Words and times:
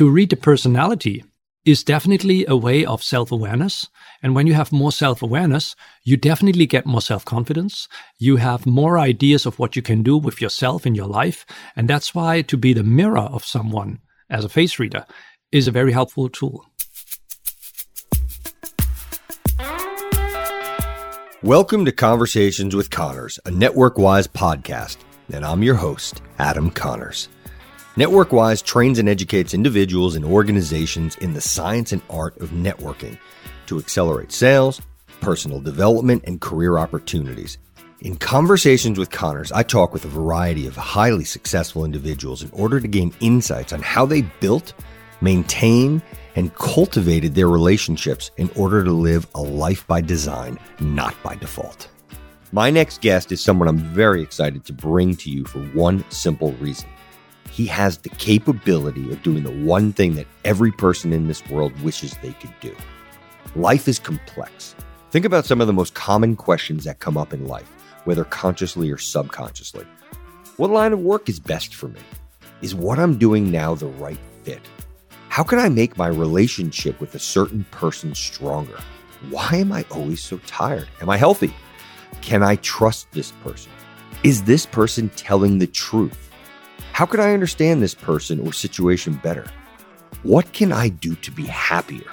to 0.00 0.08
read 0.08 0.30
the 0.30 0.36
personality 0.36 1.22
is 1.66 1.84
definitely 1.84 2.46
a 2.48 2.56
way 2.56 2.86
of 2.86 3.02
self 3.02 3.30
awareness. 3.30 3.86
And 4.22 4.34
when 4.34 4.46
you 4.46 4.54
have 4.54 4.72
more 4.72 4.92
self 4.92 5.20
awareness, 5.20 5.76
you 6.04 6.16
definitely 6.16 6.64
get 6.64 6.86
more 6.86 7.02
self 7.02 7.26
confidence. 7.26 7.86
You 8.18 8.36
have 8.36 8.64
more 8.64 8.98
ideas 8.98 9.44
of 9.44 9.58
what 9.58 9.76
you 9.76 9.82
can 9.82 10.02
do 10.02 10.16
with 10.16 10.40
yourself 10.40 10.86
in 10.86 10.94
your 10.94 11.06
life. 11.06 11.44
And 11.76 11.86
that's 11.86 12.14
why 12.14 12.40
to 12.40 12.56
be 12.56 12.72
the 12.72 12.82
mirror 12.82 13.18
of 13.18 13.44
someone 13.44 13.98
as 14.30 14.42
a 14.42 14.48
face 14.48 14.78
reader 14.78 15.04
is 15.52 15.68
a 15.68 15.70
very 15.70 15.92
helpful 15.92 16.30
tool. 16.30 16.64
Welcome 21.42 21.84
to 21.84 21.92
Conversations 21.92 22.74
with 22.74 22.88
Connors, 22.88 23.38
a 23.44 23.50
NetworkWise 23.50 24.28
podcast. 24.28 24.96
And 25.30 25.44
I'm 25.44 25.62
your 25.62 25.74
host, 25.74 26.22
Adam 26.38 26.70
Connors. 26.70 27.28
NetworkWise 27.96 28.62
trains 28.62 29.00
and 29.00 29.08
educates 29.08 29.52
individuals 29.52 30.14
and 30.14 30.24
organizations 30.24 31.16
in 31.16 31.34
the 31.34 31.40
science 31.40 31.90
and 31.90 32.00
art 32.08 32.40
of 32.40 32.50
networking 32.50 33.18
to 33.66 33.80
accelerate 33.80 34.30
sales, 34.30 34.80
personal 35.20 35.60
development, 35.60 36.22
and 36.24 36.40
career 36.40 36.78
opportunities. 36.78 37.58
In 38.02 38.14
Conversations 38.14 38.96
with 38.96 39.10
Connors, 39.10 39.50
I 39.50 39.64
talk 39.64 39.92
with 39.92 40.04
a 40.04 40.08
variety 40.08 40.68
of 40.68 40.76
highly 40.76 41.24
successful 41.24 41.84
individuals 41.84 42.44
in 42.44 42.50
order 42.52 42.78
to 42.78 42.86
gain 42.86 43.12
insights 43.18 43.72
on 43.72 43.82
how 43.82 44.06
they 44.06 44.22
built, 44.38 44.72
maintained, 45.20 46.00
and 46.36 46.54
cultivated 46.54 47.34
their 47.34 47.48
relationships 47.48 48.30
in 48.36 48.48
order 48.54 48.84
to 48.84 48.92
live 48.92 49.26
a 49.34 49.42
life 49.42 49.84
by 49.88 50.00
design, 50.00 50.60
not 50.78 51.20
by 51.24 51.34
default. 51.34 51.88
My 52.52 52.70
next 52.70 53.00
guest 53.00 53.32
is 53.32 53.40
someone 53.40 53.66
I'm 53.66 53.78
very 53.78 54.22
excited 54.22 54.64
to 54.66 54.72
bring 54.72 55.16
to 55.16 55.28
you 55.28 55.44
for 55.44 55.58
one 55.70 56.08
simple 56.08 56.52
reason 56.52 56.88
he 57.50 57.66
has 57.66 57.98
the 57.98 58.08
capability 58.10 59.10
of 59.12 59.22
doing 59.22 59.42
the 59.42 59.64
one 59.64 59.92
thing 59.92 60.14
that 60.14 60.26
every 60.44 60.72
person 60.72 61.12
in 61.12 61.26
this 61.26 61.46
world 61.48 61.78
wishes 61.80 62.16
they 62.22 62.32
could 62.34 62.54
do. 62.60 62.74
Life 63.56 63.88
is 63.88 63.98
complex. 63.98 64.74
Think 65.10 65.24
about 65.24 65.44
some 65.44 65.60
of 65.60 65.66
the 65.66 65.72
most 65.72 65.94
common 65.94 66.36
questions 66.36 66.84
that 66.84 67.00
come 67.00 67.16
up 67.16 67.32
in 67.32 67.46
life, 67.46 67.68
whether 68.04 68.24
consciously 68.24 68.90
or 68.90 68.98
subconsciously. 68.98 69.84
What 70.56 70.70
line 70.70 70.92
of 70.92 71.00
work 71.00 71.28
is 71.28 71.40
best 71.40 71.74
for 71.74 71.88
me? 71.88 72.00
Is 72.62 72.74
what 72.74 72.98
I'm 72.98 73.18
doing 73.18 73.50
now 73.50 73.74
the 73.74 73.86
right 73.86 74.18
fit? 74.44 74.60
How 75.28 75.42
can 75.42 75.58
I 75.58 75.68
make 75.68 75.96
my 75.96 76.06
relationship 76.06 77.00
with 77.00 77.14
a 77.14 77.18
certain 77.18 77.64
person 77.70 78.14
stronger? 78.14 78.78
Why 79.30 79.50
am 79.54 79.72
I 79.72 79.84
always 79.90 80.22
so 80.22 80.38
tired? 80.46 80.88
Am 81.00 81.10
I 81.10 81.16
healthy? 81.16 81.52
Can 82.20 82.42
I 82.42 82.56
trust 82.56 83.10
this 83.12 83.32
person? 83.42 83.72
Is 84.22 84.44
this 84.44 84.66
person 84.66 85.08
telling 85.10 85.58
the 85.58 85.66
truth? 85.66 86.29
How 86.92 87.06
can 87.06 87.20
I 87.20 87.32
understand 87.32 87.82
this 87.82 87.94
person 87.94 88.40
or 88.40 88.52
situation 88.52 89.14
better? 89.22 89.46
What 90.22 90.52
can 90.52 90.72
I 90.72 90.88
do 90.88 91.14
to 91.16 91.30
be 91.30 91.44
happier? 91.44 92.10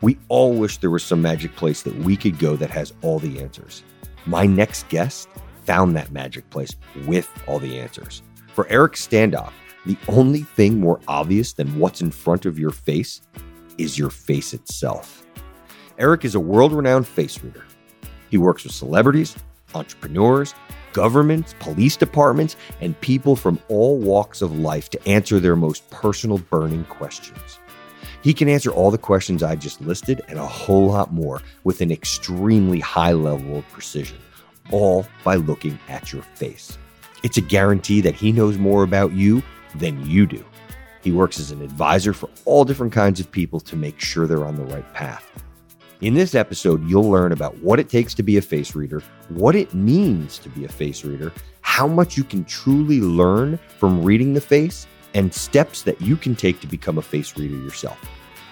We 0.00 0.18
all 0.28 0.54
wish 0.54 0.78
there 0.78 0.90
was 0.90 1.04
some 1.04 1.20
magic 1.22 1.56
place 1.56 1.82
that 1.82 1.96
we 1.96 2.16
could 2.16 2.38
go 2.38 2.56
that 2.56 2.70
has 2.70 2.92
all 3.02 3.18
the 3.18 3.40
answers. 3.40 3.82
My 4.26 4.46
next 4.46 4.88
guest 4.88 5.28
found 5.64 5.96
that 5.96 6.12
magic 6.12 6.48
place 6.50 6.74
with 7.06 7.30
all 7.46 7.58
the 7.58 7.78
answers. 7.78 8.22
For 8.54 8.66
Eric 8.68 8.94
Standop, 8.94 9.52
the 9.84 9.98
only 10.08 10.42
thing 10.42 10.80
more 10.80 11.00
obvious 11.08 11.52
than 11.52 11.78
what's 11.78 12.00
in 12.00 12.10
front 12.10 12.46
of 12.46 12.58
your 12.58 12.70
face 12.70 13.20
is 13.76 13.98
your 13.98 14.10
face 14.10 14.54
itself. 14.54 15.26
Eric 15.98 16.24
is 16.24 16.34
a 16.34 16.40
world 16.40 16.72
renowned 16.72 17.06
face 17.06 17.42
reader. 17.42 17.64
He 18.30 18.38
works 18.38 18.64
with 18.64 18.72
celebrities, 18.72 19.36
entrepreneurs, 19.74 20.54
governments, 20.94 21.54
police 21.58 21.96
departments, 21.98 22.56
and 22.80 22.98
people 23.02 23.36
from 23.36 23.60
all 23.68 23.98
walks 23.98 24.40
of 24.40 24.58
life 24.58 24.88
to 24.90 25.08
answer 25.08 25.38
their 25.38 25.56
most 25.56 25.88
personal 25.90 26.38
burning 26.38 26.84
questions. 26.84 27.58
He 28.22 28.32
can 28.32 28.48
answer 28.48 28.70
all 28.70 28.90
the 28.90 28.96
questions 28.96 29.42
I 29.42 29.54
just 29.56 29.82
listed 29.82 30.22
and 30.28 30.38
a 30.38 30.46
whole 30.46 30.86
lot 30.86 31.12
more 31.12 31.42
with 31.64 31.82
an 31.82 31.92
extremely 31.92 32.80
high 32.80 33.12
level 33.12 33.58
of 33.58 33.68
precision, 33.68 34.16
all 34.70 35.06
by 35.22 35.34
looking 35.34 35.78
at 35.90 36.10
your 36.10 36.22
face. 36.22 36.78
It's 37.22 37.36
a 37.36 37.42
guarantee 37.42 38.00
that 38.00 38.14
he 38.14 38.32
knows 38.32 38.56
more 38.56 38.82
about 38.82 39.12
you 39.12 39.42
than 39.74 40.08
you 40.08 40.24
do. 40.24 40.42
He 41.02 41.12
works 41.12 41.38
as 41.38 41.50
an 41.50 41.60
advisor 41.60 42.14
for 42.14 42.30
all 42.46 42.64
different 42.64 42.94
kinds 42.94 43.20
of 43.20 43.30
people 43.30 43.60
to 43.60 43.76
make 43.76 44.00
sure 44.00 44.26
they're 44.26 44.46
on 44.46 44.56
the 44.56 44.64
right 44.64 44.90
path. 44.94 45.43
In 46.00 46.14
this 46.14 46.34
episode, 46.34 46.86
you'll 46.88 47.08
learn 47.08 47.30
about 47.30 47.56
what 47.58 47.78
it 47.78 47.88
takes 47.88 48.14
to 48.14 48.22
be 48.24 48.36
a 48.36 48.42
face 48.42 48.74
reader, 48.74 49.00
what 49.28 49.54
it 49.54 49.72
means 49.74 50.38
to 50.40 50.48
be 50.48 50.64
a 50.64 50.68
face 50.68 51.04
reader, 51.04 51.32
how 51.60 51.86
much 51.86 52.16
you 52.16 52.24
can 52.24 52.44
truly 52.44 53.00
learn 53.00 53.60
from 53.78 54.02
reading 54.02 54.34
the 54.34 54.40
face, 54.40 54.88
and 55.14 55.32
steps 55.32 55.82
that 55.82 56.00
you 56.00 56.16
can 56.16 56.34
take 56.34 56.58
to 56.60 56.66
become 56.66 56.98
a 56.98 57.02
face 57.02 57.36
reader 57.36 57.56
yourself. 57.56 57.96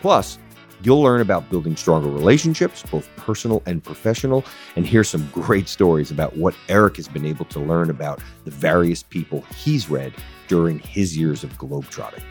Plus, 0.00 0.38
you'll 0.84 1.02
learn 1.02 1.20
about 1.20 1.50
building 1.50 1.74
stronger 1.74 2.08
relationships, 2.08 2.84
both 2.88 3.08
personal 3.16 3.60
and 3.66 3.82
professional, 3.82 4.44
and 4.76 4.86
hear 4.86 5.02
some 5.02 5.28
great 5.32 5.68
stories 5.68 6.12
about 6.12 6.36
what 6.36 6.54
Eric 6.68 6.96
has 6.96 7.08
been 7.08 7.26
able 7.26 7.44
to 7.46 7.58
learn 7.58 7.90
about 7.90 8.20
the 8.44 8.52
various 8.52 9.02
people 9.02 9.40
he's 9.56 9.90
read 9.90 10.14
during 10.46 10.78
his 10.78 11.18
years 11.18 11.42
of 11.42 11.58
globetrotting. 11.58 12.22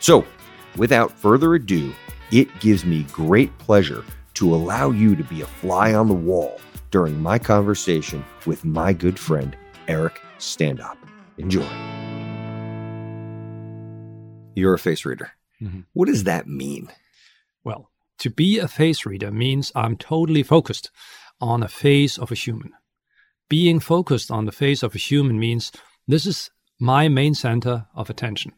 So, 0.00 0.26
without 0.76 1.12
further 1.12 1.54
ado, 1.54 1.94
it 2.32 2.48
gives 2.58 2.84
me 2.84 3.04
great 3.12 3.56
pleasure 3.58 4.04
to 4.36 4.54
allow 4.54 4.90
you 4.90 5.16
to 5.16 5.24
be 5.24 5.40
a 5.40 5.46
fly 5.46 5.94
on 5.94 6.08
the 6.08 6.14
wall 6.14 6.60
during 6.90 7.20
my 7.20 7.38
conversation 7.38 8.24
with 8.44 8.64
my 8.64 8.92
good 8.92 9.18
friend, 9.18 9.56
Eric 9.88 10.20
Standop. 10.38 10.96
Enjoy. 11.38 11.66
You're 14.54 14.74
a 14.74 14.78
face 14.78 15.04
reader. 15.04 15.32
Mm-hmm. 15.60 15.80
What 15.94 16.08
does 16.08 16.24
that 16.24 16.46
mean? 16.46 16.88
Well, 17.64 17.90
to 18.18 18.30
be 18.30 18.58
a 18.58 18.68
face 18.68 19.06
reader 19.06 19.30
means 19.30 19.72
I'm 19.74 19.96
totally 19.96 20.42
focused 20.42 20.90
on 21.40 21.62
a 21.62 21.68
face 21.68 22.18
of 22.18 22.30
a 22.30 22.34
human. 22.34 22.72
Being 23.48 23.80
focused 23.80 24.30
on 24.30 24.44
the 24.44 24.52
face 24.52 24.82
of 24.82 24.94
a 24.94 24.98
human 24.98 25.38
means 25.38 25.72
this 26.06 26.26
is 26.26 26.50
my 26.78 27.08
main 27.08 27.34
center 27.34 27.86
of 27.94 28.10
attention. 28.10 28.52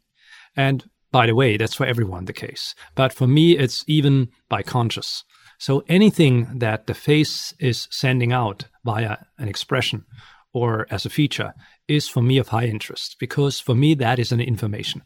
And 0.57 0.89
by 1.13 1.27
the 1.27 1.35
way, 1.35 1.57
that's 1.57 1.75
for 1.75 1.87
everyone 1.87 2.25
the 2.25 2.33
case. 2.33 2.75
But 2.95 3.13
for 3.13 3.27
me, 3.27 3.57
it's 3.57 3.85
even 3.87 4.31
by 4.49 4.63
conscious. 4.63 5.25
So 5.59 5.85
anything 5.89 6.59
that 6.61 6.87
the 6.87 6.95
face 6.95 7.53
is 7.59 7.89
sending 7.91 8.33
out 8.33 8.65
via 8.85 9.19
an 9.39 9.49
expression 9.49 10.05
or 10.53 10.87
as 10.91 11.05
a 11.05 11.11
feature 11.11 11.53
is 11.89 12.09
for 12.09 12.23
me 12.23 12.39
of 12.39 12.49
high 12.49 12.67
interest 12.67 13.17
because 13.19 13.61
for 13.61 13.75
me 13.75 13.95
that 13.95 14.19
is 14.19 14.33
an 14.33 14.41
information. 14.41 15.03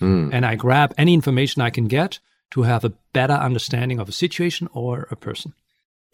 Mm. 0.00 0.30
And 0.32 0.46
I 0.46 0.54
grab 0.54 0.94
any 0.96 1.12
information 1.12 1.62
I 1.62 1.70
can 1.70 1.88
get 1.88 2.20
to 2.52 2.62
have 2.62 2.84
a 2.84 2.92
better 3.12 3.34
understanding 3.34 3.98
of 3.98 4.08
a 4.08 4.12
situation 4.12 4.68
or 4.72 5.08
a 5.10 5.16
person. 5.16 5.54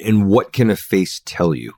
And 0.01 0.29
what 0.29 0.53
can 0.53 0.71
a 0.71 0.77
face 0.77 1.21
tell 1.25 1.55
you? 1.55 1.75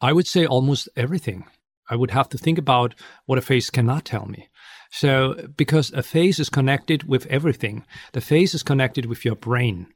I 0.00 0.12
would 0.12 0.26
say 0.26 0.46
almost 0.46 0.88
everything. 0.96 1.44
I 1.90 1.96
would 1.96 2.10
have 2.10 2.28
to 2.30 2.38
think 2.38 2.58
about 2.58 2.94
what 3.26 3.38
a 3.38 3.42
face 3.42 3.70
cannot 3.70 4.04
tell 4.04 4.26
me. 4.26 4.48
So, 4.90 5.34
because 5.56 5.92
a 5.92 6.02
face 6.02 6.38
is 6.38 6.48
connected 6.48 7.04
with 7.04 7.26
everything, 7.26 7.84
the 8.12 8.20
face 8.20 8.54
is 8.54 8.62
connected 8.62 9.06
with 9.06 9.24
your 9.24 9.36
brain. 9.36 9.86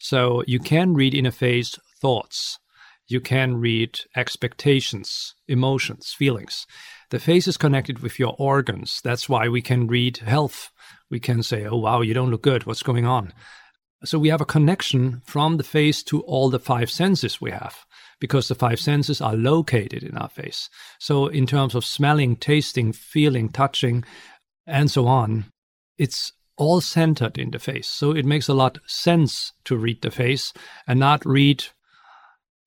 So 0.00 0.42
you 0.46 0.58
can 0.58 0.94
read 0.94 1.14
in 1.14 1.26
a 1.26 1.30
face 1.30 1.78
thoughts. 2.00 2.58
You 3.06 3.20
can 3.20 3.56
read 3.56 4.00
expectations, 4.16 5.34
emotions, 5.46 6.14
feelings. 6.16 6.66
The 7.10 7.18
face 7.18 7.46
is 7.46 7.56
connected 7.56 7.98
with 7.98 8.18
your 8.18 8.34
organs. 8.38 9.00
That's 9.04 9.28
why 9.28 9.48
we 9.48 9.60
can 9.60 9.86
read 9.86 10.18
health. 10.18 10.70
We 11.10 11.20
can 11.20 11.42
say, 11.42 11.66
oh, 11.66 11.76
wow, 11.76 12.00
you 12.00 12.14
don't 12.14 12.30
look 12.30 12.42
good. 12.42 12.64
What's 12.64 12.82
going 12.82 13.04
on? 13.04 13.32
So 14.04 14.18
we 14.18 14.30
have 14.30 14.40
a 14.40 14.46
connection 14.46 15.20
from 15.26 15.58
the 15.58 15.64
face 15.64 16.02
to 16.04 16.22
all 16.22 16.48
the 16.48 16.58
five 16.58 16.90
senses 16.90 17.40
we 17.40 17.50
have 17.50 17.84
because 18.20 18.48
the 18.48 18.54
five 18.54 18.80
senses 18.80 19.20
are 19.20 19.34
located 19.34 20.02
in 20.02 20.16
our 20.16 20.28
face. 20.28 20.70
So 20.98 21.26
in 21.26 21.46
terms 21.46 21.74
of 21.74 21.84
smelling, 21.84 22.36
tasting, 22.36 22.92
feeling, 22.92 23.50
touching, 23.50 24.04
and 24.66 24.90
so 24.90 25.06
on, 25.06 25.46
it's 25.98 26.32
all 26.60 26.80
centered 26.80 27.38
in 27.38 27.50
the 27.50 27.58
face. 27.58 27.88
So 27.88 28.12
it 28.12 28.24
makes 28.24 28.48
a 28.48 28.54
lot 28.54 28.78
sense 28.86 29.52
to 29.64 29.76
read 29.76 30.02
the 30.02 30.10
face 30.10 30.52
and 30.86 31.00
not 31.00 31.24
read 31.24 31.64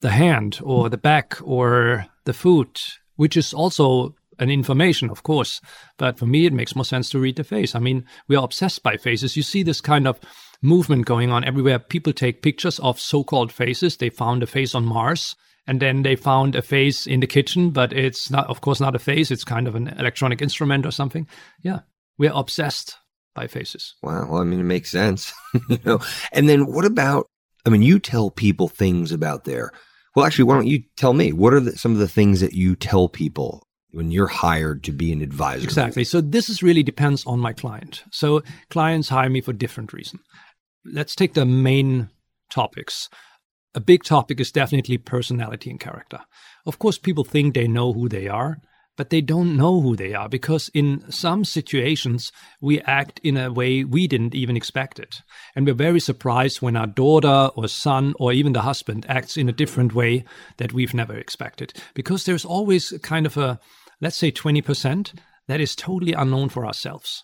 the 0.01 0.09
hand 0.09 0.59
or 0.63 0.89
the 0.89 0.97
back 0.97 1.38
or 1.41 2.07
the 2.25 2.33
foot, 2.33 2.97
which 3.15 3.38
is 3.38 3.53
also 3.53 4.15
an 4.39 4.50
information, 4.50 5.09
of 5.09 5.23
course. 5.23 5.62
But 5.97 6.18
for 6.18 6.25
me, 6.25 6.45
it 6.45 6.53
makes 6.53 6.75
more 6.75 6.83
sense 6.83 7.09
to 7.12 7.19
read 7.19 7.35
the 7.35 7.44
face. 7.44 7.75
I 7.75 7.79
mean, 7.79 8.06
we 8.27 8.35
are 8.35 8.44
obsessed 8.44 8.83
by 8.83 8.97
faces. 8.97 9.38
You 9.38 9.44
see 9.44 9.63
this 9.63 9.79
kind 9.79 10.07
of 10.07 10.19
movement 10.62 11.06
going 11.06 11.29
on 11.29 11.44
everywhere. 11.44 11.77
People 11.77 12.13
take 12.13 12.41
pictures 12.41 12.79
of 12.79 13.00
so 13.00 13.23
called 13.23 13.51
faces. 13.51 13.97
They 13.97 14.09
found 14.09 14.41
a 14.41 14.47
face 14.47 14.73
on 14.73 14.85
Mars. 14.85 15.35
And 15.65 15.79
then 15.79 16.03
they 16.03 16.18
found 16.18 16.56
a 16.56 16.62
face 16.62 17.07
in 17.07 17.21
the 17.21 17.27
kitchen, 17.27 17.69
but 17.69 17.94
it's 17.94 18.29
not, 18.29 18.47
of 18.47 18.59
course, 18.59 18.81
not 18.81 18.95
a 18.95 19.00
face. 19.00 19.31
It's 19.31 19.45
kind 19.45 19.65
of 19.65 19.75
an 19.75 19.88
electronic 19.88 20.41
instrument 20.41 20.85
or 20.85 20.91
something. 20.91 21.25
Yeah, 21.62 21.81
we're 22.18 22.33
obsessed 22.33 22.97
by 23.33 23.47
faces. 23.47 23.95
Wow. 24.01 24.27
Well, 24.30 24.41
I 24.41 24.44
mean, 24.44 24.59
it 24.59 24.63
makes 24.63 24.91
sense. 24.91 25.33
you 25.69 25.80
know, 25.85 26.00
and 26.31 26.47
then 26.47 26.65
what 26.71 26.85
about? 26.85 27.27
I 27.65 27.69
mean, 27.69 27.81
you 27.81 28.00
tell 28.00 28.30
people 28.30 28.68
things 28.68 29.12
about 29.12 29.45
their. 29.45 29.71
Well, 30.15 30.25
actually, 30.25 30.45
why 30.45 30.56
don't 30.56 30.68
you 30.68 30.83
tell 30.97 31.13
me 31.13 31.33
what 31.33 31.53
are 31.53 31.59
the, 31.59 31.77
some 31.77 31.94
of 31.94 31.97
the 31.97 32.07
things 32.07 32.41
that 32.41 32.53
you 32.53 32.75
tell 32.75 33.07
people 33.09 33.68
when 33.94 34.12
you're 34.12 34.27
hired 34.27 34.83
to 34.83 34.91
be 34.91 35.12
an 35.12 35.21
advisor. 35.21 35.63
Exactly. 35.63 36.03
So 36.03 36.19
this 36.19 36.50
is 36.50 36.63
really 36.63 36.83
depends 36.83 37.24
on 37.25 37.39
my 37.39 37.53
client. 37.53 38.03
So 38.12 38.41
clients 38.69 39.09
hire 39.09 39.30
me 39.30 39.39
for 39.39 39.53
different 39.53 39.94
reasons. 39.94 40.21
Let's 40.83 41.15
take 41.15 41.35
the 41.35 41.45
main 41.45 42.09
topics. 42.51 43.07
A 43.75 43.80
big 43.80 44.03
topic 44.03 44.39
is 44.39 44.51
definitely 44.51 44.97
personality 44.97 45.69
and 45.69 45.80
character. 45.80 46.19
Of 46.65 46.80
course, 46.80 46.97
people 46.97 47.24
think 47.24 47.53
they 47.53 47.68
know 47.68 47.94
who 47.94 48.09
they 48.09 48.27
are, 48.27 48.57
but 48.95 49.10
they 49.10 49.22
don't 49.22 49.57
know 49.57 49.81
who 49.81 49.95
they 49.95 50.13
are 50.13 50.30
because 50.30 50.69
in 50.74 51.10
some 51.12 51.44
situations 51.44 52.31
we 52.62 52.80
act 52.81 53.19
in 53.24 53.38
a 53.38 53.51
way 53.51 53.84
we 53.84 54.07
didn't 54.07 54.36
even 54.36 54.56
expect 54.56 55.00
it. 55.00 55.22
And 55.56 55.66
we're 55.66 55.74
very 55.74 56.00
surprised 56.00 56.62
when 56.62 56.75
our 56.75 56.88
daughter 56.88 57.50
or 57.56 57.68
son 57.68 58.13
or 58.19 58.31
even 58.34 58.54
the 58.54 58.62
husband 58.62 59.06
acts 59.10 59.38
in 59.38 59.50
a 59.50 59.54
different 59.54 59.94
way 59.94 60.25
that 60.57 60.74
we've 60.74 60.94
never 60.94 61.16
expected 61.16 61.74
because 61.94 62.25
there's 62.25 62.45
always 62.45 62.94
kind 63.01 63.25
of 63.25 63.38
a, 63.38 63.60
let's 64.00 64.18
say 64.18 64.31
20% 64.31 65.13
that 65.48 65.62
is 65.62 65.75
totally 65.75 66.13
unknown 66.13 66.50
for 66.50 66.66
ourselves. 66.66 67.24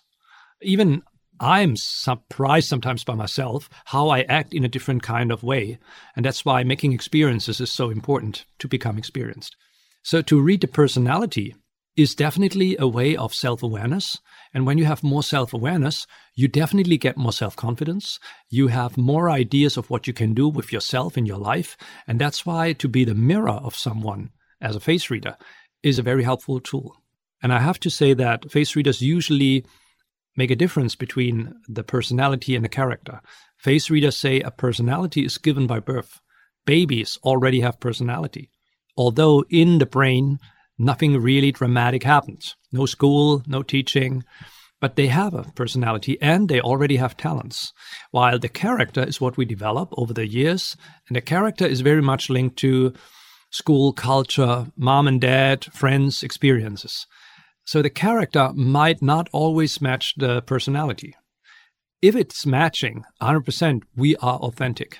Even 0.62 1.02
I'm 1.38 1.74
surprised 1.76 2.68
sometimes 2.68 3.02
by 3.02 3.14
myself 3.14 3.70
how 3.86 4.08
I 4.08 4.22
act 4.22 4.52
in 4.52 4.64
a 4.64 4.68
different 4.68 5.02
kind 5.02 5.32
of 5.32 5.42
way. 5.42 5.78
And 6.14 6.24
that's 6.24 6.44
why 6.44 6.64
making 6.64 6.92
experiences 6.92 7.60
is 7.60 7.70
so 7.70 7.88
important 7.90 8.44
to 8.58 8.68
become 8.68 8.98
experienced. 8.98 9.56
So 10.02 10.20
to 10.22 10.40
read 10.40 10.60
the 10.60 10.68
personality 10.68 11.54
is 12.00 12.14
definitely 12.14 12.76
a 12.78 12.88
way 12.88 13.14
of 13.14 13.34
self 13.34 13.62
awareness. 13.62 14.18
And 14.54 14.66
when 14.66 14.78
you 14.78 14.86
have 14.86 15.02
more 15.02 15.22
self 15.22 15.52
awareness, 15.52 16.06
you 16.34 16.48
definitely 16.48 16.96
get 16.96 17.16
more 17.16 17.32
self 17.32 17.54
confidence. 17.56 18.18
You 18.48 18.68
have 18.68 18.96
more 18.96 19.30
ideas 19.30 19.76
of 19.76 19.90
what 19.90 20.06
you 20.06 20.12
can 20.12 20.32
do 20.32 20.48
with 20.48 20.72
yourself 20.72 21.18
in 21.18 21.26
your 21.26 21.38
life. 21.38 21.76
And 22.06 22.20
that's 22.20 22.46
why 22.46 22.72
to 22.74 22.88
be 22.88 23.04
the 23.04 23.14
mirror 23.14 23.50
of 23.50 23.76
someone 23.76 24.30
as 24.60 24.76
a 24.76 24.80
face 24.80 25.10
reader 25.10 25.36
is 25.82 25.98
a 25.98 26.02
very 26.02 26.24
helpful 26.24 26.60
tool. 26.60 26.96
And 27.42 27.52
I 27.52 27.60
have 27.60 27.80
to 27.80 27.90
say 27.90 28.14
that 28.14 28.50
face 28.50 28.74
readers 28.76 29.00
usually 29.00 29.64
make 30.36 30.50
a 30.50 30.56
difference 30.56 30.94
between 30.94 31.54
the 31.68 31.84
personality 31.84 32.56
and 32.56 32.64
the 32.64 32.68
character. 32.68 33.20
Face 33.58 33.90
readers 33.90 34.16
say 34.16 34.40
a 34.40 34.50
personality 34.50 35.24
is 35.24 35.38
given 35.38 35.66
by 35.66 35.80
birth. 35.80 36.20
Babies 36.64 37.18
already 37.22 37.60
have 37.60 37.80
personality. 37.80 38.50
Although 38.96 39.44
in 39.50 39.78
the 39.78 39.86
brain, 39.86 40.38
nothing 40.80 41.20
really 41.20 41.52
dramatic 41.52 42.02
happens. 42.02 42.56
No 42.72 42.86
school, 42.86 43.42
no 43.46 43.62
teaching, 43.62 44.24
but 44.80 44.96
they 44.96 45.08
have 45.08 45.34
a 45.34 45.44
personality 45.54 46.16
and 46.22 46.48
they 46.48 46.60
already 46.60 46.96
have 46.96 47.16
talents. 47.16 47.72
While 48.10 48.38
the 48.38 48.48
character 48.48 49.04
is 49.04 49.20
what 49.20 49.36
we 49.36 49.44
develop 49.44 49.90
over 49.92 50.14
the 50.14 50.26
years, 50.26 50.76
and 51.06 51.14
the 51.14 51.20
character 51.20 51.66
is 51.66 51.82
very 51.82 52.00
much 52.00 52.30
linked 52.30 52.56
to 52.58 52.94
school 53.50 53.92
culture, 53.92 54.68
mom 54.76 55.06
and 55.06 55.20
dad, 55.20 55.66
friends, 55.66 56.22
experiences. 56.22 57.06
So 57.64 57.82
the 57.82 57.90
character 57.90 58.50
might 58.54 59.02
not 59.02 59.28
always 59.32 59.82
match 59.82 60.14
the 60.16 60.40
personality. 60.42 61.14
If 62.00 62.16
it's 62.16 62.46
matching 62.46 63.04
100%, 63.20 63.82
we 63.94 64.16
are 64.16 64.38
authentic. 64.38 64.98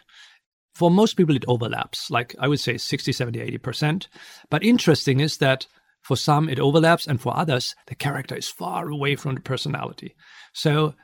For 0.80 0.90
most 0.90 1.18
people, 1.18 1.36
it 1.36 1.44
overlaps, 1.46 2.10
like 2.10 2.34
I 2.38 2.48
would 2.48 2.58
say 2.58 2.78
60, 2.78 3.12
70, 3.12 3.58
80%. 3.58 4.06
But 4.48 4.64
interesting 4.64 5.20
is 5.20 5.36
that 5.36 5.66
for 6.00 6.16
some, 6.16 6.48
it 6.48 6.58
overlaps, 6.58 7.06
and 7.06 7.20
for 7.20 7.36
others, 7.36 7.74
the 7.88 7.94
character 7.94 8.34
is 8.34 8.48
far 8.48 8.88
away 8.88 9.14
from 9.14 9.34
the 9.34 9.42
personality. 9.42 10.14
So 10.54 10.94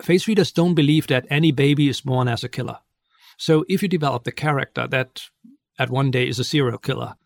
face 0.00 0.28
readers 0.28 0.52
don't 0.52 0.76
believe 0.76 1.08
that 1.08 1.26
any 1.30 1.50
baby 1.50 1.88
is 1.88 2.00
born 2.00 2.28
as 2.28 2.44
a 2.44 2.48
killer. 2.48 2.78
So 3.36 3.64
if 3.68 3.82
you 3.82 3.88
develop 3.88 4.22
the 4.22 4.30
character 4.30 4.86
that 4.86 5.22
at 5.80 5.90
one 5.90 6.12
day 6.12 6.28
is 6.28 6.38
a 6.38 6.44
serial 6.44 6.78
killer, 6.78 7.16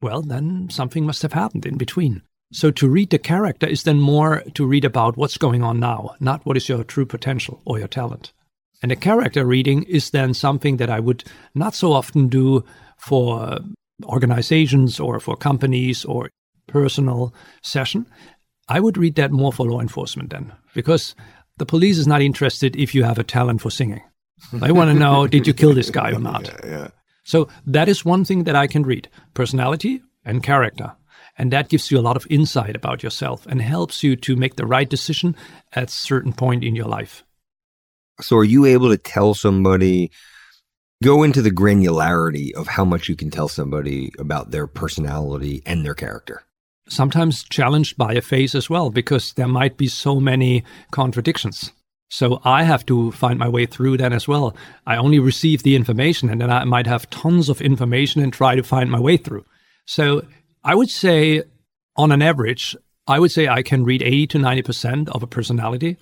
well, 0.00 0.22
then 0.22 0.68
something 0.70 1.04
must 1.04 1.22
have 1.22 1.32
happened 1.32 1.66
in 1.66 1.76
between. 1.76 2.22
So 2.52 2.70
to 2.70 2.88
read 2.88 3.10
the 3.10 3.18
character 3.18 3.66
is 3.66 3.82
then 3.82 3.98
more 3.98 4.44
to 4.54 4.64
read 4.64 4.84
about 4.84 5.16
what's 5.16 5.38
going 5.38 5.64
on 5.64 5.80
now, 5.80 6.14
not 6.20 6.46
what 6.46 6.56
is 6.56 6.68
your 6.68 6.84
true 6.84 7.04
potential 7.04 7.60
or 7.64 7.80
your 7.80 7.88
talent. 7.88 8.32
And 8.82 8.90
the 8.90 8.96
character 8.96 9.46
reading 9.46 9.84
is 9.84 10.10
then 10.10 10.34
something 10.34 10.76
that 10.78 10.90
I 10.90 11.00
would 11.00 11.24
not 11.54 11.74
so 11.74 11.92
often 11.92 12.28
do 12.28 12.64
for 12.98 13.60
organizations 14.04 14.98
or 14.98 15.20
for 15.20 15.36
companies 15.36 16.04
or 16.04 16.30
personal 16.66 17.32
session. 17.62 18.06
I 18.68 18.80
would 18.80 18.98
read 18.98 19.14
that 19.16 19.30
more 19.30 19.52
for 19.52 19.66
law 19.66 19.80
enforcement 19.80 20.30
then, 20.30 20.52
because 20.74 21.14
the 21.58 21.66
police 21.66 21.98
is 21.98 22.06
not 22.06 22.22
interested 22.22 22.76
if 22.76 22.94
you 22.94 23.04
have 23.04 23.18
a 23.18 23.24
talent 23.24 23.60
for 23.60 23.70
singing. 23.70 24.02
They 24.52 24.72
want 24.72 24.90
to 24.90 24.98
know 24.98 25.26
did 25.26 25.46
you 25.46 25.54
kill 25.54 25.74
this 25.74 25.90
guy 25.90 26.10
or 26.10 26.18
not. 26.18 26.48
Yeah, 26.64 26.70
yeah. 26.70 26.88
So 27.24 27.48
that 27.66 27.88
is 27.88 28.04
one 28.04 28.24
thing 28.24 28.44
that 28.44 28.56
I 28.56 28.66
can 28.66 28.82
read 28.82 29.08
personality 29.34 30.02
and 30.24 30.42
character. 30.42 30.96
And 31.38 31.52
that 31.52 31.68
gives 31.68 31.90
you 31.90 31.98
a 31.98 32.02
lot 32.02 32.16
of 32.16 32.26
insight 32.28 32.74
about 32.74 33.02
yourself 33.02 33.46
and 33.46 33.62
helps 33.62 34.02
you 34.02 34.16
to 34.16 34.36
make 34.36 34.56
the 34.56 34.66
right 34.66 34.88
decision 34.88 35.36
at 35.72 35.88
a 35.88 35.92
certain 35.92 36.32
point 36.32 36.64
in 36.64 36.74
your 36.74 36.86
life. 36.86 37.24
So, 38.22 38.36
are 38.36 38.44
you 38.44 38.64
able 38.64 38.90
to 38.90 38.96
tell 38.96 39.34
somebody, 39.34 40.10
go 41.02 41.22
into 41.22 41.42
the 41.42 41.50
granularity 41.50 42.52
of 42.54 42.66
how 42.66 42.84
much 42.84 43.08
you 43.08 43.16
can 43.16 43.30
tell 43.30 43.48
somebody 43.48 44.12
about 44.18 44.50
their 44.50 44.66
personality 44.66 45.62
and 45.66 45.84
their 45.84 45.94
character? 45.94 46.42
Sometimes 46.88 47.44
challenged 47.44 47.96
by 47.96 48.14
a 48.14 48.20
face 48.20 48.54
as 48.54 48.70
well, 48.70 48.90
because 48.90 49.32
there 49.34 49.48
might 49.48 49.76
be 49.76 49.88
so 49.88 50.20
many 50.20 50.64
contradictions. 50.90 51.72
So 52.12 52.42
I 52.44 52.64
have 52.64 52.84
to 52.86 53.10
find 53.12 53.38
my 53.38 53.48
way 53.48 53.64
through 53.64 53.96
that 53.96 54.12
as 54.12 54.28
well. 54.28 54.54
I 54.86 54.96
only 54.96 55.18
receive 55.18 55.62
the 55.62 55.74
information 55.74 56.28
and 56.28 56.42
then 56.42 56.50
I 56.50 56.64
might 56.64 56.86
have 56.86 57.08
tons 57.08 57.48
of 57.48 57.62
information 57.62 58.20
and 58.20 58.30
try 58.30 58.54
to 58.54 58.62
find 58.62 58.90
my 58.90 59.00
way 59.00 59.16
through. 59.16 59.46
So 59.86 60.22
I 60.62 60.74
would 60.74 60.90
say, 60.90 61.42
on 61.96 62.12
an 62.12 62.20
average, 62.20 62.76
I 63.06 63.18
would 63.18 63.32
say 63.32 63.48
I 63.48 63.62
can 63.62 63.84
read 63.84 64.02
80 64.02 64.26
to 64.26 64.38
90% 64.38 65.08
of 65.08 65.22
a 65.22 65.26
personality. 65.26 65.96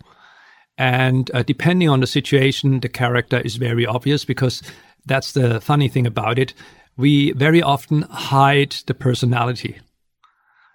And 0.80 1.30
uh, 1.34 1.42
depending 1.42 1.90
on 1.90 2.00
the 2.00 2.06
situation, 2.06 2.80
the 2.80 2.88
character 2.88 3.38
is 3.40 3.56
very 3.56 3.84
obvious 3.84 4.24
because 4.24 4.62
that's 5.04 5.32
the 5.32 5.60
funny 5.60 5.88
thing 5.88 6.06
about 6.06 6.38
it. 6.38 6.54
We 6.96 7.32
very 7.32 7.60
often 7.60 8.06
hide 8.10 8.76
the 8.86 8.94
personality 8.94 9.78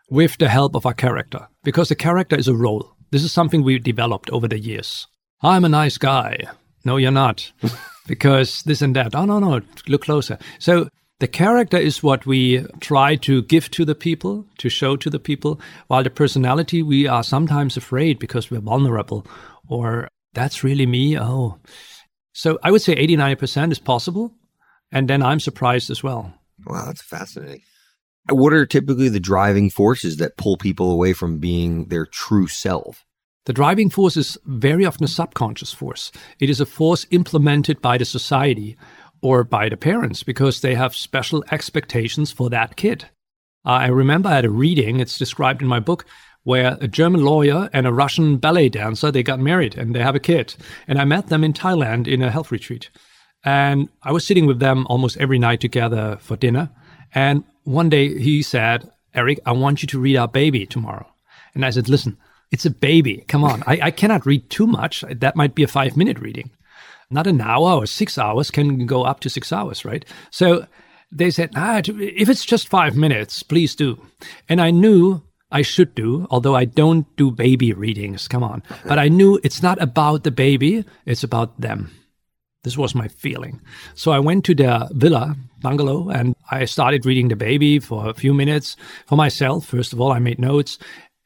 with 0.07 0.37
the 0.37 0.47
help 0.47 0.75
of 0.75 0.85
our 0.85 0.93
character 0.93 1.47
because 1.63 1.89
the 1.89 1.95
character 1.95 2.35
is 2.35 2.47
a 2.47 2.53
role. 2.53 2.95
This 3.09 3.23
is 3.23 3.31
something 3.31 3.63
we've 3.63 3.83
developed 3.83 4.29
over 4.29 4.47
the 4.47 4.59
years. 4.59 5.07
I'm 5.41 5.65
a 5.65 5.69
nice 5.69 5.97
guy. 5.97 6.37
No, 6.83 6.97
you're 6.97 7.09
not. 7.09 7.51
because 8.07 8.61
this 8.61 8.83
and 8.83 8.95
that. 8.95 9.15
Oh, 9.15 9.25
no, 9.25 9.39
no, 9.39 9.61
look 9.87 10.03
closer. 10.03 10.37
So 10.59 10.87
the 11.19 11.27
character 11.27 11.77
is 11.77 12.03
what 12.03 12.27
we 12.27 12.63
try 12.79 13.15
to 13.15 13.41
give 13.41 13.71
to 13.71 13.85
the 13.85 13.95
people, 13.95 14.45
to 14.59 14.69
show 14.69 14.97
to 14.97 15.09
the 15.09 15.19
people, 15.19 15.59
while 15.87 16.03
the 16.03 16.11
personality, 16.11 16.83
we 16.83 17.07
are 17.07 17.23
sometimes 17.23 17.75
afraid 17.75 18.19
because 18.19 18.51
we're 18.51 18.59
vulnerable 18.59 19.25
or 19.67 20.09
that's 20.33 20.63
really 20.63 20.85
me. 20.85 21.17
Oh. 21.17 21.59
So 22.33 22.59
I 22.63 22.71
would 22.71 22.81
say 22.81 22.95
89% 22.95 23.71
is 23.71 23.79
possible. 23.79 24.33
And 24.91 25.09
then 25.09 25.23
I'm 25.23 25.39
surprised 25.39 25.89
as 25.89 26.03
well. 26.03 26.33
Wow, 26.65 26.85
that's 26.85 27.01
fascinating. 27.01 27.61
What 28.29 28.53
are 28.53 28.65
typically 28.65 29.09
the 29.09 29.19
driving 29.19 29.69
forces 29.69 30.17
that 30.17 30.37
pull 30.37 30.57
people 30.57 30.91
away 30.91 31.13
from 31.13 31.39
being 31.39 31.89
their 31.89 32.05
true 32.05 32.47
self? 32.47 33.05
The 33.45 33.53
driving 33.53 33.91
force 33.91 34.17
is 34.17 34.37
very 34.45 34.85
often 34.85 35.03
a 35.03 35.07
subconscious 35.07 35.71
force. 35.71 36.11
It 36.39 36.49
is 36.49 36.59
a 36.59 36.65
force 36.65 37.05
implemented 37.11 37.81
by 37.81 37.97
the 37.99 38.05
society 38.05 38.75
or 39.21 39.43
by 39.43 39.69
the 39.69 39.77
parents 39.77 40.23
because 40.23 40.61
they 40.61 40.75
have 40.75 40.95
special 40.95 41.43
expectations 41.51 42.31
for 42.31 42.49
that 42.49 42.75
kid. 42.75 43.05
Uh, 43.63 43.69
I 43.71 43.87
remember 43.87 44.29
I 44.29 44.35
had 44.35 44.45
a 44.45 44.49
reading, 44.49 44.99
it's 44.99 45.17
described 45.17 45.61
in 45.61 45.67
my 45.67 45.79
book, 45.79 46.05
where 46.45 46.77
a 46.79 46.87
German 46.87 47.25
lawyer 47.25 47.69
and 47.73 47.85
a 47.85 47.91
Russian 47.93 48.37
ballet 48.37 48.69
dancer, 48.69 49.11
they 49.11 49.21
got 49.21 49.39
married 49.39 49.77
and 49.77 49.93
they 49.93 49.99
have 49.99 50.15
a 50.15 50.19
kid. 50.19 50.55
And 50.87 50.97
I 50.97 51.03
met 51.03 51.27
them 51.27 51.43
in 51.43 51.51
Thailand 51.51 52.07
in 52.07 52.21
a 52.21 52.31
health 52.31 52.51
retreat. 52.51 52.89
And 53.43 53.89
I 54.01 54.11
was 54.11 54.25
sitting 54.25 54.45
with 54.45 54.59
them 54.59 54.87
almost 54.89 55.17
every 55.17 55.37
night 55.37 55.59
together 55.59 56.17
for 56.21 56.37
dinner. 56.37 56.69
And 57.13 57.43
one 57.65 57.89
day 57.89 58.17
he 58.17 58.41
said, 58.41 58.89
Eric, 59.13 59.39
I 59.45 59.51
want 59.51 59.81
you 59.81 59.87
to 59.87 59.99
read 59.99 60.17
our 60.17 60.27
baby 60.27 60.65
tomorrow. 60.65 61.07
And 61.53 61.65
I 61.65 61.69
said, 61.69 61.89
listen, 61.89 62.17
it's 62.51 62.65
a 62.65 62.71
baby. 62.71 63.25
Come 63.27 63.43
on. 63.43 63.61
I, 63.67 63.79
I 63.83 63.91
cannot 63.91 64.25
read 64.25 64.49
too 64.49 64.67
much. 64.67 65.03
That 65.09 65.35
might 65.35 65.55
be 65.55 65.63
a 65.63 65.67
five 65.67 65.97
minute 65.97 66.19
reading 66.19 66.51
not 67.09 67.27
an 67.27 67.41
hour 67.41 67.73
or 67.73 67.85
six 67.85 68.17
hours 68.17 68.51
can 68.51 68.85
go 68.85 69.03
up 69.03 69.19
to 69.21 69.29
six 69.29 69.51
hours, 69.51 69.85
right? 69.85 70.05
So 70.31 70.67
they 71.11 71.31
said, 71.31 71.51
ah, 71.55 71.81
if 71.85 72.29
it's 72.29 72.45
just 72.45 72.67
five 72.67 72.95
minutes, 72.95 73.43
please 73.43 73.75
do. 73.75 73.99
And 74.49 74.59
I 74.59 74.71
knew 74.71 75.21
I 75.55 75.61
should 75.61 75.95
do, 75.95 76.27
although 76.29 76.53
I 76.53 76.65
don't 76.65 77.07
do 77.15 77.31
baby 77.31 77.71
readings. 77.71 78.27
Come 78.27 78.43
on. 78.43 78.61
But 78.85 78.99
I 78.99 79.07
knew 79.07 79.39
it's 79.41 79.63
not 79.63 79.81
about 79.81 80.25
the 80.25 80.31
baby, 80.31 80.83
it's 81.05 81.23
about 81.23 81.61
them. 81.61 81.91
This 82.63 82.77
was 82.77 82.93
my 82.93 83.07
feeling. 83.07 83.61
So 83.93 84.11
I 84.11 84.19
went 84.19 84.43
to 84.45 84.53
the 84.53 84.89
villa 84.91 85.37
bungalow 85.61 86.09
and 86.09 86.35
I 86.51 86.65
started 86.65 87.05
reading 87.05 87.29
the 87.29 87.37
baby 87.37 87.79
for 87.79 88.09
a 88.09 88.13
few 88.13 88.33
minutes 88.33 88.75
for 89.07 89.15
myself. 89.15 89.65
First 89.65 89.93
of 89.93 90.01
all, 90.01 90.11
I 90.11 90.19
made 90.19 90.39
notes 90.39 90.77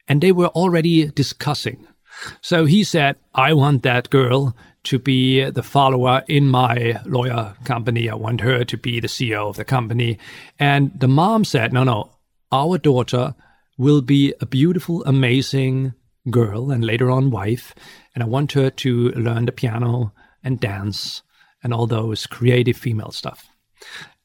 and 0.06 0.20
they 0.20 0.30
were 0.30 0.54
already 0.54 1.06
discussing. 1.10 1.88
So 2.40 2.66
he 2.66 2.84
said, 2.84 3.16
I 3.34 3.52
want 3.54 3.82
that 3.82 4.10
girl 4.10 4.54
to 4.84 5.00
be 5.00 5.50
the 5.50 5.64
follower 5.64 6.22
in 6.28 6.48
my 6.48 7.00
lawyer 7.04 7.56
company. 7.64 8.08
I 8.08 8.14
want 8.14 8.42
her 8.42 8.64
to 8.64 8.76
be 8.76 9.00
the 9.00 9.08
CEO 9.08 9.48
of 9.48 9.56
the 9.56 9.64
company. 9.64 10.18
And 10.60 10.92
the 10.94 11.08
mom 11.08 11.44
said, 11.44 11.72
no, 11.72 11.82
no, 11.82 12.12
our 12.52 12.78
daughter 12.78 13.34
will 13.80 14.02
be 14.02 14.34
a 14.42 14.46
beautiful, 14.46 15.02
amazing 15.04 15.94
girl 16.28 16.70
and 16.70 16.84
later 16.84 17.10
on 17.10 17.30
wife. 17.30 17.74
And 18.14 18.22
I 18.22 18.26
want 18.26 18.52
her 18.52 18.68
to 18.68 19.08
learn 19.12 19.46
the 19.46 19.52
piano 19.52 20.12
and 20.44 20.60
dance 20.60 21.22
and 21.62 21.72
all 21.72 21.86
those 21.86 22.26
creative 22.26 22.76
female 22.76 23.10
stuff. 23.10 23.48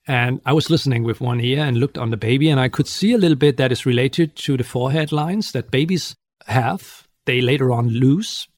And 0.06 0.42
I 0.46 0.52
was 0.52 0.70
listening 0.70 1.04
with 1.04 1.22
one 1.22 1.40
ear 1.40 1.64
and 1.64 1.78
looked 1.78 1.98
on 1.98 2.10
the 2.10 2.18
baby, 2.18 2.50
and 2.50 2.60
I 2.60 2.68
could 2.68 2.86
see 2.86 3.14
a 3.14 3.18
little 3.18 3.38
bit 3.38 3.56
that 3.56 3.72
is 3.72 3.86
related 3.86 4.36
to 4.36 4.58
the 4.58 4.66
forehead 4.66 5.14
lines 5.14 5.54
that 5.54 5.72
babies 5.72 6.18
have. 6.48 7.08
They 7.24 7.40
later 7.40 7.72
on 7.72 7.88
lose. 7.88 8.50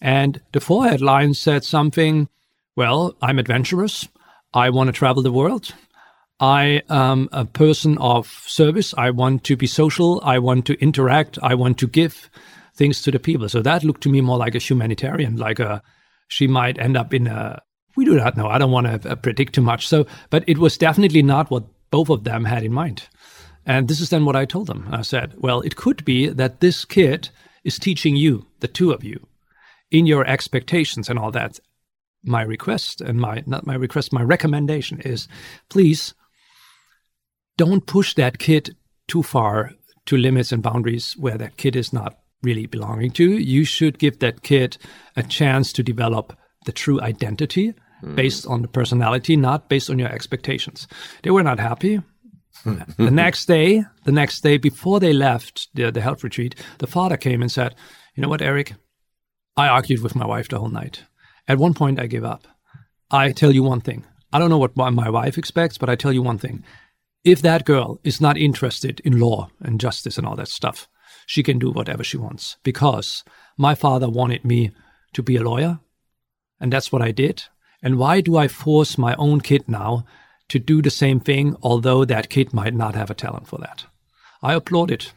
And 0.00 0.40
the 0.52 0.60
forehead 0.60 1.00
line 1.00 1.34
said 1.34 1.64
something, 1.64 2.28
well, 2.76 3.16
I'm 3.20 3.40
adventurous. 3.40 4.06
I 4.54 4.70
want 4.70 4.86
to 4.86 4.92
travel 4.92 5.24
the 5.24 5.32
world. 5.32 5.74
I 6.40 6.82
am 6.88 7.28
a 7.32 7.44
person 7.44 7.98
of 7.98 8.26
service. 8.46 8.94
I 8.96 9.10
want 9.10 9.44
to 9.44 9.56
be 9.56 9.66
social. 9.66 10.20
I 10.24 10.38
want 10.38 10.64
to 10.66 10.80
interact. 10.80 11.38
I 11.42 11.54
want 11.54 11.78
to 11.78 11.86
give 11.86 12.30
things 12.74 13.02
to 13.02 13.10
the 13.10 13.18
people. 13.18 13.48
So 13.48 13.60
that 13.62 13.84
looked 13.84 14.02
to 14.04 14.08
me 14.08 14.22
more 14.22 14.38
like 14.38 14.54
a 14.54 14.58
humanitarian, 14.58 15.36
like 15.36 15.58
a, 15.58 15.82
she 16.28 16.46
might 16.46 16.78
end 16.78 16.96
up 16.96 17.12
in 17.12 17.26
a 17.26 17.62
we 17.96 18.04
do 18.04 18.14
not 18.14 18.36
know. 18.36 18.46
I 18.46 18.58
don't 18.58 18.70
want 18.70 19.02
to 19.02 19.10
uh, 19.10 19.14
predict 19.16 19.54
too 19.54 19.62
much. 19.62 19.86
So, 19.86 20.06
but 20.30 20.44
it 20.46 20.58
was 20.58 20.78
definitely 20.78 21.22
not 21.22 21.50
what 21.50 21.64
both 21.90 22.08
of 22.08 22.24
them 22.24 22.44
had 22.44 22.62
in 22.62 22.72
mind. 22.72 23.08
And 23.66 23.88
this 23.88 24.00
is 24.00 24.10
then 24.10 24.24
what 24.24 24.36
I 24.36 24.44
told 24.44 24.68
them. 24.68 24.88
I 24.90 25.02
said, 25.02 25.34
well, 25.36 25.60
it 25.60 25.76
could 25.76 26.04
be 26.04 26.28
that 26.28 26.60
this 26.60 26.84
kid 26.84 27.28
is 27.64 27.78
teaching 27.78 28.16
you, 28.16 28.46
the 28.60 28.68
two 28.68 28.92
of 28.92 29.04
you, 29.04 29.26
in 29.90 30.06
your 30.06 30.26
expectations 30.26 31.08
and 31.10 31.18
all 31.18 31.30
that. 31.32 31.58
My 32.22 32.42
request 32.42 33.00
and 33.00 33.18
my, 33.18 33.42
not 33.46 33.66
my 33.66 33.74
request, 33.74 34.12
my 34.12 34.22
recommendation 34.22 35.00
is 35.00 35.28
please 35.68 36.14
don't 37.60 37.84
push 37.84 38.14
that 38.14 38.38
kid 38.38 38.74
too 39.06 39.22
far 39.22 39.72
to 40.06 40.16
limits 40.16 40.50
and 40.50 40.62
boundaries 40.62 41.12
where 41.18 41.36
that 41.36 41.58
kid 41.58 41.76
is 41.76 41.92
not 41.92 42.18
really 42.42 42.64
belonging 42.64 43.10
to. 43.10 43.36
You 43.36 43.64
should 43.64 43.98
give 43.98 44.18
that 44.20 44.42
kid 44.42 44.78
a 45.14 45.22
chance 45.22 45.70
to 45.74 45.82
develop 45.82 46.34
the 46.64 46.72
true 46.72 47.02
identity 47.02 47.74
mm. 48.02 48.16
based 48.16 48.46
on 48.46 48.62
the 48.62 48.68
personality, 48.68 49.36
not 49.36 49.68
based 49.68 49.90
on 49.90 49.98
your 49.98 50.08
expectations. 50.08 50.88
They 51.22 51.30
were 51.30 51.42
not 51.42 51.60
happy. 51.60 52.00
the 52.64 53.10
next 53.10 53.44
day, 53.44 53.84
the 54.04 54.12
next 54.12 54.40
day 54.40 54.56
before 54.56 54.98
they 54.98 55.12
left 55.12 55.68
the, 55.74 55.92
the 55.92 56.00
health 56.00 56.24
retreat, 56.24 56.54
the 56.78 56.86
father 56.86 57.18
came 57.18 57.42
and 57.42 57.52
said, 57.52 57.74
You 58.14 58.22
know 58.22 58.30
what, 58.30 58.40
Eric? 58.40 58.72
I 59.58 59.68
argued 59.68 60.02
with 60.02 60.16
my 60.16 60.24
wife 60.24 60.48
the 60.48 60.58
whole 60.58 60.70
night. 60.70 61.04
At 61.46 61.58
one 61.58 61.74
point, 61.74 62.00
I 62.00 62.06
gave 62.06 62.24
up. 62.24 62.46
I 63.10 63.32
tell 63.32 63.52
you 63.52 63.62
one 63.62 63.82
thing. 63.82 64.06
I 64.32 64.38
don't 64.38 64.48
know 64.48 64.56
what 64.56 64.76
my 64.76 65.10
wife 65.10 65.36
expects, 65.36 65.76
but 65.76 65.90
I 65.90 65.96
tell 65.96 66.12
you 66.12 66.22
one 66.22 66.38
thing. 66.38 66.64
If 67.24 67.42
that 67.42 67.64
girl 67.64 68.00
is 68.02 68.20
not 68.20 68.38
interested 68.38 69.00
in 69.00 69.20
law 69.20 69.50
and 69.60 69.80
justice 69.80 70.16
and 70.16 70.26
all 70.26 70.36
that 70.36 70.48
stuff, 70.48 70.88
she 71.26 71.42
can 71.42 71.58
do 71.58 71.70
whatever 71.70 72.02
she 72.02 72.16
wants 72.16 72.56
because 72.62 73.24
my 73.56 73.74
father 73.74 74.08
wanted 74.08 74.44
me 74.44 74.72
to 75.12 75.22
be 75.22 75.36
a 75.36 75.42
lawyer. 75.42 75.80
And 76.58 76.72
that's 76.72 76.90
what 76.90 77.02
I 77.02 77.10
did. 77.10 77.44
And 77.82 77.98
why 77.98 78.20
do 78.20 78.36
I 78.36 78.48
force 78.48 78.98
my 78.98 79.14
own 79.16 79.40
kid 79.40 79.68
now 79.68 80.04
to 80.48 80.58
do 80.58 80.82
the 80.82 80.90
same 80.90 81.20
thing, 81.20 81.56
although 81.62 82.04
that 82.04 82.30
kid 82.30 82.52
might 82.52 82.74
not 82.74 82.94
have 82.94 83.10
a 83.10 83.14
talent 83.14 83.46
for 83.46 83.58
that? 83.58 83.84
I 84.42 84.54
applaud 84.54 84.90
it. 84.90 85.12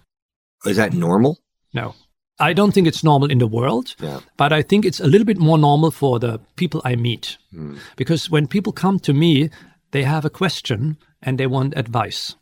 Is 0.65 0.77
that 0.77 0.93
normal? 0.93 1.39
No. 1.73 1.95
I 2.39 2.53
don't 2.53 2.73
think 2.73 2.87
it's 2.87 3.03
normal 3.03 3.29
in 3.29 3.37
the 3.37 3.47
world, 3.47 3.95
yeah. 3.99 4.19
but 4.37 4.51
I 4.51 4.61
think 4.61 4.85
it's 4.85 4.99
a 4.99 5.07
little 5.07 5.25
bit 5.25 5.37
more 5.37 5.57
normal 5.57 5.91
for 5.91 6.19
the 6.19 6.39
people 6.55 6.81
I 6.83 6.95
meet. 6.95 7.37
Mm. 7.53 7.77
Because 7.95 8.29
when 8.29 8.47
people 8.47 8.73
come 8.73 8.99
to 8.99 9.13
me, 9.13 9.49
they 9.93 10.03
have 10.03 10.25
a 10.25 10.29
question 10.29 10.97
and 11.21 11.37
they 11.39 11.47
want 11.47 11.77
advice. 11.77 12.35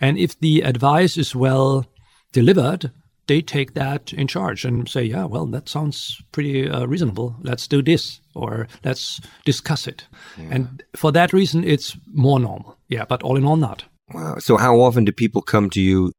And 0.00 0.16
if 0.18 0.38
the 0.38 0.60
advice 0.60 1.16
is 1.16 1.34
well 1.34 1.86
delivered, 2.32 2.92
they 3.26 3.40
take 3.40 3.74
that 3.74 4.12
in 4.12 4.26
charge 4.26 4.64
and 4.64 4.88
say, 4.88 5.04
yeah, 5.04 5.24
well, 5.24 5.46
that 5.46 5.68
sounds 5.68 6.20
pretty 6.32 6.68
uh, 6.68 6.84
reasonable. 6.86 7.36
Let's 7.42 7.66
do 7.66 7.82
this 7.82 8.20
or 8.34 8.68
let's 8.84 9.20
discuss 9.44 9.86
it. 9.86 10.04
Yeah. 10.36 10.48
And 10.50 10.82
for 10.94 11.10
that 11.12 11.32
reason, 11.32 11.64
it's 11.64 11.96
more 12.12 12.38
normal. 12.38 12.76
Yeah, 12.88 13.04
but 13.04 13.22
all 13.22 13.36
in 13.36 13.44
all, 13.44 13.56
not. 13.56 13.84
Wow. 14.12 14.36
So, 14.38 14.56
how 14.56 14.80
often 14.80 15.04
do 15.04 15.12
people 15.12 15.42
come 15.42 15.70
to 15.70 15.80
you 15.80 16.12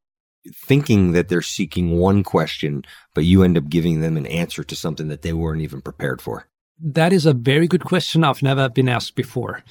thinking 0.66 1.12
that 1.12 1.28
they're 1.28 1.42
seeking 1.42 1.98
one 1.98 2.22
question, 2.24 2.82
but 3.14 3.24
you 3.24 3.42
end 3.42 3.58
up 3.58 3.68
giving 3.68 4.00
them 4.00 4.16
an 4.16 4.26
answer 4.26 4.64
to 4.64 4.74
something 4.74 5.08
that 5.08 5.22
they 5.22 5.34
weren't 5.34 5.60
even 5.62 5.82
prepared 5.82 6.22
for? 6.22 6.48
That 6.80 7.12
is 7.12 7.26
a 7.26 7.34
very 7.34 7.68
good 7.68 7.84
question. 7.84 8.24
I've 8.24 8.42
never 8.42 8.68
been 8.68 8.88
asked 8.88 9.14
before. 9.14 9.62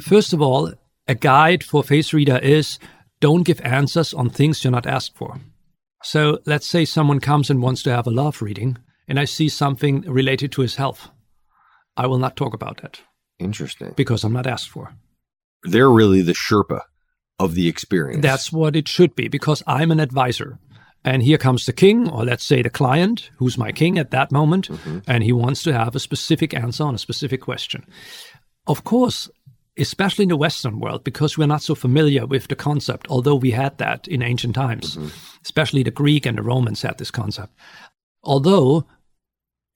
First 0.00 0.32
of 0.32 0.40
all, 0.42 0.72
a 1.06 1.14
guide 1.14 1.64
for 1.64 1.82
face 1.82 2.12
reader 2.12 2.38
is 2.38 2.78
don't 3.20 3.42
give 3.42 3.60
answers 3.60 4.14
on 4.14 4.30
things 4.30 4.64
you're 4.64 4.70
not 4.70 4.86
asked 4.86 5.16
for. 5.16 5.40
So 6.02 6.38
let's 6.46 6.66
say 6.66 6.84
someone 6.84 7.20
comes 7.20 7.50
and 7.50 7.62
wants 7.62 7.82
to 7.82 7.90
have 7.90 8.06
a 8.06 8.10
love 8.10 8.40
reading, 8.40 8.78
and 9.06 9.18
I 9.18 9.26
see 9.26 9.48
something 9.48 10.02
related 10.02 10.52
to 10.52 10.62
his 10.62 10.76
health. 10.76 11.10
I 11.96 12.06
will 12.06 12.18
not 12.18 12.36
talk 12.36 12.54
about 12.54 12.80
that. 12.82 13.00
Interesting. 13.38 13.92
Because 13.96 14.24
I'm 14.24 14.32
not 14.32 14.46
asked 14.46 14.70
for. 14.70 14.94
They're 15.64 15.90
really 15.90 16.22
the 16.22 16.32
Sherpa 16.32 16.82
of 17.38 17.54
the 17.54 17.68
experience. 17.68 18.22
That's 18.22 18.52
what 18.52 18.76
it 18.76 18.88
should 18.88 19.14
be, 19.14 19.28
because 19.28 19.62
I'm 19.66 19.90
an 19.90 20.00
advisor. 20.00 20.58
And 21.04 21.22
here 21.22 21.38
comes 21.38 21.64
the 21.64 21.72
king, 21.72 22.08
or 22.08 22.24
let's 22.24 22.44
say 22.44 22.62
the 22.62 22.70
client, 22.70 23.30
who's 23.36 23.56
my 23.56 23.72
king 23.72 23.98
at 23.98 24.10
that 24.10 24.30
moment, 24.30 24.68
mm-hmm. 24.68 24.98
and 25.06 25.22
he 25.22 25.32
wants 25.32 25.62
to 25.62 25.72
have 25.72 25.94
a 25.94 26.00
specific 26.00 26.54
answer 26.54 26.84
on 26.84 26.94
a 26.94 26.98
specific 26.98 27.40
question. 27.40 27.84
Of 28.66 28.84
course, 28.84 29.30
especially 29.78 30.24
in 30.24 30.28
the 30.28 30.36
Western 30.36 30.80
world, 30.80 31.04
because 31.04 31.38
we're 31.38 31.46
not 31.46 31.62
so 31.62 31.74
familiar 31.74 32.26
with 32.26 32.48
the 32.48 32.56
concept, 32.56 33.06
although 33.08 33.34
we 33.34 33.50
had 33.50 33.78
that 33.78 34.08
in 34.08 34.22
ancient 34.22 34.54
times, 34.54 34.96
mm-hmm. 34.96 35.08
especially 35.44 35.82
the 35.82 35.90
Greek 35.90 36.26
and 36.26 36.38
the 36.38 36.42
Romans 36.42 36.82
had 36.82 36.98
this 36.98 37.10
concept. 37.10 37.54
Although 38.22 38.86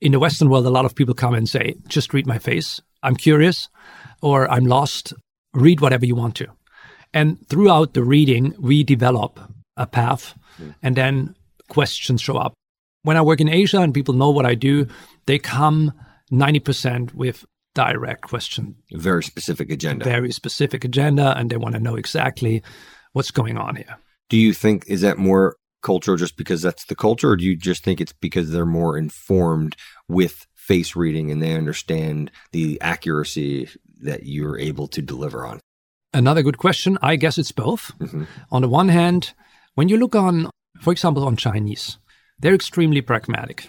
in 0.01 0.13
the 0.13 0.19
Western 0.19 0.51
world, 0.51 0.67
a 0.67 0.71
lot 0.71 0.85
of 0.85 0.95
people 0.95 1.15
come 1.15 1.35
and 1.35 1.49
say, 1.49 1.77
just 1.87 2.13
read 2.13 2.27
my 2.27 2.39
face. 2.39 2.81
I'm 3.03 3.17
curious 3.17 3.69
or 4.21 4.51
I'm 4.51 4.67
lost. 4.67 5.15
Read 5.55 5.81
whatever 5.81 6.05
you 6.05 6.15
want 6.15 6.37
to. 6.37 6.49
And 7.13 7.47
throughout 7.49 7.95
the 7.95 8.03
reading, 8.03 8.55
we 8.59 8.83
develop 8.83 9.41
a 9.77 9.87
path 9.87 10.37
mm-hmm. 10.61 10.73
and 10.83 10.97
then 10.97 11.35
questions 11.69 12.21
show 12.21 12.37
up. 12.37 12.55
When 13.03 13.17
I 13.17 13.23
work 13.23 13.41
in 13.41 13.49
Asia 13.49 13.81
and 13.81 13.95
people 13.95 14.15
know 14.15 14.31
what 14.31 14.47
I 14.47 14.55
do, 14.55 14.89
they 15.27 15.39
come 15.39 15.93
90% 16.33 17.15
with 17.15 17.45
direct 17.75 18.23
question. 18.23 18.77
A 18.93 18.99
very 18.99 19.23
specific 19.23 19.71
agenda. 19.71 20.05
Very 20.05 20.33
specific 20.33 20.85
agenda, 20.85 21.37
and 21.37 21.51
they 21.51 21.57
want 21.57 21.75
to 21.75 21.81
know 21.81 21.97
exactly 21.97 22.63
what's 23.13 23.31
going 23.31 23.59
on 23.59 23.77
here. 23.77 23.97
Do 24.29 24.37
you 24.37 24.55
think 24.55 24.85
is 24.87 25.03
that 25.03 25.19
more 25.19 25.57
cultural 25.83 26.17
just 26.17 26.37
because 26.37 26.63
that's 26.63 26.87
the 26.87 26.95
culture, 26.95 27.31
or 27.31 27.37
do 27.37 27.45
you 27.45 27.57
just 27.57 27.85
think 27.85 28.01
it's 28.01 28.13
because 28.13 28.51
they're 28.51 28.67
more 28.67 28.97
informed 28.97 29.77
with 30.09 30.47
face 30.55 30.97
reading 30.97 31.31
and 31.31 31.43
they 31.43 31.55
understand 31.55 32.31
the 32.53 32.81
accuracy 32.81 33.69
that 34.01 34.25
you're 34.25 34.59
able 34.59 34.89
to 34.89 35.03
deliver 35.03 35.47
on? 35.47 35.61
Another 36.13 36.43
good 36.43 36.59
question. 36.59 36.97
I 37.03 37.17
guess 37.17 37.39
it's 37.39 37.53
both. 37.53 37.93
Mm-hmm. 37.99 38.25
On 38.51 38.63
the 38.63 38.69
one 38.69 38.89
hand, 38.89 39.35
when 39.75 39.89
you 39.89 39.97
look 39.97 40.15
on, 40.15 40.49
for 40.81 40.93
example, 40.93 41.27
on 41.27 41.37
Chinese, 41.37 41.99
they're 42.39 42.55
extremely 42.55 43.01
pragmatic 43.01 43.69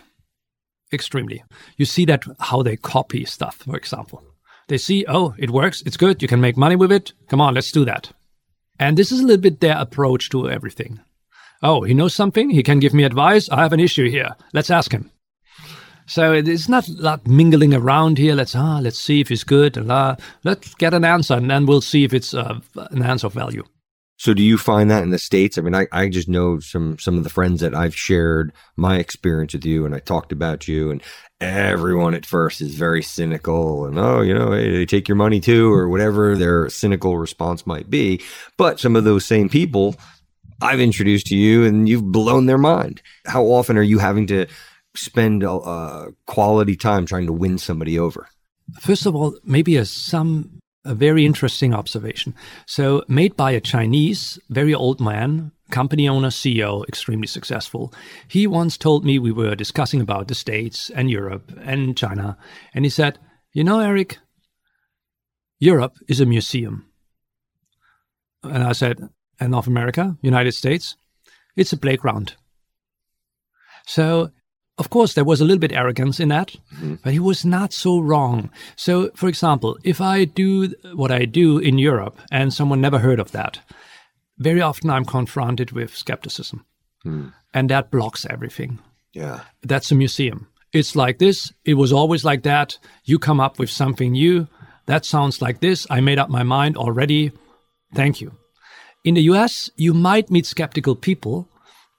extremely. 0.93 1.43
You 1.77 1.85
see 1.85 2.05
that 2.05 2.23
how 2.39 2.63
they 2.63 2.77
copy 2.77 3.25
stuff, 3.25 3.57
for 3.57 3.75
example. 3.75 4.23
They 4.67 4.77
see, 4.77 5.05
oh, 5.07 5.35
it 5.37 5.51
works, 5.51 5.83
it's 5.85 5.97
good, 5.97 6.21
you 6.21 6.27
can 6.27 6.41
make 6.41 6.57
money 6.57 6.75
with 6.75 6.91
it. 6.91 7.13
Come 7.27 7.41
on, 7.41 7.53
let's 7.53 7.71
do 7.71 7.85
that. 7.85 8.11
And 8.79 8.97
this 8.97 9.11
is 9.11 9.19
a 9.19 9.23
little 9.23 9.41
bit 9.41 9.59
their 9.59 9.77
approach 9.77 10.29
to 10.31 10.49
everything. 10.49 10.99
Oh, 11.61 11.83
he 11.83 11.93
knows 11.93 12.13
something, 12.13 12.49
he 12.49 12.63
can 12.63 12.79
give 12.79 12.93
me 12.93 13.03
advice. 13.03 13.49
I 13.49 13.61
have 13.61 13.73
an 13.73 13.79
issue 13.79 14.09
here. 14.09 14.35
Let's 14.53 14.71
ask 14.71 14.91
him. 14.91 15.11
So 16.07 16.33
it's 16.33 16.69
not 16.69 16.87
like 16.89 17.25
mingling 17.25 17.73
around 17.73 18.17
here. 18.17 18.35
Let's 18.35 18.55
ah, 18.55 18.79
let's 18.79 18.99
see 18.99 19.21
if 19.21 19.29
he's 19.29 19.43
good, 19.43 19.75
and 19.75 19.91
uh, 19.91 20.15
let's 20.43 20.75
get 20.75 20.93
an 20.93 21.03
answer, 21.03 21.33
and 21.33 21.49
then 21.49 21.65
we'll 21.65 21.81
see 21.81 22.03
if 22.03 22.13
it's 22.13 22.33
uh, 22.33 22.59
an 22.75 23.01
answer 23.01 23.27
of 23.27 23.33
value. 23.33 23.63
So 24.17 24.33
do 24.33 24.41
you 24.41 24.57
find 24.57 24.89
that 24.89 25.03
in 25.03 25.09
the 25.09 25.19
States? 25.19 25.57
I 25.57 25.61
mean, 25.61 25.75
I, 25.75 25.87
I 25.91 26.07
just 26.07 26.29
know 26.29 26.59
some, 26.59 26.97
some 26.99 27.17
of 27.17 27.23
the 27.23 27.29
friends 27.29 27.59
that 27.61 27.75
I've 27.75 27.95
shared 27.95 28.53
my 28.77 28.97
experience 28.97 29.53
with 29.53 29.65
you 29.65 29.85
and 29.85 29.93
I 29.93 29.99
talked 29.99 30.31
about 30.31 30.67
you 30.67 30.89
and 30.89 31.03
everyone 31.41 32.13
at 32.13 32.25
first 32.25 32.61
is 32.61 32.75
very 32.75 33.03
cynical 33.03 33.85
and, 33.85 33.99
oh, 33.99 34.21
you 34.21 34.33
know, 34.33 34.51
hey, 34.51 34.71
they 34.71 34.85
take 34.85 35.09
your 35.09 35.17
money 35.17 35.41
too 35.41 35.71
or 35.71 35.89
whatever 35.89 36.37
their 36.37 36.69
cynical 36.69 37.17
response 37.17 37.67
might 37.67 37.89
be. 37.89 38.21
But 38.57 38.79
some 38.79 38.95
of 38.95 39.03
those 39.03 39.25
same 39.25 39.49
people 39.49 39.95
I've 40.61 40.79
introduced 40.79 41.27
to 41.27 41.35
you 41.35 41.65
and 41.65 41.87
you've 41.89 42.11
blown 42.11 42.45
their 42.45 42.57
mind. 42.57 43.01
How 43.25 43.43
often 43.43 43.77
are 43.77 43.83
you 43.83 43.99
having 43.99 44.27
to 44.27 44.47
spend 44.95 45.43
uh, 45.43 46.07
quality 46.25 46.77
time 46.77 47.05
trying 47.05 47.27
to 47.27 47.33
win 47.33 47.57
somebody 47.57 47.99
over? 47.99 48.29
First 48.79 49.05
of 49.05 49.15
all, 49.15 49.37
maybe 49.43 49.77
as 49.77 49.91
some 49.91 50.59
a 50.85 50.95
very 50.95 51.25
interesting 51.25 51.73
observation. 51.73 52.33
So, 52.65 53.03
made 53.07 53.35
by 53.35 53.51
a 53.51 53.59
Chinese, 53.59 54.39
very 54.49 54.73
old 54.73 55.01
man, 55.01 55.51
company 55.71 56.07
owner, 56.07 56.29
CEO, 56.29 56.87
extremely 56.87 57.27
successful. 57.27 57.93
He 58.27 58.47
once 58.47 58.77
told 58.77 59.03
me 59.03 59.17
we 59.17 59.31
were 59.31 59.55
discussing 59.55 59.99
about 59.99 60.27
the 60.27 60.35
States 60.35 60.91
and 60.91 61.09
Europe 61.09 61.51
and 61.63 61.97
China, 61.97 62.37
and 62.73 62.85
he 62.85 62.89
said, 62.89 63.19
You 63.51 63.63
know, 63.63 63.79
Eric, 63.79 64.19
Europe 65.59 65.97
is 66.07 66.21
a 66.21 66.25
museum. 66.25 66.85
And 68.43 68.63
I 68.63 68.73
said, 68.73 69.09
And 69.39 69.51
North 69.51 69.67
America, 69.67 70.17
United 70.21 70.53
States? 70.53 70.95
It's 71.55 71.73
a 71.73 71.77
playground. 71.77 72.35
So, 73.87 74.31
of 74.77 74.89
course, 74.89 75.13
there 75.13 75.23
was 75.23 75.39
a 75.39 75.45
little 75.45 75.59
bit 75.59 75.71
arrogance 75.71 76.19
in 76.19 76.29
that, 76.29 76.55
mm-hmm. 76.75 76.95
but 77.03 77.13
he 77.13 77.19
was 77.19 77.45
not 77.45 77.71
so 77.71 77.99
wrong. 77.99 78.49
So, 78.75 79.09
for 79.15 79.29
example, 79.29 79.77
if 79.83 80.01
I 80.01 80.25
do 80.25 80.73
what 80.93 81.11
I 81.11 81.25
do 81.25 81.57
in 81.59 81.77
Europe 81.77 82.19
and 82.31 82.53
someone 82.53 82.81
never 82.81 82.99
heard 82.99 83.19
of 83.19 83.31
that, 83.31 83.59
very 84.37 84.61
often 84.61 84.89
I'm 84.89 85.05
confronted 85.05 85.71
with 85.71 85.95
skepticism. 85.95 86.65
Mm. 87.05 87.33
And 87.53 87.69
that 87.69 87.89
blocks 87.89 88.25
everything. 88.29 88.79
Yeah. 89.13 89.41
That's 89.61 89.91
a 89.91 89.95
museum. 89.95 90.47
It's 90.73 90.95
like 90.95 91.19
this. 91.19 91.53
It 91.63 91.75
was 91.75 91.93
always 91.93 92.25
like 92.25 92.43
that. 92.43 92.77
You 93.05 93.17
come 93.17 93.39
up 93.39 93.59
with 93.59 93.69
something 93.69 94.11
new. 94.11 94.47
That 94.87 95.05
sounds 95.05 95.41
like 95.41 95.61
this. 95.61 95.87
I 95.89 96.01
made 96.01 96.19
up 96.19 96.29
my 96.29 96.43
mind 96.43 96.75
already. 96.75 97.31
Thank 97.93 98.19
you. 98.19 98.33
In 99.05 99.13
the 99.13 99.21
US, 99.21 99.69
you 99.77 99.93
might 99.93 100.29
meet 100.29 100.45
skeptical 100.45 100.95
people, 100.95 101.47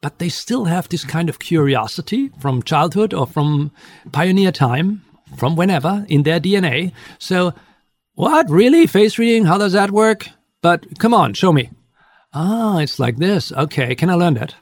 but 0.06 0.20
they 0.20 0.28
still 0.28 0.66
have 0.66 0.88
this 0.88 1.04
kind 1.04 1.28
of 1.28 1.40
curiosity 1.40 2.30
from 2.38 2.62
childhood 2.62 3.12
or 3.12 3.26
from 3.26 3.72
pioneer 4.12 4.52
time, 4.52 5.02
from 5.36 5.56
whenever 5.56 6.06
in 6.08 6.22
their 6.22 6.38
DNA. 6.38 6.92
So, 7.18 7.52
what? 8.14 8.48
Really? 8.48 8.86
Face 8.86 9.18
reading? 9.18 9.46
How 9.46 9.58
does 9.58 9.72
that 9.72 9.90
work? 9.90 10.28
But 10.62 11.00
come 11.00 11.12
on, 11.12 11.34
show 11.34 11.52
me. 11.52 11.70
Ah, 12.32 12.78
it's 12.78 13.00
like 13.00 13.16
this. 13.16 13.50
Okay, 13.50 13.96
can 13.96 14.08
I 14.08 14.14
learn 14.14 14.34
that? 14.34 14.54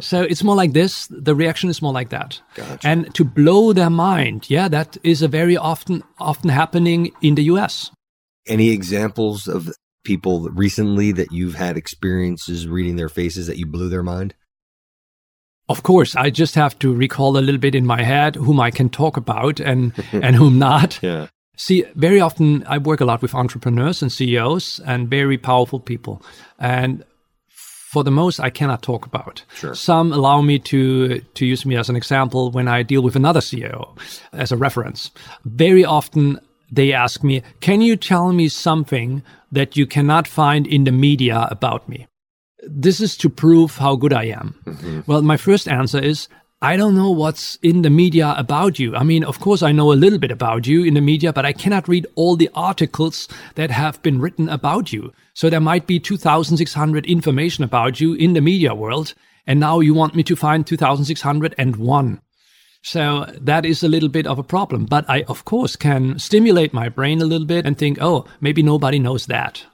so 0.00 0.22
it's 0.22 0.42
more 0.42 0.56
like 0.56 0.72
this. 0.72 1.08
The 1.10 1.34
reaction 1.34 1.68
is 1.68 1.82
more 1.82 1.92
like 1.92 2.08
that. 2.08 2.40
Gotcha. 2.54 2.88
And 2.88 3.14
to 3.16 3.22
blow 3.22 3.74
their 3.74 3.90
mind, 3.90 4.48
yeah, 4.48 4.68
that 4.68 4.96
is 5.02 5.20
a 5.20 5.28
very 5.28 5.58
often 5.58 6.02
often 6.18 6.48
happening 6.48 7.12
in 7.20 7.34
the 7.34 7.44
US. 7.52 7.90
Any 8.46 8.70
examples 8.70 9.46
of 9.46 9.68
people 10.04 10.48
recently 10.48 11.12
that 11.12 11.32
you've 11.32 11.56
had 11.56 11.76
experiences 11.76 12.66
reading 12.66 12.96
their 12.96 13.10
faces 13.10 13.46
that 13.46 13.58
you 13.58 13.66
blew 13.66 13.90
their 13.90 14.02
mind? 14.02 14.34
Of 15.68 15.82
course, 15.82 16.14
I 16.14 16.30
just 16.30 16.54
have 16.56 16.78
to 16.80 16.92
recall 16.92 17.36
a 17.36 17.40
little 17.40 17.60
bit 17.60 17.74
in 17.74 17.86
my 17.86 18.02
head 18.02 18.36
whom 18.36 18.60
I 18.60 18.70
can 18.70 18.90
talk 18.90 19.16
about 19.16 19.60
and 19.60 19.92
and 20.12 20.36
whom 20.36 20.58
not. 20.58 20.98
Yeah. 21.02 21.28
See, 21.56 21.84
very 21.94 22.20
often 22.20 22.64
I 22.66 22.78
work 22.78 23.00
a 23.00 23.04
lot 23.04 23.22
with 23.22 23.34
entrepreneurs 23.34 24.02
and 24.02 24.10
CEOs 24.10 24.80
and 24.84 25.08
very 25.08 25.38
powerful 25.38 25.78
people. 25.78 26.20
And 26.58 27.04
for 27.94 28.02
the 28.02 28.10
most 28.10 28.40
I 28.40 28.50
cannot 28.50 28.82
talk 28.82 29.06
about. 29.06 29.44
Sure. 29.54 29.74
Some 29.74 30.12
allow 30.12 30.42
me 30.42 30.58
to 30.58 31.20
to 31.20 31.46
use 31.46 31.64
me 31.64 31.76
as 31.76 31.88
an 31.88 31.96
example 31.96 32.50
when 32.50 32.68
I 32.68 32.82
deal 32.82 33.02
with 33.02 33.16
another 33.16 33.40
CEO 33.40 33.96
as 34.32 34.52
a 34.52 34.56
reference. 34.56 35.12
Very 35.44 35.84
often 35.84 36.40
they 36.72 36.92
ask 36.92 37.22
me, 37.22 37.42
"Can 37.60 37.80
you 37.80 37.96
tell 37.96 38.32
me 38.32 38.48
something 38.48 39.22
that 39.52 39.76
you 39.76 39.86
cannot 39.86 40.26
find 40.26 40.66
in 40.66 40.84
the 40.84 40.92
media 40.92 41.46
about 41.50 41.88
me?" 41.88 42.06
This 42.68 43.00
is 43.00 43.16
to 43.18 43.28
prove 43.28 43.76
how 43.76 43.96
good 43.96 44.12
I 44.12 44.24
am. 44.24 44.54
Mm-hmm. 44.66 45.00
Well, 45.06 45.22
my 45.22 45.36
first 45.36 45.68
answer 45.68 45.98
is 45.98 46.28
I 46.64 46.78
don't 46.78 46.94
know 46.94 47.10
what's 47.10 47.56
in 47.56 47.82
the 47.82 47.90
media 47.90 48.34
about 48.38 48.78
you. 48.78 48.96
I 48.96 49.02
mean, 49.02 49.22
of 49.22 49.38
course, 49.38 49.62
I 49.62 49.70
know 49.70 49.92
a 49.92 50.00
little 50.02 50.18
bit 50.18 50.30
about 50.30 50.66
you 50.66 50.82
in 50.82 50.94
the 50.94 51.02
media, 51.02 51.30
but 51.30 51.44
I 51.44 51.52
cannot 51.52 51.88
read 51.88 52.06
all 52.14 52.36
the 52.36 52.48
articles 52.54 53.28
that 53.56 53.70
have 53.70 54.00
been 54.02 54.18
written 54.18 54.48
about 54.48 54.90
you. 54.90 55.12
So 55.34 55.50
there 55.50 55.60
might 55.60 55.86
be 55.86 56.00
2,600 56.00 57.04
information 57.04 57.64
about 57.64 58.00
you 58.00 58.14
in 58.14 58.32
the 58.32 58.40
media 58.40 58.74
world. 58.74 59.12
And 59.46 59.60
now 59.60 59.80
you 59.80 59.92
want 59.92 60.14
me 60.14 60.22
to 60.22 60.36
find 60.36 60.66
2,601. 60.66 62.20
So 62.80 63.26
that 63.40 63.66
is 63.66 63.82
a 63.82 63.88
little 63.88 64.08
bit 64.08 64.26
of 64.26 64.38
a 64.38 64.42
problem. 64.42 64.86
But 64.86 65.04
I, 65.06 65.22
of 65.24 65.44
course, 65.44 65.76
can 65.76 66.18
stimulate 66.18 66.72
my 66.72 66.88
brain 66.88 67.20
a 67.20 67.26
little 67.26 67.46
bit 67.46 67.66
and 67.66 67.76
think, 67.76 67.98
oh, 68.00 68.24
maybe 68.40 68.62
nobody 68.62 68.98
knows 68.98 69.26
that. 69.26 69.64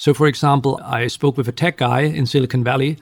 So, 0.00 0.14
for 0.14 0.26
example, 0.26 0.80
I 0.82 1.08
spoke 1.08 1.36
with 1.36 1.46
a 1.46 1.52
tech 1.52 1.76
guy 1.76 2.00
in 2.00 2.24
Silicon 2.24 2.64
Valley 2.64 2.96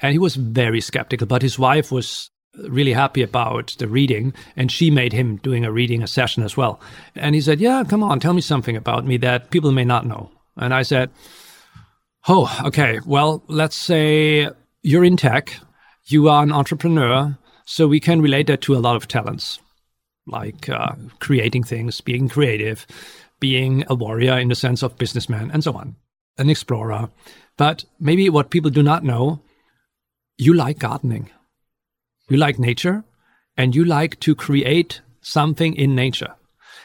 and 0.00 0.12
he 0.12 0.20
was 0.20 0.36
very 0.36 0.80
skeptical, 0.80 1.26
but 1.26 1.42
his 1.42 1.58
wife 1.58 1.90
was 1.90 2.30
really 2.68 2.92
happy 2.92 3.22
about 3.22 3.74
the 3.80 3.88
reading 3.88 4.32
and 4.54 4.70
she 4.70 4.88
made 4.88 5.12
him 5.12 5.38
doing 5.38 5.64
a 5.64 5.72
reading 5.72 6.00
a 6.00 6.06
session 6.06 6.44
as 6.44 6.56
well. 6.56 6.80
And 7.16 7.34
he 7.34 7.40
said 7.40 7.58
yeah 7.58 7.82
come 7.82 8.04
on 8.04 8.20
tell 8.20 8.34
me 8.34 8.40
something 8.40 8.76
about 8.76 9.04
me 9.04 9.16
that 9.16 9.50
people 9.50 9.72
may 9.72 9.84
not 9.84 10.06
know. 10.06 10.30
And 10.56 10.72
i 10.72 10.82
said 10.82 11.10
oh 12.28 12.48
okay. 12.66 13.00
Well 13.04 13.42
let's 13.48 13.74
say 13.74 14.48
you're 14.82 15.04
in 15.04 15.16
tech 15.16 15.58
you 16.04 16.28
are 16.28 16.44
an 16.44 16.52
entrepreneur 16.52 17.36
so 17.64 17.88
we 17.88 17.98
can 17.98 18.22
relate 18.22 18.46
that 18.46 18.60
to 18.60 18.76
a 18.76 18.84
lot 18.86 18.94
of 18.94 19.08
talents 19.08 19.58
like 20.28 20.68
uh, 20.68 20.94
creating 21.18 21.64
things 21.64 22.00
being 22.00 22.28
creative 22.28 22.86
being 23.40 23.82
a 23.88 23.96
warrior 23.96 24.38
in 24.38 24.46
the 24.46 24.54
sense 24.54 24.84
of 24.84 24.96
businessman 24.98 25.50
and 25.50 25.64
so 25.64 25.72
on 25.72 25.96
an 26.38 26.50
explorer 26.50 27.08
but 27.56 27.84
maybe 28.00 28.28
what 28.28 28.50
people 28.50 28.70
do 28.70 28.82
not 28.82 29.04
know 29.04 29.40
you 30.36 30.52
like 30.52 30.78
gardening 30.78 31.30
you 32.28 32.36
like 32.36 32.58
nature 32.58 33.04
and 33.56 33.74
you 33.74 33.84
like 33.84 34.18
to 34.20 34.34
create 34.34 35.00
something 35.20 35.74
in 35.74 35.94
nature. 35.94 36.34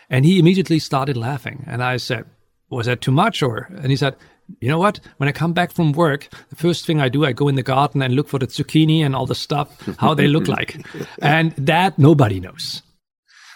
And 0.09 0.25
he 0.25 0.39
immediately 0.39 0.79
started 0.79 1.17
laughing. 1.17 1.63
And 1.67 1.83
I 1.83 1.97
said, 1.97 2.25
Was 2.69 2.85
that 2.87 3.01
too 3.01 3.11
much? 3.11 3.43
Or, 3.43 3.69
and 3.69 3.87
he 3.87 3.95
said, 3.95 4.15
You 4.59 4.69
know 4.69 4.79
what? 4.79 4.99
When 5.17 5.29
I 5.29 5.31
come 5.31 5.53
back 5.53 5.71
from 5.71 5.91
work, 5.91 6.27
the 6.49 6.55
first 6.55 6.85
thing 6.85 6.99
I 6.99 7.09
do, 7.09 7.25
I 7.25 7.31
go 7.31 7.47
in 7.47 7.55
the 7.55 7.63
garden 7.63 8.01
and 8.01 8.15
look 8.15 8.27
for 8.27 8.39
the 8.39 8.47
zucchini 8.47 9.01
and 9.05 9.15
all 9.15 9.25
the 9.25 9.35
stuff, 9.35 9.69
how 9.97 10.13
they 10.13 10.27
look 10.27 10.47
like. 10.47 10.83
And 11.21 11.51
that 11.57 11.99
nobody 11.99 12.39
knows. 12.39 12.81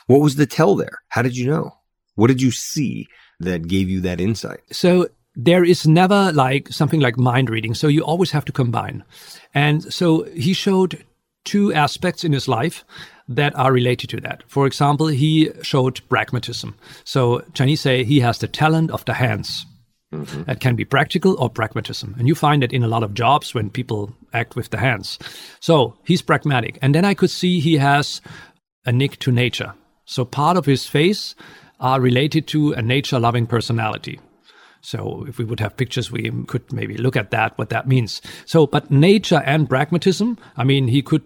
What 0.08 0.22
was 0.22 0.36
the 0.36 0.46
tell 0.46 0.76
there? 0.76 1.00
How 1.10 1.22
did 1.22 1.38
you 1.38 1.48
know? 1.48 1.72
What 2.16 2.28
did 2.28 2.42
you 2.42 2.52
see 2.52 3.08
that 3.40 3.68
gave 3.68 3.90
you 3.90 4.02
that 4.02 4.22
insight? 4.22 4.62
So 4.72 5.08
there 5.36 5.64
is 5.64 5.88
never 5.88 6.32
like 6.32 6.70
something 6.70 7.00
like 7.00 7.18
mind 7.18 7.50
reading. 7.50 7.74
So 7.74 7.88
you 7.88 8.04
always 8.04 8.32
have 8.32 8.46
to 8.46 8.52
combine. 8.52 9.04
And 9.54 9.92
so 9.94 10.24
he 10.36 10.54
showed 10.54 11.04
two 11.44 11.74
aspects 11.74 12.24
in 12.24 12.32
his 12.32 12.48
life 12.48 12.86
that 13.28 13.56
are 13.56 13.72
related 13.72 14.10
to 14.12 14.22
that. 14.22 14.44
For 14.48 14.68
example, 14.68 15.08
he 15.08 15.52
showed 15.62 16.02
pragmatism. 16.10 16.76
So 17.04 17.44
Chinese 17.54 17.82
say 17.82 18.04
he 18.04 18.20
has 18.20 18.40
the 18.40 18.48
talent 18.48 18.92
of 18.92 19.06
the 19.06 19.14
hands. 19.14 19.66
Mm-hmm. 20.14 20.44
That 20.44 20.60
can 20.60 20.76
be 20.76 20.86
practical 20.86 21.36
or 21.40 21.50
pragmatism. 21.50 22.16
And 22.20 22.28
you 22.28 22.36
find 22.36 22.64
it 22.64 22.72
in 22.72 22.84
a 22.84 22.88
lot 22.88 23.02
of 23.02 23.16
jobs 23.16 23.56
when 23.56 23.72
people 23.72 24.14
act 24.32 24.56
with 24.56 24.70
the 24.70 24.78
hands. 24.78 25.18
So 25.60 25.98
he's 26.04 26.22
pragmatic. 26.22 26.78
And 26.84 26.94
then 26.94 27.04
I 27.04 27.16
could 27.16 27.32
see 27.32 27.60
he 27.60 27.78
has 27.78 28.22
a 28.86 28.92
nick 28.92 29.18
to 29.20 29.32
nature. 29.32 29.74
So 30.06 30.24
part 30.24 30.56
of 30.56 30.68
his 30.68 30.86
face 30.86 31.34
are 31.80 32.00
related 32.00 32.46
to 32.50 32.74
a 32.74 32.82
nature 32.82 33.20
loving 33.20 33.48
personality. 33.48 34.20
So 34.84 35.26
if 35.28 35.38
we 35.38 35.46
would 35.46 35.62
have 35.62 35.78
pictures, 35.78 36.12
we 36.12 36.30
could 36.46 36.72
maybe 36.72 36.98
look 36.98 37.16
at 37.16 37.32
that, 37.32 37.58
what 37.58 37.70
that 37.70 37.88
means. 37.88 38.22
So, 38.46 38.68
but 38.68 38.92
nature 38.92 39.42
and 39.46 39.70
pragmatism, 39.70 40.38
I 40.58 40.66
mean, 40.66 40.88
he 40.90 41.02
could 41.02 41.24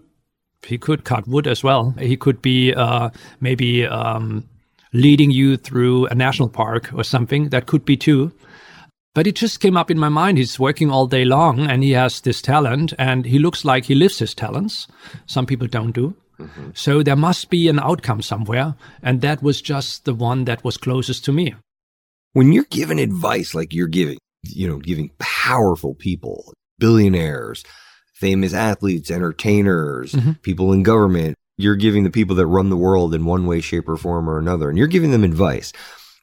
he 0.66 0.78
could 0.78 1.04
cut 1.04 1.28
wood 1.28 1.48
as 1.48 1.64
well. 1.64 1.92
He 2.00 2.18
could 2.18 2.42
be 2.42 2.74
uh, 2.74 3.10
maybe 3.40 3.86
um, 3.86 4.48
leading 4.94 5.32
you 5.32 5.58
through 5.58 6.08
a 6.08 6.16
national 6.16 6.50
park 6.50 6.92
or 6.94 7.04
something. 7.04 7.50
That 7.50 7.68
could 7.68 7.86
be 7.86 7.98
too. 7.98 8.32
But 9.14 9.28
it 9.28 9.36
just 9.36 9.60
came 9.60 9.78
up 9.78 9.90
in 9.90 9.98
my 9.98 10.10
mind. 10.10 10.38
He's 10.38 10.60
working 10.60 10.92
all 10.92 11.08
day 11.08 11.26
long 11.26 11.62
and 11.62 11.84
he 11.84 11.92
has 11.92 12.22
this 12.22 12.42
talent 12.42 12.94
and 13.00 13.26
he 13.26 13.40
looks 13.40 13.66
like 13.66 13.86
he 13.86 13.96
lives 13.96 14.20
his 14.20 14.36
talents. 14.36 14.88
Some 15.26 15.48
people 15.48 15.68
don't 15.68 15.92
do. 15.92 16.16
Mm-hmm. 16.40 16.70
So 16.76 17.02
there 17.02 17.16
must 17.16 17.50
be 17.50 17.68
an 17.68 17.80
outcome 17.80 18.22
somewhere. 18.22 18.76
And 19.02 19.22
that 19.22 19.42
was 19.42 19.62
just 19.62 20.06
the 20.06 20.14
one 20.14 20.46
that 20.46 20.64
was 20.64 20.78
closest 20.78 21.26
to 21.26 21.32
me. 21.32 21.56
When 22.38 22.54
you're 22.54 22.66
giving 22.70 23.00
advice 23.00 23.56
like 23.56 23.74
you're 23.74 23.88
giving, 23.88 24.20
you 24.44 24.68
know, 24.68 24.78
giving 24.78 25.10
powerful 25.18 25.96
people, 25.96 26.54
billionaires, 26.78 27.64
famous 28.14 28.54
athletes, 28.54 29.10
entertainers, 29.10 30.12
mm-hmm. 30.12 30.34
people 30.44 30.72
in 30.72 30.84
government. 30.84 31.36
You're 31.58 31.76
giving 31.76 32.04
the 32.04 32.12
people 32.12 32.36
that 32.36 32.46
run 32.46 32.70
the 32.70 32.78
world 32.78 33.16
in 33.16 33.26
one 33.26 33.48
way, 33.48 33.60
shape, 33.60 33.90
or 33.90 33.98
form 33.98 34.30
or 34.30 34.38
another, 34.38 34.70
and 34.70 34.78
you're 34.78 34.86
giving 34.86 35.10
them 35.10 35.24
advice. 35.24 35.74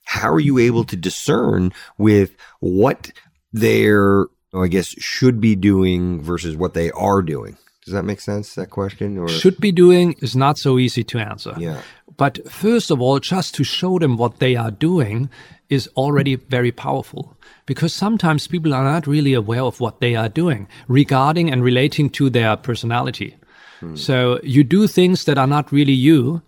How 0.04 0.32
are 0.32 0.38
you 0.38 0.58
able 0.58 0.84
to 0.84 0.94
discern 0.94 1.72
with 1.98 2.36
what 2.60 3.10
they're, 3.52 4.26
I 4.54 4.68
guess, 4.68 4.86
should 4.86 5.40
be 5.40 5.56
doing 5.56 6.22
versus 6.22 6.54
what 6.54 6.74
they 6.74 6.92
are 6.92 7.22
doing? 7.22 7.58
Does 7.84 7.92
that 7.92 8.04
make 8.04 8.20
sense, 8.20 8.54
that 8.54 8.70
question? 8.70 9.18
Or? 9.18 9.28
Should 9.28 9.58
be 9.58 9.72
doing 9.72 10.14
is 10.20 10.36
not 10.36 10.58
so 10.58 10.78
easy 10.78 11.02
to 11.02 11.18
answer. 11.18 11.56
Yeah. 11.58 11.82
But 12.16 12.48
first 12.48 12.92
of 12.92 13.00
all, 13.00 13.18
just 13.18 13.56
to 13.56 13.64
show 13.64 13.98
them 13.98 14.16
what 14.16 14.38
they 14.38 14.54
are 14.54 14.70
doing 14.70 15.28
is 15.68 15.88
already 15.96 16.36
very 16.36 16.72
powerful 16.72 17.36
because 17.66 17.92
sometimes 17.92 18.46
people 18.46 18.74
are 18.74 18.84
not 18.84 19.06
really 19.06 19.34
aware 19.34 19.62
of 19.62 19.80
what 19.80 20.00
they 20.00 20.14
are 20.14 20.28
doing 20.28 20.68
regarding 20.88 21.50
and 21.50 21.62
relating 21.62 22.10
to 22.10 22.30
their 22.30 22.56
personality. 22.56 23.36
Hmm. 23.80 23.96
So 23.96 24.40
you 24.42 24.64
do 24.64 24.86
things 24.86 25.24
that 25.24 25.38
are 25.38 25.46
not 25.46 25.72
really 25.72 25.92
you. 25.92 26.42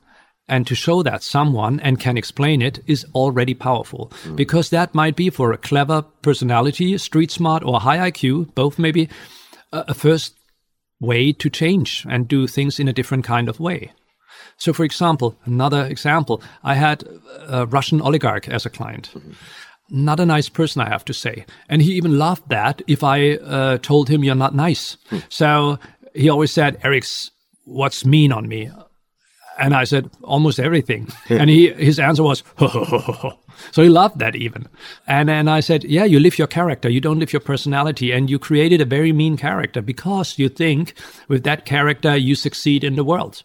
And 0.48 0.64
to 0.68 0.76
show 0.76 1.02
that 1.02 1.24
someone 1.24 1.80
and 1.80 1.98
can 1.98 2.16
explain 2.16 2.62
it 2.62 2.78
is 2.86 3.04
already 3.16 3.52
powerful 3.52 4.12
hmm. 4.22 4.36
because 4.36 4.70
that 4.70 4.94
might 4.94 5.16
be 5.16 5.28
for 5.28 5.52
a 5.52 5.58
clever 5.58 6.02
personality, 6.22 6.96
street 6.98 7.32
smart 7.32 7.64
or 7.64 7.80
high 7.80 8.10
IQ, 8.10 8.54
both 8.54 8.78
maybe 8.78 9.08
a 9.72 9.92
first 9.92 10.34
way 11.00 11.32
to 11.32 11.50
change 11.50 12.06
and 12.08 12.28
do 12.28 12.46
things 12.46 12.78
in 12.78 12.88
a 12.88 12.92
different 12.92 13.24
kind 13.24 13.48
of 13.48 13.58
way. 13.58 13.92
So, 14.58 14.72
for 14.72 14.84
example, 14.84 15.36
another 15.44 15.84
example, 15.84 16.42
I 16.64 16.74
had 16.74 17.04
a 17.46 17.66
Russian 17.66 18.00
oligarch 18.00 18.48
as 18.48 18.66
a 18.66 18.70
client. 18.70 19.10
Mm-hmm. 19.14 19.32
Not 19.88 20.18
a 20.18 20.26
nice 20.26 20.48
person, 20.48 20.82
I 20.82 20.88
have 20.88 21.04
to 21.04 21.14
say. 21.14 21.46
And 21.68 21.80
he 21.80 21.92
even 21.92 22.18
laughed 22.18 22.48
that 22.48 22.82
if 22.86 23.04
I 23.04 23.34
uh, 23.34 23.78
told 23.78 24.08
him 24.08 24.24
you're 24.24 24.34
not 24.34 24.54
nice. 24.54 24.96
So 25.28 25.78
he 26.14 26.28
always 26.28 26.50
said, 26.50 26.80
Eric's, 26.82 27.30
what's 27.64 28.04
mean 28.04 28.32
on 28.32 28.48
me? 28.48 28.70
And 29.58 29.74
I 29.74 29.84
said, 29.84 30.10
almost 30.22 30.58
everything. 30.58 31.08
and 31.28 31.48
he, 31.48 31.72
his 31.72 32.00
answer 32.00 32.22
was, 32.24 32.42
ho, 32.56 32.66
ho, 32.66 32.84
ho, 32.84 32.98
ho. 32.98 33.38
So 33.70 33.82
he 33.82 33.88
loved 33.88 34.18
that 34.18 34.36
even. 34.36 34.68
And 35.06 35.30
and 35.30 35.48
I 35.48 35.60
said, 35.60 35.84
yeah, 35.84 36.04
you 36.04 36.20
live 36.20 36.38
your 36.38 36.46
character. 36.46 36.90
You 36.90 37.00
don't 37.00 37.18
live 37.18 37.32
your 37.32 37.40
personality. 37.40 38.12
And 38.12 38.28
you 38.28 38.38
created 38.38 38.80
a 38.80 38.84
very 38.84 39.12
mean 39.12 39.36
character 39.36 39.80
because 39.80 40.38
you 40.38 40.48
think 40.48 40.94
with 41.28 41.44
that 41.44 41.64
character 41.64 42.16
you 42.16 42.34
succeed 42.34 42.84
in 42.84 42.96
the 42.96 43.04
world. 43.04 43.44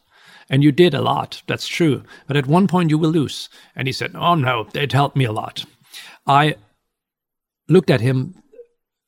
And 0.52 0.64
you 0.64 0.72
did 0.72 0.94
a 0.94 1.02
lot. 1.02 1.42
That's 1.48 1.66
true. 1.66 2.04
But 2.28 2.36
at 2.38 2.46
one 2.46 2.68
point 2.68 2.90
you 2.90 2.98
will 2.98 3.10
lose. 3.10 3.50
And 3.76 3.88
he 3.88 3.94
said, 3.94 4.12
oh 4.16 4.36
no, 4.36 4.68
it 4.76 4.92
helped 4.92 5.16
me 5.16 5.26
a 5.26 5.32
lot. 5.32 5.66
I 6.28 6.56
looked 7.70 7.90
at 7.90 8.02
him, 8.02 8.36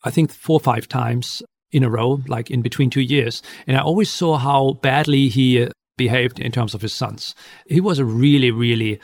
I 0.03 0.09
think 0.09 0.31
four 0.31 0.55
or 0.55 0.61
five 0.61 0.87
times 0.87 1.43
in 1.71 1.83
a 1.83 1.89
row, 1.89 2.21
like 2.27 2.49
in 2.49 2.61
between 2.61 2.89
two 2.89 3.01
years. 3.01 3.43
And 3.67 3.75
I 3.75 3.81
always 3.81 4.09
saw 4.09 4.37
how 4.37 4.79
badly 4.81 5.27
he 5.27 5.61
uh, 5.61 5.69
behaved 5.97 6.39
in 6.39 6.51
terms 6.51 6.73
of 6.73 6.81
his 6.81 6.93
sons. 6.93 7.35
He 7.67 7.81
was 7.81 7.99
a 7.99 8.05
really, 8.05 8.49
really 8.49 9.01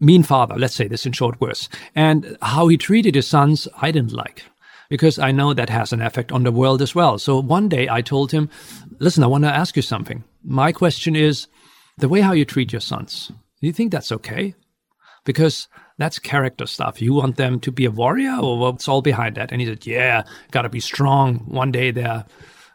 mean 0.00 0.24
father, 0.24 0.56
let's 0.56 0.74
say 0.74 0.88
this 0.88 1.06
in 1.06 1.12
short 1.12 1.40
words. 1.40 1.68
And 1.94 2.36
how 2.42 2.66
he 2.66 2.76
treated 2.76 3.14
his 3.14 3.28
sons, 3.28 3.68
I 3.80 3.92
didn't 3.92 4.12
like 4.12 4.42
because 4.88 5.18
I 5.18 5.32
know 5.32 5.54
that 5.54 5.70
has 5.70 5.92
an 5.92 6.02
effect 6.02 6.32
on 6.32 6.42
the 6.42 6.52
world 6.52 6.82
as 6.82 6.94
well. 6.94 7.18
So 7.18 7.40
one 7.40 7.68
day 7.68 7.88
I 7.88 8.02
told 8.02 8.32
him, 8.32 8.48
listen, 8.98 9.22
I 9.22 9.28
want 9.28 9.44
to 9.44 9.54
ask 9.54 9.76
you 9.76 9.82
something. 9.82 10.24
My 10.44 10.72
question 10.72 11.16
is 11.16 11.46
the 11.96 12.08
way 12.08 12.20
how 12.20 12.32
you 12.32 12.44
treat 12.44 12.72
your 12.72 12.80
sons. 12.80 13.28
Do 13.60 13.66
you 13.66 13.72
think 13.72 13.92
that's 13.92 14.12
okay? 14.12 14.54
Because 15.24 15.68
that's 15.98 16.18
character 16.18 16.66
stuff. 16.66 17.00
You 17.02 17.14
want 17.14 17.36
them 17.36 17.58
to 17.60 17.72
be 17.72 17.84
a 17.84 17.90
warrior 17.90 18.36
or 18.40 18.58
what's 18.58 18.88
all 18.88 19.02
behind 19.02 19.36
that? 19.36 19.50
And 19.50 19.60
he 19.60 19.66
said, 19.66 19.86
yeah, 19.86 20.24
got 20.50 20.62
to 20.62 20.68
be 20.68 20.80
strong. 20.80 21.38
One 21.46 21.72
day 21.72 21.90
they're 21.90 22.24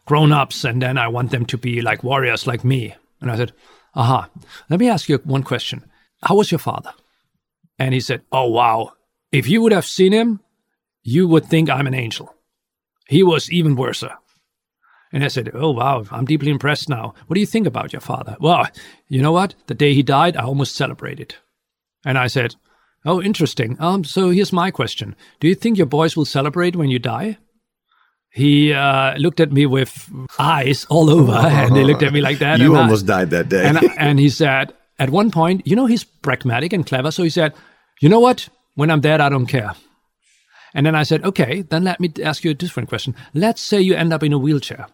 grown 0.06 0.32
ups 0.32 0.64
and 0.64 0.82
then 0.82 0.98
I 0.98 1.08
want 1.08 1.32
them 1.32 1.46
to 1.46 1.58
be 1.58 1.82
like 1.82 2.04
warriors 2.04 2.48
like 2.48 2.66
me. 2.66 2.96
And 3.22 3.32
I 3.32 3.38
said, 3.38 3.54
aha, 3.96 4.30
let 4.70 4.80
me 4.80 4.90
ask 4.90 5.08
you 5.08 5.18
one 5.24 5.44
question. 5.44 5.86
How 6.24 6.36
was 6.36 6.52
your 6.52 6.60
father? 6.60 6.92
And 7.80 7.94
he 7.94 8.00
said, 8.00 8.22
Oh, 8.32 8.48
wow. 8.48 8.94
If 9.32 9.48
you 9.48 9.62
would 9.62 9.72
have 9.72 9.86
seen 9.86 10.12
him, 10.12 10.40
you 11.04 11.28
would 11.28 11.46
think 11.46 11.70
I'm 11.70 11.88
an 11.88 11.94
angel. 11.94 12.36
He 13.08 13.24
was 13.24 13.52
even 13.52 13.76
worse. 13.76 14.04
And 15.14 15.24
I 15.24 15.28
said, 15.28 15.52
Oh, 15.54 15.72
wow, 15.72 16.06
I'm 16.12 16.26
deeply 16.26 16.52
impressed 16.52 16.90
now. 16.90 17.14
What 17.28 17.36
do 17.36 17.40
you 17.40 17.46
think 17.46 17.68
about 17.68 17.94
your 17.94 18.02
father? 18.02 18.38
Well, 18.40 18.68
you 19.08 19.22
know 19.22 19.32
what? 19.32 19.56
The 19.68 19.74
day 19.74 19.94
he 19.94 20.04
died, 20.04 20.38
I 20.38 20.44
almost 20.44 20.76
celebrated. 20.76 21.36
And 22.06 22.18
I 22.18 22.28
said, 22.28 22.56
Oh, 23.06 23.22
interesting. 23.22 23.78
Um, 23.80 24.04
so 24.04 24.30
here's 24.30 24.54
my 24.54 24.72
question 24.72 25.16
Do 25.40 25.48
you 25.48 25.56
think 25.56 25.78
your 25.78 25.88
boys 25.88 26.16
will 26.16 26.26
celebrate 26.26 26.76
when 26.76 26.90
you 26.90 27.00
die? 27.00 27.38
He 28.34 28.72
uh, 28.72 29.18
looked 29.18 29.42
at 29.42 29.52
me 29.52 29.66
with 29.66 30.10
eyes 30.40 30.86
all 30.86 31.10
over, 31.10 31.34
and 31.36 31.76
they 31.76 31.84
looked 31.84 32.04
at 32.04 32.14
me 32.14 32.22
like 32.22 32.40
that. 32.40 32.60
you 32.60 32.76
almost 32.78 33.10
I, 33.10 33.20
died 33.20 33.30
that 33.32 33.50
day. 33.50 33.66
and, 33.66 33.80
and 33.98 34.20
he 34.20 34.30
said, 34.30 34.74
at 34.98 35.10
one 35.10 35.32
point, 35.32 35.68
you 35.68 35.76
know, 35.76 35.86
he's 35.86 36.06
pragmatic 36.06 36.72
and 36.72 36.86
clever. 36.86 37.12
So 37.12 37.24
he 37.24 37.30
said, 37.30 37.54
you 38.00 38.08
know 38.08 38.20
what? 38.20 38.48
When 38.76 38.90
I'm 38.90 39.02
dead, 39.02 39.20
I 39.20 39.28
don't 39.28 39.48
care. 39.48 39.74
And 40.74 40.86
then 40.86 40.96
I 40.96 41.04
said, 41.04 41.26
okay, 41.26 41.64
then 41.64 41.84
let 41.84 42.00
me 42.00 42.12
ask 42.24 42.46
you 42.46 42.52
a 42.52 42.54
different 42.54 42.88
question. 42.88 43.16
Let's 43.34 43.62
say 43.62 43.82
you 43.82 43.96
end 43.96 44.14
up 44.14 44.24
in 44.24 44.32
a 44.32 44.38
wheelchair. 44.38 44.88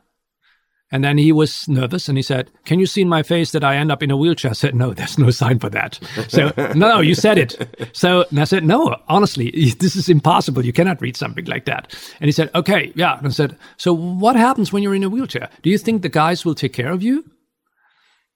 And 0.89 1.04
then 1.04 1.17
he 1.17 1.34
was 1.34 1.67
nervous 1.67 2.08
and 2.08 2.17
he 2.17 2.21
said, 2.21 2.50
Can 2.63 2.80
you 2.80 2.86
see 2.86 3.02
in 3.02 3.10
my 3.10 3.21
face 3.21 3.52
that 3.52 3.63
I 3.63 3.76
end 3.76 3.91
up 3.91 4.02
in 4.02 4.10
a 4.10 4.15
wheelchair? 4.15 4.52
I 4.52 4.54
said, 4.54 4.73
No, 4.73 4.93
there's 4.93 5.17
no 5.17 5.32
sign 5.32 5.60
for 5.60 5.69
that. 5.69 6.00
So, 6.30 6.54
no, 6.76 7.02
you 7.02 7.13
said 7.13 7.38
it. 7.38 7.89
So 7.91 8.26
and 8.30 8.39
I 8.39 8.45
said, 8.45 8.63
No, 8.63 8.95
honestly, 9.10 9.52
this 9.80 9.97
is 9.97 10.08
impossible. 10.08 10.63
You 10.63 10.71
cannot 10.71 11.02
read 11.02 11.17
something 11.17 11.45
like 11.45 11.65
that. 11.65 11.93
And 12.21 12.28
he 12.28 12.32
said, 12.32 12.50
Okay, 12.56 12.93
yeah. 12.95 13.17
And 13.17 13.28
I 13.28 13.32
said, 13.32 13.58
So 13.76 13.93
what 13.93 14.38
happens 14.38 14.71
when 14.71 14.82
you're 14.82 14.95
in 14.95 15.04
a 15.04 15.10
wheelchair? 15.10 15.50
Do 15.62 15.69
you 15.69 15.78
think 15.78 16.04
the 16.04 16.10
guys 16.10 16.45
will 16.45 16.56
take 16.56 16.73
care 16.73 16.91
of 16.91 17.04
you? 17.04 17.26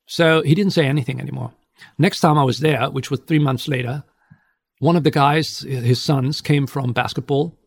So 0.07 0.41
he 0.41 0.53
didn't 0.53 0.73
say 0.73 0.85
anything 0.85 1.21
anymore. 1.21 1.53
Next 1.97 2.19
time 2.19 2.37
I 2.37 2.43
was 2.43 2.59
there, 2.59 2.89
which 2.89 3.09
was 3.09 3.21
three 3.21 3.39
months 3.39 3.69
later, 3.69 4.03
one 4.79 4.97
of 4.97 5.03
the 5.03 5.11
guys, 5.11 5.59
his 5.59 6.01
sons, 6.01 6.41
came 6.41 6.67
from 6.67 6.91
basketball 6.91 7.57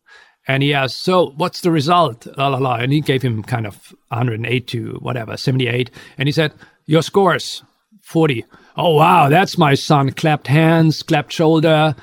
and 0.47 0.63
he 0.63 0.73
asked, 0.73 1.01
So 1.01 1.33
what's 1.37 1.61
the 1.61 1.71
result? 1.71 2.27
La 2.37 2.47
la 2.47 2.57
la. 2.57 2.75
And 2.75 2.91
he 2.91 3.01
gave 3.01 3.21
him 3.21 3.43
kind 3.43 3.65
of 3.65 3.93
108 4.09 4.67
to 4.67 4.97
whatever, 5.01 5.37
78. 5.37 5.91
And 6.17 6.27
he 6.27 6.31
said, 6.31 6.53
Your 6.85 7.01
scores, 7.01 7.63
40. 8.01 8.45
Oh, 8.77 8.95
wow, 8.95 9.29
that's 9.29 9.57
my 9.57 9.73
son. 9.73 10.11
Clapped 10.11 10.47
hands, 10.47 11.01
clapped 11.01 11.31
shoulder, 11.31 11.95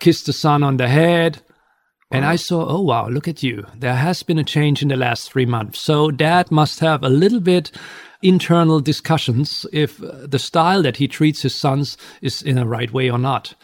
kissed 0.00 0.26
the 0.26 0.32
son 0.32 0.62
on 0.62 0.76
the 0.76 0.88
head. 0.88 1.40
And 2.12 2.24
I 2.24 2.36
saw, 2.36 2.66
oh, 2.68 2.82
wow, 2.82 3.08
look 3.08 3.26
at 3.26 3.42
you. 3.42 3.66
There 3.76 3.94
has 3.94 4.22
been 4.22 4.38
a 4.38 4.44
change 4.44 4.80
in 4.80 4.88
the 4.88 4.96
last 4.96 5.30
three 5.30 5.46
months. 5.46 5.80
So 5.80 6.10
dad 6.10 6.50
must 6.52 6.78
have 6.80 7.02
a 7.02 7.08
little 7.08 7.40
bit 7.40 7.72
internal 8.22 8.80
discussions 8.80 9.66
if 9.72 9.98
the 9.98 10.38
style 10.38 10.82
that 10.82 10.96
he 10.96 11.08
treats 11.08 11.42
his 11.42 11.54
sons 11.54 11.96
is 12.22 12.42
in 12.42 12.58
a 12.58 12.66
right 12.66 12.92
way 12.92 13.10
or 13.10 13.18
not. 13.18 13.54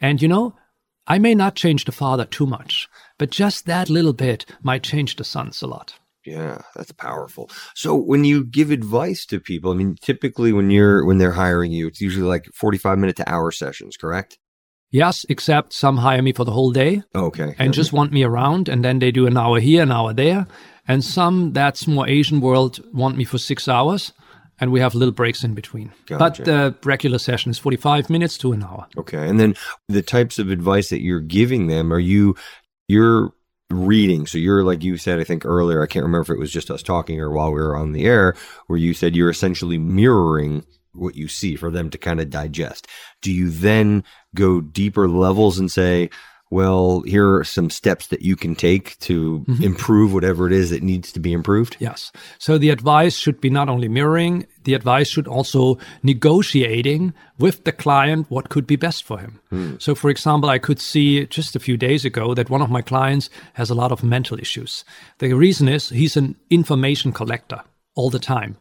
And 0.00 0.20
you 0.20 0.28
know, 0.28 0.54
I 1.06 1.18
may 1.18 1.34
not 1.34 1.54
change 1.54 1.84
the 1.84 1.92
father 1.92 2.24
too 2.24 2.46
much, 2.46 2.88
but 3.22 3.30
just 3.30 3.66
that 3.66 3.88
little 3.88 4.12
bit 4.12 4.46
might 4.64 4.82
change 4.82 5.14
the 5.14 5.22
sons 5.22 5.62
a 5.62 5.68
lot. 5.68 5.94
Yeah, 6.26 6.62
that's 6.74 6.90
powerful. 6.90 7.48
So 7.72 7.94
when 7.94 8.24
you 8.24 8.44
give 8.44 8.72
advice 8.72 9.24
to 9.26 9.38
people, 9.38 9.70
I 9.70 9.76
mean, 9.76 9.94
typically 10.00 10.52
when 10.52 10.72
you're 10.72 11.04
when 11.04 11.18
they're 11.18 11.30
hiring 11.30 11.70
you, 11.70 11.86
it's 11.86 12.00
usually 12.00 12.26
like 12.26 12.46
45 12.52 12.98
minute 12.98 13.14
to 13.18 13.32
hour 13.32 13.52
sessions, 13.52 13.96
correct? 13.96 14.40
Yes, 14.90 15.24
except 15.28 15.72
some 15.72 15.98
hire 15.98 16.20
me 16.20 16.32
for 16.32 16.44
the 16.44 16.50
whole 16.50 16.72
day. 16.72 17.04
Okay. 17.14 17.54
And 17.60 17.72
just 17.72 17.92
want 17.92 18.10
me 18.10 18.24
around, 18.24 18.68
and 18.68 18.84
then 18.84 18.98
they 18.98 19.12
do 19.12 19.28
an 19.28 19.36
hour 19.36 19.60
here, 19.60 19.84
an 19.84 19.92
hour 19.92 20.12
there. 20.12 20.48
And 20.88 21.04
some 21.04 21.52
that's 21.52 21.86
more 21.86 22.08
Asian 22.08 22.40
world 22.40 22.80
want 22.92 23.16
me 23.16 23.22
for 23.22 23.38
six 23.38 23.68
hours 23.68 24.12
and 24.62 24.70
we 24.70 24.78
have 24.78 24.94
little 24.94 25.12
breaks 25.12 25.42
in 25.42 25.54
between. 25.54 25.92
Gotcha. 26.06 26.18
But 26.18 26.44
the 26.44 26.76
regular 26.84 27.18
session 27.18 27.50
is 27.50 27.58
45 27.58 28.08
minutes 28.08 28.38
to 28.38 28.52
an 28.52 28.62
hour. 28.62 28.86
Okay. 28.96 29.28
And 29.28 29.40
then 29.40 29.56
the 29.88 30.02
types 30.02 30.38
of 30.38 30.50
advice 30.50 30.88
that 30.90 31.00
you're 31.02 31.18
giving 31.18 31.66
them, 31.66 31.92
are 31.92 31.98
you, 31.98 32.36
you're 32.92 33.32
reading. 33.70 34.26
So 34.26 34.38
you're, 34.38 34.62
like 34.62 34.84
you 34.84 34.96
said, 34.96 35.18
I 35.18 35.24
think 35.24 35.44
earlier, 35.44 35.82
I 35.82 35.86
can't 35.86 36.04
remember 36.04 36.32
if 36.32 36.36
it 36.36 36.38
was 36.38 36.52
just 36.52 36.70
us 36.70 36.82
talking 36.82 37.20
or 37.20 37.30
while 37.30 37.50
we 37.50 37.60
were 37.60 37.76
on 37.76 37.92
the 37.92 38.04
air, 38.04 38.36
where 38.66 38.78
you 38.78 38.94
said 38.94 39.16
you're 39.16 39.30
essentially 39.30 39.78
mirroring 39.78 40.64
what 40.92 41.16
you 41.16 41.26
see 41.26 41.56
for 41.56 41.70
them 41.70 41.88
to 41.90 41.98
kind 41.98 42.20
of 42.20 42.28
digest. 42.28 42.86
Do 43.22 43.32
you 43.32 43.48
then 43.50 44.04
go 44.34 44.60
deeper 44.60 45.08
levels 45.08 45.58
and 45.58 45.72
say, 45.72 46.10
well, 46.52 47.00
here 47.06 47.36
are 47.36 47.44
some 47.44 47.70
steps 47.70 48.08
that 48.08 48.20
you 48.20 48.36
can 48.36 48.54
take 48.54 48.98
to 48.98 49.42
mm-hmm. 49.48 49.62
improve 49.62 50.12
whatever 50.12 50.46
it 50.46 50.52
is 50.52 50.68
that 50.68 50.82
needs 50.82 51.10
to 51.12 51.18
be 51.18 51.32
improved? 51.32 51.78
Yes. 51.78 52.12
So 52.38 52.58
the 52.58 52.68
advice 52.68 53.16
should 53.16 53.40
be 53.40 53.48
not 53.48 53.70
only 53.70 53.88
mirroring, 53.88 54.46
the 54.64 54.74
advice 54.74 55.08
should 55.08 55.26
also 55.26 55.78
negotiating 56.02 57.14
with 57.38 57.64
the 57.64 57.72
client 57.72 58.26
what 58.28 58.50
could 58.50 58.66
be 58.66 58.76
best 58.76 59.02
for 59.02 59.18
him. 59.18 59.40
Mm. 59.50 59.80
So 59.80 59.94
for 59.94 60.10
example, 60.10 60.50
I 60.50 60.58
could 60.58 60.78
see 60.78 61.24
just 61.24 61.56
a 61.56 61.60
few 61.60 61.78
days 61.78 62.04
ago 62.04 62.34
that 62.34 62.50
one 62.50 62.60
of 62.60 62.68
my 62.68 62.82
clients 62.82 63.30
has 63.54 63.70
a 63.70 63.74
lot 63.74 63.90
of 63.90 64.04
mental 64.04 64.38
issues. 64.38 64.84
The 65.20 65.32
reason 65.32 65.68
is 65.68 65.88
he's 65.88 66.18
an 66.18 66.36
information 66.50 67.12
collector 67.12 67.62
all 67.94 68.10
the 68.10 68.18
time. 68.18 68.58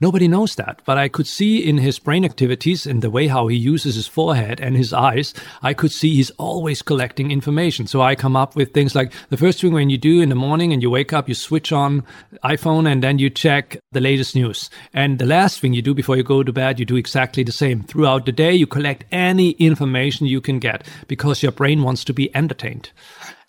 Nobody 0.00 0.28
knows 0.28 0.54
that, 0.54 0.80
but 0.86 0.96
I 0.96 1.08
could 1.08 1.26
see 1.26 1.58
in 1.58 1.76
his 1.76 1.98
brain 1.98 2.24
activities, 2.24 2.86
in 2.86 3.00
the 3.00 3.10
way 3.10 3.26
how 3.26 3.48
he 3.48 3.56
uses 3.56 3.96
his 3.96 4.06
forehead 4.06 4.58
and 4.58 4.74
his 4.74 4.94
eyes, 4.94 5.34
I 5.62 5.74
could 5.74 5.92
see 5.92 6.14
he's 6.14 6.30
always 6.38 6.80
collecting 6.80 7.30
information. 7.30 7.86
So 7.86 8.00
I 8.00 8.14
come 8.14 8.34
up 8.34 8.56
with 8.56 8.72
things 8.72 8.94
like 8.94 9.12
the 9.28 9.36
first 9.36 9.60
thing 9.60 9.74
when 9.74 9.90
you 9.90 9.98
do 9.98 10.22
in 10.22 10.30
the 10.30 10.34
morning 10.34 10.72
and 10.72 10.82
you 10.82 10.88
wake 10.88 11.12
up, 11.12 11.28
you 11.28 11.34
switch 11.34 11.70
on 11.70 12.02
iPhone 12.42 12.90
and 12.90 13.02
then 13.02 13.18
you 13.18 13.28
check 13.28 13.78
the 13.92 14.00
latest 14.00 14.34
news. 14.34 14.70
And 14.94 15.18
the 15.18 15.26
last 15.26 15.60
thing 15.60 15.74
you 15.74 15.82
do 15.82 15.92
before 15.92 16.16
you 16.16 16.22
go 16.22 16.42
to 16.42 16.52
bed, 16.52 16.80
you 16.80 16.86
do 16.86 16.96
exactly 16.96 17.42
the 17.42 17.52
same. 17.52 17.82
Throughout 17.82 18.24
the 18.24 18.32
day, 18.32 18.54
you 18.54 18.66
collect 18.66 19.04
any 19.12 19.50
information 19.52 20.26
you 20.26 20.40
can 20.40 20.60
get 20.60 20.86
because 21.08 21.42
your 21.42 21.52
brain 21.52 21.82
wants 21.82 22.04
to 22.04 22.14
be 22.14 22.34
entertained. 22.34 22.90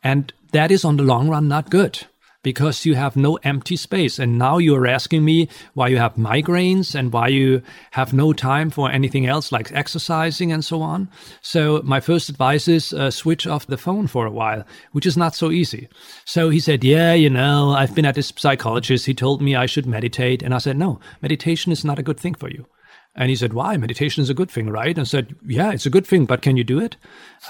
And 0.04 0.34
that 0.52 0.70
is 0.70 0.84
on 0.84 0.98
the 0.98 1.04
long 1.04 1.30
run 1.30 1.48
not 1.48 1.70
good 1.70 2.06
because 2.44 2.86
you 2.86 2.96
have 2.96 3.16
no 3.16 3.36
empty 3.44 3.76
space. 3.76 4.20
And 4.20 4.38
now 4.38 4.58
you're 4.58 4.88
asking 4.88 5.24
me 5.24 5.48
why 5.74 5.88
you 5.90 5.98
have 5.98 6.16
migraines 6.16 6.96
and 6.96 7.14
why 7.14 7.28
you 7.28 7.62
have 7.92 8.14
no 8.14 8.34
time 8.34 8.70
for 8.70 8.92
anything 8.92 9.26
else 9.26 9.52
like 9.52 9.72
exercising 9.72 10.52
and 10.52 10.64
so 10.64 10.82
on. 10.82 11.10
So 11.42 11.82
my 11.84 12.00
first 12.00 12.30
advice 12.30 12.68
is 12.68 12.94
uh, 12.94 13.12
switch 13.12 13.46
off 13.46 13.68
the 13.68 13.78
phone 13.78 14.08
for 14.08 14.26
a 14.26 14.32
while, 14.32 14.64
which 14.92 15.06
is 15.06 15.18
not 15.18 15.36
so 15.36 15.52
easy. 15.52 15.88
So 16.26 16.50
he 16.50 16.60
said, 16.60 16.84
yeah, 16.84 17.14
you 17.14 17.30
know, 17.30 17.72
I've 17.72 17.96
been 17.96 18.06
at 18.06 18.16
this 18.16 18.34
psychologist. 18.36 19.06
He 19.06 19.14
told 19.14 19.42
me 19.42 19.56
I 19.56 19.66
should 19.66 19.86
meditate. 19.86 20.42
And 20.42 20.54
I 20.54 20.60
said, 20.60 20.78
no, 20.78 21.00
meditation 21.22 21.72
is 21.72 21.86
not 21.86 22.00
a 22.00 22.04
good 22.04 22.20
thing 22.20 22.34
for 22.34 22.50
you. 22.50 22.66
And 23.14 23.30
he 23.30 23.36
said, 23.36 23.54
Why? 23.54 23.76
Meditation 23.76 24.24
is 24.24 24.30
a 24.30 24.34
good 24.34 24.50
thing, 24.50 24.70
right? 24.70 24.96
And 24.98 25.00
I 25.00 25.04
said, 25.04 25.36
Yeah, 25.46 25.72
it's 25.72 25.86
a 25.86 25.90
good 25.90 26.08
thing, 26.08 26.26
but 26.26 26.42
can 26.42 26.56
you 26.56 26.64
do 26.64 26.80
it? 26.80 26.96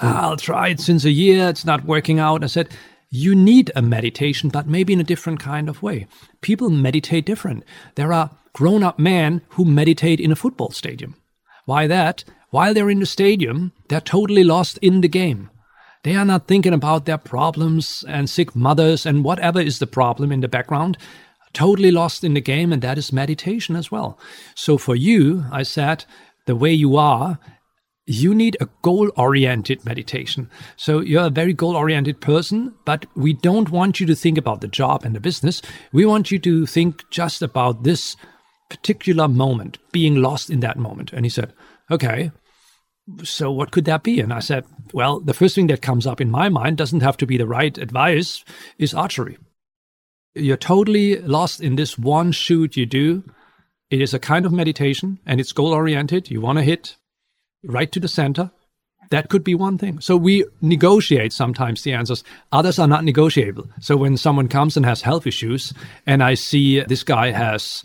I'll 0.00 0.36
try 0.36 0.68
it 0.68 0.80
since 0.80 1.04
a 1.04 1.10
year. 1.10 1.48
It's 1.48 1.64
not 1.64 1.84
working 1.84 2.18
out. 2.18 2.42
I 2.42 2.48
said, 2.48 2.70
you 3.14 3.34
need 3.34 3.70
a 3.76 3.82
meditation, 3.82 4.48
but 4.48 4.66
maybe 4.66 4.94
in 4.94 5.00
a 5.00 5.04
different 5.04 5.38
kind 5.38 5.68
of 5.68 5.82
way. 5.82 6.06
People 6.40 6.70
meditate 6.70 7.26
different. 7.26 7.62
There 7.94 8.10
are 8.10 8.30
grown 8.54 8.82
up 8.82 8.98
men 8.98 9.42
who 9.50 9.66
meditate 9.66 10.18
in 10.18 10.32
a 10.32 10.36
football 10.36 10.70
stadium. 10.70 11.14
Why 11.66 11.86
that? 11.86 12.24
While 12.48 12.72
they're 12.72 12.88
in 12.88 13.00
the 13.00 13.06
stadium, 13.06 13.72
they're 13.88 14.00
totally 14.00 14.44
lost 14.44 14.78
in 14.78 15.02
the 15.02 15.08
game. 15.08 15.50
They 16.04 16.16
are 16.16 16.24
not 16.24 16.48
thinking 16.48 16.72
about 16.72 17.04
their 17.04 17.18
problems 17.18 18.02
and 18.08 18.30
sick 18.30 18.56
mothers 18.56 19.04
and 19.04 19.22
whatever 19.22 19.60
is 19.60 19.78
the 19.78 19.86
problem 19.86 20.32
in 20.32 20.40
the 20.40 20.48
background. 20.48 20.96
totally 21.52 21.90
lost 21.90 22.24
in 22.24 22.34
the 22.34 22.40
game, 22.40 22.72
and 22.72 22.82
that 22.82 22.98
is 22.98 23.12
meditation 23.12 23.76
as 23.76 23.90
well. 23.90 24.18
So 24.54 24.78
for 24.78 24.96
you, 24.96 25.44
I 25.52 25.62
said, 25.62 26.04
the 26.46 26.56
way 26.56 26.72
you 26.72 26.96
are, 26.96 27.38
you 28.06 28.34
need 28.34 28.56
a 28.60 28.68
goal 28.82 29.10
oriented 29.16 29.84
meditation. 29.84 30.50
So 30.76 31.00
you're 31.00 31.26
a 31.26 31.30
very 31.30 31.52
goal 31.52 31.76
oriented 31.76 32.20
person, 32.20 32.74
but 32.84 33.06
we 33.14 33.32
don't 33.32 33.70
want 33.70 34.00
you 34.00 34.06
to 34.06 34.14
think 34.14 34.38
about 34.38 34.60
the 34.60 34.68
job 34.68 35.04
and 35.04 35.14
the 35.14 35.20
business. 35.20 35.62
We 35.92 36.04
want 36.04 36.30
you 36.30 36.38
to 36.40 36.66
think 36.66 37.08
just 37.10 37.42
about 37.42 37.84
this 37.84 38.16
particular 38.68 39.28
moment, 39.28 39.78
being 39.92 40.16
lost 40.16 40.50
in 40.50 40.60
that 40.60 40.78
moment. 40.78 41.12
And 41.12 41.24
he 41.24 41.30
said, 41.30 41.52
okay, 41.90 42.32
so 43.22 43.52
what 43.52 43.70
could 43.70 43.84
that 43.84 44.02
be? 44.02 44.20
And 44.20 44.32
I 44.32 44.40
said, 44.40 44.64
well, 44.92 45.20
the 45.20 45.34
first 45.34 45.54
thing 45.54 45.66
that 45.68 45.82
comes 45.82 46.06
up 46.06 46.20
in 46.20 46.30
my 46.30 46.48
mind 46.48 46.78
doesn't 46.78 47.02
have 47.02 47.16
to 47.18 47.26
be 47.26 47.36
the 47.36 47.46
right 47.46 47.76
advice 47.78 48.44
is 48.78 48.94
archery. 48.94 49.38
You're 50.34 50.56
totally 50.56 51.18
lost 51.18 51.60
in 51.60 51.76
this 51.76 51.98
one 51.98 52.32
shoot 52.32 52.76
you 52.76 52.86
do. 52.86 53.22
It 53.90 54.00
is 54.00 54.14
a 54.14 54.18
kind 54.18 54.46
of 54.46 54.52
meditation 54.52 55.20
and 55.26 55.38
it's 55.38 55.52
goal 55.52 55.72
oriented. 55.72 56.30
You 56.30 56.40
want 56.40 56.58
to 56.58 56.64
hit 56.64 56.96
right 57.64 57.90
to 57.92 58.00
the 58.00 58.08
center. 58.08 58.50
That 59.10 59.28
could 59.28 59.44
be 59.44 59.54
one 59.54 59.76
thing. 59.76 60.00
So 60.00 60.16
we 60.16 60.44
negotiate 60.62 61.32
sometimes 61.32 61.82
the 61.82 61.92
answers. 61.92 62.24
Others 62.50 62.78
are 62.78 62.88
not 62.88 63.04
negotiable. 63.04 63.68
So 63.80 63.96
when 63.96 64.16
someone 64.16 64.48
comes 64.48 64.76
and 64.76 64.86
has 64.86 65.02
health 65.02 65.26
issues 65.26 65.74
and 66.06 66.22
I 66.22 66.34
see 66.34 66.80
this 66.80 67.04
guy 67.04 67.30
has, 67.30 67.84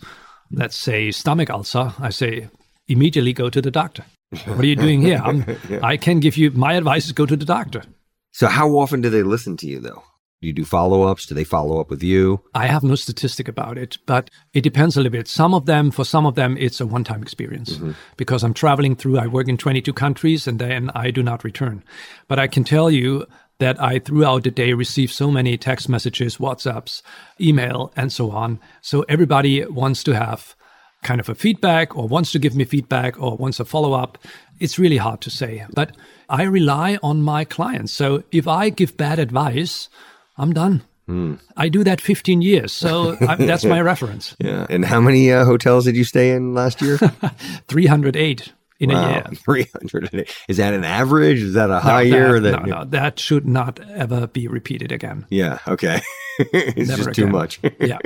let's 0.51 0.77
say, 0.77 1.11
stomach 1.11 1.49
ulcer, 1.49 1.93
I 1.99 2.11
say, 2.11 2.47
immediately 2.87 3.33
go 3.33 3.49
to 3.49 3.61
the 3.61 3.71
doctor. 3.71 4.05
What 4.45 4.59
are 4.59 4.65
you 4.65 4.75
doing 4.75 5.01
here? 5.01 5.21
yeah. 5.69 5.79
I 5.83 5.97
can 5.97 6.19
give 6.19 6.37
you 6.37 6.51
my 6.51 6.73
advice 6.73 7.05
is 7.05 7.11
go 7.11 7.25
to 7.25 7.35
the 7.35 7.45
doctor. 7.45 7.83
So 8.31 8.47
how 8.47 8.69
often 8.77 9.01
do 9.01 9.09
they 9.09 9.23
listen 9.23 9.57
to 9.57 9.67
you 9.67 9.79
though? 9.79 10.03
Do 10.41 10.47
you 10.47 10.53
do 10.53 10.65
follow 10.65 11.03
ups? 11.03 11.25
Do 11.25 11.33
they 11.33 11.43
follow 11.43 11.81
up 11.81 11.89
with 11.89 12.03
you? 12.03 12.41
I 12.53 12.67
have 12.67 12.83
no 12.83 12.93
statistic 12.93 13.47
about 13.47 13.77
it, 13.77 13.97
but 14.05 14.29
it 14.53 14.61
depends 14.61 14.95
a 14.95 14.99
little 14.99 15.11
bit. 15.11 15.27
Some 15.27 15.55
of 15.55 15.65
them, 15.65 15.89
for 15.89 16.05
some 16.05 16.27
of 16.27 16.35
them, 16.35 16.55
it's 16.59 16.79
a 16.79 16.85
one 16.85 17.03
time 17.03 17.23
experience 17.23 17.73
mm-hmm. 17.73 17.93
because 18.17 18.43
I'm 18.43 18.53
traveling 18.53 18.95
through, 18.95 19.17
I 19.17 19.25
work 19.25 19.47
in 19.47 19.57
22 19.57 19.93
countries 19.93 20.47
and 20.47 20.59
then 20.59 20.91
I 20.93 21.09
do 21.09 21.23
not 21.23 21.43
return. 21.43 21.83
But 22.27 22.37
I 22.37 22.45
can 22.45 22.63
tell 22.63 22.91
you 22.91 23.25
that 23.57 23.81
I 23.81 23.97
throughout 23.97 24.43
the 24.43 24.51
day 24.51 24.73
receive 24.73 25.11
so 25.11 25.31
many 25.31 25.57
text 25.57 25.89
messages, 25.89 26.37
WhatsApps, 26.37 27.01
email, 27.41 27.91
and 27.95 28.13
so 28.13 28.29
on. 28.29 28.59
So 28.81 29.01
everybody 29.09 29.65
wants 29.65 30.03
to 30.03 30.13
have 30.13 30.55
kind 31.01 31.19
of 31.19 31.29
a 31.29 31.35
feedback 31.35 31.95
or 31.95 32.07
wants 32.07 32.31
to 32.33 32.39
give 32.39 32.55
me 32.55 32.65
feedback 32.65 33.19
or 33.19 33.37
wants 33.37 33.59
a 33.59 33.65
follow 33.65 33.93
up. 33.93 34.19
It's 34.59 34.77
really 34.77 34.97
hard 34.97 35.21
to 35.21 35.31
say, 35.31 35.65
but 35.73 35.95
I 36.29 36.43
rely 36.43 36.99
on 37.01 37.23
my 37.23 37.43
clients. 37.43 37.91
So 37.91 38.23
if 38.31 38.47
I 38.47 38.69
give 38.69 38.97
bad 38.97 39.17
advice, 39.17 39.89
I'm 40.37 40.53
done. 40.53 40.83
Mm. 41.09 41.39
I 41.55 41.69
do 41.69 41.83
that 41.85 42.01
15 42.01 42.41
years, 42.41 42.73
so 42.73 43.15
I, 43.27 43.35
that's 43.35 43.63
my 43.63 43.81
reference. 43.81 44.35
Yeah. 44.39 44.67
And 44.69 44.83
how 44.83 44.99
many 44.99 45.31
uh, 45.31 45.45
hotels 45.45 45.85
did 45.85 45.95
you 45.95 46.03
stay 46.03 46.31
in 46.31 46.53
last 46.53 46.81
year? 46.81 46.97
308 47.67 48.53
in 48.79 48.89
wow. 48.89 49.09
a 49.09 49.11
year. 49.13 49.23
308. 49.35 50.35
Is 50.49 50.57
that 50.57 50.73
an 50.73 50.83
average? 50.83 51.41
Is 51.41 51.53
that 51.53 51.69
a 51.69 51.79
high 51.79 52.03
no, 52.03 52.17
year? 52.17 52.39
That, 52.41 52.65
no, 52.65 52.79
no, 52.79 52.85
that 52.85 53.19
should 53.19 53.47
not 53.47 53.79
ever 53.91 54.27
be 54.27 54.47
repeated 54.47 54.91
again. 54.91 55.25
Yeah. 55.29 55.59
Okay. 55.67 56.01
it's 56.39 56.89
Never 56.89 57.03
just 57.03 57.17
again. 57.17 57.25
too 57.25 57.27
much. 57.27 57.59
yeah. 57.79 57.99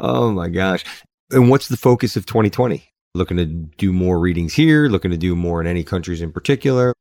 oh 0.00 0.32
my 0.32 0.48
gosh. 0.48 0.84
And 1.30 1.50
what's 1.50 1.68
the 1.68 1.76
focus 1.76 2.16
of 2.16 2.26
2020? 2.26 2.82
Looking 3.14 3.36
to 3.36 3.46
do 3.46 3.92
more 3.92 4.18
readings 4.18 4.54
here, 4.54 4.88
looking 4.88 5.10
to 5.12 5.16
do 5.16 5.34
more 5.36 5.60
in 5.60 5.66
any 5.66 5.84
countries 5.84 6.20
in 6.20 6.32
particular. 6.32 6.92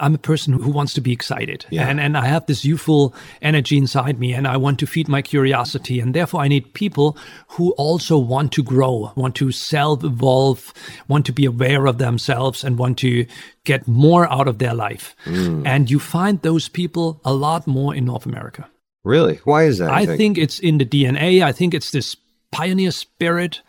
I'm 0.00 0.14
a 0.14 0.18
person 0.18 0.52
who 0.52 0.70
wants 0.70 0.94
to 0.94 1.00
be 1.00 1.12
excited. 1.12 1.66
Yeah. 1.70 1.88
And, 1.88 1.98
and 2.00 2.16
I 2.16 2.26
have 2.26 2.46
this 2.46 2.64
youthful 2.64 3.14
energy 3.42 3.76
inside 3.76 4.18
me 4.18 4.32
and 4.32 4.46
I 4.46 4.56
want 4.56 4.78
to 4.80 4.86
feed 4.86 5.08
my 5.08 5.22
curiosity. 5.22 5.98
And 5.98 6.14
therefore 6.14 6.40
I 6.40 6.48
need 6.48 6.72
people 6.74 7.16
who 7.48 7.72
also 7.72 8.16
want 8.16 8.52
to 8.52 8.62
grow, 8.62 9.12
want 9.16 9.34
to 9.36 9.50
self 9.50 10.04
evolve, 10.04 10.72
want 11.08 11.26
to 11.26 11.32
be 11.32 11.44
aware 11.44 11.86
of 11.86 11.98
themselves 11.98 12.62
and 12.62 12.78
want 12.78 12.98
to 12.98 13.26
get 13.64 13.88
more 13.88 14.30
out 14.32 14.46
of 14.46 14.58
their 14.58 14.74
life. 14.74 15.16
Mm. 15.24 15.66
And 15.66 15.90
you 15.90 15.98
find 15.98 16.40
those 16.42 16.68
people 16.68 17.20
a 17.24 17.34
lot 17.34 17.66
more 17.66 17.94
in 17.94 18.04
North 18.04 18.24
America. 18.24 18.68
Really? 19.04 19.40
Why 19.44 19.64
is 19.64 19.78
that? 19.78 19.90
I 19.90 20.06
think? 20.06 20.18
think 20.18 20.38
it's 20.38 20.58
in 20.58 20.78
the 20.78 20.84
DNA. 20.84 21.42
I 21.42 21.52
think 21.52 21.74
it's 21.74 21.90
this 21.90 22.16
pioneer 22.50 22.90
spirit. 22.90 23.62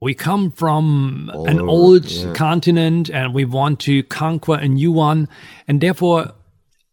We 0.00 0.14
come 0.14 0.50
from 0.50 1.30
old, 1.32 1.48
an 1.48 1.60
old 1.60 2.04
yeah. 2.04 2.32
continent 2.34 3.08
and 3.08 3.32
we 3.32 3.44
want 3.44 3.80
to 3.80 4.02
conquer 4.02 4.54
a 4.54 4.68
new 4.68 4.92
one. 4.92 5.28
And 5.66 5.80
therefore, 5.80 6.32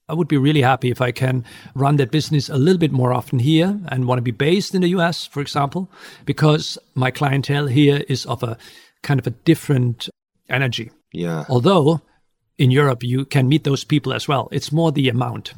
I 0.08 0.14
would 0.14 0.28
be 0.28 0.38
really 0.38 0.62
happy 0.62 0.90
if 0.90 1.02
I 1.02 1.12
can 1.12 1.44
run 1.76 1.98
that 1.98 2.12
business 2.12 2.50
a 2.50 2.58
little 2.58 2.80
bit 2.80 2.92
more 2.92 3.14
often 3.14 3.40
here 3.40 3.80
and 3.90 4.08
want 4.08 4.20
to 4.20 4.24
be 4.24 4.32
based 4.32 4.74
in 4.74 4.82
the 4.82 4.90
US, 4.90 5.26
for 5.26 5.42
example, 5.42 5.92
because 6.26 6.78
my 6.96 7.12
clientele 7.12 7.68
here 7.68 8.04
is 8.08 8.26
of 8.26 8.42
a 8.42 8.58
kind 9.02 9.20
of 9.20 9.28
a 9.28 9.32
different 9.32 10.10
energy. 10.50 10.92
Yeah. 11.12 11.46
Although 11.50 12.02
in 12.58 12.72
Europe, 12.72 13.04
you 13.04 13.26
can 13.26 13.50
meet 13.50 13.64
those 13.66 13.84
people 13.84 14.14
as 14.14 14.28
well. 14.28 14.48
It's 14.52 14.72
more 14.72 14.92
the 14.92 15.10
amount. 15.10 15.54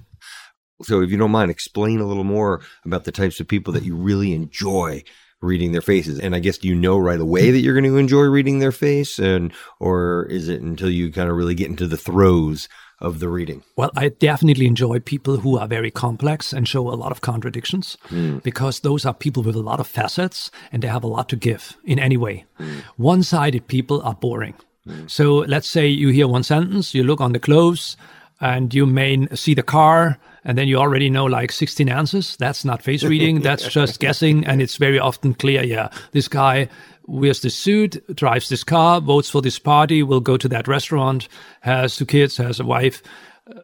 So, 0.81 1.01
if 1.01 1.09
you 1.09 1.17
don't 1.17 1.31
mind, 1.31 1.51
explain 1.51 2.01
a 2.01 2.05
little 2.05 2.25
more 2.25 2.61
about 2.83 3.05
the 3.05 3.11
types 3.11 3.39
of 3.39 3.47
people 3.47 3.71
that 3.73 3.83
you 3.83 3.95
really 3.95 4.33
enjoy 4.33 5.03
reading 5.41 5.71
their 5.71 5.81
faces. 5.81 6.19
And 6.19 6.35
I 6.35 6.39
guess 6.39 6.63
you 6.63 6.75
know 6.75 6.97
right 6.97 7.19
away 7.19 7.51
that 7.51 7.59
you're 7.59 7.73
going 7.73 7.91
to 7.91 7.97
enjoy 7.97 8.23
reading 8.23 8.59
their 8.59 8.71
face 8.71 9.19
and 9.19 9.53
or 9.79 10.25
is 10.29 10.49
it 10.49 10.61
until 10.61 10.89
you 10.89 11.11
kind 11.11 11.29
of 11.29 11.35
really 11.35 11.55
get 11.55 11.69
into 11.69 11.87
the 11.87 11.97
throes 11.97 12.67
of 12.99 13.19
the 13.19 13.27
reading? 13.27 13.63
Well, 13.75 13.91
I 13.95 14.09
definitely 14.09 14.65
enjoy 14.65 14.99
people 14.99 15.37
who 15.37 15.57
are 15.57 15.67
very 15.67 15.91
complex 15.91 16.53
and 16.53 16.67
show 16.67 16.87
a 16.89 16.95
lot 16.95 17.11
of 17.11 17.21
contradictions 17.21 17.97
mm. 18.07 18.41
because 18.41 18.79
those 18.79 19.05
are 19.05 19.13
people 19.13 19.43
with 19.43 19.55
a 19.55 19.61
lot 19.61 19.79
of 19.79 19.87
facets 19.87 20.49
and 20.71 20.81
they 20.81 20.87
have 20.87 21.03
a 21.03 21.07
lot 21.07 21.29
to 21.29 21.35
give 21.35 21.77
in 21.83 21.99
any 21.99 22.17
way. 22.17 22.45
Mm. 22.59 22.81
One-sided 22.97 23.67
people 23.67 24.01
are 24.01 24.15
boring. 24.15 24.55
Mm. 24.87 25.09
So 25.09 25.37
let's 25.39 25.69
say 25.69 25.87
you 25.87 26.09
hear 26.09 26.27
one 26.27 26.43
sentence, 26.43 26.93
you 26.93 27.03
look 27.03 27.19
on 27.19 27.33
the 27.33 27.39
clothes 27.39 27.97
and 28.41 28.73
you 28.73 28.85
may 28.85 29.27
see 29.35 29.53
the 29.53 29.63
car 29.63 30.17
and 30.43 30.57
then 30.57 30.67
you 30.67 30.77
already 30.77 31.09
know 31.09 31.25
like 31.25 31.51
16 31.51 31.89
answers. 31.89 32.37
That's 32.37 32.63
not 32.63 32.83
face 32.83 33.03
reading. 33.13 33.41
That's 33.41 33.67
just 33.67 33.99
guessing. 33.99 34.45
And 34.45 34.61
it's 34.61 34.77
very 34.77 34.99
often 34.99 35.33
clear. 35.33 35.63
Yeah, 35.63 35.89
this 36.11 36.27
guy 36.27 36.69
wears 37.07 37.41
this 37.41 37.55
suit, 37.55 38.03
drives 38.15 38.49
this 38.49 38.63
car, 38.63 39.01
votes 39.01 39.29
for 39.29 39.41
this 39.41 39.59
party, 39.59 40.03
will 40.03 40.19
go 40.19 40.37
to 40.37 40.47
that 40.49 40.67
restaurant, 40.67 41.27
has 41.61 41.95
two 41.95 42.05
kids, 42.05 42.37
has 42.37 42.59
a 42.59 42.65
wife, 42.65 43.01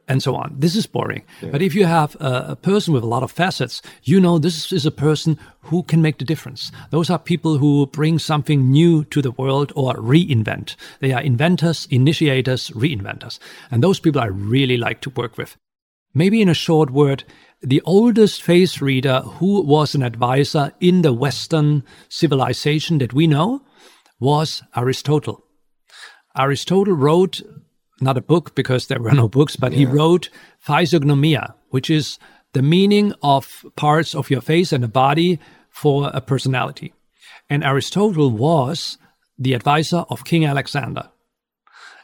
and 0.08 0.22
so 0.22 0.36
on. 0.36 0.56
This 0.58 0.76
is 0.76 0.86
boring. 0.86 1.24
Yeah. 1.42 1.50
But 1.50 1.62
if 1.62 1.74
you 1.74 1.86
have 1.86 2.16
a, 2.20 2.46
a, 2.50 2.56
person 2.56 2.94
with 2.94 3.04
a 3.04 3.08
lot 3.08 3.24
of 3.24 3.32
facets, 3.32 3.82
you 4.04 4.20
know 4.20 4.38
this 4.38 4.72
is 4.72 4.86
a 4.86 4.92
person 4.92 5.40
who 5.62 5.84
can 5.84 6.02
make 6.02 6.20
the 6.20 6.26
difference. 6.26 6.72
Those 6.92 7.10
are 7.10 7.18
people 7.18 7.58
who 7.58 7.88
bring 7.88 8.20
something 8.20 8.70
new 8.70 9.04
to 9.06 9.22
the 9.22 9.32
world 9.32 9.74
or 9.76 9.96
reinvent. 9.96 10.76
They 11.00 11.14
are 11.14 11.22
inventors, 11.22 11.88
initiators, 11.90 12.70
reinventors. 12.72 13.40
And 13.72 13.84
those 13.84 14.00
people 14.00 14.22
I 14.22 14.28
really 14.28 14.78
like 14.78 15.02
to 15.02 15.10
work 15.10 15.38
with. 15.38 15.58
Maybe 16.14 16.42
in 16.42 16.50
a 16.50 16.54
short 16.54 16.92
word, 16.92 17.24
the 17.62 17.82
oldest 17.86 18.44
face 18.44 18.82
reader 18.82 19.22
who 19.22 19.62
was 19.62 19.96
an 19.96 20.04
advisor 20.04 20.74
in 20.80 21.02
the 21.02 21.14
Western 21.14 21.84
civilization 22.10 22.98
that 23.00 23.14
we 23.14 23.28
know 23.28 23.62
was 24.20 24.62
Aristotle. 24.76 25.46
Aristotle 26.38 26.94
wrote 26.94 27.42
not 28.02 28.18
a 28.18 28.22
book 28.22 28.56
because 28.56 28.88
there 28.88 29.02
were 29.02 29.12
no 29.12 29.28
books, 29.28 29.56
but 29.56 29.72
yeah. 29.72 29.80
he 29.80 29.86
wrote 29.86 30.30
physiognomia, 30.66 31.54
which 31.70 31.90
is 31.90 32.20
the 32.54 32.62
meaning 32.62 33.14
of 33.22 33.66
parts 33.76 34.14
of 34.14 34.30
your 34.30 34.42
face 34.42 34.72
and 34.72 34.84
a 34.84 34.88
body 34.88 35.40
for 35.70 36.12
a 36.14 36.22
personality. 36.22 36.94
And 37.50 37.64
Aristotle 37.64 38.30
was 38.30 38.98
the 39.38 39.54
advisor 39.54 40.06
of 40.10 40.26
King 40.26 40.46
Alexander. 40.46 41.10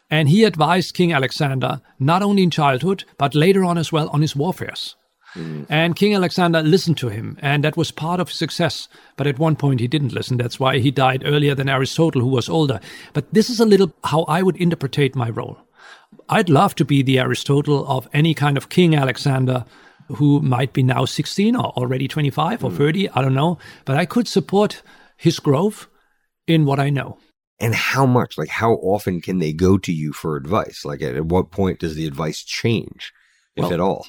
And 0.10 0.30
he 0.30 0.46
advised 0.46 0.96
King 0.96 1.12
Alexander 1.12 1.82
not 2.00 2.24
only 2.24 2.44
in 2.44 2.50
childhood, 2.50 3.04
but 3.18 3.36
later 3.36 3.64
on 3.64 3.78
as 3.78 3.92
well 3.92 4.10
on 4.10 4.22
his 4.22 4.36
warfares. 4.36 4.96
Mm. 5.36 5.66
And 5.70 5.96
King 5.96 6.16
Alexander 6.16 6.62
listened 6.62 6.98
to 7.00 7.10
him, 7.10 7.38
and 7.42 7.64
that 7.64 7.78
was 7.78 7.92
part 7.92 8.20
of 8.20 8.30
his 8.30 8.38
success. 8.38 8.88
But 9.18 9.28
at 9.28 9.38
one 9.38 9.56
point, 9.56 9.80
he 9.80 9.88
didn't 9.88 10.14
listen. 10.14 10.38
That's 10.38 10.60
why 10.60 10.80
he 10.80 10.90
died 10.90 11.24
earlier 11.26 11.54
than 11.54 11.70
Aristotle, 11.70 12.22
who 12.22 12.30
was 12.30 12.50
older. 12.50 12.80
But 13.14 13.34
this 13.34 13.50
is 13.50 13.60
a 13.60 13.66
little 13.66 13.94
how 14.06 14.24
I 14.24 14.42
would 14.42 14.56
interpret 14.58 15.16
my 15.16 15.30
role. 15.30 15.58
I'd 16.30 16.50
love 16.50 16.76
to 16.76 16.86
be 16.86 17.02
the 17.02 17.20
Aristotle 17.20 17.88
of 17.88 18.08
any 18.14 18.34
kind 18.34 18.58
of 18.58 18.70
King 18.70 18.96
Alexander 18.96 19.66
who 20.08 20.42
might 20.42 20.74
be 20.74 20.84
now 20.84 21.06
16 21.06 21.56
or 21.56 21.66
already 21.78 22.08
25 22.08 22.64
or 22.64 22.72
mm. 22.72 22.78
30, 22.78 23.10
I 23.10 23.22
don't 23.22 23.34
know. 23.34 23.58
But 23.86 23.98
I 23.98 24.06
could 24.06 24.28
support 24.28 24.82
his 25.18 25.40
growth 25.40 25.88
in 26.48 26.66
what 26.66 26.80
I 26.80 26.90
know. 26.90 27.18
And 27.60 27.74
how 27.74 28.06
much 28.06 28.38
like 28.38 28.50
how 28.50 28.74
often 28.74 29.20
can 29.20 29.40
they 29.40 29.52
go 29.52 29.78
to 29.80 29.92
you 29.92 30.14
for 30.14 30.38
advice? 30.38 30.86
Like 30.86 31.02
at, 31.02 31.16
at 31.16 31.26
what 31.26 31.52
point 31.52 31.80
does 31.80 31.96
the 31.96 32.06
advice 32.06 32.44
change 32.44 33.12
if 33.56 33.64
well, 33.64 33.74
at 33.74 33.80
all? 33.80 34.08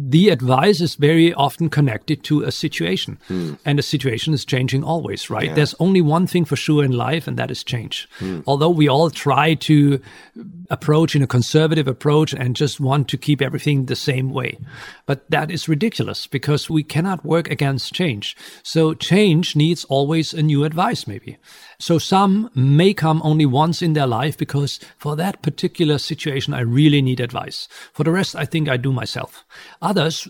the 0.00 0.28
advice 0.28 0.80
is 0.80 0.94
very 0.94 1.34
often 1.34 1.68
connected 1.68 2.22
to 2.22 2.42
a 2.42 2.52
situation. 2.52 3.18
And 3.64 3.78
the 3.78 3.82
situation 3.82 4.32
is 4.32 4.44
changing 4.44 4.84
always 4.84 5.28
right? 5.28 5.46
Yeah. 5.46 5.54
there's 5.54 5.74
only 5.80 6.00
one 6.00 6.28
thing 6.28 6.44
for 6.44 6.54
sure 6.54 6.84
in 6.84 6.92
life 6.92 7.26
and 7.26 7.36
that 7.36 7.50
is 7.50 7.64
change. 7.64 8.08
Although 8.46 8.70
we 8.70 8.88
all 8.88 9.10
try 9.10 9.54
to 9.54 10.00
approach 10.70 11.16
in 11.16 11.22
a 11.22 11.26
conservative 11.26 11.88
approach 11.88 12.34
and 12.34 12.54
just 12.56 12.80
want 12.80 13.08
to 13.08 13.16
keep 13.16 13.40
everything 13.40 13.86
the 13.86 13.96
same 13.96 14.30
way. 14.30 14.58
But 15.06 15.28
that 15.30 15.50
is 15.50 15.68
ridiculous 15.68 16.26
because 16.26 16.68
we 16.68 16.82
cannot 16.82 17.24
work 17.24 17.50
against 17.50 17.94
change. 17.94 18.36
So 18.62 18.94
change 18.94 19.56
needs 19.56 19.84
always 19.84 20.34
a 20.34 20.42
new 20.42 20.64
advice 20.64 21.06
maybe. 21.06 21.38
So 21.78 21.98
some 21.98 22.50
may 22.54 22.92
come 22.92 23.20
only 23.24 23.46
once 23.46 23.82
in 23.82 23.94
their 23.94 24.06
life 24.06 24.36
because 24.36 24.78
for 24.98 25.16
that 25.16 25.42
particular 25.42 25.98
situation 25.98 26.54
I 26.54 26.60
really 26.60 27.02
need 27.02 27.20
advice. 27.20 27.68
For 27.92 28.04
the 28.04 28.12
rest 28.12 28.36
I 28.36 28.44
think 28.44 28.68
I 28.68 28.76
do 28.76 28.92
myself. 28.92 29.44
Others 29.80 30.28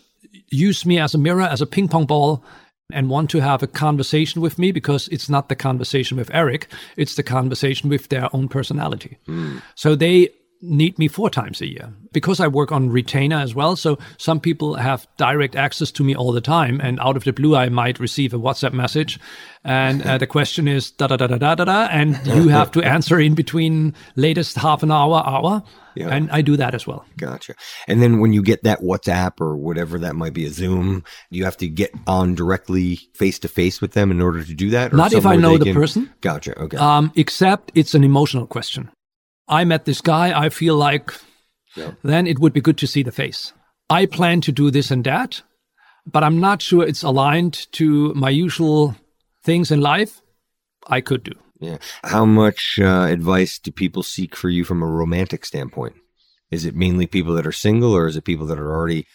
use 0.50 0.86
me 0.86 0.98
as 0.98 1.14
a 1.14 1.18
mirror 1.18 1.42
as 1.42 1.60
a 1.60 1.66
ping 1.66 1.88
pong 1.88 2.06
ball 2.06 2.44
and 2.90 3.10
want 3.10 3.30
to 3.30 3.40
have 3.40 3.62
a 3.62 3.66
conversation 3.66 4.40
with 4.40 4.58
me 4.58 4.72
because 4.72 5.08
it's 5.08 5.28
not 5.28 5.48
the 5.48 5.56
conversation 5.56 6.16
with 6.16 6.30
Eric, 6.32 6.68
it's 6.96 7.16
the 7.16 7.22
conversation 7.22 7.90
with 7.90 8.08
their 8.08 8.34
own 8.34 8.48
personality. 8.48 9.18
Hmm. 9.26 9.58
So 9.74 9.94
they 9.94 10.30
need 10.60 10.98
me 10.98 11.08
four 11.08 11.30
times 11.30 11.60
a 11.60 11.66
year 11.68 11.92
because 12.12 12.40
I 12.40 12.48
work 12.48 12.72
on 12.72 12.90
retainer 12.90 13.36
as 13.36 13.54
well. 13.54 13.76
So 13.76 13.98
some 14.16 14.40
people 14.40 14.74
have 14.74 15.06
direct 15.16 15.54
access 15.54 15.90
to 15.92 16.04
me 16.04 16.14
all 16.16 16.32
the 16.32 16.40
time, 16.40 16.80
and 16.80 16.98
out 17.00 17.16
of 17.16 17.24
the 17.24 17.32
blue, 17.32 17.54
I 17.54 17.68
might 17.68 18.00
receive 18.00 18.34
a 18.34 18.38
WhatsApp 18.38 18.72
message, 18.72 19.20
and 19.64 20.02
uh, 20.02 20.18
the 20.18 20.26
question 20.26 20.66
is 20.66 20.90
da 20.90 21.06
da 21.06 21.16
da 21.16 21.26
da 21.26 21.36
da 21.36 21.54
da 21.54 21.64
da, 21.64 21.88
and 21.90 22.18
you 22.26 22.48
have 22.48 22.70
to 22.72 22.82
answer 22.82 23.20
in 23.20 23.34
between 23.34 23.94
latest 24.16 24.56
half 24.56 24.82
an 24.82 24.90
hour, 24.90 25.22
hour, 25.26 25.62
Yeah. 25.94 26.08
and 26.08 26.30
I 26.32 26.42
do 26.42 26.56
that 26.56 26.74
as 26.74 26.86
well. 26.86 27.04
Gotcha. 27.16 27.54
And 27.86 28.02
then 28.02 28.18
when 28.20 28.32
you 28.32 28.42
get 28.42 28.62
that 28.64 28.80
WhatsApp 28.80 29.40
or 29.40 29.56
whatever 29.56 29.98
that 30.00 30.16
might 30.16 30.32
be, 30.34 30.46
a 30.46 30.50
Zoom, 30.50 31.04
you 31.30 31.44
have 31.44 31.56
to 31.58 31.68
get 31.68 31.92
on 32.06 32.34
directly 32.34 32.96
face 33.14 33.38
to 33.40 33.48
face 33.48 33.80
with 33.80 33.92
them 33.92 34.10
in 34.10 34.20
order 34.20 34.42
to 34.42 34.54
do 34.54 34.70
that? 34.70 34.92
Or 34.92 34.96
Not 34.96 35.12
if 35.12 35.26
I 35.26 35.36
know 35.36 35.58
the 35.58 35.72
person. 35.74 36.10
Gotcha. 36.20 36.58
Okay. 36.58 36.76
um, 36.78 37.12
except 37.16 37.70
it's 37.74 37.94
an 37.94 38.02
emotional 38.02 38.46
question. 38.46 38.90
I 39.48 39.64
met 39.64 39.84
this 39.84 40.00
guy, 40.00 40.38
I 40.38 40.48
feel 40.50 40.76
like 40.76 41.12
Yeah. 41.76 41.92
then 42.02 42.26
it 42.26 42.38
would 42.38 42.52
be 42.52 42.60
good 42.60 42.78
to 42.78 42.86
see 42.86 43.02
the 43.02 43.12
face. 43.12 43.52
I 43.90 44.06
plan 44.06 44.40
to 44.42 44.52
do 44.52 44.70
this 44.70 44.90
and 44.90 45.04
that, 45.04 45.42
but 46.06 46.22
I'm 46.22 46.40
not 46.40 46.60
sure 46.62 46.84
it's 46.86 47.02
aligned 47.02 47.66
to 47.72 48.12
my 48.14 48.30
usual 48.30 48.94
things 49.44 49.70
in 49.70 49.80
life. 49.80 50.20
I 50.86 51.00
could 51.00 51.22
do. 51.24 51.32
yeah. 51.60 51.78
How 52.04 52.24
much 52.24 52.78
uh, 52.80 53.06
advice 53.10 53.58
do 53.58 53.70
people 53.72 54.02
seek 54.02 54.36
for 54.36 54.48
you 54.48 54.64
from 54.64 54.82
a 54.82 54.86
romantic 54.86 55.44
standpoint? 55.44 55.94
Is 56.50 56.64
it 56.64 56.74
mainly 56.76 57.06
people 57.06 57.34
that 57.34 57.46
are 57.46 57.52
single 57.52 57.92
or 57.94 58.06
is 58.06 58.16
it 58.16 58.24
people 58.24 58.46
that 58.46 58.58
are 58.58 58.72
already 58.72 59.06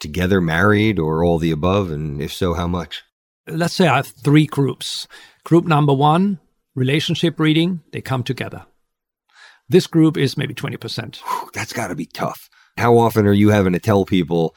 together, 0.00 0.40
married, 0.40 0.98
or 0.98 1.22
all 1.24 1.38
the 1.38 1.52
above? 1.52 1.90
And 1.92 2.20
if 2.20 2.32
so, 2.32 2.54
how 2.54 2.66
much? 2.66 3.02
Let's 3.46 3.74
say 3.74 3.86
I 3.88 3.96
have 3.96 4.06
three 4.08 4.46
groups. 4.46 5.06
Group 5.44 5.64
number 5.66 5.92
one, 5.92 6.40
relationship 6.74 7.38
reading, 7.38 7.80
they 7.92 8.00
come 8.00 8.22
together. 8.24 8.66
This 9.72 9.86
group 9.86 10.18
is 10.18 10.36
maybe 10.36 10.52
20%. 10.52 11.16
Whew, 11.16 11.50
That's 11.54 11.72
got 11.72 11.88
to 11.88 11.94
be 11.94 12.04
tough. 12.04 12.50
How 12.76 12.98
often 12.98 13.26
are 13.26 13.32
you 13.32 13.48
having 13.48 13.72
to 13.72 13.78
tell 13.78 14.04
people, 14.04 14.54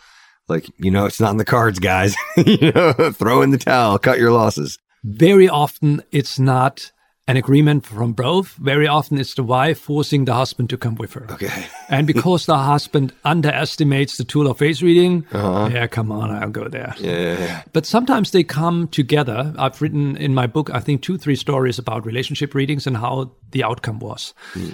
like, 0.49 0.69
you 0.77 0.91
know, 0.91 1.05
it's 1.05 1.21
not 1.21 1.31
in 1.31 1.37
the 1.37 1.45
cards, 1.45 1.79
guys? 1.79 2.17
you 2.37 2.73
know, 2.73 2.91
throw 3.13 3.41
in 3.41 3.51
the 3.51 3.57
towel, 3.57 3.97
cut 3.97 4.19
your 4.19 4.33
losses. 4.33 4.77
Very 5.05 5.47
often 5.47 6.03
it's 6.11 6.37
not 6.37 6.91
an 7.27 7.37
agreement 7.37 7.85
from 7.85 8.13
both. 8.13 8.53
Very 8.55 8.87
often 8.87 9.17
it's 9.17 9.33
the 9.33 9.43
wife 9.43 9.79
forcing 9.79 10.25
the 10.25 10.33
husband 10.33 10.69
to 10.69 10.77
come 10.77 10.93
with 10.95 11.13
her. 11.13 11.25
Okay. 11.31 11.65
And 11.89 12.05
because 12.05 12.45
the 12.45 12.57
husband 12.57 13.13
underestimates 13.23 14.17
the 14.17 14.23
tool 14.23 14.47
of 14.47 14.59
face 14.59 14.81
reading, 14.83 15.25
yeah, 15.33 15.87
come 15.87 16.11
on, 16.11 16.29
I'll 16.29 16.49
go 16.49 16.67
there. 16.67 16.89
Uh-huh. 16.89 17.01
Yeah, 17.03 17.19
yeah, 17.19 17.39
yeah. 17.39 17.63
But 17.73 17.85
sometimes 17.87 18.31
they 18.31 18.43
come 18.43 18.87
together. 18.89 19.53
I've 19.57 19.81
written 19.81 20.15
in 20.17 20.35
my 20.35 20.45
book, 20.45 20.69
I 20.69 20.79
think, 20.79 21.01
two, 21.01 21.17
three 21.17 21.35
stories 21.35 21.79
about 21.79 22.05
relationship 22.05 22.53
readings 22.53 22.85
and 22.85 22.97
how 22.97 23.31
the 23.51 23.63
outcome 23.63 23.99
was. 23.99 24.33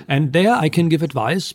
And 0.10 0.34
there 0.34 0.54
I 0.54 0.68
can 0.68 0.90
give 0.90 1.04
advice 1.04 1.54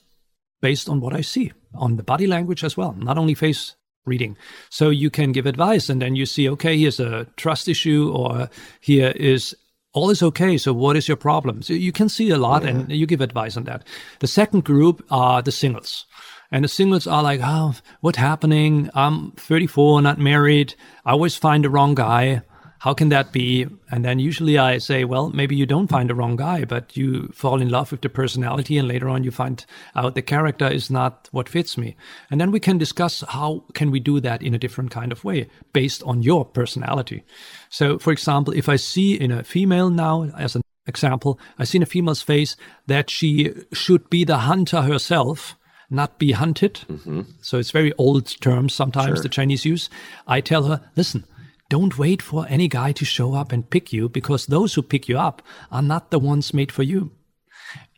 based 0.63 0.89
on 0.89 1.01
what 1.01 1.15
I 1.15 1.21
see 1.21 1.53
on 1.75 1.97
the 1.97 2.03
body 2.03 2.27
language 2.27 2.65
as 2.65 2.77
well, 2.77 2.95
not 2.99 3.19
only 3.19 3.35
face 3.35 3.77
reading. 4.07 4.37
So 4.71 4.89
you 4.89 5.11
can 5.11 5.33
give 5.33 5.45
advice 5.45 5.91
and 5.91 6.01
then 6.01 6.17
you 6.17 6.25
see, 6.25 6.49
okay, 6.51 6.79
here's 6.79 7.01
a 7.01 7.27
trust 7.37 7.69
issue 7.69 8.11
or 8.15 8.49
here 8.81 9.13
is 9.17 9.55
all 9.97 10.11
is 10.11 10.23
okay. 10.23 10.59
So 10.59 10.75
what 10.75 10.95
is 10.95 11.09
your 11.09 11.17
problem? 11.17 11.63
So 11.63 11.73
you 11.73 11.91
can 11.91 12.11
see 12.11 12.29
a 12.29 12.37
lot 12.37 12.65
and 12.65 12.93
you 12.93 13.07
give 13.07 13.23
advice 13.23 13.57
on 13.57 13.65
that. 13.65 13.83
The 14.21 14.27
second 14.27 14.63
group 14.63 15.03
are 15.11 15.41
the 15.41 15.51
singles. 15.51 16.05
And 16.53 16.65
the 16.65 16.69
singles 16.69 17.07
are 17.07 17.23
like, 17.23 17.41
oh, 17.43 17.75
what's 18.03 18.19
happening? 18.19 18.91
I'm 18.95 19.33
34, 19.33 20.03
not 20.03 20.19
married. 20.19 20.75
I 21.07 21.13
always 21.13 21.35
find 21.35 21.65
the 21.65 21.71
wrong 21.71 21.95
guy. 21.95 22.43
How 22.87 22.95
can 22.95 23.09
that 23.09 23.33
be? 23.33 23.67
And 23.91 24.05
then 24.05 24.21
usually 24.21 24.59
I 24.59 24.79
say, 24.79 25.03
well, 25.03 25.31
maybe 25.31 25.57
you 25.57 25.67
don't 25.67 25.89
find 25.89 26.09
the 26.09 26.15
wrong 26.15 26.37
guy, 26.37 26.65
but 26.65 26.97
you 26.97 27.27
fall 27.35 27.61
in 27.61 27.69
love 27.69 27.91
with 27.91 28.03
the 28.03 28.09
personality 28.09 28.79
and 28.79 28.87
later 28.87 29.09
on 29.09 29.25
you 29.25 29.33
find 29.33 29.67
out 29.97 30.15
the 30.15 30.23
character 30.23 30.69
is 30.69 30.89
not 30.89 31.29
what 31.33 31.49
fits 31.49 31.77
me. 31.77 31.97
And 32.31 32.41
then 32.41 32.53
we 32.53 32.61
can 32.61 32.79
discuss 32.79 33.25
how 33.29 33.65
can 33.75 33.91
we 33.91 33.99
do 33.99 34.21
that 34.21 34.41
in 34.41 34.55
a 34.55 34.59
different 34.59 34.93
kind 34.93 35.11
of 35.11 35.25
way 35.25 35.49
based 35.73 36.05
on 36.05 36.23
your 36.23 36.45
personality. 36.45 37.25
So 37.71 37.99
for 37.99 38.13
example, 38.13 38.55
if 38.55 38.69
I 38.69 38.77
see 38.77 39.15
in 39.21 39.33
a 39.33 39.43
female 39.43 39.91
now 39.91 40.31
as 40.39 40.55
an 40.55 40.63
example, 40.87 41.41
I 41.59 41.65
see 41.65 41.79
in 41.79 41.83
a 41.83 41.87
female's 41.87 42.23
face 42.23 42.57
that 42.87 43.11
she 43.11 43.53
should 43.73 44.09
be 44.11 44.23
the 44.23 44.39
hunter 44.39 44.83
herself, 44.83 45.57
not 45.91 46.21
be 46.21 46.31
hunted. 46.31 46.75
Mm-hmm. 46.89 47.23
So 47.41 47.59
it's 47.59 47.73
very 47.73 47.93
old 47.95 48.41
terms 48.41 48.75
sometimes 48.75 49.23
the 49.23 49.29
Chinese 49.29 49.65
use. 49.65 49.91
I 50.29 50.41
tell 50.41 50.63
her, 50.69 50.89
listen, 50.95 51.25
don't 51.69 51.99
wait 51.99 52.23
for 52.23 52.47
any 52.49 52.69
guy 52.69 52.93
to 52.93 53.05
show 53.05 53.35
up 53.35 53.53
and 53.53 53.69
pick 53.69 53.93
you 53.93 54.09
because 54.09 54.47
those 54.47 54.75
who 54.75 54.83
pick 54.83 55.09
you 55.09 55.19
up 55.19 55.43
are 55.71 55.83
not 55.83 56.11
the 56.11 56.19
ones 56.19 56.55
made 56.55 56.71
for 56.73 56.83
you. 56.83 57.11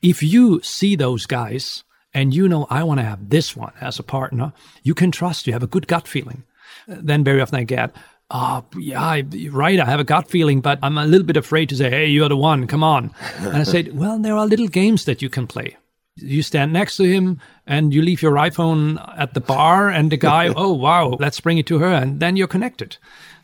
If 0.03 0.23
you 0.23 0.61
see 0.63 0.97
those 0.97 1.27
guys 1.27 1.85
and 2.15 2.35
you 2.35 2.49
know, 2.49 2.67
I 2.71 2.83
want 2.83 3.01
to 3.01 3.05
have 3.05 3.29
this 3.29 3.55
one 3.57 3.73
as 3.81 3.99
a 3.99 4.03
partner, 4.03 4.53
you 4.83 4.95
can 4.95 5.11
trust, 5.11 5.47
you 5.47 5.53
have 5.53 5.63
a 5.63 5.67
good 5.69 5.87
gut 5.87 6.09
feeling. 6.09 6.45
Then 6.87 7.25
very 7.25 7.41
often 7.41 7.59
I 7.59 7.65
get, 7.65 7.95
oh, 8.31 8.65
yeah, 8.79 9.03
I- 9.03 9.25
right, 9.51 9.79
I 9.79 9.85
have 9.85 10.01
a 10.01 10.05
gut 10.05 10.31
feeling, 10.31 10.61
but 10.61 10.79
I'm 10.83 10.97
a 10.97 11.07
little 11.07 11.27
bit 11.27 11.37
afraid 11.37 11.69
to 11.69 11.77
say, 11.77 11.91
hey, 11.91 12.07
you're 12.07 12.29
the 12.29 12.37
one, 12.37 12.67
come 12.67 12.83
on. 12.83 13.13
and 13.39 13.57
I 13.57 13.63
said, 13.65 13.97
well, 13.97 14.19
there 14.19 14.37
are 14.37 14.47
little 14.47 14.69
games 14.69 15.05
that 15.05 15.21
you 15.21 15.29
can 15.29 15.47
play 15.47 15.77
you 16.21 16.43
stand 16.43 16.73
next 16.73 16.97
to 16.97 17.05
him 17.05 17.41
and 17.67 17.95
you 17.95 18.03
leave 18.03 18.23
your 18.23 18.33
iPhone 18.33 18.99
at 19.19 19.35
the 19.35 19.41
bar 19.41 19.89
and 19.89 20.11
the 20.11 20.17
guy, 20.17 20.49
oh 20.57 20.73
wow, 20.73 21.11
let's 21.21 21.41
bring 21.41 21.59
it 21.59 21.67
to 21.67 21.79
her 21.79 21.93
and 21.93 22.21
then 22.21 22.37
you're 22.37 22.49
connected. 22.49 22.97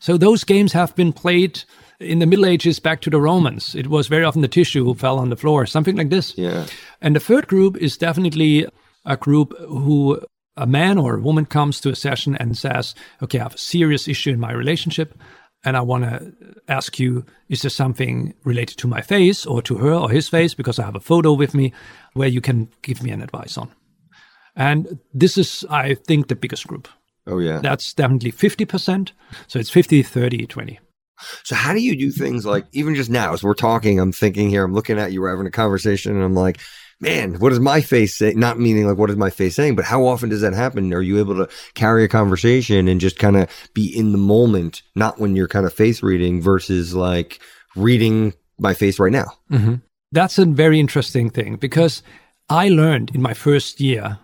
So 0.04 0.18
those 0.18 0.44
games 0.44 0.74
have 0.74 0.94
been 0.94 1.14
played 1.14 1.64
in 1.98 2.18
the 2.18 2.26
Middle 2.26 2.44
Ages 2.44 2.78
back 2.78 3.00
to 3.00 3.08
the 3.08 3.18
Romans. 3.18 3.74
It 3.74 3.86
was 3.86 4.06
very 4.06 4.22
often 4.22 4.42
the 4.42 4.48
tissue 4.48 4.84
who 4.84 4.92
fell 4.92 5.18
on 5.18 5.30
the 5.30 5.36
floor, 5.36 5.64
something 5.64 5.96
like 5.96 6.10
this. 6.10 6.36
Yeah. 6.36 6.66
And 7.00 7.16
the 7.16 7.20
third 7.20 7.46
group 7.46 7.78
is 7.78 7.96
definitely 7.96 8.66
a 9.06 9.16
group 9.16 9.58
who 9.60 10.20
a 10.58 10.66
man 10.66 10.98
or 10.98 11.14
a 11.14 11.22
woman 11.22 11.46
comes 11.46 11.80
to 11.80 11.88
a 11.88 11.96
session 11.96 12.36
and 12.36 12.54
says, 12.54 12.94
okay, 13.22 13.38
I 13.38 13.44
have 13.44 13.54
a 13.54 13.58
serious 13.58 14.06
issue 14.06 14.28
in 14.28 14.40
my 14.40 14.52
relationship. 14.52 15.18
And 15.64 15.74
I 15.74 15.80
want 15.80 16.04
to 16.04 16.34
ask 16.68 16.98
you, 16.98 17.24
is 17.48 17.62
there 17.62 17.70
something 17.70 18.34
related 18.44 18.76
to 18.80 18.86
my 18.86 19.00
face 19.00 19.46
or 19.46 19.62
to 19.62 19.78
her 19.78 19.94
or 19.94 20.10
his 20.10 20.28
face? 20.28 20.52
Because 20.52 20.78
I 20.78 20.84
have 20.84 20.96
a 20.96 21.00
photo 21.00 21.32
with 21.32 21.54
me 21.54 21.72
where 22.12 22.28
you 22.28 22.42
can 22.42 22.68
give 22.82 23.02
me 23.02 23.10
an 23.10 23.22
advice 23.22 23.56
on. 23.56 23.70
And 24.54 24.98
this 25.14 25.38
is, 25.38 25.64
I 25.70 25.94
think, 25.94 26.28
the 26.28 26.36
biggest 26.36 26.66
group. 26.66 26.88
Oh, 27.26 27.38
yeah. 27.38 27.60
That's 27.60 27.92
definitely 27.94 28.32
50%. 28.32 29.12
So 29.46 29.58
it's 29.58 29.70
50, 29.70 30.02
30, 30.02 30.46
20. 30.46 30.78
So 31.42 31.54
how 31.54 31.72
do 31.72 31.80
you 31.80 31.96
do 31.96 32.10
things 32.10 32.44
like 32.44 32.66
even 32.72 32.94
just 32.94 33.08
now 33.08 33.32
as 33.32 33.42
we're 33.42 33.54
talking, 33.54 33.98
I'm 33.98 34.12
thinking 34.12 34.50
here, 34.50 34.64
I'm 34.64 34.74
looking 34.74 34.98
at 34.98 35.12
you, 35.12 35.20
we're 35.20 35.30
having 35.30 35.46
a 35.46 35.50
conversation, 35.50 36.14
and 36.14 36.22
I'm 36.22 36.34
like, 36.34 36.58
man, 37.00 37.34
what 37.34 37.50
does 37.50 37.60
my 37.60 37.80
face 37.80 38.16
say? 38.16 38.34
Not 38.34 38.58
meaning 38.58 38.86
like 38.86 38.98
what 38.98 39.10
is 39.10 39.16
my 39.16 39.30
face 39.30 39.54
saying, 39.54 39.76
but 39.76 39.84
how 39.84 40.06
often 40.06 40.28
does 40.28 40.40
that 40.40 40.54
happen? 40.54 40.92
Are 40.92 41.02
you 41.02 41.18
able 41.18 41.36
to 41.36 41.48
carry 41.74 42.04
a 42.04 42.08
conversation 42.08 42.88
and 42.88 43.00
just 43.00 43.18
kind 43.18 43.36
of 43.36 43.48
be 43.74 43.86
in 43.86 44.12
the 44.12 44.18
moment, 44.18 44.82
not 44.94 45.18
when 45.18 45.36
you're 45.36 45.48
kind 45.48 45.66
of 45.66 45.72
face 45.72 46.02
reading 46.02 46.40
versus 46.40 46.94
like 46.94 47.40
reading 47.76 48.34
my 48.58 48.74
face 48.74 48.98
right 48.98 49.12
now? 49.12 49.26
Mm-hmm. 49.50 49.74
That's 50.12 50.38
a 50.38 50.44
very 50.44 50.78
interesting 50.78 51.30
thing 51.30 51.56
because 51.56 52.02
I 52.48 52.68
learned 52.68 53.12
in 53.14 53.22
my 53.22 53.34
first 53.34 53.80
year 53.80 54.18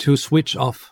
to 0.00 0.16
switch 0.16 0.56
off. 0.56 0.90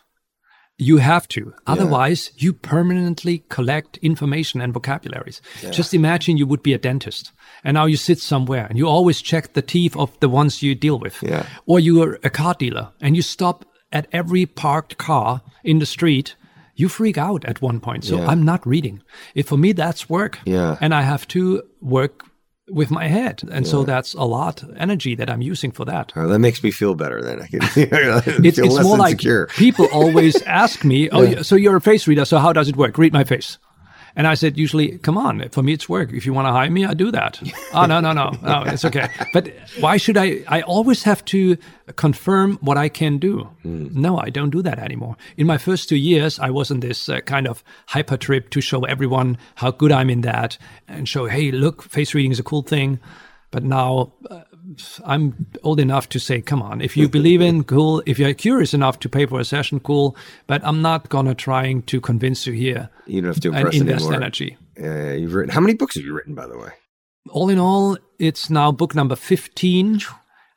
You 0.83 0.99
have 0.99 1.27
to. 1.29 1.55
Otherwise, 1.67 2.33
you 2.37 2.53
permanently 2.53 3.45
collect 3.49 3.99
information 3.99 4.61
and 4.61 4.73
vocabularies. 4.75 5.41
Just 5.71 5.95
imagine 5.95 6.37
you 6.37 6.47
would 6.47 6.63
be 6.63 6.75
a 6.75 6.79
dentist 6.79 7.33
and 7.65 7.75
now 7.75 7.87
you 7.87 7.97
sit 7.97 8.19
somewhere 8.19 8.67
and 8.69 8.77
you 8.79 8.89
always 8.89 9.23
check 9.23 9.53
the 9.53 9.63
teeth 9.63 9.97
of 9.97 10.11
the 10.21 10.29
ones 10.29 10.63
you 10.63 10.75
deal 10.75 10.99
with. 10.99 11.23
Yeah. 11.23 11.47
Or 11.67 11.79
you're 11.81 12.19
a 12.25 12.31
car 12.31 12.55
dealer 12.55 12.89
and 13.01 13.15
you 13.17 13.23
stop 13.23 13.65
at 13.93 14.07
every 14.13 14.47
parked 14.47 14.99
car 14.99 15.41
in 15.63 15.79
the 15.79 15.87
street. 15.87 16.35
You 16.75 16.89
freak 16.89 17.19
out 17.19 17.45
at 17.45 17.63
one 17.63 17.81
point. 17.81 18.05
So 18.05 18.17
Yeah. 18.17 18.27
I'm 18.27 18.43
not 18.43 18.67
reading. 18.67 19.03
If 19.35 19.47
for 19.49 19.59
me, 19.59 19.73
that's 19.73 20.09
work. 20.11 20.39
Yeah. 20.45 20.79
And 20.81 20.95
I 20.95 21.03
have 21.03 21.29
to 21.29 21.63
work 21.81 22.25
with 22.73 22.91
my 22.91 23.07
head. 23.07 23.43
And 23.51 23.67
so 23.67 23.85
that's 23.85 24.15
a 24.15 24.25
lot 24.25 24.63
of 24.63 24.75
energy 24.77 25.15
that 25.17 25.29
I'm 25.29 25.43
using 25.43 25.71
for 25.73 25.85
that. 25.85 26.13
Oh, 26.17 26.27
that 26.29 26.39
makes 26.39 26.63
me 26.63 26.71
feel 26.71 26.95
better 26.95 27.23
then. 27.23 27.43
I 27.43 27.47
can 27.47 27.61
it's, 27.63 27.75
feel 27.75 28.65
it's 28.65 28.75
less 28.75 28.85
more 28.85 28.99
insecure. 28.99 29.47
like 29.47 29.57
people 29.57 29.87
always 29.93 30.41
ask 30.47 30.85
me, 30.85 31.11
"Oh, 31.11 31.23
yeah. 31.23 31.43
so 31.43 31.55
you're 31.55 31.77
a 31.77 31.81
face 31.81 32.07
reader? 32.09 32.25
So 32.25 32.39
how 32.39 32.53
does 32.53 32.69
it 32.69 32.77
work? 32.77 32.97
Read 32.99 33.13
my 33.13 33.25
face." 33.25 33.59
And 34.15 34.27
I 34.27 34.35
said, 34.35 34.59
usually, 34.59 34.99
come 34.99 35.17
on, 35.17 35.49
for 35.51 35.63
me 35.63 35.73
it's 35.73 35.89
work. 35.89 36.13
If 36.13 36.27
you 36.27 36.33
want 36.33 36.47
to 36.47 36.53
hire 36.53 36.71
me, 36.71 36.85
I 36.85 36.95
do 36.95 37.11
that. 37.11 37.41
oh 37.75 37.87
no, 37.87 38.01
no, 38.01 38.13
no, 38.13 38.31
no, 38.43 38.63
it's 38.67 38.85
okay. 38.85 39.09
But 39.33 39.53
why 39.81 39.97
should 39.97 40.17
I? 40.17 40.45
I 40.49 40.63
always 40.63 41.03
have 41.05 41.25
to 41.27 41.57
confirm 41.97 42.59
what 42.61 42.77
I 42.77 42.89
can 42.89 43.19
do. 43.19 43.49
No, 43.65 44.19
I 44.19 44.31
don't 44.31 44.51
do 44.51 44.63
that 44.63 44.79
anymore. 44.79 45.17
In 45.37 45.47
my 45.47 45.59
first 45.59 45.89
two 45.89 45.97
years, 45.97 46.39
I 46.39 46.51
was 46.51 46.71
on 46.71 46.81
this 46.81 47.09
uh, 47.09 47.21
kind 47.21 47.47
of 47.47 47.65
hyper 47.87 48.17
trip 48.17 48.51
to 48.51 48.61
show 48.61 48.85
everyone 48.85 49.39
how 49.57 49.71
good 49.71 49.93
I'm 49.93 50.11
in 50.11 50.23
that 50.23 50.59
and 50.89 51.09
show, 51.09 51.27
hey, 51.27 51.51
look, 51.51 51.83
face 51.83 52.15
reading 52.15 52.33
is 52.33 52.39
a 52.39 52.45
cool 52.45 52.63
thing. 52.63 53.01
But 53.51 53.65
now 53.65 54.13
uh, 54.31 54.43
I'm 55.05 55.47
old 55.63 55.81
enough 55.81 56.09
to 56.11 56.19
say, 56.21 56.41
come 56.41 56.63
on, 56.63 56.81
if 56.81 56.97
you 56.97 57.09
believe 57.09 57.41
in, 57.41 57.65
cool. 57.65 58.03
If 58.07 58.19
you're 58.19 58.35
curious 58.35 58.75
enough 58.75 58.99
to 59.01 59.09
pay 59.09 59.27
for 59.27 59.41
a 59.41 59.45
session, 59.45 59.81
cool. 59.81 60.17
But 60.47 60.61
I'm 60.65 60.83
not 60.83 61.09
gonna 61.09 61.35
trying 61.35 61.83
to 61.85 62.01
convince 62.01 62.47
you 62.47 62.53
here 62.53 62.89
You 63.07 63.23
don't 63.23 63.29
have 63.35 63.41
to 63.41 63.49
and 63.49 63.57
impress 63.59 63.75
invest 63.81 64.01
anymore. 64.05 64.15
energy. 64.15 64.57
Uh, 64.81 65.13
you've 65.15 65.35
written 65.35 65.53
how 65.55 65.61
many 65.61 65.75
books 65.75 65.97
have 65.97 66.05
you 66.05 66.15
written, 66.15 66.35
by 66.35 66.47
the 66.47 66.57
way? 66.59 66.71
All 67.31 67.49
in 67.51 67.59
all, 67.59 67.97
it's 68.19 68.51
now 68.51 68.73
book 68.73 68.95
number 68.95 69.15
15, 69.17 70.01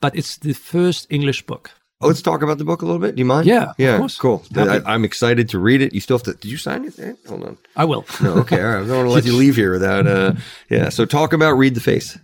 but 0.02 0.16
it's 0.16 0.38
the 0.38 0.54
first 0.54 1.08
English 1.10 1.46
book. 1.46 1.72
Oh, 2.02 2.08
let's 2.08 2.22
talk 2.22 2.42
about 2.42 2.58
the 2.58 2.66
book 2.66 2.82
a 2.82 2.86
little 2.86 3.00
bit. 3.00 3.16
Do 3.16 3.20
you 3.20 3.26
mind? 3.26 3.48
Yeah, 3.48 3.70
of 3.70 3.76
yeah, 3.78 3.98
course. 3.98 4.18
cool. 4.18 4.44
I, 4.56 4.82
I'm 4.86 5.06
excited 5.06 5.48
to 5.50 5.60
read 5.60 5.82
it. 5.82 5.94
You 5.94 6.02
still 6.02 6.18
have 6.18 6.24
to. 6.24 6.34
Did 6.34 6.52
you 6.52 6.58
sign 6.58 6.84
it? 6.86 7.00
Eh, 7.00 7.14
Hold 7.28 7.44
on. 7.44 7.58
I 7.76 7.86
will 7.86 8.06
No, 8.22 8.34
okay, 8.40 8.62
all 8.62 8.68
right. 8.68 8.84
I 8.84 8.88
don't 8.88 8.98
want 8.98 9.08
to 9.08 9.14
let 9.14 9.26
you 9.26 9.34
leave 9.38 9.56
here 9.56 9.72
without. 9.72 10.06
Uh, 10.06 10.34
yeah. 10.70 10.90
So 10.90 11.06
talk 11.06 11.32
about 11.34 11.54
read 11.54 11.74
the 11.74 11.80
face. 11.82 12.18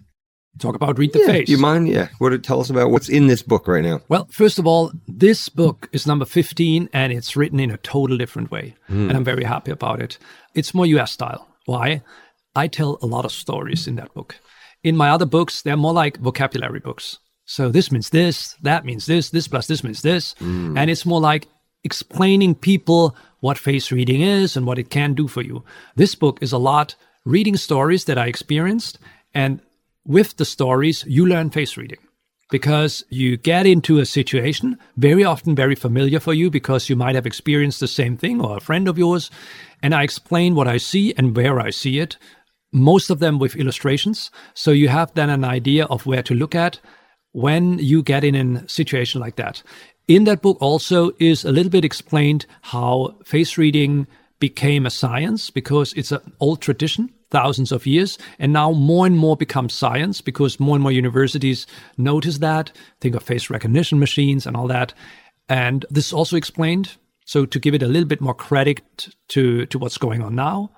Talk 0.60 0.76
about 0.76 0.98
Read 0.98 1.14
the 1.14 1.20
Yeah, 1.20 1.28
Face. 1.28 1.46
Do 1.48 1.52
you 1.52 1.58
mind? 1.58 1.88
Yeah. 1.88 2.10
What? 2.20 2.44
Tell 2.44 2.60
us 2.60 2.70
about 2.70 2.92
what's 2.92 3.10
in 3.10 3.28
this 3.28 3.42
book 3.42 3.68
right 3.68 3.84
now. 3.84 4.02
Well, 4.10 4.28
first 4.32 4.60
of 4.60 4.68
all, 4.68 4.92
this 5.08 5.50
book 5.50 5.90
is 5.92 6.08
number 6.08 6.26
15 6.26 6.90
and 6.94 7.14
it's 7.14 7.36
written 7.36 7.60
in 7.60 7.72
a 7.72 7.78
total 7.78 8.18
different 8.18 8.52
way. 8.52 8.76
Hmm. 8.88 9.10
And 9.10 9.18
I'm 9.18 9.24
very 9.24 9.44
happy 9.44 9.72
about 9.72 10.02
it. 10.02 10.18
It's 10.54 10.74
more 10.74 10.86
US 10.86 11.12
style. 11.12 11.48
Why? 11.66 12.02
I 12.56 12.68
tell 12.68 12.98
a 13.02 13.06
lot 13.06 13.26
of 13.26 13.32
stories 13.32 13.88
in 13.88 13.96
that 13.96 14.14
book. 14.14 14.36
In 14.84 14.98
my 14.98 15.10
other 15.10 15.26
books, 15.26 15.62
they're 15.62 15.78
more 15.78 15.94
like 15.94 16.18
vocabulary 16.18 16.80
books. 16.80 17.20
So 17.46 17.70
this 17.70 17.92
means 17.92 18.10
this, 18.10 18.56
that 18.62 18.86
means 18.86 19.06
this, 19.06 19.30
this 19.30 19.48
plus 19.48 19.68
this 19.68 19.84
means 19.84 20.02
this. 20.02 20.34
Hmm. 20.40 20.78
And 20.78 20.90
it's 20.90 21.06
more 21.06 21.22
like 21.22 21.48
explaining 21.84 22.56
people 22.56 23.16
what 23.40 23.58
face 23.58 23.92
reading 23.92 24.22
is 24.22 24.56
and 24.56 24.66
what 24.66 24.80
it 24.80 24.90
can 24.90 25.14
do 25.14 25.28
for 25.28 25.42
you. 25.42 25.64
This 25.96 26.16
book 26.16 26.40
is 26.42 26.52
a 26.52 26.58
lot 26.58 26.96
reading 27.26 27.58
stories 27.58 28.06
that 28.06 28.18
I 28.18 28.28
experienced. 28.28 29.00
And 29.34 29.62
with 30.06 30.38
the 30.38 30.46
stories, 30.46 31.04
you 31.08 31.26
learn 31.26 31.50
face 31.50 31.78
reading. 31.78 32.00
Because 32.50 33.06
you 33.10 33.38
get 33.38 33.66
into 33.66 34.00
a 34.00 34.06
situation 34.06 34.78
very 34.98 35.24
often 35.24 35.56
very 35.56 35.76
familiar 35.76 36.20
for 36.20 36.34
you 36.34 36.50
because 36.50 36.90
you 36.90 36.98
might 36.98 37.16
have 37.16 37.26
experienced 37.26 37.80
the 37.80 37.88
same 37.88 38.18
thing 38.18 38.42
or 38.42 38.58
a 38.58 38.62
friend 38.62 38.90
of 38.90 38.98
yours 38.98 39.32
and 39.82 39.96
i 39.96 40.04
explain 40.04 40.54
what 40.54 40.68
i 40.68 40.76
see 40.76 41.14
and 41.16 41.34
where 41.34 41.62
i 41.62 41.70
see 41.70 41.98
it 41.98 42.18
most 42.72 43.10
of 43.10 43.20
them 43.20 43.40
with 43.40 43.56
illustrations. 43.56 44.32
So 44.54 44.72
you 44.72 44.88
have 44.88 45.14
then 45.14 45.30
an 45.30 45.44
idea 45.44 45.86
of 45.86 46.06
where 46.06 46.24
to 46.24 46.34
look 46.34 46.56
at 46.56 46.80
when 47.34 47.80
you 47.80 48.04
get 48.04 48.24
in 48.24 48.36
a 48.36 48.70
situation 48.70 49.22
like 49.22 49.36
that. 49.38 49.64
In 50.08 50.26
that 50.26 50.42
book 50.42 50.58
also 50.60 51.12
is 51.20 51.46
a 51.46 51.52
little 51.52 51.70
bit 51.70 51.86
explained 51.86 52.46
how 52.62 53.16
face 53.24 53.58
reading 53.58 54.08
became 54.40 54.86
a 54.86 54.90
science 54.90 55.50
because 55.50 55.94
it's 55.94 56.12
an 56.12 56.34
old 56.40 56.62
tradition 56.62 57.14
thousands 57.32 57.72
of 57.72 57.86
years 57.86 58.18
and 58.38 58.54
now 58.54 58.72
more 58.72 59.06
and 59.06 59.18
more 59.18 59.36
becomes 59.36 59.74
science 59.74 60.22
because 60.22 60.60
more 60.60 60.76
and 60.76 60.84
more 60.84 60.92
universities 60.92 61.66
notice 61.98 62.38
that 62.40 62.72
think 63.00 63.16
of 63.16 63.24
face 63.24 63.50
recognition 63.50 63.98
machines 64.00 64.46
and 64.46 64.56
all 64.56 64.68
that. 64.68 64.94
And 65.50 65.86
this 65.90 66.08
is 66.08 66.14
also 66.14 66.36
explained 66.36 66.98
so 67.26 67.46
to 67.46 67.60
give 67.60 67.74
it 67.74 67.84
a 67.84 67.88
little 67.88 68.08
bit 68.08 68.20
more 68.22 68.34
credit 68.34 68.82
to 69.30 69.66
to 69.68 69.78
what's 69.80 69.98
going 69.98 70.22
on 70.22 70.36
now 70.36 70.72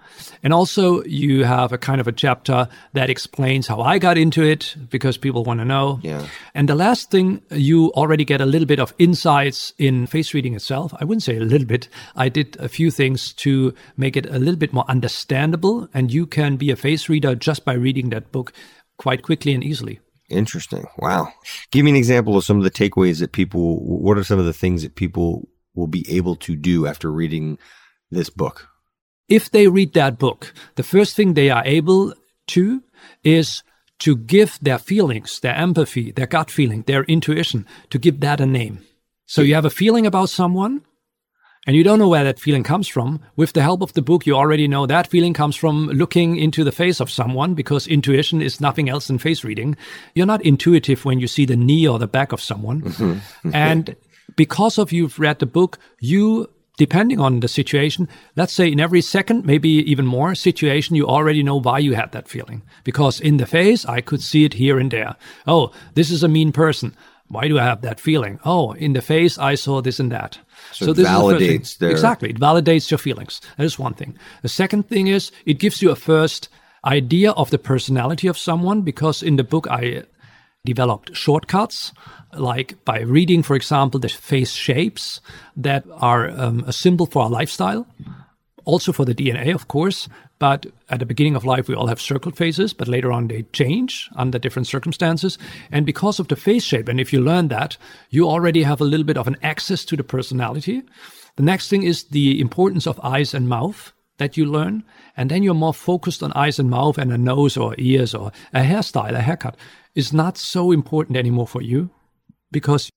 and 0.44 0.54
also 0.54 1.04
you 1.06 1.44
have 1.46 1.72
a 1.72 1.78
kind 1.78 2.02
of 2.02 2.08
a 2.08 2.12
chapter 2.12 2.68
that 2.94 3.10
explains 3.10 3.68
how 3.68 3.82
i 3.82 3.98
got 3.98 4.18
into 4.18 4.44
it 4.44 4.76
because 4.90 5.18
people 5.18 5.44
want 5.44 5.60
to 5.60 5.66
know 5.66 6.00
Yeah. 6.04 6.28
and 6.54 6.68
the 6.70 6.76
last 6.76 7.10
thing 7.12 7.42
you 7.50 7.92
already 7.94 8.26
get 8.26 8.42
a 8.42 8.46
little 8.46 8.68
bit 8.68 8.80
of 8.80 8.94
insights 9.00 9.74
in 9.78 10.06
face 10.08 10.34
reading 10.34 10.54
itself 10.56 10.94
i 11.00 11.06
wouldn't 11.06 11.24
say 11.24 11.38
a 11.38 11.42
little 11.42 11.68
bit 11.68 11.88
i 12.16 12.30
did 12.30 12.58
a 12.60 12.68
few 12.68 12.92
things 12.92 13.34
to 13.34 13.74
make 13.98 14.18
it 14.18 14.26
a 14.28 14.38
little 14.40 14.58
bit 14.60 14.74
more 14.74 14.86
understandable 14.90 15.88
and 15.94 16.12
you 16.12 16.26
can 16.26 16.58
be 16.58 16.70
a 16.72 16.76
face 16.76 17.08
reader 17.10 17.36
just 17.36 17.64
by 17.66 17.74
reading 17.74 18.10
that 18.10 18.32
book 18.32 18.52
quite 18.98 19.24
quickly 19.24 19.54
and 19.54 19.64
easily 19.64 20.00
Interesting. 20.30 20.86
Wow. 20.98 21.28
Give 21.70 21.84
me 21.86 21.92
an 21.92 21.98
example 21.98 22.36
of 22.38 22.44
some 22.44 22.58
of 22.58 22.64
the 22.64 22.72
takeaways 22.72 23.20
that 23.20 23.34
people. 23.34 23.78
What 23.86 24.18
are 24.18 24.24
some 24.24 24.40
of 24.40 24.46
the 24.46 24.54
things 24.54 24.82
that 24.82 24.96
people 24.96 25.48
will 25.76 25.88
be 25.88 26.06
able 26.10 26.36
to 26.36 26.56
do 26.56 26.88
after 26.88 27.12
reading 27.12 27.58
this 28.12 28.30
book? 28.30 28.70
if 29.34 29.50
they 29.50 29.68
read 29.68 29.94
that 29.94 30.20
book, 30.20 30.54
the 30.76 30.84
first 30.84 31.16
thing 31.16 31.34
they 31.34 31.50
are 31.50 31.64
able 31.66 32.14
to 32.48 32.84
is 33.24 33.64
to 34.00 34.16
give 34.16 34.60
their 34.62 34.78
feelings, 34.78 35.40
their 35.40 35.56
empathy, 35.56 36.12
their 36.12 36.28
gut 36.28 36.52
feeling, 36.52 36.84
their 36.84 37.04
intuition, 37.06 37.66
to 37.90 37.98
give 37.98 38.20
that 38.20 38.42
a 38.42 38.46
name. 38.46 38.80
So 39.26 39.42
you 39.42 39.56
have 39.56 39.66
a 39.66 39.70
feeling 39.70 40.06
about 40.06 40.30
someone 40.30 40.84
and 41.66 41.78
you 41.78 41.84
don't 41.84 42.00
know 42.00 42.10
where 42.10 42.26
that 42.26 42.40
feeling 42.40 42.64
comes 42.64 42.90
from. 42.90 43.22
With 43.38 43.54
the 43.54 43.62
help 43.62 43.82
of 43.82 43.94
the 43.94 44.02
book, 44.02 44.26
you 44.26 44.36
already 44.36 44.68
know 44.68 44.86
that 44.86 45.08
feeling 45.08 45.34
comes 45.34 45.56
from 45.56 45.88
looking 45.88 46.36
into 46.36 46.66
the 46.66 46.74
face 46.74 47.00
of 47.00 47.10
someone 47.10 47.54
because 47.54 47.88
intuition 47.88 48.42
is 48.42 48.60
nothing 48.60 48.90
else 48.90 49.08
than 49.08 49.18
face 49.18 49.46
reading. 49.46 49.78
You're 50.14 50.26
not 50.26 50.42
intuitive 50.42 51.06
when 51.06 51.22
you 51.22 51.28
see 51.28 51.46
the 51.46 51.56
knee 51.56 51.88
or 51.88 52.00
the 52.00 52.08
back 52.08 52.34
of 52.34 52.42
someone. 52.42 52.82
Mm-hmm. 52.82 53.50
and 53.54 53.96
because 54.36 54.78
of 54.78 54.92
you've 54.92 55.20
read 55.20 55.40
the 55.40 55.46
book, 55.46 55.78
you 56.00 56.50
depending 56.78 57.20
on 57.20 57.40
the 57.40 57.48
situation, 57.48 58.08
let's 58.36 58.52
say 58.54 58.72
in 58.72 58.80
every 58.80 59.02
second, 59.02 59.46
maybe 59.46 59.70
even 59.70 60.06
more 60.08 60.34
situation, 60.34 60.96
you 60.96 61.06
already 61.08 61.44
know 61.44 61.60
why 61.60 61.78
you 61.78 61.94
had 61.94 62.12
that 62.12 62.28
feeling. 62.28 62.64
Because 62.84 63.20
in 63.20 63.38
the 63.38 63.46
face, 63.46 63.86
I 63.86 64.02
could 64.02 64.22
see 64.24 64.44
it 64.44 64.56
here 64.56 64.80
and 64.80 64.90
there. 64.90 65.16
Oh, 65.46 65.72
this 65.94 66.10
is 66.10 66.24
a 66.24 66.28
mean 66.28 66.52
person. 66.52 66.96
Why 67.28 67.48
do 67.48 67.60
I 67.60 67.64
have 67.64 67.82
that 67.82 68.00
feeling? 68.00 68.40
Oh, 68.44 68.74
in 68.74 68.94
the 68.94 69.02
face, 69.02 69.38
I 69.38 69.56
saw 69.56 69.82
this 69.82 70.00
and 70.00 70.12
that. 70.12 70.40
So 70.72 70.86
it 70.86 70.96
this 70.96 71.06
is 71.06 71.06
the 71.06 71.10
validates 71.10 71.78
their- 71.78 71.92
exactly. 71.92 72.30
It 72.32 72.40
validates 72.40 72.90
your 72.90 72.98
feelings. 72.98 73.40
That 73.58 73.66
is 73.66 73.78
one 73.80 73.94
thing. 73.94 74.18
The 74.42 74.50
second 74.50 74.88
thing 74.90 75.08
is 75.08 75.32
it 75.46 75.60
gives 75.60 75.82
you 75.82 75.92
a 75.92 75.96
first 75.96 76.50
idea 76.86 77.32
of 77.32 77.50
the 77.50 77.58
personality 77.60 78.28
of 78.28 78.38
someone 78.38 78.82
because 78.82 79.24
in 79.24 79.36
the 79.38 79.44
book 79.44 79.68
I 79.70 80.04
developed 80.66 81.14
shortcuts 81.14 81.92
like 82.34 82.84
by 82.86 83.02
reading, 83.02 83.44
for 83.44 83.56
example, 83.56 84.00
the 84.00 84.08
face 84.08 84.54
shapes 84.54 85.20
that 85.58 85.84
are 85.92 86.30
um, 86.30 86.64
a 86.66 86.74
symbol 86.74 87.06
for 87.06 87.24
our 87.24 87.30
lifestyle, 87.30 87.86
also 88.64 88.94
for 88.94 89.04
the 89.04 89.14
DNA, 89.14 89.54
of 89.54 89.68
course. 89.68 90.08
But 90.40 90.66
at 90.90 91.00
the 91.00 91.06
beginning 91.06 91.36
of 91.36 91.46
life, 91.46 91.68
we 91.68 91.76
all 91.76 91.88
have 91.88 92.02
circled 92.02 92.38
faces, 92.38 92.74
but 92.74 92.88
later 92.88 93.12
on 93.12 93.28
they 93.28 93.44
change 93.54 94.10
under 94.16 94.40
different 94.40 94.68
circumstances. 94.68 95.38
And 95.72 95.86
because 95.86 96.20
of 96.20 96.30
the 96.30 96.36
face 96.36 96.64
shape, 96.64 96.88
and 96.88 97.00
if 97.00 97.12
you 97.12 97.22
learn 97.22 97.50
that, 97.50 97.78
you 98.10 98.28
already 98.28 98.64
have 98.64 98.82
a 98.82 98.86
little 98.86 99.06
bit 99.06 99.18
of 99.18 99.28
an 99.28 99.38
access 99.44 99.86
to 99.86 99.98
the 99.98 100.04
personality. 100.04 100.82
The 101.36 101.44
next 101.44 101.70
thing 101.70 101.84
is 101.84 102.06
the 102.06 102.40
importance 102.40 102.88
of 102.88 103.00
eyes 103.02 103.34
and 103.34 103.50
mouth 103.50 103.92
that 104.18 104.38
you 104.38 104.46
learn. 104.46 104.84
And 105.18 105.30
then 105.30 105.44
you're 105.44 105.54
more 105.54 105.74
focused 105.74 106.24
on 106.24 106.32
eyes 106.34 106.58
and 106.58 106.70
mouth 106.70 106.98
and 106.98 107.12
a 107.12 107.18
nose 107.18 107.58
or 107.58 107.76
ears 107.78 108.16
or 108.16 108.32
a 108.54 108.62
hairstyle, 108.62 109.14
a 109.14 109.22
haircut 109.22 109.58
is 109.96 110.14
not 110.14 110.38
so 110.38 110.72
important 110.72 111.18
anymore 111.18 111.48
for 111.48 111.62
you 111.62 111.90
because 112.52 112.90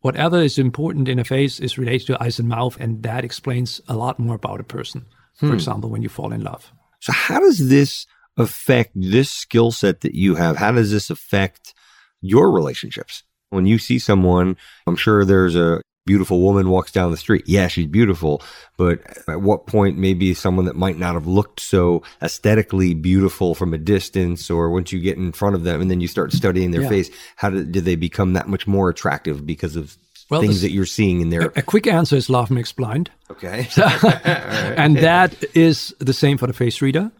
whatever 0.00 0.40
is 0.40 0.58
important 0.58 1.08
in 1.08 1.18
a 1.18 1.24
face 1.24 1.60
is 1.60 1.78
related 1.78 2.06
to 2.06 2.22
eyes 2.22 2.38
and 2.38 2.48
mouth, 2.48 2.76
and 2.78 3.02
that 3.02 3.24
explains 3.24 3.80
a 3.88 3.96
lot 3.96 4.18
more 4.18 4.36
about 4.36 4.60
a 4.60 4.64
person. 4.64 5.06
For 5.34 5.46
hmm. 5.46 5.54
example, 5.54 5.90
when 5.90 6.02
you 6.02 6.08
fall 6.08 6.32
in 6.32 6.42
love. 6.42 6.72
So 7.00 7.12
how 7.12 7.40
does 7.40 7.68
this 7.68 8.06
affect 8.36 8.92
this 8.94 9.30
skill 9.30 9.72
set 9.72 10.02
that 10.02 10.14
you 10.14 10.36
have? 10.36 10.56
How 10.56 10.72
does 10.72 10.90
this 10.90 11.10
affect 11.10 11.74
your 12.20 12.50
relationships? 12.50 13.24
When 13.50 13.66
you 13.66 13.78
see 13.78 13.98
someone, 13.98 14.56
I'm 14.86 14.96
sure 14.96 15.24
there's 15.24 15.56
a 15.56 15.80
beautiful 16.06 16.40
woman 16.40 16.68
walks 16.68 16.92
down 16.92 17.10
the 17.10 17.16
street. 17.16 17.44
Yeah, 17.46 17.68
she's 17.68 17.86
beautiful, 17.86 18.42
but 18.76 19.00
at 19.28 19.40
what 19.40 19.66
point 19.66 19.98
maybe 19.98 20.34
someone 20.34 20.66
that 20.66 20.76
might 20.76 20.98
not 20.98 21.14
have 21.14 21.26
looked 21.26 21.60
so 21.60 22.02
aesthetically 22.22 22.94
beautiful 22.94 23.54
from 23.54 23.72
a 23.72 23.78
distance 23.78 24.50
or 24.50 24.70
once 24.70 24.92
you 24.92 25.00
get 25.00 25.16
in 25.16 25.32
front 25.32 25.54
of 25.54 25.64
them 25.64 25.80
and 25.80 25.90
then 25.90 26.00
you 26.00 26.08
start 26.08 26.32
studying 26.32 26.70
their 26.70 26.82
Yeah. 26.82 26.88
face, 26.88 27.10
how 27.36 27.50
did, 27.50 27.72
did 27.72 27.84
they 27.84 27.96
become 27.96 28.34
that 28.34 28.48
much 28.48 28.66
more 28.66 28.88
attractive 28.88 29.46
because 29.46 29.76
of 29.76 29.96
Well, 30.30 30.40
things 30.40 30.62
that 30.62 30.70
you're 30.70 30.86
seeing 30.86 31.20
in 31.20 31.30
their 31.30 31.52
A 31.56 31.62
quick 31.62 31.86
answer 31.86 32.16
is 32.16 32.28
love 32.28 32.50
makes 32.50 32.72
blind. 32.72 33.10
Okay. 33.30 33.68
and 33.76 34.96
that 34.98 35.34
is 35.54 35.94
the 35.98 36.12
same 36.12 36.38
for 36.38 36.46
the 36.46 36.52
face 36.52 36.82
reader. 36.82 37.10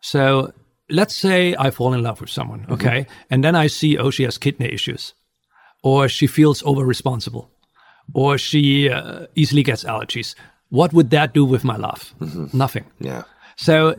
So 0.00 0.52
let's 0.90 1.16
say 1.16 1.54
I 1.58 1.70
fall 1.70 1.94
in 1.94 2.02
love 2.02 2.20
with 2.20 2.30
someone, 2.30 2.62
mm-hmm. 2.62 2.72
okay, 2.74 3.06
and 3.30 3.42
then 3.42 3.54
I 3.54 3.68
see, 3.68 3.96
oh, 3.96 4.10
she 4.10 4.24
has 4.24 4.36
kidney 4.36 4.72
issues, 4.72 5.14
or 5.82 6.08
she 6.08 6.26
feels 6.26 6.62
over 6.64 6.84
responsible, 6.84 7.51
or 8.14 8.38
she 8.38 8.90
uh, 8.90 9.26
easily 9.34 9.62
gets 9.62 9.84
allergies. 9.84 10.34
What 10.70 10.92
would 10.92 11.10
that 11.10 11.34
do 11.34 11.44
with 11.44 11.64
my 11.64 11.76
love? 11.76 12.14
Nothing. 12.52 12.86
yeah. 12.98 13.24
So 13.56 13.96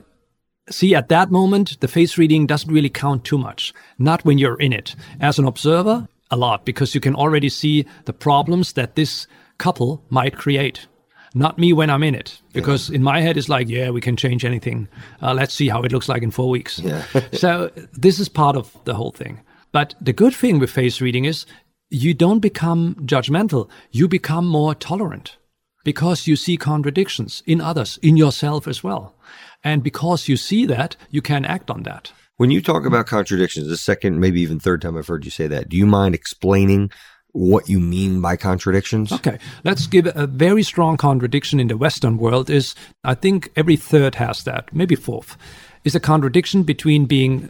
see 0.70 0.96
at 0.96 1.10
that 1.10 1.32
moment 1.32 1.80
the 1.82 1.88
face 1.88 2.18
reading 2.18 2.48
doesn't 2.48 2.72
really 2.72 2.90
count 2.90 3.24
too 3.24 3.38
much 3.38 3.74
not 4.00 4.24
when 4.24 4.38
you're 4.38 4.60
in 4.60 4.72
it 4.72 4.96
as 5.20 5.38
an 5.38 5.46
observer 5.46 6.08
a 6.32 6.38
lot 6.38 6.66
because 6.66 6.96
you 6.96 7.02
can 7.02 7.16
already 7.16 7.50
see 7.50 7.86
the 8.06 8.14
problems 8.14 8.74
that 8.74 8.96
this 8.96 9.28
couple 9.58 10.04
might 10.10 10.38
create 10.38 10.88
not 11.36 11.60
me 11.60 11.74
when 11.74 11.90
i'm 11.90 12.04
in 12.04 12.16
it 12.16 12.42
because 12.54 12.90
yeah. 12.90 12.96
in 12.96 13.04
my 13.04 13.20
head 13.20 13.38
it's 13.38 13.50
like 13.50 13.68
yeah 13.68 13.90
we 13.90 14.00
can 14.00 14.16
change 14.16 14.46
anything 14.46 14.88
uh, 15.22 15.34
let's 15.34 15.54
see 15.54 15.68
how 15.68 15.84
it 15.84 15.92
looks 15.92 16.08
like 16.08 16.24
in 16.24 16.32
four 16.32 16.50
weeks 16.50 16.80
yeah. 16.80 17.04
so 17.34 17.70
this 17.94 18.20
is 18.20 18.30
part 18.30 18.56
of 18.56 18.76
the 18.86 18.94
whole 18.94 19.12
thing 19.12 19.40
but 19.74 19.96
the 20.00 20.14
good 20.14 20.34
thing 20.34 20.60
with 20.60 20.70
face 20.70 21.02
reading 21.02 21.26
is 21.26 21.46
you 21.94 22.14
don't 22.14 22.40
become 22.40 22.96
judgmental 23.02 23.70
you 23.92 24.08
become 24.08 24.48
more 24.48 24.74
tolerant 24.76 25.38
because 25.84 26.28
you 26.28 26.36
see 26.36 26.58
contradictions 26.58 27.44
in 27.46 27.62
others 27.62 28.00
in 28.02 28.18
yourself 28.18 28.68
as 28.68 28.84
well 28.84 29.16
and 29.64 29.82
because 29.82 30.28
you 30.28 30.38
see 30.38 30.66
that, 30.66 30.96
you 31.10 31.22
can 31.22 31.46
act 31.46 31.72
on 31.72 31.84
that. 31.84 32.12
When 32.38 32.52
you 32.52 32.62
talk 32.62 32.86
about 32.86 33.08
contradictions, 33.08 33.68
the 33.68 33.78
second, 33.78 34.20
maybe 34.20 34.42
even 34.42 34.60
third 34.60 34.82
time 34.82 34.98
I've 34.98 35.08
heard 35.08 35.24
you 35.24 35.32
say 35.32 35.48
that, 35.48 35.70
do 35.70 35.78
you 35.78 35.86
mind 35.86 36.16
explaining 36.16 36.92
what 37.32 37.70
you 37.70 37.80
mean 37.80 38.22
by 38.22 38.36
contradictions? 38.36 39.12
Okay, 39.12 39.40
let's 39.64 39.88
give 39.88 40.08
a 40.14 40.28
very 40.28 40.64
strong 40.64 40.98
contradiction 40.98 41.60
in 41.60 41.68
the 41.68 41.78
Western 41.78 42.18
world 42.18 42.50
is 42.50 42.76
I 43.04 43.16
think 43.16 43.52
every 43.56 43.76
third 43.76 44.16
has 44.16 44.44
that, 44.44 44.74
maybe 44.74 44.96
fourth, 44.96 45.38
is 45.84 45.96
a 45.96 46.00
contradiction 46.00 46.64
between 46.64 47.06
being 47.06 47.50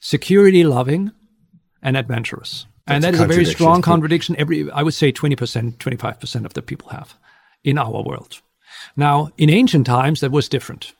security 0.00 0.64
loving 0.64 1.12
and 1.82 1.96
adventurous. 1.96 2.66
And 2.86 3.02
that 3.02 3.14
is 3.14 3.20
a 3.20 3.26
very 3.26 3.46
strong 3.46 3.80
contradiction. 3.82 4.36
Every, 4.38 4.70
I 4.70 4.82
would 4.82 4.94
say 4.94 5.10
20%, 5.10 5.76
25% 5.76 6.44
of 6.44 6.54
the 6.54 6.62
people 6.62 6.90
have 6.90 7.14
in 7.62 7.78
our 7.78 8.02
world. 8.02 8.40
Now, 8.96 9.30
in 9.38 9.48
ancient 9.48 9.86
times, 9.86 10.20
that 10.20 10.30
was 10.30 10.48
different 10.48 10.92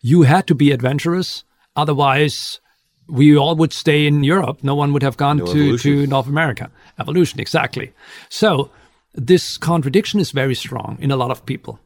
you 0.00 0.22
had 0.22 0.46
to 0.46 0.54
be 0.54 0.72
adventurous. 0.72 1.44
Otherwise, 1.76 2.60
we 3.06 3.36
all 3.36 3.56
would 3.56 3.72
stay 3.72 4.06
in 4.06 4.24
Europe. 4.24 4.62
No 4.62 4.74
one 4.74 4.92
would 4.92 5.02
have 5.02 5.16
gone 5.16 5.38
no 5.38 5.46
to, 5.52 5.78
to 5.78 6.06
North 6.06 6.26
America. 6.26 6.70
Evolution, 6.98 7.40
exactly. 7.40 7.92
So 8.28 8.70
this 9.14 9.58
contradiction 9.58 10.20
is 10.20 10.30
very 10.30 10.54
strong 10.54 10.98
in 11.00 11.10
a 11.10 11.16
lot 11.16 11.30
of 11.30 11.46
people. 11.46 11.80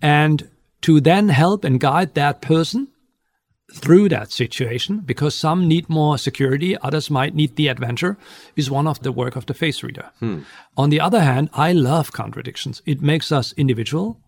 And 0.00 0.48
to 0.82 1.00
then 1.00 1.28
help 1.28 1.64
and 1.64 1.78
guide 1.78 2.14
that 2.14 2.40
person 2.40 2.88
through 3.72 4.08
that 4.10 4.30
situation, 4.30 5.00
because 5.00 5.34
some 5.34 5.66
need 5.66 5.88
more 5.88 6.18
security, 6.18 6.76
others 6.78 7.10
might 7.10 7.34
need 7.34 7.56
the 7.56 7.68
adventure, 7.68 8.16
is 8.54 8.70
one 8.70 8.86
of 8.86 9.00
the 9.00 9.12
work 9.12 9.34
of 9.34 9.46
the 9.46 9.54
face 9.54 9.82
reader. 9.82 10.10
Hmm. 10.20 10.40
On 10.76 10.90
the 10.90 11.00
other 11.00 11.20
hand, 11.20 11.50
I 11.54 11.72
love 11.72 12.12
contradictions. 12.12 12.82
It 12.86 13.00
makes 13.00 13.32
us 13.32 13.52
individual. 13.56 14.20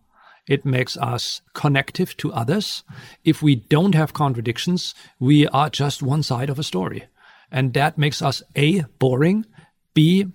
It 0.47 0.65
makes 0.65 0.97
us 0.97 1.41
connective 1.53 2.17
to 2.17 2.33
others. 2.33 2.83
If 3.23 3.41
we 3.41 3.55
don't 3.55 3.95
have 3.95 4.13
contradictions, 4.13 4.93
we 5.19 5.47
are 5.47 5.69
just 5.69 6.03
one 6.03 6.23
side 6.23 6.49
of 6.49 6.59
a 6.59 6.63
story. 6.63 7.05
And 7.51 7.73
that 7.73 7.97
makes 7.97 8.21
us 8.21 8.43
A, 8.55 8.81
boring, 8.99 9.45
B, 9.93 10.27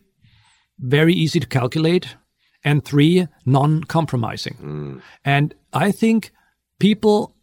very 0.78 1.14
easy 1.14 1.38
to 1.40 1.46
calculate, 1.46 2.16
and 2.64 2.84
three, 2.84 3.28
non 3.44 3.84
compromising. 3.84 4.56
Mm. 4.60 5.02
And 5.24 5.54
I 5.72 5.92
think 5.92 6.32
people 6.78 7.34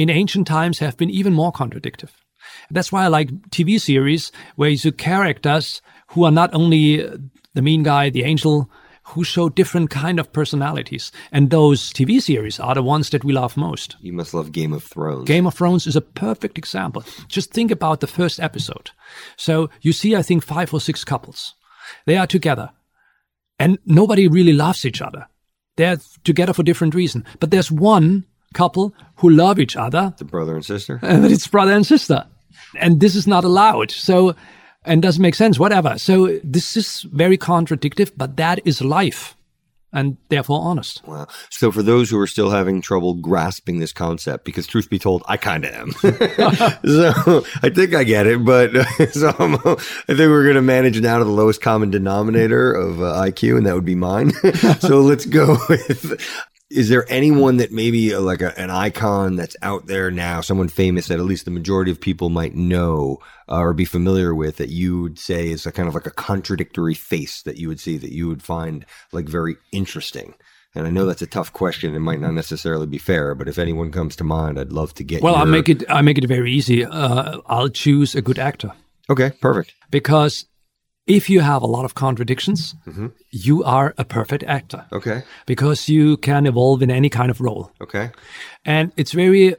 in 0.00 0.08
ancient 0.08 0.46
times 0.46 0.78
have 0.78 0.96
been 0.96 1.10
even 1.10 1.34
more 1.34 1.52
contradictive. 1.52 2.10
That's 2.70 2.90
why 2.90 3.04
I 3.04 3.08
like 3.08 3.30
TV 3.50 3.78
series 3.78 4.32
where 4.56 4.70
you 4.70 4.78
see 4.78 4.92
characters 4.92 5.82
who 6.08 6.24
are 6.24 6.30
not 6.30 6.54
only 6.54 7.06
uh, 7.06 7.18
the 7.52 7.60
mean 7.60 7.82
guy, 7.82 8.08
the 8.08 8.24
angel, 8.24 8.70
who 9.02 9.24
show 9.24 9.50
different 9.50 9.90
kind 9.90 10.18
of 10.18 10.32
personalities. 10.32 11.12
And 11.32 11.50
those 11.50 11.92
TV 11.92 12.22
series 12.22 12.58
are 12.58 12.74
the 12.74 12.82
ones 12.82 13.10
that 13.10 13.24
we 13.24 13.34
love 13.34 13.58
most. 13.58 13.96
You 14.00 14.14
must 14.14 14.32
love 14.32 14.52
Game 14.52 14.72
of 14.72 14.84
Thrones. 14.84 15.26
Game 15.26 15.46
of 15.46 15.54
Thrones 15.54 15.86
is 15.86 15.96
a 15.96 16.00
perfect 16.00 16.56
example. 16.56 17.04
Just 17.28 17.52
think 17.52 17.70
about 17.70 18.00
the 18.00 18.06
first 18.06 18.40
episode. 18.40 18.92
So 19.36 19.68
you 19.82 19.92
see, 19.92 20.16
I 20.16 20.22
think, 20.22 20.42
five 20.42 20.72
or 20.72 20.80
six 20.80 21.04
couples. 21.04 21.54
They 22.06 22.16
are 22.16 22.26
together. 22.26 22.70
And 23.58 23.78
nobody 23.84 24.28
really 24.28 24.54
loves 24.54 24.86
each 24.86 25.02
other. 25.02 25.26
They're 25.76 25.98
together 26.24 26.54
for 26.54 26.62
different 26.62 26.94
reasons. 26.94 27.26
But 27.38 27.50
there's 27.50 27.70
one 27.70 28.24
couple 28.54 28.94
who 29.16 29.30
love 29.30 29.58
each 29.58 29.76
other. 29.76 30.14
The 30.18 30.24
brother 30.24 30.54
and 30.54 30.64
sister. 30.64 30.98
But 31.02 31.30
it's 31.30 31.46
brother 31.46 31.72
and 31.72 31.86
sister. 31.86 32.26
And 32.76 33.00
this 33.00 33.14
is 33.14 33.26
not 33.26 33.44
allowed. 33.44 33.90
So 33.90 34.34
and 34.84 35.02
doesn't 35.02 35.22
make 35.22 35.34
sense, 35.34 35.58
whatever. 35.58 35.98
So 35.98 36.38
this 36.42 36.76
is 36.76 37.02
very 37.02 37.36
contradictory, 37.36 38.06
but 38.16 38.36
that 38.36 38.60
is 38.64 38.80
life 38.80 39.36
and 39.92 40.16
therefore 40.28 40.60
honest. 40.62 41.06
Wow. 41.06 41.26
So 41.50 41.72
for 41.72 41.82
those 41.82 42.10
who 42.10 42.18
are 42.18 42.26
still 42.26 42.50
having 42.50 42.80
trouble 42.80 43.14
grasping 43.14 43.80
this 43.80 43.92
concept, 43.92 44.44
because 44.44 44.66
truth 44.66 44.88
be 44.88 44.98
told, 44.98 45.22
I 45.26 45.36
kind 45.36 45.64
of 45.64 45.74
am. 45.74 45.92
so 46.84 47.44
I 47.62 47.70
think 47.70 47.94
I 47.94 48.04
get 48.04 48.26
it, 48.26 48.44
but 48.44 48.70
so 49.12 49.34
I'm, 49.38 49.54
i 49.56 49.74
think 50.06 50.18
we're 50.18 50.44
going 50.44 50.54
to 50.54 50.62
manage 50.62 51.00
now 51.00 51.18
to 51.18 51.24
the 51.24 51.30
lowest 51.30 51.60
common 51.60 51.90
denominator 51.90 52.72
of 52.72 53.02
uh, 53.02 53.22
IQ, 53.22 53.56
and 53.56 53.66
that 53.66 53.74
would 53.74 53.84
be 53.84 53.96
mine. 53.96 54.30
so 54.80 55.00
let's 55.00 55.26
go 55.26 55.58
with 55.68 56.20
is 56.70 56.88
there 56.88 57.04
anyone 57.08 57.56
that 57.56 57.72
maybe 57.72 58.14
uh, 58.14 58.20
like 58.20 58.40
a, 58.40 58.58
an 58.58 58.70
icon 58.70 59.36
that's 59.36 59.56
out 59.60 59.86
there 59.86 60.10
now, 60.10 60.40
someone 60.40 60.68
famous 60.68 61.08
that 61.08 61.18
at 61.18 61.24
least 61.24 61.44
the 61.44 61.50
majority 61.50 61.90
of 61.90 62.00
people 62.00 62.30
might 62.30 62.54
know 62.54 63.18
uh, 63.48 63.58
or 63.58 63.74
be 63.74 63.84
familiar 63.84 64.34
with 64.34 64.58
that 64.58 64.68
you 64.68 65.02
would 65.02 65.18
say 65.18 65.48
is 65.48 65.66
a 65.66 65.72
kind 65.72 65.88
of 65.88 65.94
like 65.94 66.06
a 66.06 66.12
contradictory 66.12 66.94
face 66.94 67.42
that 67.42 67.56
you 67.56 67.66
would 67.66 67.80
see 67.80 67.98
that 67.98 68.12
you 68.12 68.28
would 68.28 68.42
find 68.42 68.86
like 69.12 69.28
very 69.28 69.56
interesting? 69.72 70.34
And 70.72 70.86
I 70.86 70.90
know 70.90 71.04
that's 71.04 71.22
a 71.22 71.26
tough 71.26 71.52
question. 71.52 71.96
It 71.96 72.00
might 72.00 72.20
not 72.20 72.32
necessarily 72.32 72.86
be 72.86 72.98
fair, 72.98 73.34
but 73.34 73.48
if 73.48 73.58
anyone 73.58 73.90
comes 73.90 74.14
to 74.16 74.24
mind, 74.24 74.58
I'd 74.58 74.70
love 74.70 74.94
to 74.94 75.04
get. 75.04 75.20
Well, 75.20 75.32
your... 75.32 75.40
I'll 75.40 75.46
make 75.46 75.68
it. 75.68 75.82
I 75.90 76.00
make 76.02 76.16
it 76.16 76.28
very 76.28 76.52
easy. 76.52 76.84
Uh, 76.84 77.38
I'll 77.46 77.68
choose 77.68 78.14
a 78.14 78.22
good 78.22 78.38
actor. 78.38 78.72
Okay, 79.08 79.32
perfect. 79.40 79.74
Because 79.90 80.44
if 81.06 81.28
you 81.28 81.40
have 81.40 81.62
a 81.62 81.66
lot 81.66 81.84
of 81.84 81.94
contradictions, 81.94 82.74
mm-hmm. 82.86 83.08
you 83.30 83.64
are 83.64 83.94
a 83.98 84.04
perfect 84.04 84.44
actor. 84.44 84.86
Okay. 84.92 85.22
Because 85.46 85.88
you 85.88 86.16
can 86.16 86.46
evolve 86.46 86.82
in 86.82 86.90
any 86.90 87.08
kind 87.08 87.30
of 87.30 87.40
role. 87.40 87.72
Okay. 87.80 88.10
And 88.64 88.92
it's 88.96 89.12
very 89.12 89.56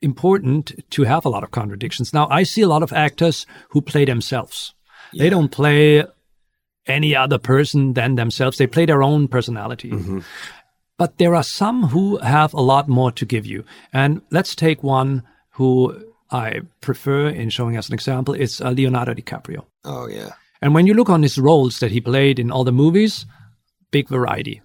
important 0.00 0.72
to 0.90 1.02
have 1.02 1.24
a 1.24 1.28
lot 1.28 1.42
of 1.42 1.50
contradictions. 1.50 2.14
Now, 2.14 2.28
I 2.30 2.44
see 2.44 2.62
a 2.62 2.68
lot 2.68 2.82
of 2.82 2.92
actors 2.92 3.46
who 3.70 3.80
play 3.80 4.04
themselves. 4.04 4.74
Yeah. 5.12 5.24
They 5.24 5.30
don't 5.30 5.50
play 5.50 6.04
any 6.86 7.14
other 7.14 7.38
person 7.38 7.94
than 7.94 8.14
themselves. 8.14 8.56
They 8.56 8.66
play 8.66 8.86
their 8.86 9.02
own 9.02 9.28
personality. 9.28 9.90
Mm-hmm. 9.90 10.20
But 10.96 11.18
there 11.18 11.34
are 11.34 11.42
some 11.42 11.84
who 11.88 12.16
have 12.18 12.54
a 12.54 12.60
lot 12.60 12.88
more 12.88 13.12
to 13.12 13.24
give 13.24 13.46
you. 13.46 13.64
And 13.92 14.22
let's 14.30 14.54
take 14.54 14.82
one 14.82 15.22
who 15.50 16.04
I 16.30 16.60
prefer 16.80 17.28
in 17.28 17.50
showing 17.50 17.76
as 17.76 17.88
an 17.88 17.94
example. 17.94 18.34
It's 18.34 18.60
uh, 18.60 18.70
Leonardo 18.70 19.14
DiCaprio. 19.14 19.64
Oh, 19.84 20.08
yeah. 20.08 20.30
And 20.60 20.74
when 20.74 20.86
you 20.86 20.94
look 20.94 21.10
on 21.10 21.22
his 21.22 21.38
roles 21.38 21.80
that 21.80 21.90
he 21.90 22.00
played 22.00 22.38
in 22.38 22.50
all 22.50 22.64
the 22.64 22.72
movies, 22.72 23.26
big 23.90 24.08
variety. 24.08 24.60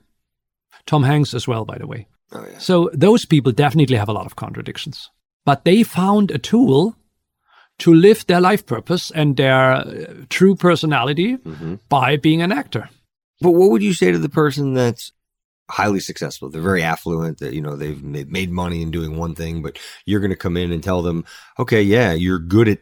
Tom 0.85 1.03
Hanks 1.03 1.33
as 1.33 1.47
well, 1.47 1.65
by 1.65 1.77
the 1.77 1.87
way. 1.87 2.07
Oh, 2.31 2.45
yeah. 2.51 2.57
So 2.57 2.89
those 2.93 3.25
people 3.25 3.51
definitely 3.51 3.97
have 3.97 4.09
a 4.09 4.13
lot 4.13 4.25
of 4.25 4.35
contradictions. 4.35 5.09
But 5.45 5.65
they 5.65 5.83
found 5.83 6.31
a 6.31 6.37
tool 6.37 6.95
to 7.79 7.93
live 7.93 8.25
their 8.27 8.41
life 8.41 8.65
purpose 8.65 9.11
and 9.11 9.35
their 9.35 9.73
uh, 9.73 9.85
true 10.29 10.55
personality 10.55 11.37
mm-hmm. 11.37 11.75
by 11.89 12.17
being 12.17 12.41
an 12.41 12.51
actor. 12.51 12.89
But 13.41 13.51
what 13.51 13.71
would 13.71 13.83
you 13.83 13.93
say 13.93 14.11
to 14.11 14.19
the 14.19 14.29
person 14.29 14.73
that's 14.73 15.11
highly 15.69 15.99
successful? 15.99 16.49
They're 16.49 16.61
very 16.61 16.83
affluent. 16.83 17.39
That 17.39 17.53
you 17.53 17.61
know 17.61 17.75
they've 17.75 18.01
made 18.01 18.51
money 18.51 18.81
in 18.81 18.91
doing 18.91 19.17
one 19.17 19.35
thing, 19.35 19.61
but 19.61 19.77
you're 20.05 20.21
going 20.21 20.31
to 20.31 20.37
come 20.37 20.55
in 20.55 20.71
and 20.71 20.83
tell 20.83 21.01
them, 21.01 21.25
okay, 21.59 21.81
yeah, 21.81 22.13
you're 22.13 22.39
good 22.39 22.69
at 22.69 22.79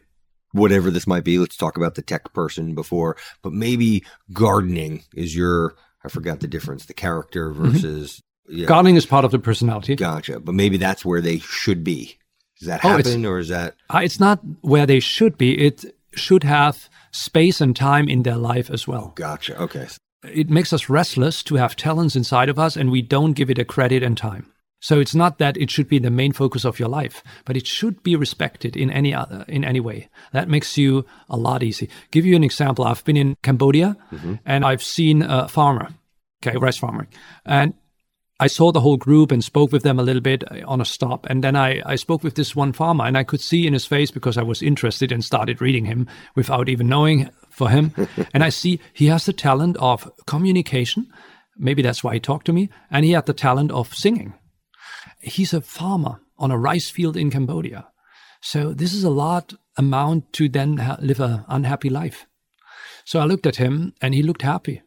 whatever 0.52 0.90
this 0.90 1.06
might 1.06 1.24
be. 1.24 1.38
Let's 1.38 1.56
talk 1.56 1.76
about 1.76 1.94
the 1.94 2.02
tech 2.02 2.32
person 2.32 2.74
before, 2.74 3.16
but 3.42 3.52
maybe 3.52 4.04
gardening 4.32 5.04
is 5.14 5.34
your, 5.34 5.74
I 6.04 6.08
forgot 6.08 6.40
the 6.40 6.48
difference, 6.48 6.86
the 6.86 6.94
character 6.94 7.50
mm-hmm. 7.50 7.70
versus. 7.70 8.12
Mm-hmm. 8.12 8.28
Yeah. 8.48 8.66
Gardening 8.66 8.96
is 8.96 9.06
part 9.06 9.24
of 9.24 9.30
the 9.30 9.38
personality. 9.38 9.94
Gotcha. 9.94 10.40
But 10.40 10.54
maybe 10.54 10.76
that's 10.76 11.04
where 11.04 11.20
they 11.20 11.38
should 11.38 11.84
be. 11.84 12.18
Does 12.58 12.68
that 12.68 12.84
oh, 12.84 12.88
happen 12.88 13.24
or 13.24 13.38
is 13.38 13.48
that? 13.48 13.76
Uh, 13.88 14.00
it's 14.02 14.20
not 14.20 14.40
where 14.60 14.86
they 14.86 15.00
should 15.00 15.38
be. 15.38 15.58
It 15.58 15.84
should 16.14 16.44
have 16.44 16.88
space 17.12 17.60
and 17.60 17.74
time 17.74 18.08
in 18.08 18.22
their 18.24 18.36
life 18.36 18.70
as 18.70 18.86
well. 18.86 19.12
Gotcha. 19.14 19.58
Okay. 19.60 19.86
It 20.24 20.50
makes 20.50 20.72
us 20.72 20.88
restless 20.88 21.42
to 21.44 21.56
have 21.56 21.76
talents 21.76 22.14
inside 22.16 22.48
of 22.48 22.58
us 22.58 22.76
and 22.76 22.90
we 22.90 23.02
don't 23.02 23.32
give 23.32 23.50
it 23.50 23.58
a 23.58 23.64
credit 23.64 24.02
and 24.02 24.16
time. 24.16 24.52
So 24.82 24.98
it's 24.98 25.14
not 25.14 25.38
that 25.38 25.56
it 25.56 25.70
should 25.70 25.86
be 25.86 26.00
the 26.00 26.10
main 26.10 26.32
focus 26.32 26.64
of 26.64 26.80
your 26.80 26.88
life, 26.88 27.22
but 27.44 27.56
it 27.56 27.68
should 27.68 28.02
be 28.02 28.16
respected 28.16 28.76
in 28.76 28.90
any 28.90 29.14
other, 29.14 29.44
in 29.46 29.64
any 29.64 29.78
way. 29.78 30.08
That 30.32 30.48
makes 30.48 30.76
you 30.76 31.06
a 31.30 31.36
lot 31.36 31.62
easy. 31.62 31.88
Give 32.10 32.26
you 32.26 32.34
an 32.34 32.42
example. 32.42 32.84
I've 32.84 33.04
been 33.04 33.16
in 33.16 33.36
Cambodia 33.42 33.96
mm-hmm. 34.10 34.34
and 34.44 34.64
I've 34.64 34.82
seen 34.82 35.22
a 35.22 35.46
farmer, 35.46 35.90
okay, 36.44 36.58
rice 36.58 36.78
farmer, 36.78 37.06
and 37.46 37.74
I 38.40 38.48
saw 38.48 38.72
the 38.72 38.80
whole 38.80 38.96
group 38.96 39.30
and 39.30 39.44
spoke 39.44 39.70
with 39.70 39.84
them 39.84 40.00
a 40.00 40.02
little 40.02 40.20
bit 40.20 40.42
on 40.64 40.80
a 40.80 40.84
stop. 40.84 41.26
And 41.30 41.44
then 41.44 41.54
I, 41.54 41.80
I 41.86 41.94
spoke 41.94 42.24
with 42.24 42.34
this 42.34 42.56
one 42.56 42.72
farmer 42.72 43.04
and 43.04 43.16
I 43.16 43.22
could 43.22 43.40
see 43.40 43.68
in 43.68 43.74
his 43.74 43.86
face 43.86 44.10
because 44.10 44.36
I 44.36 44.42
was 44.42 44.62
interested 44.62 45.12
and 45.12 45.24
started 45.24 45.60
reading 45.60 45.84
him 45.84 46.08
without 46.34 46.68
even 46.68 46.88
knowing 46.88 47.30
for 47.50 47.70
him. 47.70 47.94
and 48.34 48.42
I 48.42 48.48
see 48.48 48.80
he 48.94 49.06
has 49.06 49.26
the 49.26 49.32
talent 49.32 49.76
of 49.76 50.10
communication. 50.26 51.06
Maybe 51.56 51.82
that's 51.82 52.02
why 52.02 52.14
he 52.14 52.20
talked 52.20 52.46
to 52.46 52.52
me. 52.52 52.68
And 52.90 53.04
he 53.04 53.12
had 53.12 53.26
the 53.26 53.32
talent 53.32 53.70
of 53.70 53.94
singing 53.94 54.34
he's 55.22 55.54
a 55.54 55.60
farmer 55.60 56.20
on 56.38 56.50
a 56.50 56.58
rice 56.58 56.90
field 56.90 57.16
in 57.16 57.30
Cambodia. 57.30 57.88
So 58.40 58.74
this 58.74 58.92
is 58.92 59.04
a 59.04 59.10
lot 59.10 59.54
amount 59.78 60.32
to 60.34 60.48
then 60.48 60.78
ha- 60.78 60.98
live 61.00 61.20
an 61.20 61.44
unhappy 61.48 61.88
life. 61.88 62.26
So 63.04 63.20
I 63.20 63.24
looked 63.24 63.46
at 63.46 63.56
him 63.56 63.94
and 64.00 64.14
he 64.14 64.22
looked 64.22 64.42
happy. 64.42 64.82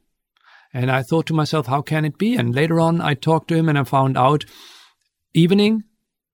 And 0.73 0.91
I 0.91 1.03
thought 1.03 1.25
to 1.27 1.33
myself, 1.33 1.67
how 1.67 1.81
can 1.81 2.03
it 2.03 2.17
be? 2.17 2.35
And 2.35 2.53
later 2.53 2.79
on, 2.79 2.99
I 2.99 3.13
talked 3.13 3.47
to 3.47 3.55
him 3.55 3.69
and 3.69 3.79
I 3.79 3.85
found 3.85 4.17
out 4.17 4.45
evening 5.33 5.83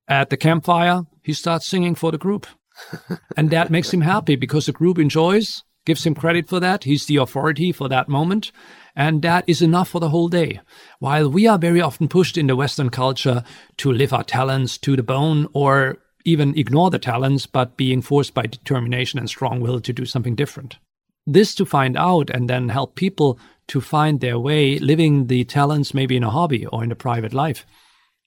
at 0.07 0.29
the 0.29 0.37
campfire, 0.37 1.03
he 1.21 1.33
starts 1.33 1.69
singing 1.69 1.95
for 1.95 2.11
the 2.11 2.17
group. 2.17 2.47
and 3.37 3.51
that 3.51 3.69
makes 3.69 3.93
him 3.93 4.01
happy 4.01 4.35
because 4.35 4.65
the 4.65 4.71
group 4.71 4.97
enjoys, 4.97 5.63
gives 5.85 6.05
him 6.05 6.15
credit 6.15 6.47
for 6.47 6.59
that. 6.59 6.83
He's 6.83 7.05
the 7.05 7.17
authority 7.17 7.71
for 7.71 7.89
that 7.89 8.09
moment. 8.09 8.51
And 8.95 9.21
that 9.21 9.45
is 9.47 9.61
enough 9.61 9.89
for 9.89 9.99
the 9.99 10.09
whole 10.09 10.27
day. 10.27 10.59
While 10.99 11.29
we 11.29 11.47
are 11.47 11.57
very 11.57 11.81
often 11.81 12.07
pushed 12.07 12.37
in 12.37 12.47
the 12.47 12.55
Western 12.55 12.89
culture 12.89 13.43
to 13.77 13.91
live 13.91 14.13
our 14.13 14.23
talents 14.23 14.77
to 14.79 14.95
the 14.95 15.03
bone 15.03 15.47
or 15.53 15.97
even 16.25 16.57
ignore 16.57 16.89
the 16.89 16.99
talents, 16.99 17.45
but 17.45 17.77
being 17.77 18.01
forced 18.01 18.33
by 18.33 18.43
determination 18.43 19.17
and 19.17 19.29
strong 19.29 19.61
will 19.61 19.79
to 19.79 19.93
do 19.93 20.05
something 20.05 20.35
different. 20.35 20.77
This 21.25 21.55
to 21.55 21.65
find 21.65 21.97
out 21.97 22.29
and 22.29 22.49
then 22.49 22.69
help 22.69 22.95
people 22.95 23.39
to 23.67 23.79
find 23.79 24.19
their 24.19 24.37
way 24.37 24.77
living 24.79 25.27
the 25.27 25.45
talents 25.45 25.93
maybe 25.93 26.17
in 26.17 26.23
a 26.23 26.29
hobby 26.29 26.65
or 26.65 26.83
in 26.83 26.91
a 26.91 26.95
private 26.95 27.33
life. 27.33 27.65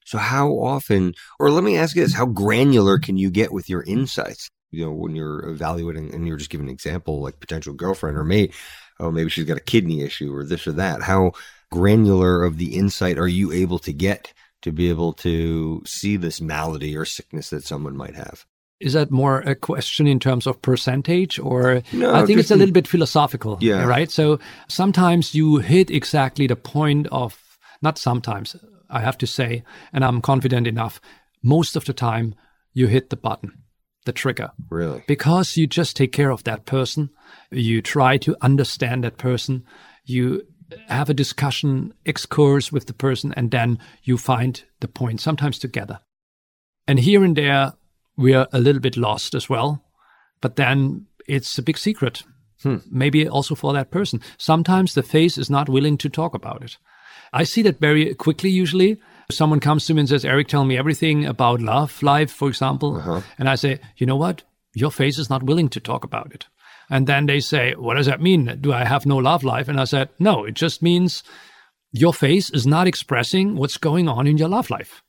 So 0.06 0.18
how 0.18 0.50
often, 0.52 1.14
or 1.38 1.50
let 1.50 1.64
me 1.64 1.76
ask 1.76 1.96
you 1.96 2.02
this, 2.02 2.14
how 2.14 2.26
granular 2.26 2.98
can 2.98 3.16
you 3.16 3.30
get 3.30 3.52
with 3.52 3.68
your 3.68 3.82
insights? 3.82 4.50
You 4.74 4.86
know, 4.86 4.92
when 4.92 5.14
you're 5.14 5.48
evaluating 5.48 6.14
and 6.14 6.26
you're 6.26 6.36
just 6.36 6.50
giving 6.50 6.66
an 6.66 6.72
example, 6.72 7.20
like 7.20 7.40
potential 7.40 7.74
girlfriend 7.74 8.16
or 8.16 8.24
mate, 8.24 8.52
oh, 9.00 9.10
maybe 9.10 9.30
she's 9.30 9.44
got 9.44 9.56
a 9.56 9.60
kidney 9.60 10.02
issue 10.02 10.34
or 10.34 10.44
this 10.44 10.66
or 10.66 10.72
that. 10.72 11.02
How 11.02 11.32
granular 11.70 12.44
of 12.44 12.58
the 12.58 12.76
insight 12.76 13.18
are 13.18 13.28
you 13.28 13.52
able 13.52 13.78
to 13.80 13.92
get 13.92 14.32
to 14.62 14.72
be 14.72 14.88
able 14.88 15.12
to 15.12 15.82
see 15.84 16.16
this 16.16 16.40
malady 16.40 16.96
or 16.96 17.04
sickness 17.04 17.50
that 17.50 17.64
someone 17.64 17.96
might 17.96 18.14
have? 18.14 18.46
Is 18.80 18.92
that 18.94 19.10
more 19.10 19.40
a 19.40 19.54
question 19.54 20.06
in 20.06 20.18
terms 20.18 20.46
of 20.46 20.60
percentage 20.60 21.38
or 21.38 21.82
no, 21.92 22.14
I 22.14 22.26
think 22.26 22.38
it's 22.38 22.50
a 22.50 22.56
little 22.56 22.72
bit 22.72 22.88
philosophical. 22.88 23.58
Yeah. 23.60 23.84
Right. 23.84 24.10
So 24.10 24.40
sometimes 24.68 25.34
you 25.34 25.58
hit 25.58 25.90
exactly 25.90 26.46
the 26.46 26.56
point 26.56 27.06
of, 27.12 27.40
not 27.82 27.98
sometimes, 27.98 28.56
I 28.90 29.00
have 29.00 29.18
to 29.18 29.26
say, 29.26 29.62
and 29.92 30.04
I'm 30.04 30.20
confident 30.20 30.66
enough, 30.66 31.00
most 31.42 31.76
of 31.76 31.84
the 31.84 31.92
time 31.92 32.34
you 32.72 32.86
hit 32.86 33.10
the 33.10 33.16
button, 33.16 33.63
the 34.04 34.12
trigger. 34.12 34.50
Really? 34.70 35.02
Because 35.06 35.56
you 35.56 35.66
just 35.66 35.96
take 35.96 36.12
care 36.12 36.30
of 36.30 36.44
that 36.44 36.66
person. 36.66 37.10
You 37.50 37.82
try 37.82 38.16
to 38.18 38.36
understand 38.40 39.04
that 39.04 39.18
person. 39.18 39.64
You 40.04 40.46
have 40.88 41.10
a 41.10 41.14
discussion, 41.14 41.94
excurse 42.04 42.72
with 42.72 42.86
the 42.86 42.92
person, 42.92 43.32
and 43.36 43.50
then 43.50 43.78
you 44.02 44.18
find 44.18 44.62
the 44.80 44.88
point, 44.88 45.20
sometimes 45.20 45.58
together. 45.58 46.00
And 46.86 46.98
here 46.98 47.24
and 47.24 47.36
there, 47.36 47.72
we 48.16 48.34
are 48.34 48.48
a 48.52 48.60
little 48.60 48.80
bit 48.80 48.96
lost 48.96 49.34
as 49.34 49.48
well. 49.48 49.84
But 50.40 50.56
then 50.56 51.06
it's 51.26 51.56
a 51.58 51.62
big 51.62 51.78
secret. 51.78 52.22
Hmm. 52.62 52.76
Maybe 52.90 53.28
also 53.28 53.54
for 53.54 53.72
that 53.72 53.90
person. 53.90 54.20
Sometimes 54.38 54.94
the 54.94 55.02
face 55.02 55.38
is 55.38 55.50
not 55.50 55.68
willing 55.68 55.98
to 55.98 56.08
talk 56.08 56.34
about 56.34 56.62
it. 56.62 56.76
I 57.32 57.44
see 57.44 57.62
that 57.62 57.80
very 57.80 58.14
quickly 58.14 58.50
usually. 58.50 59.00
Someone 59.30 59.60
comes 59.60 59.86
to 59.86 59.94
me 59.94 60.00
and 60.00 60.08
says, 60.08 60.24
Eric, 60.24 60.48
tell 60.48 60.64
me 60.64 60.76
everything 60.76 61.24
about 61.24 61.60
love 61.60 62.02
life, 62.02 62.30
for 62.30 62.48
example. 62.48 62.96
Uh-huh. 62.96 63.20
And 63.38 63.48
I 63.48 63.54
say, 63.54 63.80
you 63.96 64.06
know 64.06 64.16
what? 64.16 64.42
Your 64.74 64.90
face 64.90 65.18
is 65.18 65.30
not 65.30 65.42
willing 65.42 65.68
to 65.70 65.80
talk 65.80 66.04
about 66.04 66.32
it. 66.32 66.46
And 66.90 67.06
then 67.06 67.26
they 67.26 67.40
say, 67.40 67.74
what 67.74 67.94
does 67.94 68.06
that 68.06 68.20
mean? 68.20 68.58
Do 68.60 68.72
I 68.72 68.84
have 68.84 69.06
no 69.06 69.16
love 69.16 69.42
life? 69.42 69.68
And 69.68 69.80
I 69.80 69.84
said, 69.84 70.10
no, 70.18 70.44
it 70.44 70.54
just 70.54 70.82
means 70.82 71.22
your 71.92 72.12
face 72.12 72.50
is 72.50 72.66
not 72.66 72.86
expressing 72.86 73.56
what's 73.56 73.78
going 73.78 74.08
on 74.08 74.26
in 74.26 74.36
your 74.36 74.48
love 74.48 74.68
life. 74.68 75.02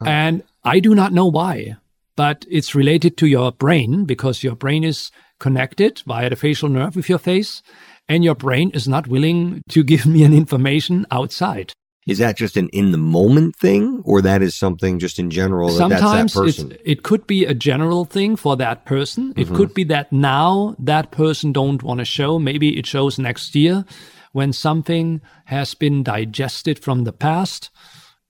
Huh. 0.00 0.06
And 0.08 0.42
I 0.64 0.80
do 0.80 0.94
not 0.94 1.12
know 1.12 1.26
why, 1.26 1.76
but 2.16 2.44
it's 2.50 2.74
related 2.74 3.16
to 3.18 3.26
your 3.26 3.52
brain 3.52 4.04
because 4.04 4.42
your 4.42 4.56
brain 4.56 4.82
is 4.84 5.10
connected 5.38 6.02
via 6.06 6.30
the 6.30 6.36
facial 6.36 6.68
nerve 6.68 6.96
with 6.96 7.08
your 7.08 7.18
face 7.18 7.62
and 8.08 8.24
your 8.24 8.34
brain 8.34 8.70
is 8.70 8.88
not 8.88 9.06
willing 9.06 9.62
to 9.68 9.84
give 9.84 10.06
me 10.14 10.24
an 10.24 10.34
information 10.34 11.06
outside. 11.10 11.72
Is 12.06 12.18
that 12.18 12.36
just 12.36 12.56
an 12.56 12.68
in 12.68 12.92
the 12.92 12.98
moment 12.98 13.56
thing, 13.56 14.00
or 14.04 14.22
that 14.22 14.40
is 14.40 14.54
something 14.54 15.00
just 15.00 15.18
in 15.18 15.28
general? 15.28 15.70
Sometimes 15.70 16.34
that 16.34 16.80
it 16.84 17.02
could 17.02 17.26
be 17.26 17.44
a 17.44 17.52
general 17.52 18.04
thing 18.04 18.36
for 18.36 18.56
that 18.56 18.84
person. 18.84 19.32
It 19.36 19.46
mm-hmm. 19.46 19.56
could 19.56 19.74
be 19.74 19.82
that 19.84 20.12
now 20.12 20.76
that 20.78 21.10
person 21.10 21.52
don't 21.52 21.82
want 21.82 21.98
to 21.98 22.04
show. 22.04 22.38
Maybe 22.38 22.78
it 22.78 22.86
shows 22.86 23.18
next 23.18 23.56
year 23.56 23.84
when 24.30 24.52
something 24.52 25.20
has 25.46 25.74
been 25.74 26.04
digested 26.04 26.78
from 26.78 27.02
the 27.02 27.12
past. 27.12 27.70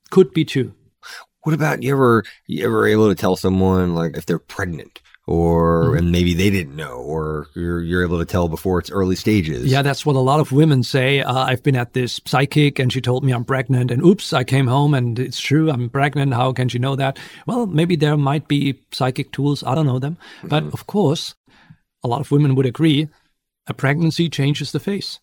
Could 0.09 0.33
be 0.33 0.43
too. 0.43 0.73
What 1.43 1.53
about 1.53 1.83
you 1.83 1.93
ever 1.93 2.23
you 2.47 2.65
ever 2.65 2.87
able 2.87 3.09
to 3.09 3.15
tell 3.15 3.35
someone 3.35 3.93
like 3.93 4.17
if 4.17 4.25
they're 4.25 4.39
pregnant? 4.39 5.01
Or 5.27 5.87
mm-hmm. 5.87 5.97
and 5.97 6.11
maybe 6.11 6.33
they 6.33 6.49
didn't 6.49 6.75
know 6.75 6.95
or 6.95 7.49
you're, 7.53 7.81
you're 7.81 8.03
able 8.03 8.17
to 8.17 8.25
tell 8.25 8.47
before 8.47 8.79
it's 8.79 8.89
early 8.89 9.15
stages. 9.15 9.65
Yeah 9.65 9.81
that's 9.81 10.05
what 10.05 10.15
a 10.15 10.19
lot 10.19 10.39
of 10.39 10.51
women 10.53 10.81
say. 10.83 11.21
Uh, 11.21 11.37
i've 11.37 11.61
been 11.61 11.75
at 11.75 11.93
this 11.93 12.19
psychic 12.25 12.79
and 12.79 12.91
she 12.91 13.01
told 13.01 13.23
me 13.23 13.33
i'm 13.33 13.43
pregnant 13.43 13.91
and 13.91 14.01
oops 14.03 14.31
i 14.31 14.43
came 14.43 14.67
home 14.67 14.93
and 14.93 15.19
it's 15.19 15.39
true 15.39 15.69
i'm 15.69 15.89
pregnant. 15.89 16.33
How 16.33 16.53
can 16.53 16.69
she 16.69 16.79
know 16.79 16.95
that? 16.95 17.19
Well 17.45 17.67
maybe 17.67 17.97
there 17.97 18.17
might 18.17 18.47
be 18.47 18.79
psychic 18.91 19.31
tools. 19.33 19.63
I 19.63 19.75
don't 19.75 19.85
know 19.85 19.99
them. 19.99 20.17
Mm-hmm. 20.37 20.47
but 20.47 20.63
of 20.73 20.87
course 20.87 21.35
a 22.03 22.07
lot 22.07 22.21
of 22.21 22.31
women 22.31 22.55
would 22.55 22.65
agree 22.65 23.09
a 23.67 23.73
pregnancy 23.73 24.29
changes 24.29 24.71
the 24.71 24.79
face. 24.79 25.19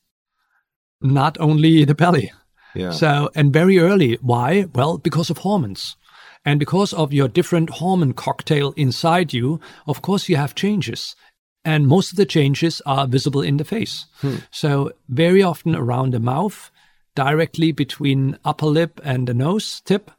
Not 1.01 1.39
only 1.41 1.85
the 1.87 1.95
belly. 1.95 2.31
Yeah. 2.75 2.91
so 2.91 3.31
and 3.35 3.53
very 3.53 3.79
early. 3.79 4.19
Why? 4.21 4.67
Well 4.75 4.99
because 4.99 5.31
of 5.31 5.39
hormones 5.39 5.97
and 6.45 6.61
because 6.61 6.93
of 6.93 7.13
your 7.13 7.29
different 7.29 7.71
hormone 7.71 8.13
cocktail 8.13 8.73
inside 8.77 9.33
you, 9.33 9.61
of 9.87 10.03
course, 10.03 10.29
you 10.29 10.37
have 10.37 10.55
changes. 10.55 11.17
And 11.65 11.89
most 11.89 12.11
of 12.11 12.17
the 12.17 12.27
changes 12.27 12.83
are 12.85 13.07
visible 13.07 13.41
in 13.41 13.57
the 13.57 13.65
face. 13.65 14.05
Hmm. 14.21 14.37
So, 14.51 14.93
very 15.09 15.43
often 15.43 15.75
around 15.75 16.13
the 16.13 16.21
mouth, 16.21 16.71
directly 17.15 17.73
between 17.73 18.39
upper 18.45 18.67
lip 18.67 19.01
and 19.03 19.27
the 19.27 19.33
nose 19.33 19.81
tip, 19.81 20.11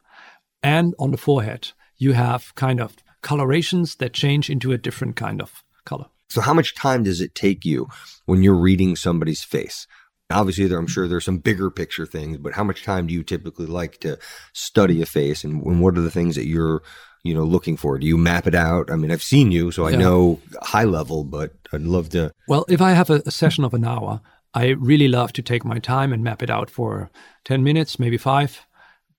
and 0.62 0.94
on 0.98 1.12
the 1.12 1.16
forehead, 1.16 1.70
you 1.96 2.14
have 2.14 2.52
kind 2.56 2.80
of 2.80 2.96
colorations 3.22 3.96
that 3.96 4.12
change 4.12 4.50
into 4.50 4.72
a 4.72 4.78
different 4.78 5.14
kind 5.14 5.40
of 5.40 5.62
color. 5.84 6.06
So, 6.28 6.40
how 6.40 6.54
much 6.54 6.74
time 6.74 7.04
does 7.04 7.20
it 7.20 7.36
take 7.36 7.64
you 7.64 7.88
when 8.24 8.42
you're 8.42 8.54
reading 8.54 8.96
somebody's 8.96 9.44
face? 9.44 9.86
Obviously, 10.30 10.66
there, 10.66 10.78
I'm 10.78 10.88
sure 10.88 11.06
there's 11.06 11.24
some 11.24 11.38
bigger 11.38 11.70
picture 11.70 12.04
things, 12.04 12.38
but 12.38 12.52
how 12.52 12.64
much 12.64 12.82
time 12.82 13.06
do 13.06 13.14
you 13.14 13.22
typically 13.22 13.66
like 13.66 13.98
to 14.00 14.18
study 14.52 15.00
a 15.00 15.06
face, 15.06 15.44
and, 15.44 15.62
and 15.62 15.80
what 15.80 15.96
are 15.96 16.00
the 16.00 16.10
things 16.10 16.34
that 16.34 16.46
you're, 16.46 16.82
you 17.22 17.32
know, 17.32 17.44
looking 17.44 17.76
for? 17.76 17.96
Do 17.96 18.08
you 18.08 18.18
map 18.18 18.48
it 18.48 18.54
out? 18.54 18.90
I 18.90 18.96
mean, 18.96 19.12
I've 19.12 19.22
seen 19.22 19.52
you, 19.52 19.70
so 19.70 19.84
I 19.86 19.90
yeah. 19.90 19.98
know 19.98 20.40
high 20.62 20.84
level, 20.84 21.22
but 21.22 21.52
I'd 21.72 21.82
love 21.82 22.08
to. 22.10 22.32
Well, 22.48 22.64
if 22.68 22.80
I 22.80 22.90
have 22.90 23.08
a, 23.08 23.22
a 23.24 23.30
session 23.30 23.62
of 23.62 23.72
an 23.72 23.84
hour, 23.84 24.20
I 24.52 24.70
really 24.70 25.06
love 25.06 25.32
to 25.34 25.42
take 25.42 25.64
my 25.64 25.78
time 25.78 26.12
and 26.12 26.24
map 26.24 26.42
it 26.42 26.50
out 26.50 26.70
for 26.70 27.08
ten 27.44 27.62
minutes, 27.62 28.00
maybe 28.00 28.18
five, 28.18 28.66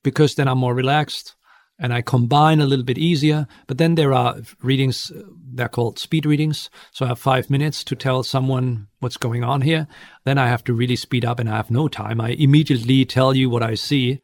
because 0.03 0.35
then 0.35 0.49
I'm 0.49 0.57
more 0.57 0.75
relaxed 0.75 1.36
and 1.79 1.93
I 1.93 2.01
combine 2.01 2.59
a 2.59 2.65
little 2.65 2.85
bit 2.85 2.97
easier. 2.97 3.47
But 3.67 3.77
then 3.77 3.95
there 3.95 4.13
are 4.13 4.37
readings, 4.61 5.11
they're 5.53 5.69
called 5.69 5.99
speed 5.99 6.25
readings. 6.25 6.69
So 6.91 7.05
I 7.05 7.09
have 7.09 7.19
five 7.19 7.49
minutes 7.49 7.83
to 7.85 7.95
tell 7.95 8.23
someone 8.23 8.87
what's 8.99 9.17
going 9.17 9.43
on 9.43 9.61
here. 9.61 9.87
Then 10.25 10.37
I 10.37 10.47
have 10.47 10.63
to 10.65 10.73
really 10.73 10.95
speed 10.95 11.23
up 11.23 11.39
and 11.39 11.49
I 11.49 11.57
have 11.57 11.71
no 11.71 11.87
time. 11.87 12.19
I 12.19 12.29
immediately 12.29 13.05
tell 13.05 13.35
you 13.35 13.49
what 13.49 13.63
I 13.63 13.75
see, 13.75 14.21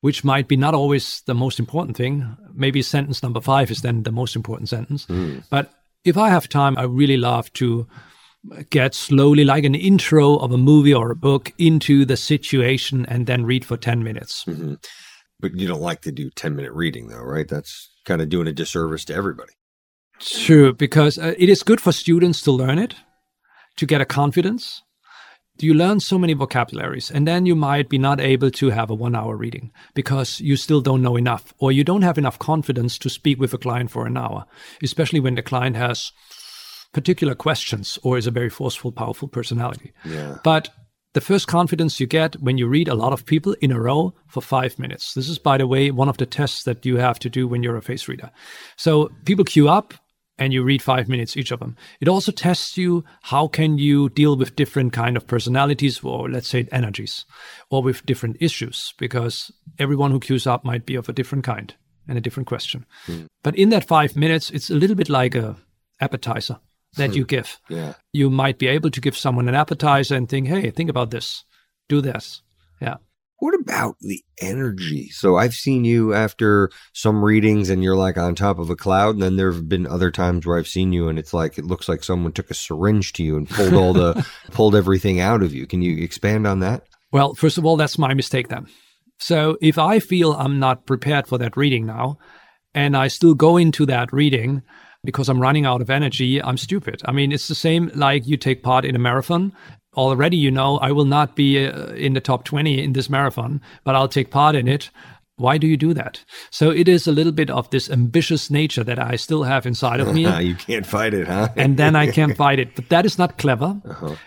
which 0.00 0.24
might 0.24 0.48
be 0.48 0.56
not 0.56 0.74
always 0.74 1.22
the 1.26 1.34
most 1.34 1.58
important 1.58 1.96
thing. 1.96 2.36
Maybe 2.54 2.80
sentence 2.82 3.22
number 3.22 3.40
five 3.40 3.70
is 3.70 3.82
then 3.82 4.04
the 4.04 4.12
most 4.12 4.34
important 4.34 4.68
sentence. 4.68 5.06
Mm. 5.06 5.44
But 5.50 5.72
if 6.04 6.16
I 6.16 6.30
have 6.30 6.48
time, 6.48 6.78
I 6.78 6.84
really 6.84 7.16
love 7.16 7.52
to 7.54 7.86
get 8.70 8.94
slowly, 8.94 9.44
like 9.44 9.64
an 9.64 9.74
intro 9.74 10.36
of 10.36 10.52
a 10.52 10.58
movie 10.58 10.94
or 10.94 11.10
a 11.10 11.16
book, 11.16 11.52
into 11.58 12.04
the 12.04 12.16
situation 12.16 13.04
and 13.06 13.26
then 13.26 13.44
read 13.44 13.64
for 13.64 13.76
10 13.76 14.02
minutes. 14.02 14.44
Mm-hmm. 14.44 14.74
But 15.50 15.60
you 15.60 15.68
don't 15.68 15.80
like 15.80 16.02
to 16.02 16.12
do 16.12 16.30
10 16.30 16.56
minute 16.56 16.72
reading, 16.72 17.08
though, 17.08 17.22
right? 17.22 17.48
That's 17.48 17.90
kind 18.04 18.20
of 18.22 18.28
doing 18.28 18.46
a 18.46 18.52
disservice 18.52 19.04
to 19.06 19.14
everybody. 19.14 19.52
True, 20.18 20.72
because 20.72 21.18
uh, 21.18 21.34
it 21.38 21.48
is 21.48 21.62
good 21.62 21.80
for 21.80 21.92
students 21.92 22.42
to 22.42 22.52
learn 22.52 22.78
it, 22.78 22.94
to 23.76 23.86
get 23.86 24.00
a 24.00 24.06
confidence. 24.06 24.82
You 25.58 25.72
learn 25.72 26.00
so 26.00 26.18
many 26.18 26.34
vocabularies, 26.34 27.10
and 27.10 27.26
then 27.26 27.46
you 27.46 27.54
might 27.54 27.88
be 27.88 27.96
not 27.98 28.20
able 28.20 28.50
to 28.50 28.70
have 28.70 28.90
a 28.90 28.94
one 28.94 29.14
hour 29.14 29.36
reading 29.36 29.72
because 29.94 30.38
you 30.40 30.56
still 30.56 30.82
don't 30.82 31.02
know 31.02 31.16
enough, 31.16 31.54
or 31.58 31.72
you 31.72 31.82
don't 31.82 32.02
have 32.02 32.18
enough 32.18 32.38
confidence 32.38 32.98
to 32.98 33.08
speak 33.08 33.40
with 33.40 33.54
a 33.54 33.58
client 33.58 33.90
for 33.90 34.06
an 34.06 34.16
hour, 34.18 34.44
especially 34.82 35.20
when 35.20 35.34
the 35.34 35.42
client 35.42 35.76
has 35.76 36.12
particular 36.92 37.34
questions 37.34 37.98
or 38.02 38.18
is 38.18 38.26
a 38.26 38.30
very 38.30 38.50
forceful, 38.50 38.92
powerful 38.92 39.28
personality. 39.28 39.92
Yeah. 40.04 40.38
But 40.44 40.70
the 41.16 41.20
first 41.22 41.48
confidence 41.48 41.98
you 41.98 42.06
get 42.06 42.34
when 42.42 42.58
you 42.58 42.66
read 42.66 42.88
a 42.88 42.94
lot 42.94 43.10
of 43.10 43.24
people 43.24 43.56
in 43.62 43.72
a 43.72 43.80
row 43.80 44.12
for 44.26 44.42
five 44.42 44.78
minutes. 44.78 45.14
This 45.14 45.30
is, 45.30 45.38
by 45.38 45.56
the 45.56 45.66
way, 45.66 45.90
one 45.90 46.10
of 46.10 46.18
the 46.18 46.26
tests 46.26 46.64
that 46.64 46.84
you 46.84 46.98
have 46.98 47.18
to 47.20 47.30
do 47.30 47.48
when 47.48 47.62
you're 47.62 47.78
a 47.78 47.80
face 47.80 48.06
reader. 48.06 48.30
So 48.76 49.08
people 49.24 49.42
queue 49.42 49.66
up 49.66 49.94
and 50.36 50.52
you 50.52 50.62
read 50.62 50.82
five 50.82 51.08
minutes 51.08 51.34
each 51.34 51.52
of 51.52 51.60
them. 51.60 51.74
It 52.02 52.08
also 52.08 52.32
tests 52.32 52.76
you 52.76 53.02
how 53.22 53.48
can 53.48 53.78
you 53.78 54.10
deal 54.10 54.36
with 54.36 54.56
different 54.56 54.92
kind 54.92 55.16
of 55.16 55.26
personalities 55.26 56.04
or 56.04 56.28
let's 56.28 56.48
say 56.48 56.68
energies 56.70 57.24
or 57.70 57.82
with 57.82 58.04
different 58.04 58.36
issues 58.38 58.92
because 58.98 59.50
everyone 59.78 60.10
who 60.10 60.20
queues 60.20 60.46
up 60.46 60.66
might 60.66 60.84
be 60.84 60.96
of 60.96 61.08
a 61.08 61.14
different 61.14 61.44
kind. 61.44 61.74
and 62.08 62.18
a 62.18 62.20
different 62.20 62.46
question. 62.46 62.84
Hmm. 63.06 63.24
But 63.42 63.56
in 63.56 63.70
that 63.70 63.88
five 63.88 64.16
minutes, 64.16 64.50
it's 64.50 64.68
a 64.68 64.74
little 64.74 64.96
bit 64.96 65.08
like 65.08 65.34
a 65.34 65.56
appetizer 65.98 66.58
that 66.96 67.14
you 67.14 67.22
hmm. 67.22 67.28
give. 67.28 67.60
Yeah. 67.68 67.94
You 68.12 68.30
might 68.30 68.58
be 68.58 68.66
able 68.66 68.90
to 68.90 69.00
give 69.00 69.16
someone 69.16 69.48
an 69.48 69.54
appetizer 69.54 70.14
and 70.14 70.28
think, 70.28 70.48
hey, 70.48 70.70
think 70.70 70.90
about 70.90 71.10
this, 71.10 71.44
do 71.88 72.00
this. 72.00 72.42
Yeah. 72.80 72.96
What 73.38 73.54
about 73.54 73.96
the 74.00 74.24
energy? 74.40 75.10
So 75.10 75.36
I've 75.36 75.52
seen 75.52 75.84
you 75.84 76.14
after 76.14 76.70
some 76.94 77.22
readings 77.22 77.68
and 77.68 77.82
you're 77.82 77.96
like 77.96 78.16
on 78.16 78.34
top 78.34 78.58
of 78.58 78.70
a 78.70 78.76
cloud. 78.76 79.14
And 79.14 79.22
then 79.22 79.36
there 79.36 79.52
have 79.52 79.68
been 79.68 79.86
other 79.86 80.10
times 80.10 80.46
where 80.46 80.56
I've 80.56 80.66
seen 80.66 80.92
you 80.92 81.08
and 81.08 81.18
it's 81.18 81.34
like, 81.34 81.58
it 81.58 81.66
looks 81.66 81.86
like 81.86 82.02
someone 82.02 82.32
took 82.32 82.50
a 82.50 82.54
syringe 82.54 83.12
to 83.14 83.22
you 83.22 83.36
and 83.36 83.48
pulled 83.48 83.74
all 83.74 83.92
the, 83.92 84.26
pulled 84.52 84.74
everything 84.74 85.20
out 85.20 85.42
of 85.42 85.54
you. 85.54 85.66
Can 85.66 85.82
you 85.82 86.02
expand 86.02 86.46
on 86.46 86.60
that? 86.60 86.86
Well, 87.12 87.34
first 87.34 87.58
of 87.58 87.66
all, 87.66 87.76
that's 87.76 87.98
my 87.98 88.14
mistake 88.14 88.48
then. 88.48 88.68
So 89.18 89.58
if 89.60 89.78
I 89.78 89.98
feel 89.98 90.32
I'm 90.32 90.58
not 90.58 90.86
prepared 90.86 91.26
for 91.26 91.36
that 91.38 91.56
reading 91.56 91.86
now, 91.86 92.18
and 92.74 92.96
I 92.96 93.08
still 93.08 93.34
go 93.34 93.56
into 93.56 93.86
that 93.86 94.12
reading 94.12 94.62
because 95.06 95.30
I'm 95.30 95.40
running 95.40 95.64
out 95.64 95.80
of 95.80 95.88
energy, 95.88 96.42
I'm 96.42 96.58
stupid. 96.58 97.00
I 97.06 97.12
mean, 97.12 97.32
it's 97.32 97.48
the 97.48 97.54
same 97.54 97.90
like 97.94 98.26
you 98.26 98.36
take 98.36 98.62
part 98.62 98.84
in 98.84 98.94
a 98.94 98.98
marathon. 98.98 99.52
Already, 99.96 100.36
you 100.36 100.50
know, 100.50 100.76
I 100.78 100.92
will 100.92 101.06
not 101.06 101.36
be 101.36 101.66
uh, 101.66 101.92
in 101.92 102.12
the 102.12 102.20
top 102.20 102.44
20 102.44 102.82
in 102.82 102.92
this 102.92 103.08
marathon, 103.08 103.62
but 103.84 103.94
I'll 103.94 104.08
take 104.08 104.30
part 104.30 104.54
in 104.54 104.68
it. 104.68 104.90
Why 105.38 105.58
do 105.58 105.66
you 105.66 105.76
do 105.76 105.92
that? 105.92 106.24
So 106.50 106.70
it 106.70 106.88
is 106.88 107.06
a 107.06 107.12
little 107.12 107.32
bit 107.32 107.50
of 107.50 107.68
this 107.68 107.90
ambitious 107.90 108.50
nature 108.50 108.82
that 108.84 108.98
I 108.98 109.16
still 109.16 109.42
have 109.42 109.66
inside 109.66 110.00
of 110.00 110.14
me. 110.14 110.22
you 110.40 110.54
can't 110.54 110.86
fight 110.86 111.12
it, 111.12 111.26
huh? 111.28 111.48
and 111.56 111.76
then 111.76 111.94
I 111.94 112.10
can't 112.10 112.34
fight 112.44 112.58
it. 112.58 112.74
But 112.74 112.88
that 112.88 113.04
is 113.04 113.18
not 113.18 113.36
clever. 113.36 113.76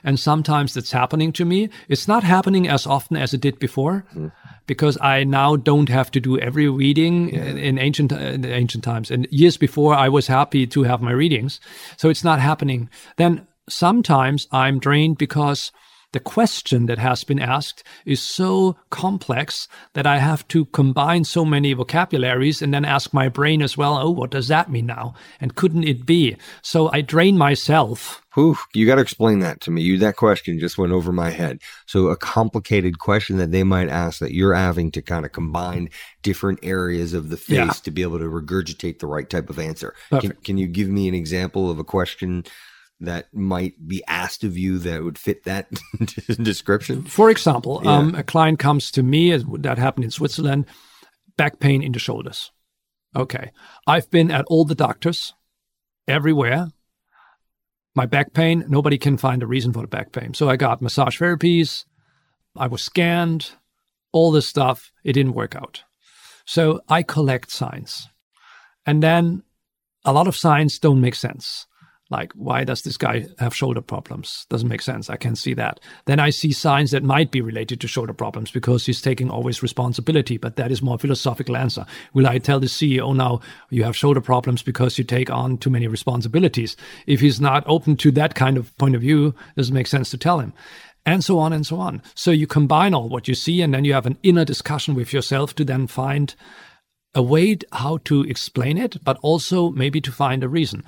And 0.03 0.19
sometimes 0.19 0.77
it's 0.77 0.91
happening 0.91 1.31
to 1.33 1.45
me. 1.45 1.69
It's 1.87 2.07
not 2.07 2.23
happening 2.23 2.67
as 2.67 2.85
often 2.85 3.17
as 3.17 3.33
it 3.33 3.41
did 3.41 3.57
before. 3.57 4.05
Because 4.69 4.97
I 5.01 5.23
now 5.23 5.55
don't 5.55 5.89
have 5.89 6.11
to 6.11 6.19
do 6.19 6.37
every 6.37 6.69
reading 6.69 7.29
in, 7.29 7.57
in 7.57 7.79
ancient 7.79 8.13
uh, 8.13 8.17
in 8.17 8.45
ancient 8.45 8.83
times. 8.83 9.11
And 9.11 9.27
years 9.31 9.57
before 9.57 9.95
I 9.95 10.09
was 10.09 10.27
happy 10.27 10.67
to 10.67 10.83
have 10.83 11.01
my 11.01 11.11
readings, 11.11 11.59
so 11.97 12.09
it's 12.09 12.23
not 12.23 12.39
happening. 12.39 12.87
Then 13.17 13.47
sometimes 13.67 14.47
I'm 14.51 14.79
drained 14.79 15.17
because 15.17 15.71
the 16.11 16.19
question 16.19 16.87
that 16.87 16.97
has 16.97 17.23
been 17.23 17.39
asked 17.39 17.83
is 18.05 18.21
so 18.21 18.75
complex 18.89 19.67
that 19.93 20.07
I 20.07 20.17
have 20.17 20.47
to 20.49 20.65
combine 20.65 21.23
so 21.23 21.45
many 21.45 21.73
vocabularies 21.73 22.61
and 22.61 22.73
then 22.73 22.83
ask 22.85 23.13
my 23.13 23.29
brain 23.29 23.61
as 23.61 23.77
well, 23.77 23.97
oh, 23.97 24.09
what 24.09 24.31
does 24.31 24.47
that 24.47 24.71
mean 24.71 24.87
now? 24.87 25.13
And 25.39 25.55
couldn't 25.55 25.83
it 25.83 26.05
be? 26.05 26.35
So 26.63 26.89
I 26.91 27.01
drain 27.01 27.37
myself. 27.37 28.23
Whew, 28.35 28.57
you 28.73 28.85
got 28.85 28.95
to 28.95 29.01
explain 29.01 29.39
that 29.39 29.61
to 29.61 29.71
me. 29.71 29.81
You 29.81 29.97
that 29.99 30.15
question 30.15 30.59
just 30.59 30.77
went 30.77 30.93
over 30.93 31.11
my 31.11 31.29
head. 31.29 31.59
So 31.87 32.07
a 32.07 32.15
complicated 32.17 32.99
question 32.99 33.37
that 33.37 33.51
they 33.51 33.63
might 33.63 33.89
ask 33.89 34.19
that 34.19 34.33
you're 34.33 34.53
having 34.53 34.91
to 34.91 35.01
kind 35.01 35.25
of 35.25 35.31
combine 35.31 35.89
different 36.21 36.59
areas 36.63 37.13
of 37.13 37.29
the 37.29 37.37
face 37.37 37.57
Yeah. 37.57 37.71
to 37.71 37.91
be 37.91 38.01
able 38.01 38.19
to 38.19 38.25
regurgitate 38.25 38.99
the 38.99 39.07
right 39.07 39.29
type 39.29 39.49
of 39.49 39.59
answer. 39.59 39.93
Can, 40.09 40.31
can 40.43 40.57
you 40.57 40.67
give 40.67 40.89
me 40.89 41.07
an 41.07 41.15
example 41.15 41.69
of 41.69 41.79
a 41.79 41.83
question 41.83 42.45
that 43.01 43.33
might 43.33 43.87
be 43.87 44.03
asked 44.07 44.43
of 44.43 44.57
you 44.57 44.77
that 44.79 45.03
would 45.03 45.17
fit 45.17 45.43
that 45.45 45.69
description? 46.43 47.03
For 47.03 47.29
example, 47.29 47.81
Yeah. 47.83 47.91
um, 47.97 48.15
a 48.15 48.23
client 48.23 48.59
comes 48.59 48.91
to 48.91 49.03
me, 49.03 49.31
as- 49.31 49.45
that 49.59 49.77
happened 49.77 50.05
in 50.05 50.11
Switzerland, 50.11 50.65
back 51.37 51.59
pain 51.59 51.81
in 51.81 51.91
the 51.93 51.99
shoulders. 51.99 52.51
Okay. 53.15 53.51
I've 53.87 54.09
been 54.11 54.29
at 54.31 54.45
all 54.45 54.65
the 54.65 54.75
doctors 54.75 55.33
everywhere. 56.07 56.67
My 57.95 58.05
back 58.05 58.33
pain, 58.33 58.65
nobody 58.67 58.97
can 58.97 59.17
find 59.17 59.41
a 59.41 59.47
reason 59.47 59.73
for 59.73 59.81
the 59.81 59.87
back 59.87 60.11
pain. 60.11 60.33
So 60.33 60.49
I 60.49 60.55
got 60.57 60.81
massage 60.81 61.19
therapies. 61.19 61.85
I 62.57 62.67
was 62.67 62.81
scanned, 62.83 63.51
all 64.11 64.31
this 64.31 64.47
stuff. 64.47 64.91
It 65.03 65.13
didn't 65.13 65.33
work 65.33 65.55
out. 65.55 65.83
So 66.45 66.81
I 66.89 67.03
collect 67.03 67.49
signs. 67.51 68.07
And 68.85 69.01
then 69.03 69.43
a 70.05 70.13
lot 70.13 70.27
of 70.27 70.35
signs 70.35 70.79
don't 70.79 71.01
make 71.01 71.15
sense. 71.15 71.65
Like, 72.11 72.33
why 72.33 72.63
does 72.63 72.81
this 72.81 72.97
guy 72.97 73.27
have 73.37 73.55
shoulder 73.55 73.81
problems? 73.81 74.47
Doesn't 74.49 74.67
make 74.67 74.81
sense. 74.81 75.11
I 75.11 75.15
can 75.15 75.35
see 75.35 75.53
that. 75.53 75.79
Then 76.05 76.19
I 76.19 76.31
see 76.31 76.51
signs 76.51 76.89
that 76.91 77.03
might 77.03 77.29
be 77.29 77.39
related 77.39 77.79
to 77.81 77.87
shoulder 77.87 78.13
problems 78.13 78.49
because 78.49 78.85
he's 78.85 79.01
taking 79.01 79.29
always 79.29 79.61
responsibility, 79.61 80.37
but 80.37 80.55
that 80.55 80.71
is 80.71 80.81
more 80.81 80.97
philosophical 80.97 81.55
answer. 81.55 81.85
Will 82.13 82.25
I 82.25 82.39
tell 82.39 82.59
the 82.59 82.65
CEO 82.65 83.15
now 83.15 83.41
you 83.69 83.83
have 83.83 83.95
shoulder 83.95 84.21
problems 84.21 84.63
because 84.63 84.97
you 84.97 85.03
take 85.03 85.29
on 85.29 85.59
too 85.59 85.69
many 85.69 85.87
responsibilities? 85.87 86.75
If 87.05 87.21
he's 87.21 87.39
not 87.39 87.63
open 87.67 87.95
to 87.97 88.11
that 88.11 88.33
kind 88.33 88.57
of 88.57 88.75
point 88.79 88.95
of 88.95 89.01
view, 89.01 89.27
it 89.27 89.55
doesn't 89.55 89.75
make 89.75 89.87
sense 89.87 90.09
to 90.09 90.17
tell 90.17 90.39
him. 90.39 90.53
And 91.05 91.23
so 91.23 91.37
on 91.37 91.53
and 91.53 91.65
so 91.65 91.79
on. 91.79 92.01
So 92.15 92.31
you 92.31 92.47
combine 92.47 92.95
all 92.95 93.07
what 93.07 93.27
you 93.27 93.35
see 93.35 93.61
and 93.61 93.73
then 93.73 93.85
you 93.85 93.93
have 93.93 94.07
an 94.07 94.17
inner 94.23 94.45
discussion 94.45 94.95
with 94.95 95.13
yourself 95.13 95.53
to 95.55 95.63
then 95.63 95.85
find 95.85 96.35
a 97.13 97.21
way 97.21 97.57
how 97.71 97.97
to 98.05 98.23
explain 98.23 98.77
it, 98.77 99.03
but 99.03 99.17
also 99.21 99.69
maybe 99.69 100.01
to 100.01 100.11
find 100.11 100.43
a 100.43 100.49
reason. 100.49 100.83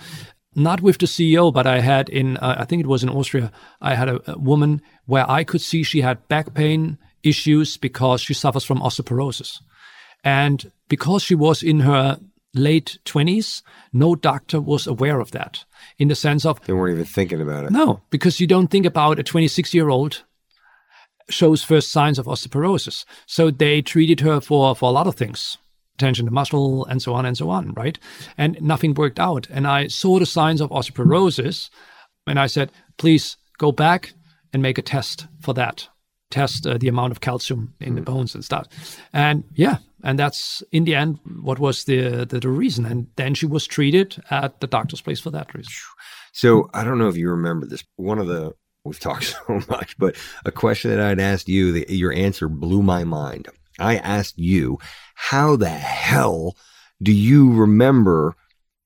Not 0.56 0.82
with 0.82 0.98
the 0.98 1.06
CEO, 1.06 1.54
but 1.54 1.66
I 1.66 1.80
had 1.80 2.10
in, 2.10 2.38
uh, 2.38 2.56
I 2.60 2.66
think 2.66 2.82
it 2.82 2.88
was 2.88 3.04
in 3.04 3.10
Austria, 3.10 3.52
I 3.80 3.96
had 3.96 4.10
a, 4.10 4.32
a 4.32 4.38
woman 4.38 4.82
where 5.06 5.30
I 5.30 5.44
could 5.44 5.62
see 5.62 5.84
she 5.84 6.02
had 6.02 6.28
back 6.28 6.54
pain 6.54 6.98
issues 7.24 7.78
because 7.78 8.22
she 8.22 8.34
suffers 8.34 8.66
from 8.66 8.80
osteoporosis. 8.82 9.62
And 10.24 10.72
because 10.90 11.24
she 11.24 11.36
was 11.36 11.64
in 11.64 11.82
her 11.82 12.20
late 12.54 13.00
20s, 13.06 13.62
no 13.94 14.14
doctor 14.14 14.60
was 14.60 14.88
aware 14.88 15.22
of 15.22 15.32
that 15.32 15.64
in 15.98 16.10
the 16.10 16.16
sense 16.16 16.46
of, 16.46 16.60
They 16.66 16.74
weren't 16.74 16.94
even 16.96 17.06
thinking 17.06 17.42
about 17.42 17.64
it. 17.66 17.72
no, 17.72 18.02
because 18.10 18.42
you 18.42 18.48
don't 18.48 18.68
think 18.68 18.86
about 18.86 19.20
a 19.20 19.24
26 19.24 19.74
year 19.74 19.88
old 19.90 20.24
shows 21.30 21.64
first 21.64 21.92
signs 21.92 22.20
of 22.20 22.26
osteoporosis. 22.26 23.06
So 23.26 23.52
they 23.52 23.82
treated 23.82 24.20
her 24.20 24.42
for, 24.42 24.76
for 24.76 24.90
a 24.90 24.94
lot 24.94 25.08
of 25.08 25.16
things 25.16 25.58
tension 25.98 26.26
to 26.26 26.32
muscle 26.32 26.86
and 26.86 27.02
so 27.02 27.14
on 27.14 27.26
and 27.26 27.38
so 27.38 27.50
on, 27.50 27.74
right? 27.74 27.98
And 28.38 28.62
nothing 28.62 28.94
worked 28.94 29.20
out. 29.20 29.48
And 29.50 29.68
I 29.68 29.88
saw 29.88 30.20
the 30.20 30.26
signs 30.26 30.62
of 30.62 30.70
osteoporosis 30.70 31.70
and 32.28 32.40
I 32.40 32.48
said, 32.48 32.72
please 32.98 33.38
go 33.58 33.72
back 33.72 34.14
and 34.54 34.62
make 34.62 34.78
a 34.78 34.82
test 34.82 35.28
for 35.42 35.54
that. 35.54 35.88
Test 36.30 36.66
uh, 36.66 36.78
the 36.78 36.88
amount 36.88 37.12
of 37.12 37.20
calcium 37.20 37.74
in 37.82 37.96
the 37.96 38.02
bones 38.02 38.36
and 38.36 38.44
stuff. 38.44 38.68
And 39.12 39.44
yeah, 39.54 39.78
and 40.04 40.18
that's 40.18 40.64
in 40.72 40.86
the 40.86 40.96
end 40.96 41.20
what 41.42 41.60
was 41.60 41.84
the, 41.84 42.26
the 42.26 42.40
the 42.40 42.50
reason. 42.50 42.86
And 42.86 43.08
then 43.18 43.34
she 43.34 43.46
was 43.46 43.68
treated 43.68 44.22
at 44.30 44.62
the 44.62 44.68
doctor's 44.68 45.02
place 45.02 45.20
for 45.20 45.30
that 45.32 45.54
reason. 45.54 45.74
So 46.32 46.70
I 46.74 46.86
don't 46.86 47.00
know 47.00 47.10
if 47.10 47.18
you 47.18 47.30
remember 47.30 47.66
this. 47.66 47.84
One 47.98 48.18
of 48.18 48.28
the 48.28 48.54
we've 48.86 49.00
talked 49.00 49.36
so 49.48 49.62
much, 49.70 49.98
but 49.98 50.16
a 50.46 50.52
question 50.52 50.92
that 50.92 51.00
I'd 51.00 51.20
asked 51.20 51.50
you, 51.50 51.72
the, 51.74 51.86
your 51.90 52.14
answer 52.14 52.48
blew 52.48 52.82
my 52.82 53.04
mind. 53.04 53.48
I 53.80 53.98
asked 53.98 54.38
you, 54.38 54.80
how 55.30 55.56
the 55.56 55.70
hell 55.70 56.56
do 57.02 57.12
you 57.12 57.54
remember 57.54 58.36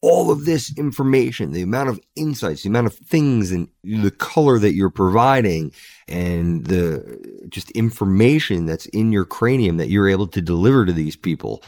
all 0.01 0.29
of 0.31 0.45
this 0.45 0.71
information, 0.77 1.51
the 1.51 1.61
amount 1.63 1.89
of 1.89 1.99
insights, 2.15 2.61
the 2.63 2.69
amount 2.69 2.85
of 2.87 2.93
things 2.93 3.51
and 3.51 3.67
the 3.83 4.11
color 4.11 4.59
that 4.59 4.73
you're 4.75 4.89
providing 4.91 5.71
and 6.07 6.65
the 6.67 7.45
just 7.49 7.71
information 7.71 8.65
that's 8.67 8.85
in 8.87 9.11
your 9.11 9.25
cranium 9.25 9.77
that 9.77 9.89
you're 9.89 10.07
able 10.09 10.27
to 10.27 10.41
deliver 10.41 10.85
to 10.85 10.93
these 10.93 11.15
people. 11.15 11.63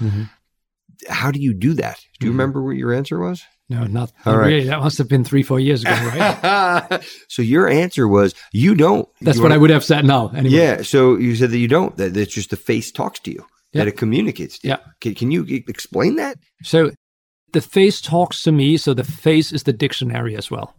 How 1.09 1.31
do 1.31 1.39
you 1.39 1.53
do 1.53 1.73
that? 1.73 1.99
Do 2.19 2.25
you 2.27 2.31
Mhm. 2.31 2.35
remember 2.35 2.61
what 2.63 2.75
your 2.77 2.93
answer 2.93 3.19
was? 3.19 3.41
No, 3.69 3.83
not, 3.85 4.11
All 4.25 4.33
not 4.33 4.39
right. 4.39 4.47
really. 4.47 4.67
That 4.67 4.79
must 4.81 4.97
have 4.99 5.09
been 5.09 5.23
three, 5.23 5.43
four 5.43 5.59
years 5.59 5.81
ago, 5.83 5.91
right? 5.91 7.03
so 7.27 7.41
your 7.41 7.67
answer 7.67 8.07
was 8.07 8.33
you 8.53 8.75
don't. 8.75 9.07
That's 9.21 9.37
You 9.37 9.43
what 9.43 9.51
I 9.51 9.55
wanna- 9.55 9.61
would 9.61 9.69
have 9.71 9.83
said 9.83 10.05
now. 10.05 10.29
Anyway. 10.35 10.55
Yeah. 10.55 10.81
So 10.83 11.17
you 11.17 11.35
said 11.35 11.51
that 11.51 11.57
you 11.57 11.67
don't. 11.67 11.95
That 11.97 12.15
it's 12.15 12.33
just 12.33 12.49
the 12.51 12.55
face 12.55 12.91
talks 12.91 13.19
to 13.21 13.31
you. 13.31 13.45
Yeah. 13.77 13.83
That 13.83 13.89
it 13.89 13.97
communicates. 13.97 14.59
To 14.59 14.67
you. 14.67 14.73
Yeah. 14.73 14.79
Can, 15.01 15.15
can 15.15 15.31
you 15.31 15.45
explain 15.67 16.15
that? 16.15 16.37
So 16.63 16.91
the 17.53 17.61
face 17.61 18.01
talks 18.01 18.43
to 18.43 18.51
me. 18.51 18.77
So 18.77 18.93
the 18.93 19.03
face 19.03 19.51
is 19.51 19.63
the 19.63 19.73
dictionary 19.73 20.35
as 20.35 20.49
well. 20.49 20.75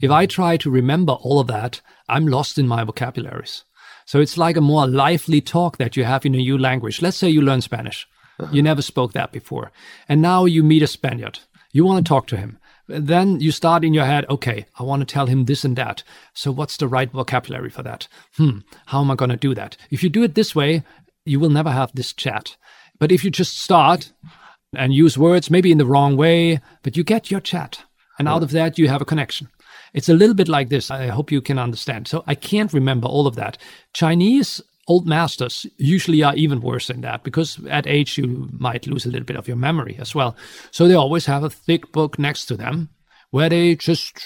If 0.00 0.10
I 0.10 0.26
try 0.26 0.56
to 0.58 0.70
remember 0.70 1.12
all 1.12 1.40
of 1.40 1.46
that, 1.48 1.80
I'm 2.08 2.26
lost 2.26 2.58
in 2.58 2.66
my 2.66 2.84
vocabularies. 2.84 3.64
So 4.06 4.20
it's 4.20 4.38
like 4.38 4.56
a 4.56 4.62
more 4.62 4.86
lively 4.86 5.40
talk 5.40 5.76
that 5.76 5.96
you 5.96 6.04
have 6.04 6.24
in 6.24 6.34
a 6.34 6.38
new 6.38 6.56
language. 6.56 7.02
Let's 7.02 7.18
say 7.18 7.28
you 7.28 7.42
learn 7.42 7.60
Spanish. 7.60 8.08
You 8.52 8.62
never 8.62 8.82
spoke 8.82 9.12
that 9.12 9.32
before. 9.32 9.72
And 10.08 10.22
now 10.22 10.44
you 10.44 10.62
meet 10.62 10.82
a 10.82 10.86
Spaniard. 10.86 11.40
You 11.72 11.84
want 11.84 12.06
to 12.06 12.08
talk 12.08 12.26
to 12.28 12.36
him. 12.36 12.58
Then 12.86 13.40
you 13.40 13.50
start 13.50 13.84
in 13.84 13.92
your 13.92 14.06
head, 14.06 14.24
okay, 14.30 14.64
I 14.78 14.82
want 14.82 15.00
to 15.00 15.12
tell 15.12 15.26
him 15.26 15.44
this 15.44 15.64
and 15.64 15.76
that. 15.76 16.02
So 16.32 16.50
what's 16.50 16.78
the 16.78 16.88
right 16.88 17.10
vocabulary 17.10 17.68
for 17.68 17.82
that? 17.82 18.08
Hmm, 18.36 18.60
how 18.86 19.02
am 19.02 19.10
I 19.10 19.14
going 19.16 19.30
to 19.30 19.36
do 19.36 19.54
that? 19.54 19.76
If 19.90 20.02
you 20.02 20.08
do 20.08 20.22
it 20.22 20.34
this 20.34 20.54
way, 20.54 20.84
you 21.24 21.40
will 21.40 21.50
never 21.50 21.70
have 21.70 21.92
this 21.94 22.12
chat. 22.12 22.56
But 22.98 23.12
if 23.12 23.24
you 23.24 23.30
just 23.30 23.58
start 23.58 24.12
and 24.74 24.92
use 24.92 25.16
words 25.16 25.50
maybe 25.50 25.72
in 25.72 25.78
the 25.78 25.86
wrong 25.86 26.16
way, 26.16 26.60
but 26.82 26.96
you 26.96 27.04
get 27.04 27.30
your 27.30 27.40
chat. 27.40 27.82
And 28.18 28.28
out 28.28 28.42
of 28.42 28.50
that, 28.50 28.78
you 28.78 28.88
have 28.88 29.00
a 29.00 29.06
connection. 29.06 29.48
It's 29.94 30.08
a 30.08 30.14
little 30.14 30.34
bit 30.34 30.48
like 30.48 30.68
this. 30.68 30.90
I 30.90 31.06
hope 31.06 31.30
you 31.30 31.40
can 31.40 31.58
understand. 31.58 32.08
So 32.08 32.24
I 32.26 32.34
can't 32.34 32.72
remember 32.72 33.08
all 33.08 33.26
of 33.26 33.36
that. 33.36 33.58
Chinese 33.94 34.60
old 34.88 35.06
masters 35.06 35.66
usually 35.76 36.22
are 36.22 36.34
even 36.34 36.60
worse 36.60 36.88
than 36.88 37.02
that 37.02 37.22
because 37.22 37.64
at 37.66 37.86
age 37.86 38.18
you 38.18 38.48
might 38.52 38.86
lose 38.86 39.04
a 39.04 39.10
little 39.10 39.26
bit 39.26 39.36
of 39.36 39.46
your 39.46 39.56
memory 39.56 39.96
as 40.00 40.14
well. 40.14 40.36
So 40.70 40.88
they 40.88 40.94
always 40.94 41.26
have 41.26 41.44
a 41.44 41.50
thick 41.50 41.92
book 41.92 42.18
next 42.18 42.46
to 42.46 42.56
them 42.56 42.88
where 43.30 43.50
they 43.50 43.76
just 43.76 44.24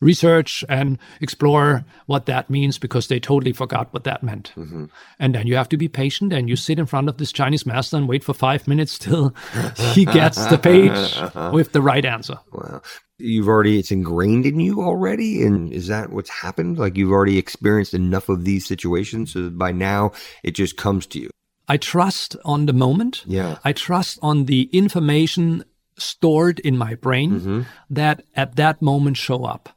research 0.00 0.64
and 0.68 0.98
explore 1.20 1.84
what 2.06 2.26
that 2.26 2.50
means 2.50 2.78
because 2.78 3.08
they 3.08 3.20
totally 3.20 3.52
forgot 3.52 3.92
what 3.92 4.04
that 4.04 4.22
meant. 4.22 4.52
Mm-hmm. 4.56 4.86
And 5.18 5.34
then 5.34 5.46
you 5.46 5.56
have 5.56 5.68
to 5.70 5.76
be 5.76 5.88
patient 5.88 6.32
and 6.32 6.48
you 6.48 6.56
sit 6.56 6.78
in 6.78 6.86
front 6.86 7.08
of 7.08 7.16
this 7.18 7.32
Chinese 7.32 7.66
master 7.66 7.96
and 7.96 8.08
wait 8.08 8.24
for 8.24 8.34
five 8.34 8.66
minutes 8.68 8.98
till 8.98 9.34
he 9.76 10.04
gets 10.04 10.46
the 10.46 10.58
page 10.58 11.20
with 11.52 11.72
the 11.72 11.82
right 11.82 12.04
answer. 12.04 12.38
Wow. 12.52 12.82
You've 13.18 13.48
already, 13.48 13.78
it's 13.78 13.92
ingrained 13.92 14.44
in 14.44 14.58
you 14.58 14.82
already. 14.82 15.42
And 15.42 15.72
is 15.72 15.86
that 15.86 16.10
what's 16.10 16.30
happened? 16.30 16.78
Like 16.78 16.96
you've 16.96 17.12
already 17.12 17.38
experienced 17.38 17.94
enough 17.94 18.28
of 18.28 18.44
these 18.44 18.66
situations. 18.66 19.32
So 19.32 19.50
by 19.50 19.72
now 19.72 20.12
it 20.42 20.52
just 20.52 20.76
comes 20.76 21.06
to 21.08 21.20
you. 21.20 21.30
I 21.68 21.76
trust 21.76 22.36
on 22.44 22.66
the 22.66 22.72
moment. 22.72 23.24
Yeah. 23.26 23.58
I 23.64 23.72
trust 23.72 24.18
on 24.20 24.44
the 24.44 24.68
information 24.72 25.64
stored 25.96 26.58
in 26.60 26.76
my 26.76 26.94
brain 26.94 27.40
mm-hmm. 27.40 27.62
that 27.90 28.22
at 28.34 28.56
that 28.56 28.82
moment 28.82 29.16
show 29.16 29.44
up. 29.44 29.73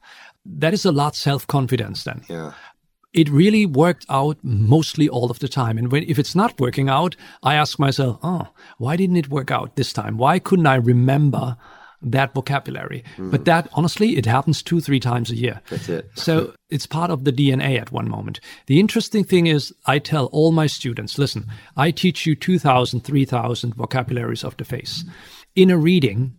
That 0.49 0.73
is 0.73 0.85
a 0.85 0.91
lot 0.91 1.15
self 1.15 1.45
confidence 1.47 2.03
then. 2.03 2.23
Yeah. 2.29 2.53
It 3.13 3.29
really 3.29 3.65
worked 3.65 4.05
out 4.09 4.37
mostly 4.43 5.09
all 5.09 5.31
of 5.31 5.39
the 5.39 5.47
time. 5.47 5.77
And 5.77 5.91
when, 5.91 6.03
if 6.03 6.19
it's 6.19 6.35
not 6.35 6.59
working 6.59 6.89
out, 6.89 7.15
I 7.41 7.55
ask 7.55 7.79
myself, 7.79 8.19
oh, 8.21 8.47
why 8.77 8.95
didn't 8.95 9.15
it 9.17 9.29
work 9.29 9.49
out 9.49 9.75
this 9.75 9.91
time? 9.93 10.17
Why 10.17 10.39
couldn't 10.39 10.67
I 10.67 10.75
remember 10.75 11.57
that 12.01 12.33
vocabulary? 12.35 13.03
Mm-hmm. 13.13 13.31
But 13.31 13.45
that, 13.45 13.69
honestly, 13.73 14.17
it 14.17 14.25
happens 14.25 14.61
two, 14.61 14.81
three 14.81 14.99
times 14.99 15.31
a 15.31 15.35
year. 15.35 15.61
That's 15.69 15.89
it. 15.89 16.11
so 16.15 16.53
it's 16.69 16.85
part 16.85 17.09
of 17.09 17.23
the 17.23 17.31
DNA 17.31 17.79
at 17.79 17.91
one 17.91 18.07
moment. 18.09 18.39
The 18.67 18.79
interesting 18.79 19.23
thing 19.23 19.47
is, 19.47 19.73
I 19.87 19.97
tell 19.99 20.25
all 20.27 20.51
my 20.51 20.67
students, 20.67 21.17
listen, 21.17 21.47
I 21.75 21.91
teach 21.91 22.25
you 22.27 22.35
2,000, 22.35 22.99
3,000 23.01 23.73
vocabularies 23.73 24.43
of 24.43 24.55
the 24.57 24.65
face. 24.65 25.03
In 25.55 25.71
a 25.71 25.77
reading, 25.77 26.37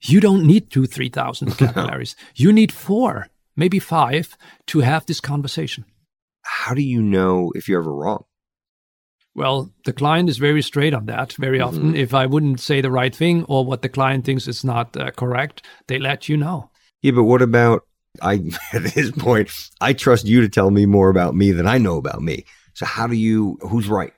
you 0.00 0.20
don't 0.20 0.44
need 0.46 0.70
two, 0.70 0.86
3,000 0.86 1.48
vocabularies. 1.50 2.16
you 2.34 2.52
need 2.52 2.72
four, 2.72 3.28
maybe 3.56 3.78
five 3.78 4.36
to 4.68 4.80
have 4.80 5.06
this 5.06 5.20
conversation. 5.20 5.84
How 6.42 6.74
do 6.74 6.82
you 6.82 7.02
know 7.02 7.52
if 7.54 7.68
you're 7.68 7.80
ever 7.80 7.94
wrong? 7.94 8.24
Well, 9.34 9.70
the 9.84 9.92
client 9.92 10.30
is 10.30 10.38
very 10.38 10.62
straight 10.62 10.94
on 10.94 11.06
that 11.06 11.34
very 11.34 11.58
mm-hmm. 11.58 11.68
often. 11.68 11.96
If 11.96 12.14
I 12.14 12.24
wouldn't 12.26 12.60
say 12.60 12.80
the 12.80 12.90
right 12.90 13.14
thing 13.14 13.44
or 13.44 13.64
what 13.64 13.82
the 13.82 13.88
client 13.88 14.24
thinks 14.24 14.48
is 14.48 14.64
not 14.64 14.96
uh, 14.96 15.10
correct, 15.10 15.62
they 15.88 15.98
let 15.98 16.28
you 16.28 16.36
know. 16.36 16.70
Yeah, 17.02 17.12
but 17.12 17.24
what 17.24 17.42
about 17.42 17.82
I 18.22 18.42
at 18.72 18.84
this 18.84 19.10
point, 19.10 19.50
I 19.80 19.92
trust 19.92 20.26
you 20.26 20.40
to 20.40 20.48
tell 20.48 20.70
me 20.70 20.86
more 20.86 21.10
about 21.10 21.34
me 21.34 21.52
than 21.52 21.66
I 21.66 21.78
know 21.78 21.96
about 21.96 22.22
me. 22.22 22.46
So 22.74 22.86
how 22.86 23.06
do 23.06 23.14
you 23.14 23.58
who's 23.60 23.88
right? 23.88 24.12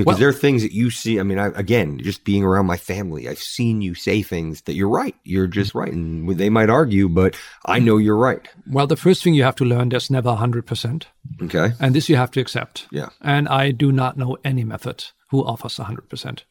Because 0.00 0.14
well, 0.14 0.18
there 0.18 0.28
are 0.28 0.32
things 0.32 0.62
that 0.62 0.72
you 0.72 0.90
see. 0.90 1.20
I 1.20 1.22
mean, 1.22 1.38
I, 1.38 1.46
again, 1.48 1.98
just 1.98 2.24
being 2.24 2.44
around 2.44 2.66
my 2.66 2.76
family, 2.76 3.28
I've 3.28 3.38
seen 3.38 3.82
you 3.82 3.94
say 3.94 4.22
things 4.22 4.62
that 4.62 4.74
you're 4.74 4.88
right. 4.88 5.14
You're 5.24 5.46
mm-hmm. 5.46 5.52
just 5.52 5.74
right, 5.74 5.92
and 5.92 6.28
they 6.28 6.50
might 6.50 6.70
argue, 6.70 7.08
but 7.08 7.36
I 7.66 7.78
know 7.78 7.96
you're 7.98 8.16
right. 8.16 8.48
Well, 8.66 8.86
the 8.86 8.96
first 8.96 9.22
thing 9.22 9.34
you 9.34 9.44
have 9.44 9.56
to 9.56 9.64
learn, 9.64 9.90
there's 9.90 10.10
never 10.10 10.34
hundred 10.34 10.66
percent. 10.66 11.08
Okay, 11.42 11.72
and 11.78 11.94
this 11.94 12.08
you 12.08 12.16
have 12.16 12.30
to 12.32 12.40
accept. 12.40 12.86
Yeah, 12.90 13.10
and 13.20 13.48
I 13.48 13.70
do 13.70 13.92
not 13.92 14.16
know 14.16 14.36
any 14.44 14.64
method 14.64 15.04
who 15.30 15.44
offers 15.44 15.76
hundred 15.76 16.08
percent. 16.08 16.44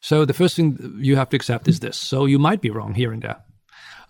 So 0.00 0.24
the 0.24 0.34
first 0.34 0.56
thing 0.56 0.98
you 0.98 1.16
have 1.16 1.30
to 1.30 1.36
accept 1.36 1.68
is 1.68 1.80
this. 1.80 1.96
So 1.96 2.26
you 2.26 2.38
might 2.38 2.60
be 2.60 2.70
wrong 2.70 2.94
here 2.94 3.12
and 3.12 3.22
there. 3.22 3.42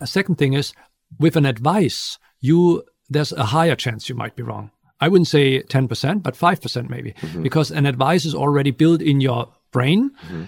A 0.01 0.07
second 0.07 0.37
thing 0.37 0.53
is, 0.53 0.73
with 1.19 1.37
an 1.37 1.47
advice, 1.47 2.19
you 2.41 2.85
there's 3.09 3.33
a 3.33 3.45
higher 3.45 3.77
chance 3.77 4.09
you 4.09 4.15
might 4.15 4.37
be 4.37 4.43
wrong. 4.43 4.71
I 5.01 5.09
wouldn't 5.09 5.29
say 5.29 5.63
10%, 5.63 6.23
but 6.23 6.35
5% 6.35 6.89
maybe, 6.89 7.13
mm-hmm. 7.13 7.43
because 7.43 7.71
an 7.71 7.87
advice 7.87 8.25
is 8.25 8.35
already 8.35 8.71
built 8.71 9.03
in 9.03 9.21
your 9.21 9.49
brain, 9.71 10.11
mm-hmm. 10.25 10.45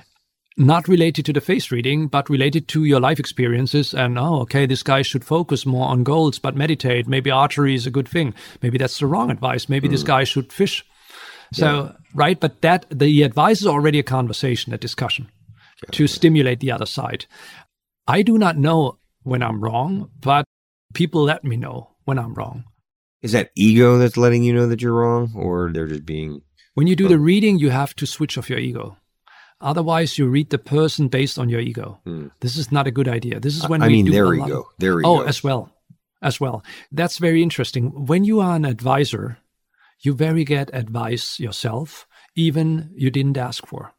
not 0.56 0.88
related 0.88 1.26
to 1.26 1.32
the 1.32 1.40
face 1.40 1.70
reading, 1.70 2.08
but 2.08 2.30
related 2.30 2.66
to 2.68 2.84
your 2.84 3.00
life 3.00 3.20
experiences. 3.20 3.92
And, 3.92 4.18
oh, 4.18 4.40
okay, 4.40 4.64
this 4.64 4.82
guy 4.82 5.02
should 5.02 5.24
focus 5.24 5.66
more 5.66 5.88
on 5.88 6.02
goals, 6.02 6.38
but 6.38 6.56
meditate. 6.56 7.06
Maybe 7.06 7.30
archery 7.30 7.74
is 7.74 7.86
a 7.86 7.90
good 7.90 8.08
thing. 8.08 8.32
Maybe 8.62 8.78
that's 8.78 8.98
the 8.98 9.06
wrong 9.06 9.30
advice. 9.30 9.68
Maybe 9.68 9.88
mm. 9.88 9.90
this 9.90 10.02
guy 10.02 10.24
should 10.24 10.52
fish. 10.52 10.84
So, 11.52 11.66
yeah. 11.66 11.92
right. 12.14 12.38
But 12.40 12.60
that, 12.62 12.86
the 12.90 13.22
advice 13.22 13.60
is 13.60 13.66
already 13.66 13.98
a 13.98 14.02
conversation, 14.02 14.72
a 14.72 14.78
discussion 14.78 15.28
to 15.92 16.06
stimulate 16.06 16.60
the 16.60 16.72
other 16.72 16.86
side. 16.86 17.26
I 18.06 18.22
do 18.22 18.38
not 18.38 18.56
know 18.56 18.98
when 19.22 19.42
I'm 19.42 19.62
wrong, 19.62 20.10
but 20.20 20.44
people 20.94 21.22
let 21.22 21.44
me 21.44 21.56
know 21.56 21.90
when 22.04 22.18
I'm 22.18 22.34
wrong. 22.34 22.64
Is 23.22 23.32
that 23.32 23.50
ego 23.56 23.98
that's 23.98 24.16
letting 24.16 24.42
you 24.42 24.52
know 24.52 24.68
that 24.68 24.80
you're 24.80 24.92
wrong, 24.92 25.32
or 25.34 25.70
they're 25.72 25.88
just 25.88 26.06
being? 26.06 26.42
When 26.74 26.86
you 26.86 26.94
do 26.94 27.06
oh. 27.06 27.08
the 27.08 27.18
reading, 27.18 27.58
you 27.58 27.70
have 27.70 27.94
to 27.96 28.06
switch 28.06 28.38
off 28.38 28.48
your 28.48 28.58
ego. 28.58 28.96
Otherwise, 29.60 30.18
you 30.18 30.28
read 30.28 30.50
the 30.50 30.58
person 30.58 31.08
based 31.08 31.38
on 31.38 31.48
your 31.48 31.60
ego. 31.60 32.00
Hmm. 32.04 32.28
This 32.40 32.56
is 32.56 32.70
not 32.70 32.86
a 32.86 32.92
good 32.92 33.08
idea. 33.08 33.40
This 33.40 33.56
is 33.56 33.68
when 33.68 33.82
I 33.82 33.88
mean 33.88 34.10
their 34.10 34.32
ego. 34.32 34.68
Their 34.78 35.00
ego. 35.00 35.08
Oh, 35.08 35.20
as 35.22 35.42
well, 35.42 35.72
as 36.22 36.40
well. 36.40 36.62
That's 36.92 37.18
very 37.18 37.42
interesting. 37.42 38.06
When 38.06 38.22
you 38.22 38.38
are 38.38 38.54
an 38.54 38.64
advisor, 38.64 39.38
you 40.00 40.14
very 40.14 40.44
get 40.44 40.70
advice 40.72 41.40
yourself, 41.40 42.06
even 42.36 42.92
you 42.94 43.10
didn't 43.10 43.36
ask 43.36 43.66
for. 43.66 43.94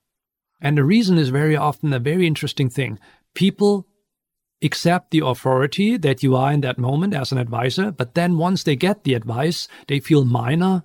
And 0.62 0.78
the 0.78 0.86
reason 0.86 1.18
is 1.18 1.30
very 1.30 1.58
often 1.58 1.92
a 1.92 2.00
very 2.00 2.26
interesting 2.26 2.70
thing. 2.70 3.00
People 3.36 3.86
accept 4.62 5.12
the 5.12 5.26
authority 5.26 5.98
that 5.98 6.22
you 6.22 6.36
are 6.36 6.52
in 6.52 6.62
that 6.62 6.78
moment 6.78 7.14
as 7.14 7.32
an 7.32 7.38
advisor. 7.38 7.92
But 7.92 8.16
then 8.16 8.38
once 8.38 8.64
they 8.64 8.76
get 8.76 9.04
the 9.04 9.14
advice, 9.14 9.68
they 9.88 10.00
feel 10.00 10.26
minor 10.26 10.84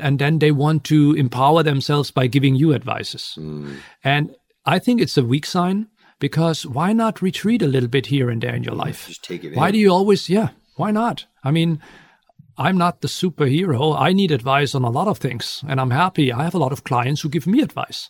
and 0.00 0.18
then 0.18 0.38
they 0.38 0.52
want 0.52 0.84
to 0.84 1.12
empower 1.14 1.62
themselves 1.62 2.10
by 2.10 2.26
giving 2.26 2.54
you 2.54 2.74
advices. 2.74 3.34
Mm. 3.38 3.76
And 4.04 4.34
I 4.64 4.78
think 4.78 5.00
it's 5.00 5.18
a 5.18 5.24
weak 5.24 5.44
sign 5.44 5.88
because 6.18 6.64
why 6.64 6.92
not 6.92 7.20
retreat 7.20 7.62
a 7.62 7.66
little 7.66 7.88
bit 7.88 8.06
here 8.06 8.30
and 8.30 8.40
there 8.40 8.54
in 8.54 8.62
your 8.62 8.74
life? 8.74 9.08
Just 9.08 9.24
take 9.24 9.44
it 9.44 9.56
why 9.56 9.68
in. 9.68 9.74
do 9.74 9.78
you 9.78 9.92
always, 9.92 10.30
yeah, 10.30 10.50
why 10.76 10.92
not? 10.92 11.26
I 11.42 11.50
mean, 11.50 11.80
I'm 12.56 12.78
not 12.78 13.00
the 13.00 13.08
superhero. 13.08 13.98
I 13.98 14.12
need 14.12 14.30
advice 14.30 14.74
on 14.74 14.84
a 14.84 14.90
lot 14.90 15.08
of 15.08 15.18
things. 15.18 15.64
And 15.66 15.80
I'm 15.80 15.90
happy. 15.90 16.32
I 16.32 16.44
have 16.44 16.54
a 16.54 16.58
lot 16.58 16.72
of 16.72 16.84
clients 16.84 17.20
who 17.22 17.28
give 17.28 17.46
me 17.46 17.60
advice 17.60 18.08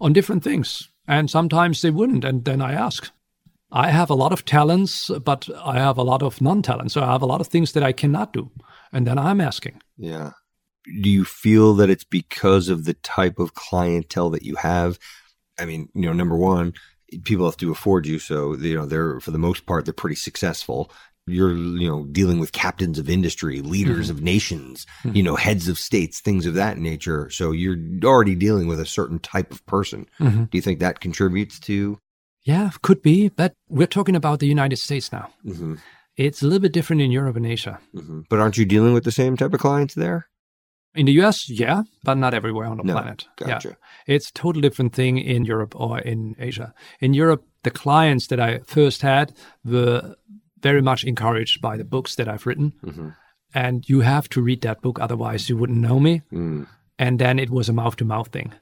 on 0.00 0.12
different 0.12 0.44
things. 0.44 0.88
And 1.06 1.30
sometimes 1.30 1.82
they 1.82 1.90
wouldn't. 1.90 2.24
And 2.24 2.44
then 2.44 2.60
I 2.60 2.74
ask, 2.74 3.10
I 3.70 3.90
have 3.90 4.10
a 4.10 4.14
lot 4.14 4.32
of 4.32 4.44
talents, 4.44 5.10
but 5.24 5.48
I 5.62 5.78
have 5.78 5.98
a 5.98 6.02
lot 6.02 6.22
of 6.22 6.40
non 6.40 6.62
talents. 6.62 6.94
So 6.94 7.02
I 7.02 7.12
have 7.12 7.22
a 7.22 7.26
lot 7.26 7.40
of 7.40 7.48
things 7.48 7.72
that 7.72 7.82
I 7.82 7.92
cannot 7.92 8.32
do. 8.32 8.50
And 8.92 9.06
then 9.06 9.18
I'm 9.18 9.40
asking. 9.40 9.80
Yeah. 9.96 10.32
Do 10.84 11.10
you 11.10 11.24
feel 11.24 11.74
that 11.74 11.90
it's 11.90 12.04
because 12.04 12.68
of 12.68 12.84
the 12.84 12.94
type 12.94 13.38
of 13.38 13.54
clientele 13.54 14.30
that 14.30 14.42
you 14.42 14.56
have? 14.56 14.98
I 15.58 15.66
mean, 15.66 15.88
you 15.94 16.02
know, 16.02 16.14
number 16.14 16.36
one, 16.36 16.72
people 17.24 17.44
have 17.44 17.58
to 17.58 17.70
afford 17.70 18.06
you. 18.06 18.18
So, 18.18 18.54
you 18.54 18.74
know, 18.74 18.86
they're, 18.86 19.20
for 19.20 19.32
the 19.32 19.38
most 19.38 19.66
part, 19.66 19.84
they're 19.84 19.92
pretty 19.92 20.16
successful. 20.16 20.90
You're, 21.26 21.54
you 21.54 21.86
know, 21.86 22.06
dealing 22.06 22.38
with 22.38 22.52
captains 22.52 22.98
of 22.98 23.10
industry, 23.10 23.60
leaders 23.60 24.08
mm-hmm. 24.08 24.16
of 24.16 24.22
nations, 24.22 24.86
mm-hmm. 25.02 25.14
you 25.14 25.22
know, 25.22 25.36
heads 25.36 25.68
of 25.68 25.78
states, 25.78 26.20
things 26.20 26.46
of 26.46 26.54
that 26.54 26.78
nature. 26.78 27.28
So 27.28 27.50
you're 27.50 27.76
already 28.02 28.34
dealing 28.34 28.66
with 28.66 28.80
a 28.80 28.86
certain 28.86 29.18
type 29.18 29.52
of 29.52 29.64
person. 29.66 30.06
Mm-hmm. 30.20 30.44
Do 30.44 30.56
you 30.56 30.62
think 30.62 30.80
that 30.80 31.00
contributes 31.00 31.60
to 31.60 31.98
yeah, 32.48 32.70
could 32.80 33.02
be, 33.02 33.28
but 33.28 33.52
we're 33.68 33.86
talking 33.86 34.16
about 34.16 34.38
the 34.38 34.46
United 34.46 34.76
States 34.76 35.12
now. 35.12 35.28
Mm-hmm. 35.44 35.74
It's 36.16 36.40
a 36.40 36.46
little 36.46 36.60
bit 36.60 36.72
different 36.72 37.02
in 37.02 37.12
Europe 37.12 37.36
and 37.36 37.44
Asia. 37.44 37.78
Mm-hmm. 37.94 38.22
But 38.30 38.38
aren't 38.38 38.56
you 38.56 38.64
dealing 38.64 38.94
with 38.94 39.04
the 39.04 39.12
same 39.12 39.36
type 39.36 39.52
of 39.52 39.60
clients 39.60 39.94
there? 39.94 40.28
In 40.94 41.04
the 41.04 41.12
US, 41.20 41.50
yeah, 41.50 41.82
but 42.04 42.16
not 42.16 42.32
everywhere 42.32 42.66
on 42.66 42.78
the 42.78 42.84
no, 42.84 42.94
planet. 42.94 43.26
Gotcha. 43.36 43.68
Yeah. 43.68 44.14
It's 44.14 44.30
a 44.30 44.32
total 44.32 44.62
different 44.62 44.94
thing 44.94 45.18
in 45.18 45.44
Europe 45.44 45.78
or 45.78 45.98
in 45.98 46.36
Asia. 46.38 46.72
In 47.00 47.12
Europe, 47.12 47.44
the 47.64 47.70
clients 47.70 48.28
that 48.28 48.40
I 48.40 48.60
first 48.60 49.02
had 49.02 49.34
were 49.62 50.14
very 50.62 50.80
much 50.80 51.04
encouraged 51.04 51.60
by 51.60 51.76
the 51.76 51.84
books 51.84 52.14
that 52.14 52.28
I've 52.28 52.46
written. 52.46 52.72
Mm-hmm. 52.82 53.08
And 53.52 53.86
you 53.90 54.00
have 54.00 54.26
to 54.30 54.40
read 54.40 54.62
that 54.62 54.80
book, 54.80 54.98
otherwise, 54.98 55.50
you 55.50 55.58
wouldn't 55.58 55.80
know 55.80 56.00
me. 56.00 56.22
Mm. 56.32 56.66
And 56.98 57.18
then 57.18 57.38
it 57.38 57.50
was 57.50 57.68
a 57.68 57.74
mouth 57.74 57.96
to 57.96 58.06
mouth 58.06 58.28
thing. 58.28 58.54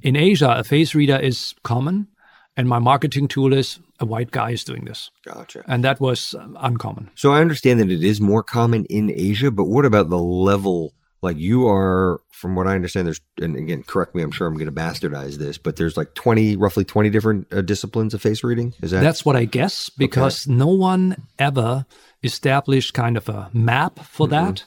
In 0.00 0.16
Asia, 0.16 0.54
a 0.56 0.64
face 0.64 0.94
reader 0.94 1.18
is 1.18 1.54
common 1.62 2.08
and 2.56 2.68
my 2.68 2.78
marketing 2.78 3.28
tool 3.28 3.52
is 3.52 3.78
a 4.00 4.06
white 4.06 4.30
guy 4.30 4.50
is 4.50 4.64
doing 4.64 4.84
this. 4.84 5.10
Gotcha. 5.24 5.64
And 5.66 5.84
that 5.84 6.00
was 6.00 6.34
um, 6.34 6.56
uncommon. 6.60 7.10
So 7.14 7.32
I 7.32 7.40
understand 7.40 7.80
that 7.80 7.90
it 7.90 8.04
is 8.04 8.20
more 8.20 8.42
common 8.42 8.84
in 8.86 9.10
Asia, 9.10 9.50
but 9.50 9.64
what 9.64 9.84
about 9.84 10.08
the 10.08 10.18
level? 10.18 10.94
Like 11.22 11.38
you 11.38 11.66
are, 11.68 12.20
from 12.32 12.54
what 12.54 12.66
I 12.66 12.74
understand, 12.74 13.06
there's, 13.06 13.20
and 13.40 13.56
again, 13.56 13.82
correct 13.82 14.14
me, 14.14 14.22
I'm 14.22 14.30
sure 14.30 14.46
I'm 14.46 14.54
going 14.54 14.66
to 14.66 14.72
bastardize 14.72 15.36
this, 15.36 15.56
but 15.56 15.76
there's 15.76 15.96
like 15.96 16.14
20, 16.14 16.56
roughly 16.56 16.84
20 16.84 17.08
different 17.08 17.52
uh, 17.52 17.62
disciplines 17.62 18.12
of 18.12 18.20
face 18.20 18.44
reading. 18.44 18.74
Is 18.82 18.90
that? 18.90 19.00
That's 19.00 19.24
what 19.24 19.34
I 19.34 19.46
guess, 19.46 19.88
because 19.88 20.46
okay. 20.46 20.54
no 20.54 20.66
one 20.66 21.16
ever 21.38 21.86
established 22.22 22.92
kind 22.92 23.16
of 23.16 23.28
a 23.30 23.50
map 23.54 24.00
for 24.00 24.26
mm-hmm. 24.26 24.46
that. 24.46 24.64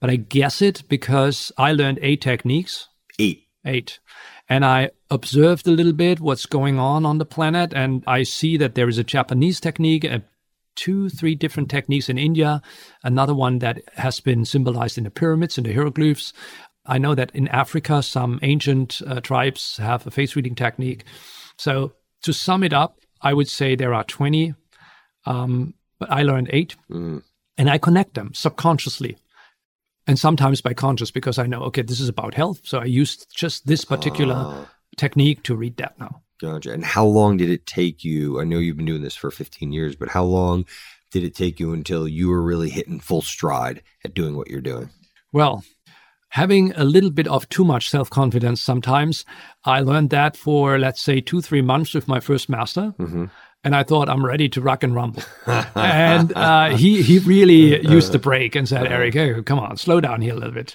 But 0.00 0.10
I 0.10 0.16
guess 0.16 0.60
it 0.60 0.82
because 0.88 1.52
I 1.56 1.72
learned 1.72 2.00
eight 2.02 2.20
techniques. 2.20 2.88
Eight. 3.18 3.46
Eight 3.64 4.00
and 4.50 4.64
I 4.64 4.90
observed 5.10 5.68
a 5.68 5.70
little 5.70 5.92
bit 5.92 6.18
what's 6.18 6.44
going 6.44 6.78
on 6.80 7.06
on 7.06 7.18
the 7.18 7.24
planet, 7.24 7.72
and 7.72 8.02
I 8.06 8.24
see 8.24 8.56
that 8.56 8.74
there 8.74 8.88
is 8.88 8.98
a 8.98 9.04
Japanese 9.04 9.60
technique, 9.60 10.02
a 10.02 10.24
two, 10.74 11.08
three 11.08 11.36
different 11.36 11.70
techniques 11.70 12.08
in 12.08 12.18
India, 12.18 12.60
another 13.04 13.34
one 13.34 13.60
that 13.60 13.80
has 13.94 14.18
been 14.18 14.44
symbolized 14.44 14.98
in 14.98 15.04
the 15.04 15.10
pyramids 15.10 15.56
and 15.56 15.66
the 15.66 15.72
hieroglyphs. 15.72 16.32
I 16.84 16.98
know 16.98 17.14
that 17.14 17.30
in 17.32 17.46
Africa, 17.48 18.02
some 18.02 18.40
ancient 18.42 19.00
uh, 19.06 19.20
tribes 19.20 19.76
have 19.76 20.04
a 20.06 20.10
face 20.10 20.34
reading 20.34 20.56
technique. 20.56 21.04
So 21.56 21.92
to 22.22 22.32
sum 22.32 22.64
it 22.64 22.72
up, 22.72 22.98
I 23.22 23.34
would 23.34 23.48
say 23.48 23.76
there 23.76 23.94
are 23.94 24.04
20, 24.04 24.54
um, 25.26 25.74
but 26.00 26.10
I 26.10 26.22
learned 26.22 26.50
eight. 26.52 26.74
Mm. 26.90 27.22
and 27.56 27.70
I 27.70 27.78
connect 27.78 28.14
them 28.14 28.32
subconsciously. 28.34 29.16
And 30.06 30.18
sometimes 30.18 30.60
by 30.60 30.74
conscious 30.74 31.10
because 31.10 31.38
I 31.38 31.46
know, 31.46 31.62
okay, 31.64 31.82
this 31.82 32.00
is 32.00 32.08
about 32.08 32.34
health. 32.34 32.60
So 32.64 32.78
I 32.78 32.84
used 32.84 33.26
just 33.34 33.66
this 33.66 33.84
particular 33.84 34.34
Ah. 34.36 34.66
technique 34.96 35.42
to 35.44 35.54
read 35.54 35.76
that 35.76 35.98
now. 35.98 36.22
Gotcha. 36.40 36.72
And 36.72 36.84
how 36.84 37.04
long 37.04 37.36
did 37.36 37.50
it 37.50 37.66
take 37.66 38.02
you? 38.02 38.40
I 38.40 38.44
know 38.44 38.58
you've 38.58 38.76
been 38.78 38.86
doing 38.86 39.02
this 39.02 39.14
for 39.14 39.30
15 39.30 39.72
years, 39.72 39.94
but 39.94 40.08
how 40.08 40.24
long 40.24 40.64
did 41.12 41.22
it 41.22 41.34
take 41.34 41.60
you 41.60 41.72
until 41.72 42.08
you 42.08 42.28
were 42.28 42.42
really 42.42 42.70
hitting 42.70 42.98
full 43.00 43.22
stride 43.22 43.82
at 44.04 44.14
doing 44.14 44.36
what 44.36 44.48
you're 44.48 44.60
doing? 44.60 44.88
Well, 45.32 45.62
having 46.30 46.72
a 46.76 46.84
little 46.84 47.10
bit 47.10 47.28
of 47.28 47.48
too 47.50 47.64
much 47.64 47.90
self 47.90 48.08
confidence 48.10 48.60
sometimes, 48.62 49.24
I 49.64 49.80
learned 49.80 50.10
that 50.10 50.36
for, 50.36 50.78
let's 50.78 51.02
say, 51.02 51.20
two, 51.20 51.40
three 51.42 51.62
months 51.62 51.94
with 51.94 52.08
my 52.08 52.20
first 52.20 52.48
master. 52.48 52.94
And 53.62 53.76
I 53.76 53.82
thought 53.82 54.08
I'm 54.08 54.24
ready 54.24 54.48
to 54.50 54.60
rock 54.60 54.82
and 54.82 54.94
rumble. 54.94 55.22
and 55.74 56.32
uh, 56.34 56.70
he, 56.76 57.02
he 57.02 57.18
really 57.18 57.86
used 57.86 58.12
the 58.12 58.18
brake 58.18 58.54
and 58.54 58.66
said, 58.68 58.86
Eric, 58.86 59.14
hey, 59.14 59.42
come 59.42 59.58
on, 59.58 59.76
slow 59.76 60.00
down 60.00 60.22
here 60.22 60.32
a 60.32 60.36
little 60.36 60.54
bit. 60.54 60.74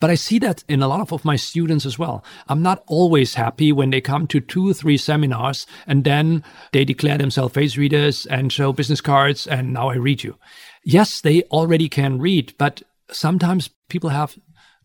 But 0.00 0.10
I 0.10 0.14
see 0.14 0.38
that 0.40 0.64
in 0.68 0.82
a 0.82 0.88
lot 0.88 1.12
of 1.12 1.24
my 1.24 1.36
students 1.36 1.86
as 1.86 1.98
well. 1.98 2.24
I'm 2.48 2.62
not 2.62 2.82
always 2.86 3.34
happy 3.34 3.72
when 3.72 3.90
they 3.90 4.00
come 4.00 4.26
to 4.28 4.40
two 4.40 4.70
or 4.70 4.74
three 4.74 4.96
seminars 4.96 5.66
and 5.86 6.04
then 6.04 6.42
they 6.72 6.84
declare 6.84 7.18
themselves 7.18 7.54
face 7.54 7.76
readers 7.76 8.26
and 8.26 8.52
show 8.52 8.72
business 8.72 9.00
cards 9.00 9.46
and 9.46 9.72
now 9.72 9.90
I 9.90 9.96
read 9.96 10.24
you. 10.24 10.36
Yes, 10.84 11.20
they 11.20 11.42
already 11.44 11.88
can 11.88 12.18
read, 12.18 12.54
but 12.58 12.82
sometimes 13.10 13.70
people 13.88 14.10
have 14.10 14.36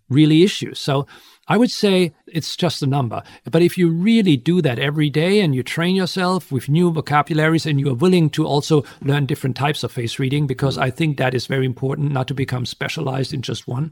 really 0.09 0.43
issues. 0.43 0.79
So 0.79 1.07
I 1.49 1.57
would 1.57 1.71
say 1.71 2.13
it's 2.27 2.55
just 2.55 2.83
a 2.83 2.87
number. 2.87 3.23
But 3.49 3.63
if 3.63 3.77
you 3.77 3.89
really 3.89 4.37
do 4.37 4.61
that 4.61 4.79
every 4.79 5.09
day 5.09 5.41
and 5.41 5.55
you 5.55 5.63
train 5.63 5.95
yourself 5.95 6.51
with 6.51 6.69
new 6.69 6.91
vocabularies 6.91 7.65
and 7.65 7.79
you 7.79 7.89
are 7.89 7.95
willing 7.95 8.29
to 8.31 8.45
also 8.45 8.85
learn 9.01 9.25
different 9.25 9.57
types 9.57 9.83
of 9.83 9.91
face 9.91 10.19
reading, 10.19 10.45
because 10.45 10.77
I 10.77 10.91
think 10.91 11.17
that 11.17 11.33
is 11.33 11.47
very 11.47 11.65
important 11.65 12.11
not 12.11 12.27
to 12.27 12.33
become 12.35 12.65
specialized 12.65 13.33
in 13.33 13.41
just 13.41 13.67
one. 13.67 13.91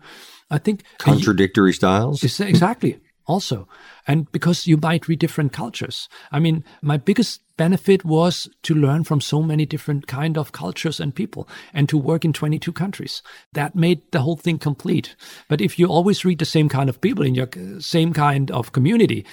I 0.50 0.60
think 0.60 0.84
Contradictory 1.00 1.74
styles? 1.74 2.24
Exactly. 2.40 3.00
Also, 3.28 3.68
and 4.08 4.32
because 4.32 4.68
you 4.68 4.78
might 4.78 5.08
read 5.08 5.20
different 5.20 5.52
cultures. 5.52 6.08
I 6.32 6.40
mean, 6.40 6.64
my 6.82 6.96
biggest 6.96 7.42
benefit 7.58 8.06
was 8.06 8.48
to 8.64 8.74
learn 8.74 9.04
from 9.04 9.20
so 9.20 9.42
many 9.42 9.66
different 9.66 10.08
kind 10.08 10.38
of 10.38 10.54
cultures 10.54 11.00
and 11.00 11.14
people 11.14 11.48
and 11.74 11.90
to 11.90 11.98
work 11.98 12.24
in 12.24 12.32
22 12.32 12.72
countries. 12.72 13.22
That 13.52 13.76
made 13.76 14.02
the 14.12 14.22
whole 14.22 14.38
thing 14.38 14.60
complete. 14.60 15.16
But 15.50 15.60
if 15.60 15.78
you 15.78 15.88
always 15.88 16.24
read 16.24 16.40
the 16.40 16.46
same 16.46 16.70
kind 16.70 16.90
of 16.90 17.02
people 17.02 17.26
in 17.26 17.36
your 17.36 17.50
uh, 17.58 17.82
same 17.82 18.14
kind 18.14 18.50
of 18.52 18.72
community, 18.72 19.26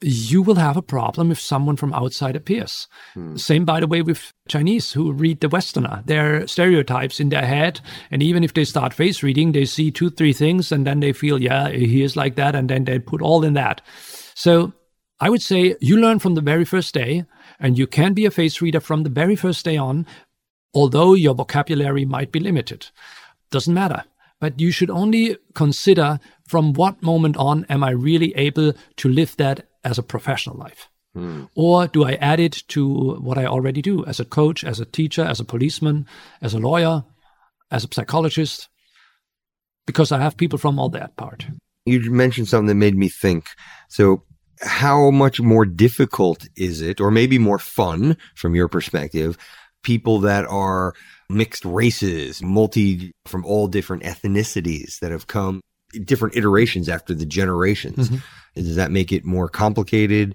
you 0.00 0.42
will 0.42 0.54
have 0.56 0.76
a 0.76 0.82
problem 0.82 1.30
if 1.30 1.40
someone 1.40 1.76
from 1.76 1.92
outside 1.92 2.36
appears. 2.36 2.86
Hmm. 3.14 3.36
Same, 3.36 3.64
by 3.64 3.80
the 3.80 3.86
way, 3.86 4.02
with 4.02 4.32
Chinese 4.48 4.92
who 4.92 5.12
read 5.12 5.40
the 5.40 5.48
Westerner. 5.48 6.02
There 6.06 6.36
are 6.42 6.46
stereotypes 6.46 7.18
in 7.18 7.30
their 7.30 7.44
head. 7.44 7.80
And 8.10 8.22
even 8.22 8.44
if 8.44 8.54
they 8.54 8.64
start 8.64 8.94
face 8.94 9.22
reading, 9.22 9.52
they 9.52 9.64
see 9.64 9.90
two, 9.90 10.10
three 10.10 10.32
things 10.32 10.70
and 10.70 10.86
then 10.86 11.00
they 11.00 11.12
feel, 11.12 11.42
yeah, 11.42 11.70
he 11.70 12.02
is 12.02 12.16
like 12.16 12.36
that. 12.36 12.54
And 12.54 12.70
then 12.70 12.84
they 12.84 12.98
put 12.98 13.22
all 13.22 13.44
in 13.44 13.54
that. 13.54 13.80
So 14.34 14.72
I 15.20 15.30
would 15.30 15.42
say 15.42 15.74
you 15.80 15.96
learn 15.96 16.20
from 16.20 16.34
the 16.34 16.40
very 16.40 16.64
first 16.64 16.94
day 16.94 17.24
and 17.58 17.76
you 17.76 17.88
can 17.88 18.14
be 18.14 18.24
a 18.24 18.30
face 18.30 18.62
reader 18.62 18.80
from 18.80 19.02
the 19.02 19.10
very 19.10 19.34
first 19.34 19.64
day 19.64 19.76
on, 19.76 20.06
although 20.74 21.14
your 21.14 21.34
vocabulary 21.34 22.04
might 22.04 22.30
be 22.30 22.38
limited. 22.38 22.86
Doesn't 23.50 23.74
matter. 23.74 24.04
But 24.40 24.60
you 24.60 24.70
should 24.70 24.90
only 24.90 25.36
consider 25.54 26.20
from 26.46 26.72
what 26.72 27.02
moment 27.02 27.36
on 27.36 27.66
am 27.68 27.82
I 27.82 27.90
really 27.90 28.32
able 28.36 28.74
to 28.96 29.08
live 29.08 29.36
that 29.38 29.66
as 29.84 29.98
a 29.98 30.02
professional 30.02 30.56
life? 30.56 30.88
Hmm. 31.14 31.44
Or 31.54 31.86
do 31.86 32.04
I 32.04 32.14
add 32.14 32.40
it 32.40 32.62
to 32.68 33.14
what 33.16 33.38
I 33.38 33.46
already 33.46 33.82
do 33.82 34.04
as 34.04 34.20
a 34.20 34.24
coach, 34.24 34.64
as 34.64 34.80
a 34.80 34.84
teacher, 34.84 35.22
as 35.22 35.40
a 35.40 35.44
policeman, 35.44 36.06
as 36.42 36.54
a 36.54 36.58
lawyer, 36.58 37.04
as 37.70 37.84
a 37.84 37.88
psychologist? 37.92 38.68
Because 39.86 40.12
I 40.12 40.20
have 40.20 40.36
people 40.36 40.58
from 40.58 40.78
all 40.78 40.90
that 40.90 41.16
part. 41.16 41.46
You 41.86 42.10
mentioned 42.10 42.48
something 42.48 42.66
that 42.66 42.74
made 42.74 42.96
me 42.96 43.08
think. 43.08 43.46
So, 43.88 44.22
how 44.60 45.10
much 45.10 45.40
more 45.40 45.64
difficult 45.64 46.46
is 46.56 46.82
it, 46.82 47.00
or 47.00 47.10
maybe 47.10 47.38
more 47.38 47.60
fun 47.60 48.16
from 48.34 48.56
your 48.56 48.68
perspective, 48.68 49.38
people 49.84 50.18
that 50.20 50.44
are 50.46 50.94
mixed 51.30 51.64
races, 51.64 52.42
multi 52.42 53.12
from 53.26 53.44
all 53.44 53.68
different 53.68 54.02
ethnicities 54.02 54.98
that 55.00 55.12
have 55.12 55.26
come 55.26 55.60
different 56.04 56.36
iterations 56.36 56.88
after 56.88 57.14
the 57.14 57.26
generations? 57.26 58.10
Does 58.54 58.76
that 58.76 58.90
make 58.90 59.12
it 59.12 59.24
more 59.24 59.48
complicated? 59.48 60.34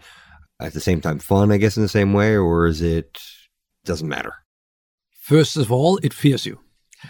At 0.60 0.74
the 0.74 0.80
same 0.80 1.02
time, 1.02 1.20
fun, 1.20 1.52
I 1.52 1.58
guess, 1.58 1.76
in 1.76 1.84
the 1.84 1.90
same 1.90 2.14
way, 2.14 2.38
or 2.38 2.68
is 2.68 2.82
it 2.82 3.20
doesn't 3.84 4.08
matter? 4.08 4.34
First 5.20 5.58
of 5.58 5.72
all, 5.72 5.98
it 6.04 6.14
fears 6.14 6.46
you. 6.46 6.60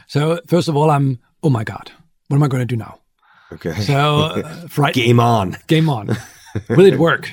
So, 0.08 0.40
first 0.48 0.68
of 0.70 0.76
all, 0.78 0.90
I'm, 0.90 1.20
oh 1.44 1.50
my 1.50 1.64
God, 1.64 1.92
what 2.30 2.38
am 2.38 2.44
I 2.44 2.48
going 2.48 2.62
to 2.62 2.66
do 2.66 2.78
now? 2.78 3.00
Okay. 3.52 3.74
So, 3.82 4.16
uh, 4.22 4.68
fright- 4.70 4.96
Game 4.96 5.20
on. 5.20 5.58
game 5.68 5.90
on. 5.90 6.08
Will 6.70 6.86
it 6.86 6.98
work? 6.98 7.30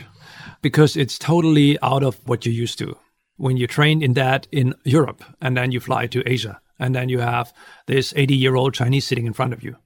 Because 0.63 0.97
it's 0.97 1.19
totally 1.19 1.79
out 1.83 2.03
of 2.03 2.21
what 2.27 2.45
you're 2.45 2.55
used 2.55 2.79
to. 2.81 2.97
When 3.37 3.57
you 3.57 3.67
train 3.67 4.03
in 4.03 4.13
that 4.15 4.47
in 4.53 4.75
Europe 4.85 5.25
and 5.41 5.57
then 5.57 5.73
you 5.73 5.81
fly 5.81 6.07
to 6.09 6.23
Asia 6.27 6.61
and 6.79 6.95
then 6.95 7.09
you 7.09 7.21
have 7.21 7.55
this 7.87 8.13
80 8.15 8.35
year 8.37 8.57
old 8.57 8.75
Chinese 8.75 9.07
sitting 9.07 9.27
in 9.27 9.33
front 9.33 9.55
of 9.55 9.63
you 9.63 9.77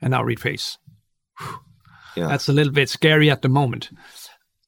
and 0.00 0.10
now 0.10 0.22
read 0.22 0.40
face. 0.40 0.78
Yeah. 2.16 2.28
That's 2.28 2.48
a 2.48 2.52
little 2.52 2.72
bit 2.72 2.88
scary 2.88 3.30
at 3.30 3.42
the 3.42 3.48
moment. 3.48 3.90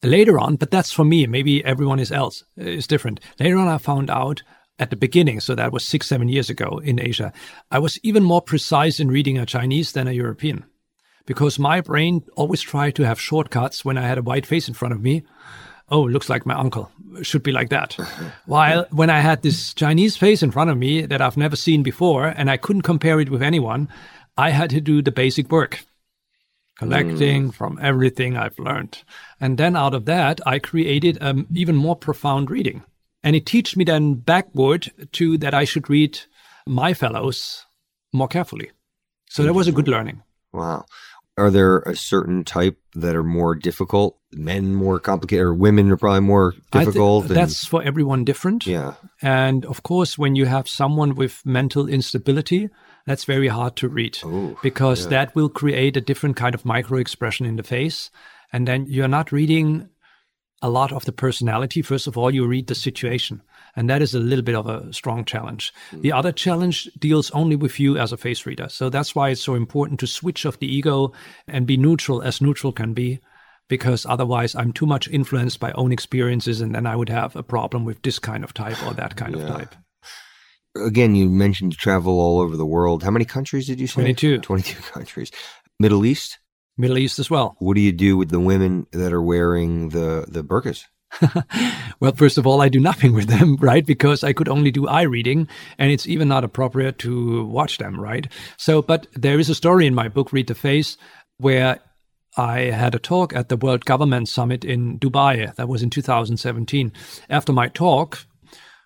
Later 0.03 0.39
on, 0.39 0.57
but 0.57 0.71
that's 0.71 0.93
for 0.93 1.05
me, 1.05 1.27
maybe 1.27 1.65
everyone 1.65 1.99
is 2.01 2.13
else 2.13 2.45
uh, 2.61 2.65
is 2.65 2.87
different. 2.87 3.21
Later 3.41 3.57
on, 3.57 3.69
I 3.69 3.79
found 3.79 4.11
out 4.11 4.43
at 4.79 4.91
the 4.91 4.97
beginning, 4.97 5.41
so 5.41 5.55
that 5.55 5.73
was 5.73 5.85
six, 5.85 6.07
seven 6.07 6.29
years 6.29 6.51
ago 6.51 6.81
in 6.85 7.01
Asia, 7.01 7.33
I 7.71 7.79
was 7.79 7.99
even 8.03 8.23
more 8.23 8.43
precise 8.43 9.01
in 9.01 9.09
reading 9.09 9.39
a 9.39 9.47
Chinese 9.47 9.93
than 9.93 10.07
a 10.07 10.13
European 10.13 10.65
because 11.25 11.59
my 11.59 11.81
brain 11.81 12.25
always 12.37 12.63
tried 12.63 12.95
to 12.97 13.07
have 13.07 13.21
shortcuts 13.21 13.85
when 13.85 13.99
I 13.99 14.07
had 14.07 14.19
a 14.19 14.23
white 14.23 14.47
face 14.47 14.69
in 14.69 14.75
front 14.75 14.95
of 14.95 15.03
me. 15.03 15.25
Oh, 15.89 16.03
looks 16.03 16.29
like 16.29 16.47
my 16.47 16.55
uncle. 16.55 16.91
Should 17.23 17.43
be 17.43 17.53
like 17.53 17.69
that. 17.71 17.95
While 18.47 18.87
when 18.91 19.11
I 19.11 19.21
had 19.21 19.43
this 19.43 19.73
Chinese 19.75 20.17
face 20.17 20.43
in 20.43 20.51
front 20.51 20.71
of 20.71 20.79
me 20.79 21.07
that 21.07 21.21
I've 21.23 21.37
never 21.37 21.57
seen 21.57 21.83
before 21.83 22.27
and 22.27 22.51
I 22.51 22.57
couldn't 22.57 22.83
compare 22.83 23.21
it 23.21 23.31
with 23.31 23.43
anyone, 23.43 23.89
I 24.37 24.51
had 24.51 24.71
to 24.71 24.81
do 24.81 25.03
the 25.03 25.13
basic 25.13 25.51
work, 25.51 25.85
collecting 26.79 27.45
hmm. 27.45 27.51
from 27.51 27.79
everything 27.81 28.37
I've 28.37 28.59
learned. 28.59 29.03
And 29.41 29.59
then 29.59 29.77
out 29.77 29.95
of 29.95 30.05
that, 30.07 30.41
I 30.47 30.59
created 30.59 31.19
an 31.21 31.47
even 31.55 31.77
more 31.77 31.97
profound 31.97 32.51
reading. 32.51 32.83
And 33.23 33.35
it 33.35 33.47
teach 33.47 33.77
me 33.77 33.85
then 33.85 34.15
backward 34.15 34.93
to 35.13 35.39
that 35.39 35.55
I 35.55 35.65
should 35.65 35.91
read 35.91 36.21
my 36.67 36.95
fellows 36.95 37.67
more 38.13 38.29
carefully. 38.29 38.71
So 39.29 39.43
that 39.43 39.55
was 39.55 39.69
a 39.69 39.73
good 39.73 39.89
learning. 39.89 40.23
Wow. 40.53 40.85
Are 41.39 41.51
there 41.51 41.81
a 41.81 41.95
certain 41.95 42.45
type 42.45 42.79
that 42.95 43.15
are 43.15 43.23
more 43.23 43.55
difficult? 43.55 44.19
Men 44.33 44.75
more 44.75 44.99
complicated, 44.99 45.45
or 45.45 45.55
women 45.55 45.91
are 45.91 45.97
probably 45.99 46.21
more 46.21 46.55
difficult? 46.73 47.27
and- 47.27 47.37
that's 47.37 47.67
for 47.67 47.83
everyone 47.83 48.25
different. 48.25 48.67
yeah. 48.67 48.95
And 49.21 49.67
of 49.67 49.83
course, 49.83 50.17
when 50.17 50.35
you 50.35 50.47
have 50.47 50.69
someone 50.69 51.15
with 51.15 51.45
mental 51.45 51.89
instability, 51.89 52.71
that's 53.07 53.25
very 53.25 53.49
hard 53.49 53.77
to 53.77 53.89
read 53.89 54.19
Oh, 54.25 54.59
because 54.63 55.05
yeah. 55.05 55.11
that 55.11 55.35
will 55.35 55.49
create 55.49 55.97
a 55.97 56.01
different 56.01 56.37
kind 56.37 56.55
of 56.55 56.65
micro 56.65 56.99
expression 56.99 57.47
in 57.47 57.57
the 57.57 57.63
face. 57.63 58.11
And 58.53 58.67
then 58.67 58.87
you're 58.89 59.09
not 59.09 59.33
reading 59.33 59.89
a 60.63 60.71
lot 60.71 60.93
of 60.93 61.05
the 61.05 61.13
personality. 61.13 61.83
First 61.83 62.07
of 62.07 62.17
all, 62.17 62.35
you 62.35 62.47
read 62.47 62.67
the 62.67 62.75
situation. 62.75 63.43
And 63.77 63.91
that 63.91 64.01
is 64.03 64.15
a 64.15 64.19
little 64.21 64.45
bit 64.45 64.55
of 64.55 64.67
a 64.67 64.93
strong 64.93 65.25
challenge. 65.25 65.73
Hmm. 65.91 66.01
The 66.01 66.13
other 66.13 66.33
challenge 66.33 66.91
deals 66.99 67.31
only 67.33 67.57
with 67.57 67.79
you 67.79 67.99
as 67.99 68.13
a 68.13 68.17
face 68.17 68.47
reader. 68.47 68.69
So 68.69 68.89
that's 68.89 69.15
why 69.15 69.29
it's 69.31 69.43
so 69.43 69.55
important 69.55 70.01
to 70.01 70.07
switch 70.07 70.47
off 70.47 70.59
the 70.59 70.75
ego 70.75 71.13
and 71.47 71.67
be 71.67 71.77
neutral 71.77 72.23
as 72.23 72.41
neutral 72.41 72.73
can 72.73 72.95
be. 72.95 73.21
Because 73.69 74.07
otherwise, 74.07 74.55
I'm 74.55 74.73
too 74.73 74.87
much 74.87 75.09
influenced 75.09 75.59
by 75.59 75.73
own 75.73 75.91
experiences, 75.91 76.61
and 76.61 76.73
then 76.73 76.87
I 76.87 76.95
would 76.95 77.09
have 77.09 77.35
a 77.35 77.43
problem 77.43 77.85
with 77.85 78.01
this 78.03 78.21
kind 78.21 78.45
of 78.45 78.55
type 78.55 78.81
or 78.87 78.95
that 78.95 79.17
kind 79.17 79.35
of 79.35 79.47
type. 79.49 79.75
Again, 80.85 81.15
you 81.15 81.29
mentioned 81.29 81.73
you 81.73 81.77
travel 81.77 82.21
all 82.21 82.41
over 82.41 82.57
the 82.57 82.67
world. 82.67 83.03
How 83.03 83.11
many 83.11 83.25
countries 83.25 83.67
did 83.67 83.81
you 83.81 83.87
say? 83.87 83.95
22. 83.95 84.39
22 84.39 84.83
countries. 84.93 85.31
Middle 85.79 86.05
East? 86.05 86.39
Middle 86.79 86.99
East 86.99 87.19
as 87.19 87.31
well. 87.31 87.57
What 87.59 87.75
do 87.75 87.81
you 87.81 87.93
do 87.93 88.17
with 88.17 88.31
the 88.31 88.41
women 88.41 88.87
that 88.93 89.13
are 89.13 89.23
wearing 89.23 89.91
the, 89.91 90.27
the 90.29 90.45
burqas? 90.45 90.85
Well, 91.99 92.13
first 92.15 92.37
of 92.37 92.47
all, 92.47 92.61
I 92.61 92.69
do 92.69 92.79
nothing 92.79 93.15
with 93.15 93.29
them, 93.29 93.57
right? 93.61 93.85
Because 93.85 94.23
I 94.23 94.35
could 94.35 94.49
only 94.49 94.71
do 94.71 94.87
eye 94.87 95.03
reading, 95.03 95.49
and 95.79 95.91
it's 95.91 96.07
even 96.07 96.29
not 96.29 96.45
appropriate 96.45 96.99
to 96.99 97.45
watch 97.47 97.79
them, 97.79 97.99
right? 97.99 98.31
So, 98.59 98.83
but 98.83 99.07
there 99.15 99.39
is 99.39 99.49
a 99.49 99.55
story 99.55 99.87
in 99.87 99.95
my 99.95 100.09
book, 100.09 100.31
Read 100.31 100.49
the 100.49 100.55
Face, 100.55 100.99
where 101.39 101.81
I 102.37 102.61
had 102.65 102.95
a 102.95 102.99
talk 102.99 103.35
at 103.35 103.49
the 103.49 103.57
World 103.57 103.87
Government 103.87 104.29
Summit 104.29 104.63
in 104.63 104.99
Dubai. 104.99 105.55
That 105.57 105.69
was 105.69 105.83
in 105.83 105.89
2017. 105.89 106.93
After 107.31 107.53
my 107.53 107.69
talk, 107.69 108.27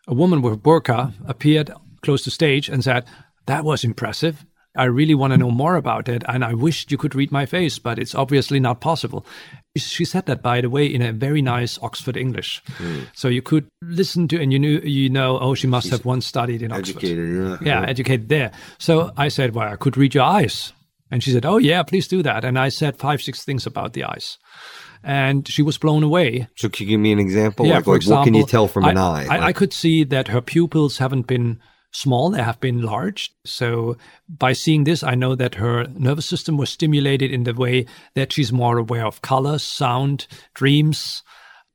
a 0.06 0.14
woman 0.14 0.42
with 0.42 0.54
a 0.54 0.56
burqa 0.56 1.12
appeared 1.26 1.70
close 2.02 2.22
to 2.24 2.30
stage 2.30 2.68
and 2.68 2.82
said, 2.82 3.04
That 3.46 3.64
was 3.64 3.84
impressive. 3.84 4.44
I 4.76 4.84
really 4.84 5.16
want 5.16 5.32
to 5.32 5.36
know 5.36 5.50
more 5.50 5.74
about 5.74 6.08
it, 6.08 6.22
and 6.28 6.44
I 6.44 6.54
wished 6.54 6.92
you 6.92 6.98
could 6.98 7.16
read 7.16 7.32
my 7.32 7.44
face, 7.44 7.80
but 7.80 7.98
it's 7.98 8.14
obviously 8.14 8.60
not 8.60 8.80
possible. 8.80 9.26
She 9.76 10.04
said 10.04 10.26
that, 10.26 10.42
by 10.42 10.60
the 10.60 10.70
way, 10.70 10.86
in 10.86 11.02
a 11.02 11.12
very 11.12 11.42
nice 11.42 11.76
Oxford 11.82 12.16
English, 12.16 12.62
mm. 12.78 13.06
so 13.12 13.26
you 13.26 13.42
could 13.42 13.66
listen 13.82 14.28
to, 14.28 14.40
and 14.40 14.52
you 14.52 14.60
knew, 14.60 14.78
you 14.78 15.10
know, 15.10 15.40
oh, 15.40 15.54
she 15.56 15.66
must 15.66 15.86
She's 15.86 15.92
have 15.92 16.04
once 16.04 16.24
studied 16.24 16.62
in 16.62 16.70
educated, 16.70 17.52
Oxford. 17.52 17.66
Yeah. 17.66 17.80
yeah, 17.80 17.88
educated 17.88 18.28
there. 18.28 18.52
So 18.78 19.12
I 19.16 19.26
said, 19.26 19.56
well, 19.56 19.72
I 19.72 19.76
could 19.76 19.96
read 19.96 20.14
your 20.14 20.24
eyes, 20.24 20.72
and 21.10 21.20
she 21.22 21.32
said, 21.32 21.44
oh 21.44 21.58
yeah, 21.58 21.82
please 21.82 22.06
do 22.06 22.22
that. 22.22 22.44
And 22.44 22.56
I 22.56 22.68
said 22.68 22.96
five, 22.96 23.20
six 23.20 23.44
things 23.44 23.66
about 23.66 23.92
the 23.94 24.04
eyes 24.04 24.38
and 25.02 25.46
she 25.48 25.62
was 25.62 25.78
blown 25.78 26.02
away. 26.02 26.48
So, 26.56 26.68
can 26.68 26.84
you 26.84 26.90
give 26.90 27.00
me 27.00 27.12
an 27.12 27.18
example? 27.18 27.66
Yeah, 27.66 27.76
like, 27.76 27.84
for 27.84 27.92
like, 27.92 27.98
example, 27.98 28.18
what 28.18 28.24
can 28.24 28.34
you 28.34 28.46
tell 28.46 28.68
from 28.68 28.84
I, 28.84 28.90
an 28.90 28.98
eye? 28.98 29.24
I, 29.24 29.26
like, 29.26 29.40
I, 29.40 29.52
could 29.52 29.72
see 29.72 30.04
that 30.04 30.28
her 30.28 30.40
pupils 30.40 30.98
haven't 30.98 31.26
been 31.26 31.60
small, 31.92 32.30
they 32.30 32.42
have 32.42 32.60
been 32.60 32.82
large. 32.82 33.32
So 33.44 33.96
by 34.28 34.52
seeing 34.52 34.84
this, 34.84 35.02
I 35.02 35.14
know 35.14 35.34
that 35.34 35.56
her 35.56 35.86
nervous 35.88 36.26
system 36.26 36.56
was 36.56 36.70
stimulated 36.70 37.32
in 37.32 37.44
the 37.44 37.54
way 37.54 37.86
that 38.14 38.32
she's 38.32 38.52
more 38.52 38.78
aware 38.78 39.06
of 39.06 39.22
color, 39.22 39.58
sound, 39.58 40.26
dreams, 40.54 41.22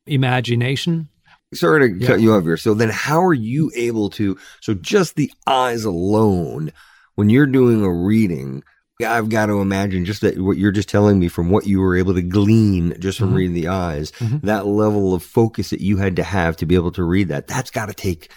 imagination. 0.05 1.09
Sorry 1.53 1.89
to 1.89 1.99
yeah. 1.99 2.07
cut 2.07 2.21
you 2.21 2.33
off 2.33 2.43
here. 2.43 2.57
So 2.57 2.73
then 2.73 2.89
how 2.89 3.23
are 3.23 3.33
you 3.33 3.71
able 3.75 4.09
to 4.11 4.37
so 4.61 4.73
just 4.73 5.15
the 5.15 5.31
eyes 5.47 5.85
alone 5.85 6.71
when 7.15 7.29
you're 7.29 7.45
doing 7.45 7.83
a 7.83 7.91
reading 7.91 8.63
I've 9.03 9.29
got 9.29 9.47
to 9.47 9.59
imagine 9.59 10.05
just 10.05 10.21
that 10.21 10.39
what 10.39 10.57
you're 10.57 10.71
just 10.71 10.87
telling 10.87 11.19
me 11.19 11.27
from 11.27 11.49
what 11.49 11.67
you 11.67 11.81
were 11.81 11.97
able 11.97 12.13
to 12.13 12.21
glean 12.21 12.95
just 12.99 13.17
from 13.17 13.27
mm-hmm. 13.27 13.35
reading 13.35 13.53
the 13.53 13.67
eyes, 13.67 14.11
mm-hmm. 14.13 14.45
that 14.45 14.65
level 14.65 15.13
of 15.13 15.23
focus 15.23 15.71
that 15.71 15.81
you 15.81 15.97
had 15.97 16.15
to 16.15 16.23
have 16.23 16.55
to 16.57 16.65
be 16.65 16.75
able 16.75 16.91
to 16.93 17.03
read 17.03 17.27
that, 17.27 17.47
that's 17.47 17.71
got 17.71 17.87
to 17.87 17.93
take 17.93 18.31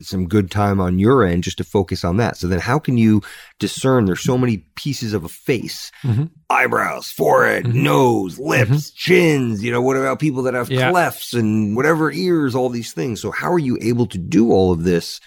some 0.00 0.26
good 0.26 0.50
time 0.50 0.80
on 0.80 0.98
your 0.98 1.24
end 1.24 1.44
just 1.44 1.58
to 1.58 1.64
focus 1.64 2.04
on 2.04 2.16
that. 2.16 2.36
So 2.36 2.48
then 2.48 2.58
how 2.58 2.80
can 2.80 2.98
you 2.98 3.22
discern 3.60 4.04
there's 4.04 4.22
so 4.22 4.36
many 4.36 4.58
pieces 4.74 5.12
of 5.12 5.24
a 5.24 5.28
face, 5.28 5.92
mm-hmm. 6.02 6.24
eyebrows, 6.50 7.10
forehead, 7.10 7.64
mm-hmm. 7.64 7.82
nose, 7.82 8.38
lips, 8.38 8.70
mm-hmm. 8.70 8.96
chins, 8.96 9.64
you 9.64 9.70
know, 9.70 9.82
what 9.82 9.96
about 9.96 10.18
people 10.18 10.42
that 10.42 10.54
have 10.54 10.70
yeah. 10.70 10.90
clefts 10.90 11.34
and 11.34 11.76
whatever 11.76 12.10
ears, 12.10 12.54
all 12.54 12.68
these 12.68 12.92
things. 12.92 13.20
So 13.20 13.30
how 13.30 13.52
are 13.52 13.58
you 13.58 13.78
able 13.80 14.06
to 14.06 14.18
do 14.18 14.50
all 14.50 14.72
of 14.72 14.82
this 14.82 15.20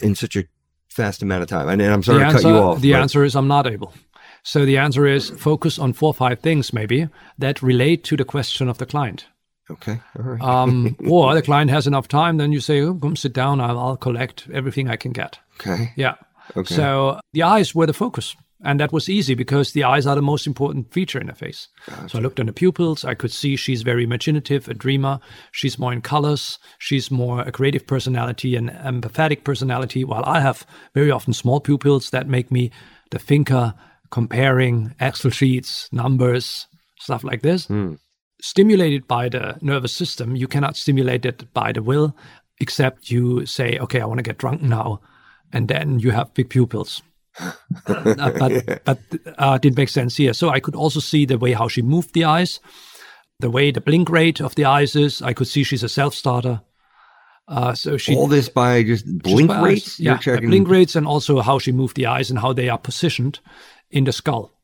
in 0.00 0.14
such 0.14 0.36
a 0.36 0.44
fast 0.94 1.22
amount 1.22 1.42
of 1.42 1.48
time? 1.48 1.68
And, 1.68 1.82
I'm 1.82 2.02
sorry 2.02 2.18
the 2.18 2.24
to 2.24 2.26
answer, 2.26 2.42
cut 2.42 2.48
you 2.48 2.56
off. 2.56 2.80
The 2.80 2.92
but... 2.92 3.00
answer 3.02 3.24
is 3.24 3.34
I'm 3.34 3.48
not 3.48 3.66
able. 3.66 3.92
So 4.42 4.64
the 4.64 4.78
answer 4.78 5.06
is 5.06 5.30
focus 5.30 5.78
on 5.78 5.94
four 5.94 6.08
or 6.08 6.14
five 6.14 6.40
things 6.40 6.72
maybe 6.72 7.08
that 7.38 7.62
relate 7.62 8.04
to 8.04 8.16
the 8.16 8.24
question 8.24 8.68
of 8.68 8.78
the 8.78 8.86
client. 8.86 9.26
Okay. 9.70 10.00
All 10.18 10.24
right. 10.24 10.40
um, 10.42 10.96
or 11.08 11.34
the 11.34 11.42
client 11.42 11.70
has 11.70 11.86
enough 11.86 12.08
time, 12.08 12.36
then 12.36 12.52
you 12.52 12.60
say, 12.60 12.80
oh, 12.82 12.94
come 12.94 13.16
sit 13.16 13.32
down. 13.32 13.60
I'll, 13.60 13.78
I'll 13.78 13.96
collect 13.96 14.46
everything 14.52 14.90
I 14.90 14.96
can 14.96 15.12
get. 15.12 15.38
Okay. 15.58 15.92
Yeah. 15.96 16.14
Okay. 16.56 16.74
So 16.74 17.18
the 17.32 17.42
eyes 17.42 17.74
were 17.74 17.86
the 17.86 17.94
focus. 17.94 18.36
And 18.64 18.80
that 18.80 18.92
was 18.92 19.08
easy 19.08 19.34
because 19.34 19.72
the 19.72 19.84
eyes 19.84 20.06
are 20.06 20.14
the 20.14 20.22
most 20.22 20.46
important 20.46 20.92
feature 20.92 21.20
in 21.20 21.26
the 21.26 21.34
face. 21.34 21.68
Gotcha. 21.86 22.08
So 22.08 22.18
I 22.18 22.22
looked 22.22 22.40
on 22.40 22.46
the 22.46 22.52
pupils. 22.52 23.04
I 23.04 23.14
could 23.14 23.30
see 23.30 23.56
she's 23.56 23.82
very 23.82 24.04
imaginative, 24.04 24.68
a 24.68 24.74
dreamer. 24.74 25.20
She's 25.52 25.78
more 25.78 25.92
in 25.92 26.00
colors. 26.00 26.58
She's 26.78 27.10
more 27.10 27.42
a 27.42 27.52
creative 27.52 27.86
personality 27.86 28.56
an 28.56 28.70
empathetic 28.70 29.44
personality, 29.44 30.04
while 30.04 30.24
I 30.24 30.40
have 30.40 30.66
very 30.94 31.10
often 31.10 31.32
small 31.32 31.60
pupils 31.60 32.10
that 32.10 32.28
make 32.28 32.50
me 32.50 32.70
the 33.10 33.18
thinker, 33.18 33.74
comparing 34.10 34.94
Excel 35.00 35.30
sheets, 35.30 35.88
numbers, 35.92 36.66
stuff 36.98 37.22
like 37.22 37.42
this. 37.42 37.66
Mm 37.66 37.98
stimulated 38.44 39.08
by 39.08 39.28
the 39.28 39.56
nervous 39.62 39.92
system. 39.92 40.36
You 40.36 40.46
cannot 40.46 40.76
stimulate 40.76 41.24
it 41.24 41.52
by 41.54 41.72
the 41.72 41.82
will, 41.82 42.14
except 42.60 43.10
you 43.10 43.46
say, 43.46 43.78
okay, 43.78 44.00
I 44.00 44.04
want 44.04 44.18
to 44.18 44.22
get 44.22 44.36
drunk 44.36 44.60
now. 44.60 45.00
And 45.52 45.68
then 45.68 45.98
you 45.98 46.10
have 46.10 46.34
big 46.34 46.50
pupils. 46.50 47.00
Uh, 47.40 47.52
but 48.38 48.82
but 48.84 48.98
uh, 49.38 49.58
didn't 49.58 49.76
make 49.76 49.88
sense 49.88 50.16
here. 50.16 50.32
So 50.32 50.50
I 50.50 50.60
could 50.60 50.74
also 50.74 51.00
see 51.00 51.26
the 51.26 51.38
way 51.38 51.52
how 51.52 51.68
she 51.68 51.82
moved 51.82 52.14
the 52.14 52.24
eyes, 52.24 52.60
the 53.40 53.50
way 53.50 53.70
the 53.70 53.80
blink 53.80 54.08
rate 54.10 54.40
of 54.40 54.54
the 54.54 54.64
eyes 54.64 54.96
is. 54.96 55.22
I 55.22 55.32
could 55.32 55.48
see 55.48 55.64
she's 55.64 55.82
a 55.82 55.88
self 55.88 56.14
starter. 56.14 56.62
Uh, 57.46 57.74
so 57.74 57.96
she 57.98 58.16
all 58.16 58.26
this 58.26 58.48
by 58.48 58.82
just 58.82 59.06
blink 59.18 59.48
by 59.48 59.60
rates. 59.60 60.00
Eyes, 60.00 60.26
yeah, 60.26 60.40
blink 60.40 60.68
rates, 60.68 60.96
and 60.96 61.06
also 61.06 61.40
how 61.40 61.58
she 61.58 61.72
moved 61.72 61.96
the 61.96 62.06
eyes 62.06 62.30
and 62.30 62.38
how 62.38 62.52
they 62.52 62.68
are 62.68 62.78
positioned 62.78 63.40
in 63.90 64.04
the 64.04 64.12
skull 64.12 64.54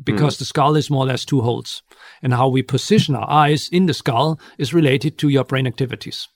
because 0.00 0.36
mm. 0.36 0.38
the 0.38 0.44
skull 0.44 0.76
is 0.76 0.90
more 0.90 1.04
or 1.04 1.08
less 1.08 1.24
two 1.24 1.40
holes. 1.40 1.82
And 2.22 2.34
how 2.34 2.48
we 2.48 2.62
position 2.62 3.14
our 3.14 3.28
eyes 3.28 3.68
in 3.68 3.86
the 3.86 3.94
skull 3.94 4.38
is 4.58 4.74
related 4.74 5.18
to 5.18 5.28
your 5.28 5.44
brain 5.44 5.66
activities 5.66 6.28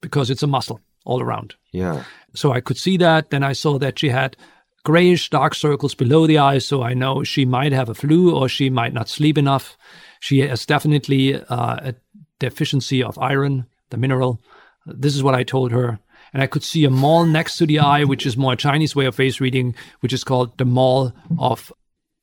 because 0.00 0.30
it's 0.30 0.42
a 0.42 0.46
muscle 0.46 0.80
all 1.04 1.22
around. 1.22 1.54
Yeah. 1.72 2.04
So 2.34 2.52
I 2.52 2.60
could 2.60 2.76
see 2.76 2.96
that. 2.98 3.30
Then 3.30 3.42
I 3.42 3.52
saw 3.52 3.78
that 3.78 3.98
she 3.98 4.08
had 4.08 4.36
grayish 4.86 5.30
dark 5.30 5.52
circles 5.52 5.96
below 5.96 6.28
the 6.28 6.38
eyes. 6.38 6.64
So 6.64 6.80
I 6.80 6.94
know 6.94 7.24
she 7.24 7.44
might 7.44 7.72
have 7.72 7.88
a 7.88 7.94
flu 7.94 8.32
or 8.32 8.48
she 8.48 8.70
might 8.70 8.94
not 8.94 9.08
sleep 9.08 9.36
enough. 9.36 9.76
She 10.20 10.38
has 10.46 10.64
definitely 10.64 11.34
uh, 11.34 11.90
a 11.90 11.94
deficiency 12.38 13.02
of 13.02 13.18
iron, 13.18 13.66
the 13.90 13.96
mineral. 13.96 14.40
This 14.86 15.16
is 15.16 15.24
what 15.24 15.34
I 15.34 15.42
told 15.42 15.72
her. 15.72 15.98
And 16.32 16.40
I 16.40 16.46
could 16.46 16.62
see 16.62 16.84
a 16.84 16.90
mole 16.90 17.26
next 17.26 17.56
to 17.56 17.66
the 17.66 17.80
eye, 17.80 18.04
which 18.04 18.26
is 18.26 18.36
more 18.36 18.52
a 18.52 18.56
Chinese 18.56 18.94
way 18.94 19.06
of 19.06 19.16
face 19.16 19.40
reading, 19.40 19.74
which 20.00 20.12
is 20.12 20.22
called 20.22 20.56
the 20.56 20.64
mole 20.64 21.12
of 21.36 21.72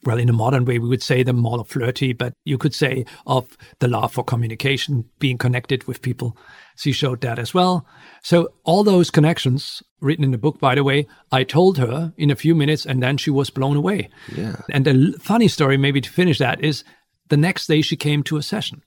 well, 0.05 0.17
in 0.17 0.29
a 0.29 0.33
modern 0.33 0.65
way, 0.65 0.79
we 0.79 0.89
would 0.89 1.03
say 1.03 1.23
them 1.23 1.37
more 1.37 1.63
flirty, 1.65 2.13
but 2.13 2.33
you 2.45 2.57
could 2.57 2.73
say 2.73 3.05
of 3.25 3.57
the 3.79 3.87
love 3.87 4.13
for 4.13 4.23
communication, 4.23 5.05
being 5.19 5.37
connected 5.37 5.85
with 5.85 6.01
people. 6.01 6.37
She 6.75 6.91
showed 6.91 7.21
that 7.21 7.39
as 7.39 7.53
well. 7.53 7.85
So 8.21 8.53
all 8.63 8.83
those 8.83 9.11
connections 9.11 9.83
written 10.01 10.23
in 10.23 10.31
the 10.31 10.37
book, 10.37 10.59
by 10.59 10.75
the 10.75 10.83
way, 10.83 11.07
I 11.31 11.43
told 11.43 11.77
her 11.77 12.13
in 12.17 12.31
a 12.31 12.35
few 12.35 12.55
minutes 12.55 12.85
and 12.85 13.01
then 13.01 13.17
she 13.17 13.29
was 13.29 13.49
blown 13.49 13.77
away. 13.77 14.09
Yeah. 14.35 14.55
And 14.69 14.85
the 14.85 15.17
funny 15.19 15.47
story, 15.47 15.77
maybe 15.77 16.01
to 16.01 16.09
finish 16.09 16.39
that 16.39 16.63
is 16.63 16.83
the 17.29 17.37
next 17.37 17.67
day 17.67 17.81
she 17.81 17.95
came 17.95 18.23
to 18.23 18.37
a 18.37 18.43
session 18.43 18.81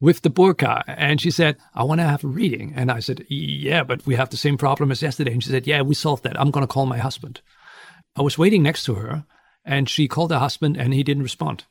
with 0.00 0.22
the 0.22 0.30
burqa 0.30 0.82
and 0.86 1.20
she 1.20 1.30
said, 1.30 1.56
I 1.74 1.84
want 1.84 2.00
to 2.00 2.06
have 2.06 2.24
a 2.24 2.28
reading. 2.28 2.72
And 2.76 2.90
I 2.90 3.00
said, 3.00 3.24
yeah, 3.28 3.84
but 3.84 4.04
we 4.06 4.16
have 4.16 4.30
the 4.30 4.36
same 4.36 4.58
problem 4.58 4.90
as 4.90 5.02
yesterday. 5.02 5.32
And 5.32 5.42
she 5.42 5.50
said, 5.50 5.66
yeah, 5.66 5.82
we 5.82 5.94
solved 5.94 6.24
that. 6.24 6.38
I'm 6.38 6.50
going 6.50 6.66
to 6.66 6.72
call 6.72 6.86
my 6.86 6.98
husband. 6.98 7.40
I 8.16 8.22
was 8.22 8.38
waiting 8.38 8.62
next 8.62 8.84
to 8.84 8.94
her 8.94 9.24
and 9.64 9.88
she 9.88 10.08
called 10.08 10.30
her 10.30 10.38
husband 10.38 10.76
and 10.76 10.92
he 10.94 11.02
didn't 11.02 11.22
respond. 11.22 11.64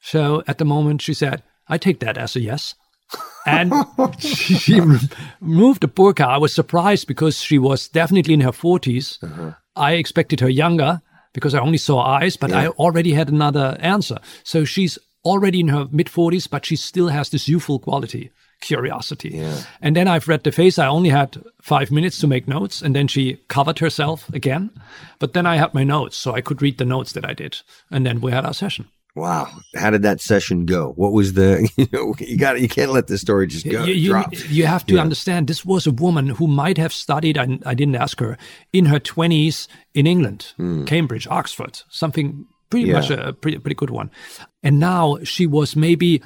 So 0.00 0.42
at 0.46 0.58
the 0.58 0.64
moment, 0.64 1.02
she 1.02 1.14
said, 1.14 1.42
I 1.68 1.78
take 1.78 2.00
that 2.00 2.18
as 2.18 2.36
a 2.36 2.40
yes. 2.40 2.74
And 3.46 3.72
she 4.18 4.80
removed 4.80 5.80
the 5.80 5.88
burqa. 5.88 6.26
I 6.26 6.38
was 6.38 6.52
surprised 6.52 7.06
because 7.06 7.38
she 7.38 7.58
was 7.58 7.86
definitely 7.86 8.34
in 8.34 8.40
her 8.40 8.50
40s. 8.50 9.22
Uh-huh. 9.22 9.52
I 9.76 9.92
expected 9.92 10.40
her 10.40 10.48
younger 10.48 11.00
because 11.32 11.54
I 11.54 11.60
only 11.60 11.78
saw 11.78 12.00
eyes, 12.00 12.36
but 12.36 12.50
yeah. 12.50 12.60
I 12.60 12.66
already 12.68 13.12
had 13.12 13.28
another 13.28 13.76
answer. 13.78 14.18
So 14.42 14.64
she's 14.64 14.98
already 15.24 15.60
in 15.60 15.68
her 15.68 15.86
mid 15.92 16.08
40s, 16.08 16.50
but 16.50 16.66
she 16.66 16.74
still 16.74 17.08
has 17.08 17.30
this 17.30 17.46
youthful 17.46 17.78
quality 17.78 18.32
curiosity. 18.60 19.30
Yeah. 19.34 19.62
And 19.80 19.96
then 19.96 20.08
I've 20.08 20.28
read 20.28 20.44
the 20.44 20.52
face. 20.52 20.78
I 20.78 20.86
only 20.86 21.10
had 21.10 21.42
five 21.62 21.90
minutes 21.90 22.18
to 22.20 22.26
make 22.26 22.48
notes, 22.48 22.82
and 22.82 22.94
then 22.94 23.08
she 23.08 23.38
covered 23.48 23.78
herself 23.78 24.28
again. 24.30 24.70
But 25.18 25.32
then 25.32 25.46
I 25.46 25.56
had 25.56 25.74
my 25.74 25.84
notes, 25.84 26.16
so 26.16 26.34
I 26.34 26.40
could 26.40 26.62
read 26.62 26.78
the 26.78 26.84
notes 26.84 27.12
that 27.12 27.24
I 27.24 27.34
did, 27.34 27.58
and 27.90 28.06
then 28.06 28.20
we 28.20 28.32
had 28.32 28.44
our 28.44 28.54
session. 28.54 28.88
Wow, 29.16 29.48
how 29.74 29.88
did 29.88 30.02
that 30.02 30.20
session 30.20 30.66
go? 30.66 30.92
What 30.92 31.12
was 31.12 31.32
the 31.32 31.66
you 31.76 31.86
know 31.90 32.14
you 32.18 32.36
got 32.36 32.60
you 32.60 32.68
can't 32.68 32.92
let 32.92 33.06
the 33.06 33.16
story 33.16 33.46
just 33.46 33.66
go 33.66 33.84
you, 33.84 33.94
you, 33.94 34.10
drop. 34.10 34.30
You 34.50 34.66
have 34.66 34.84
to 34.86 34.96
yeah. 34.96 35.00
understand 35.00 35.48
this 35.48 35.64
was 35.64 35.86
a 35.86 35.90
woman 35.90 36.28
who 36.28 36.46
might 36.46 36.76
have 36.76 36.92
studied. 36.92 37.38
I, 37.38 37.58
I 37.64 37.72
didn't 37.72 37.96
ask 37.96 38.20
her 38.20 38.36
in 38.74 38.84
her 38.86 38.98
twenties 38.98 39.68
in 39.94 40.06
England, 40.06 40.52
mm. 40.58 40.86
Cambridge, 40.86 41.26
Oxford, 41.28 41.80
something 41.88 42.44
pretty 42.68 42.88
yeah. 42.88 42.92
much 42.92 43.10
a, 43.10 43.28
a 43.28 43.32
pretty 43.32 43.58
pretty 43.58 43.74
good 43.74 43.88
one, 43.88 44.10
and 44.62 44.78
now 44.78 45.16
she 45.24 45.46
was 45.46 45.74
maybe 45.74 46.22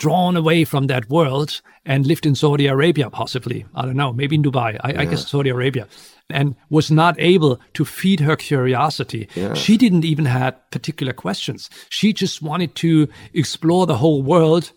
drawn 0.00 0.34
away 0.34 0.64
from 0.64 0.86
that 0.86 1.08
world 1.10 1.60
and 1.84 2.06
lived 2.06 2.24
in 2.24 2.34
Saudi 2.34 2.66
Arabia, 2.66 3.10
possibly. 3.10 3.66
I 3.74 3.82
don't 3.82 3.96
know, 3.96 4.12
maybe 4.12 4.34
in 4.34 4.42
Dubai, 4.42 4.80
I, 4.80 4.92
yeah. 4.92 5.00
I 5.02 5.04
guess 5.04 5.28
Saudi 5.28 5.50
Arabia, 5.50 5.86
and 6.30 6.56
was 6.70 6.90
not 6.90 7.14
able 7.18 7.60
to 7.74 7.84
feed 7.84 8.20
her 8.20 8.34
curiosity. 8.34 9.28
Yeah. 9.34 9.52
She 9.52 9.76
didn't 9.76 10.06
even 10.06 10.24
have 10.24 10.58
particular 10.70 11.12
questions. 11.12 11.68
She 11.90 12.14
just 12.14 12.40
wanted 12.40 12.74
to 12.76 13.08
explore 13.34 13.86
the 13.86 13.98
whole 13.98 14.22
world, 14.22 14.72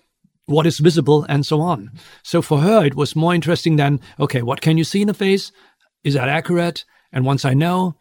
what 0.46 0.68
is 0.68 0.80
visible, 0.80 1.26
and 1.30 1.46
so 1.46 1.62
on. 1.62 1.90
So 2.24 2.42
for 2.42 2.60
her, 2.60 2.86
it 2.86 2.96
was 2.96 3.16
more 3.16 3.34
interesting 3.34 3.78
than, 3.78 4.02
okay, 4.20 4.42
what 4.42 4.60
can 4.60 4.78
you 4.78 4.84
see 4.84 5.02
in 5.02 5.08
the 5.08 5.14
face? 5.14 5.54
Is 6.04 6.16
that 6.16 6.28
accurate? 6.28 6.84
And 7.14 7.26
once 7.26 7.46
I 7.46 7.54
know, 7.54 7.96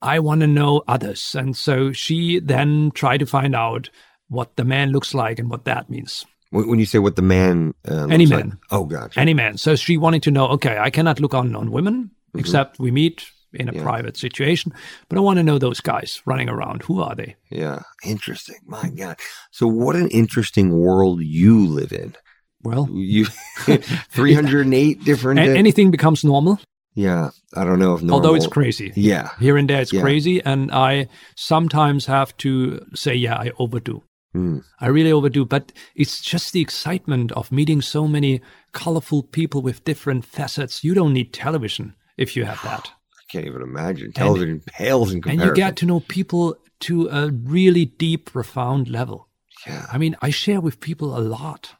I 0.00 0.20
want 0.20 0.42
to 0.42 0.46
know 0.46 0.84
others. 0.86 1.34
And 1.34 1.56
so 1.56 1.90
she 1.90 2.38
then 2.38 2.92
tried 2.94 3.18
to 3.18 3.26
find 3.26 3.56
out 3.56 3.90
what 4.28 4.54
the 4.54 4.64
man 4.64 4.92
looks 4.92 5.12
like 5.12 5.40
and 5.40 5.50
what 5.50 5.64
that 5.64 5.90
means. 5.90 6.24
When 6.52 6.78
you 6.78 6.84
say 6.84 6.98
what 6.98 7.16
the 7.16 7.22
man, 7.22 7.74
uh, 7.88 8.08
any 8.08 8.26
man, 8.26 8.50
like. 8.50 8.58
oh, 8.70 8.84
gotcha, 8.84 9.18
any 9.18 9.32
man. 9.32 9.56
So 9.56 9.74
she 9.74 9.96
wanted 9.96 10.22
to 10.24 10.30
know. 10.30 10.48
Okay, 10.48 10.76
I 10.78 10.90
cannot 10.90 11.18
look 11.18 11.34
on 11.34 11.56
on 11.56 11.70
women 11.70 12.04
mm-hmm. 12.04 12.38
except 12.38 12.78
we 12.78 12.90
meet 12.90 13.26
in 13.54 13.68
a 13.68 13.72
yeah. 13.72 13.82
private 13.82 14.16
situation, 14.16 14.72
but 15.08 15.16
I 15.16 15.20
want 15.20 15.38
to 15.38 15.42
know 15.42 15.58
those 15.58 15.80
guys 15.80 16.22
running 16.26 16.48
around. 16.48 16.82
Who 16.82 17.00
are 17.00 17.14
they? 17.14 17.36
Yeah, 17.50 17.82
interesting. 18.04 18.56
My 18.66 18.90
God. 18.90 19.16
So 19.50 19.66
what 19.66 19.96
an 19.96 20.08
interesting 20.08 20.78
world 20.78 21.22
you 21.22 21.66
live 21.66 21.92
in. 21.92 22.14
Well, 22.62 22.88
you 22.90 23.24
308 23.64 25.04
different. 25.04 25.40
anything 25.40 25.90
becomes 25.90 26.22
normal. 26.24 26.60
Yeah, 26.94 27.30
I 27.54 27.64
don't 27.64 27.78
know 27.78 27.94
if 27.94 28.02
normal, 28.02 28.16
although 28.16 28.34
it's 28.34 28.46
crazy. 28.46 28.92
Yeah, 28.94 29.30
here 29.40 29.56
and 29.56 29.68
there 29.68 29.80
it's 29.80 29.92
Yeah. 29.92 30.02
crazy, 30.02 30.42
and 30.42 30.70
I 30.70 31.08
sometimes 31.36 32.06
have 32.06 32.36
to 32.38 32.84
say, 32.94 33.14
yeah, 33.14 33.36
I 33.36 33.52
overdo. 33.58 34.02
Mm. 34.34 34.64
I 34.80 34.86
really 34.86 35.12
overdo, 35.12 35.44
but 35.44 35.72
it's 35.94 36.20
just 36.20 36.52
the 36.52 36.60
excitement 36.60 37.32
of 37.32 37.52
meeting 37.52 37.82
so 37.82 38.08
many 38.08 38.40
colorful 38.72 39.22
people 39.22 39.62
with 39.62 39.84
different 39.84 40.24
facets. 40.24 40.82
You 40.82 40.94
don't 40.94 41.12
need 41.12 41.32
television 41.32 41.94
if 42.16 42.36
you 42.36 42.44
have 42.44 42.62
that. 42.62 42.90
I 43.18 43.24
can't 43.30 43.46
even 43.46 43.62
imagine. 43.62 44.12
Television 44.12 44.62
pales 44.66 45.12
in 45.12 45.22
comparison. 45.22 45.48
And 45.48 45.56
you 45.56 45.62
get 45.62 45.76
to 45.76 45.86
know 45.86 46.00
people 46.00 46.56
to 46.80 47.08
a 47.08 47.30
really 47.30 47.84
deep, 47.84 48.32
profound 48.32 48.88
level. 48.88 49.28
yeah, 49.66 49.86
I 49.92 49.98
mean, 49.98 50.16
I 50.20 50.30
share 50.30 50.60
with 50.60 50.80
people 50.80 51.16
a 51.16 51.20
lot 51.20 51.76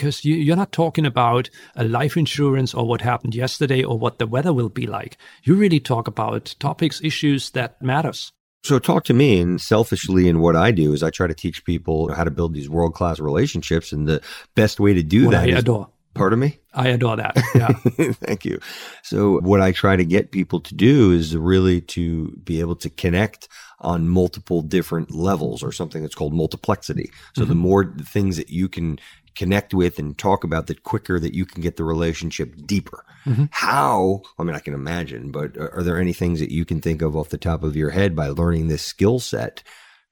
because 0.00 0.24
you, 0.24 0.34
you're 0.34 0.56
not 0.56 0.72
talking 0.72 1.04
about 1.04 1.50
a 1.76 1.84
life 1.84 2.16
insurance 2.16 2.72
or 2.72 2.86
what 2.86 3.02
happened 3.02 3.34
yesterday 3.34 3.84
or 3.84 3.98
what 3.98 4.18
the 4.18 4.26
weather 4.26 4.52
will 4.52 4.70
be 4.70 4.86
like. 4.86 5.18
You 5.44 5.54
really 5.54 5.80
talk 5.80 6.08
about 6.08 6.54
topics, 6.58 7.02
issues 7.04 7.50
that 7.50 7.80
matters. 7.82 8.32
So 8.62 8.78
talk 8.78 9.04
to 9.04 9.14
me 9.14 9.40
and 9.40 9.60
selfishly 9.60 10.28
and 10.28 10.40
what 10.40 10.56
I 10.56 10.70
do 10.70 10.92
is 10.92 11.02
I 11.02 11.10
try 11.10 11.26
to 11.26 11.34
teach 11.34 11.64
people 11.64 12.12
how 12.12 12.24
to 12.24 12.30
build 12.30 12.54
these 12.54 12.68
world 12.68 12.94
class 12.94 13.18
relationships 13.18 13.92
and 13.92 14.06
the 14.06 14.20
best 14.54 14.78
way 14.78 14.92
to 14.94 15.02
do 15.02 15.26
What 15.26 15.32
that 15.32 15.44
I 15.44 15.52
is- 15.52 15.58
adore. 15.60 15.88
pardon 16.14 16.38
me? 16.38 16.58
I 16.72 16.88
adore 16.88 17.16
that. 17.16 17.36
Yeah. 17.54 17.72
Thank 18.12 18.44
you. 18.44 18.60
So 19.02 19.40
what 19.40 19.60
I 19.60 19.72
try 19.72 19.96
to 19.96 20.04
get 20.04 20.30
people 20.30 20.60
to 20.60 20.74
do 20.74 21.10
is 21.12 21.36
really 21.36 21.80
to 21.82 22.30
be 22.44 22.60
able 22.60 22.76
to 22.76 22.90
connect 22.90 23.48
on 23.80 24.08
multiple 24.08 24.62
different 24.62 25.10
levels 25.10 25.62
or 25.62 25.72
something 25.72 26.02
that's 26.02 26.14
called 26.14 26.34
multiplexity. 26.34 27.10
So 27.34 27.44
the 27.44 27.54
mm-hmm. 27.54 27.62
more 27.62 27.94
things 28.02 28.36
that 28.36 28.50
you 28.50 28.68
can 28.68 28.98
connect 29.34 29.74
with 29.74 29.98
and 29.98 30.16
talk 30.16 30.44
about, 30.44 30.66
the 30.66 30.74
quicker 30.74 31.18
that 31.20 31.34
you 31.34 31.46
can 31.46 31.62
get 31.62 31.76
the 31.76 31.84
relationship 31.84 32.54
deeper. 32.66 33.04
How? 33.50 34.22
I 34.38 34.42
mean, 34.44 34.56
I 34.56 34.60
can 34.60 34.74
imagine, 34.74 35.30
but 35.30 35.56
are 35.56 35.74
are 35.76 35.82
there 35.82 36.00
any 36.00 36.12
things 36.12 36.40
that 36.40 36.50
you 36.50 36.64
can 36.64 36.80
think 36.80 37.02
of 37.02 37.16
off 37.16 37.28
the 37.28 37.38
top 37.38 37.62
of 37.62 37.76
your 37.76 37.90
head 37.90 38.16
by 38.16 38.28
learning 38.28 38.68
this 38.68 38.82
skill 38.82 39.18
set 39.18 39.62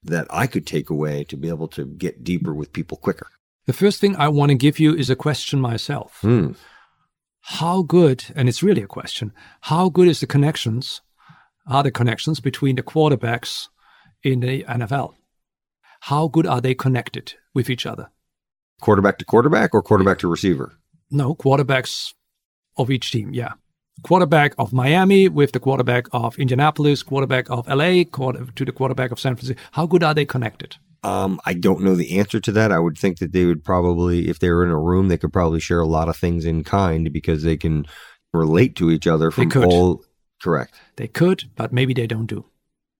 that 0.03 0.27
I 0.31 0.47
could 0.47 0.67
take 0.67 0.91
away 0.91 1.25
to 1.25 1.37
be 1.37 1.49
able 1.49 1.69
to 1.69 1.87
get 1.87 2.23
deeper 2.23 2.55
with 2.55 2.73
people 2.73 2.97
quicker? 2.97 3.29
the 3.69 3.75
first 3.75 4.01
thing 4.01 4.17
I 4.17 4.29
want 4.29 4.49
to 4.49 4.55
give 4.55 4.79
you 4.79 4.95
is 4.95 5.11
a 5.11 5.15
question 5.15 5.61
myself. 5.61 6.21
Hmm. 6.23 6.53
How 7.43 7.83
good, 7.83 8.25
and 8.35 8.49
it's 8.49 8.63
really 8.63 8.81
a 8.81 8.87
question, 8.87 9.31
how 9.61 9.91
good 9.91 10.09
is 10.09 10.21
the 10.21 10.27
connections, 10.27 11.03
are 11.67 11.83
the 11.83 11.91
connections 11.91 12.41
between 12.41 12.77
the 12.77 12.83
quarterbacks 12.83 13.69
in 14.23 14.41
the 14.41 14.65
NFL? 14.65 15.17
How 16.01 16.29
good 16.29 16.47
are 16.47 16.63
they 16.63 16.75
connected 16.75 17.35
with 17.53 17.69
each 17.69 17.85
other? 17.85 18.09
Quarterback 18.81 19.19
to 19.19 19.25
quarterback 19.25 19.75
or 19.75 19.83
quarterback 19.83 20.19
to 20.21 20.29
receiver? 20.29 20.79
No, 21.11 21.35
quarterbacks 21.35 22.15
of 22.77 22.91
each 22.91 23.11
team, 23.11 23.33
yeah. 23.33 23.55
Quarterback 24.03 24.55
of 24.59 24.73
Miami 24.73 25.29
with 25.29 25.53
the 25.53 25.61
quarterback 25.61 26.07
of 26.13 26.39
Indianapolis, 26.39 27.03
quarterback 27.03 27.51
of 27.51 27.67
LA, 27.67 28.05
quarter, 28.05 28.47
to 28.55 28.65
the 28.65 28.73
quarterback 28.73 29.11
of 29.11 29.19
San 29.19 29.35
Francisco. 29.35 29.61
How 29.73 29.87
good 29.87 30.05
are 30.05 30.15
they 30.15 30.25
connected? 30.25 30.77
Um, 31.03 31.41
I 31.45 31.55
don't 31.55 31.83
know 31.83 31.95
the 31.95 32.19
answer 32.19 32.41
to 32.41 32.53
that. 32.53 32.71
I 32.71 32.79
would 32.79 32.99
think 32.99 33.19
that 33.19 33.33
they 33.33 33.45
would 33.45 33.65
probably, 33.65 34.29
if 34.29 34.39
they 34.39 34.51
were 34.51 34.65
in 34.65 34.71
a 34.71 34.79
room, 34.79 35.09
they 35.09 35.19
could 35.19 35.33
probably 35.33 35.61
share 35.61 35.81
a 35.81 35.87
lot 35.87 36.09
of 36.09 36.17
things 36.17 36.45
in 36.45 36.65
kind 36.65 37.13
because 37.13 37.43
they 37.43 37.57
can 37.57 37.87
relate 38.33 38.77
to 38.77 38.91
each 38.91 39.07
other 39.07 39.31
from 39.31 39.51
could. 39.51 39.65
all. 39.65 40.05
Correct. 40.43 40.75
They 40.97 41.09
could, 41.09 41.45
but 41.57 41.73
maybe 41.73 41.95
they 41.95 42.07
don't 42.07 42.27
do. 42.27 42.45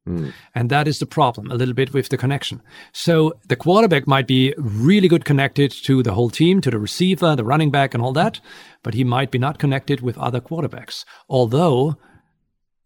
Hmm. 0.09 0.31
And 0.55 0.71
that 0.71 0.89
is 0.89 0.99
the 0.99 1.07
problem 1.07 1.51
a 1.51 1.55
little 1.55 1.75
bit 1.75 1.93
with 1.93 2.09
the 2.09 2.17
connection. 2.17 2.63
So 2.93 3.35
the 3.49 3.57
quarterback 3.57 4.07
might 4.07 4.27
be 4.27 4.55
really 4.57 5.07
good 5.07 5.25
connected 5.25 5.71
to 5.85 6.03
the 6.03 6.15
whole 6.15 6.31
team, 6.31 6.61
to 6.63 6.71
the 6.71 6.79
receiver, 6.79 7.37
the 7.37 7.45
running 7.45 7.71
back, 7.71 7.93
and 7.93 8.03
all 8.03 8.15
that, 8.15 8.41
but 8.83 8.95
he 8.95 9.05
might 9.05 9.31
be 9.31 9.39
not 9.39 9.59
connected 9.59 10.01
with 10.01 10.17
other 10.17 10.41
quarterbacks. 10.41 11.05
Although, 11.29 11.97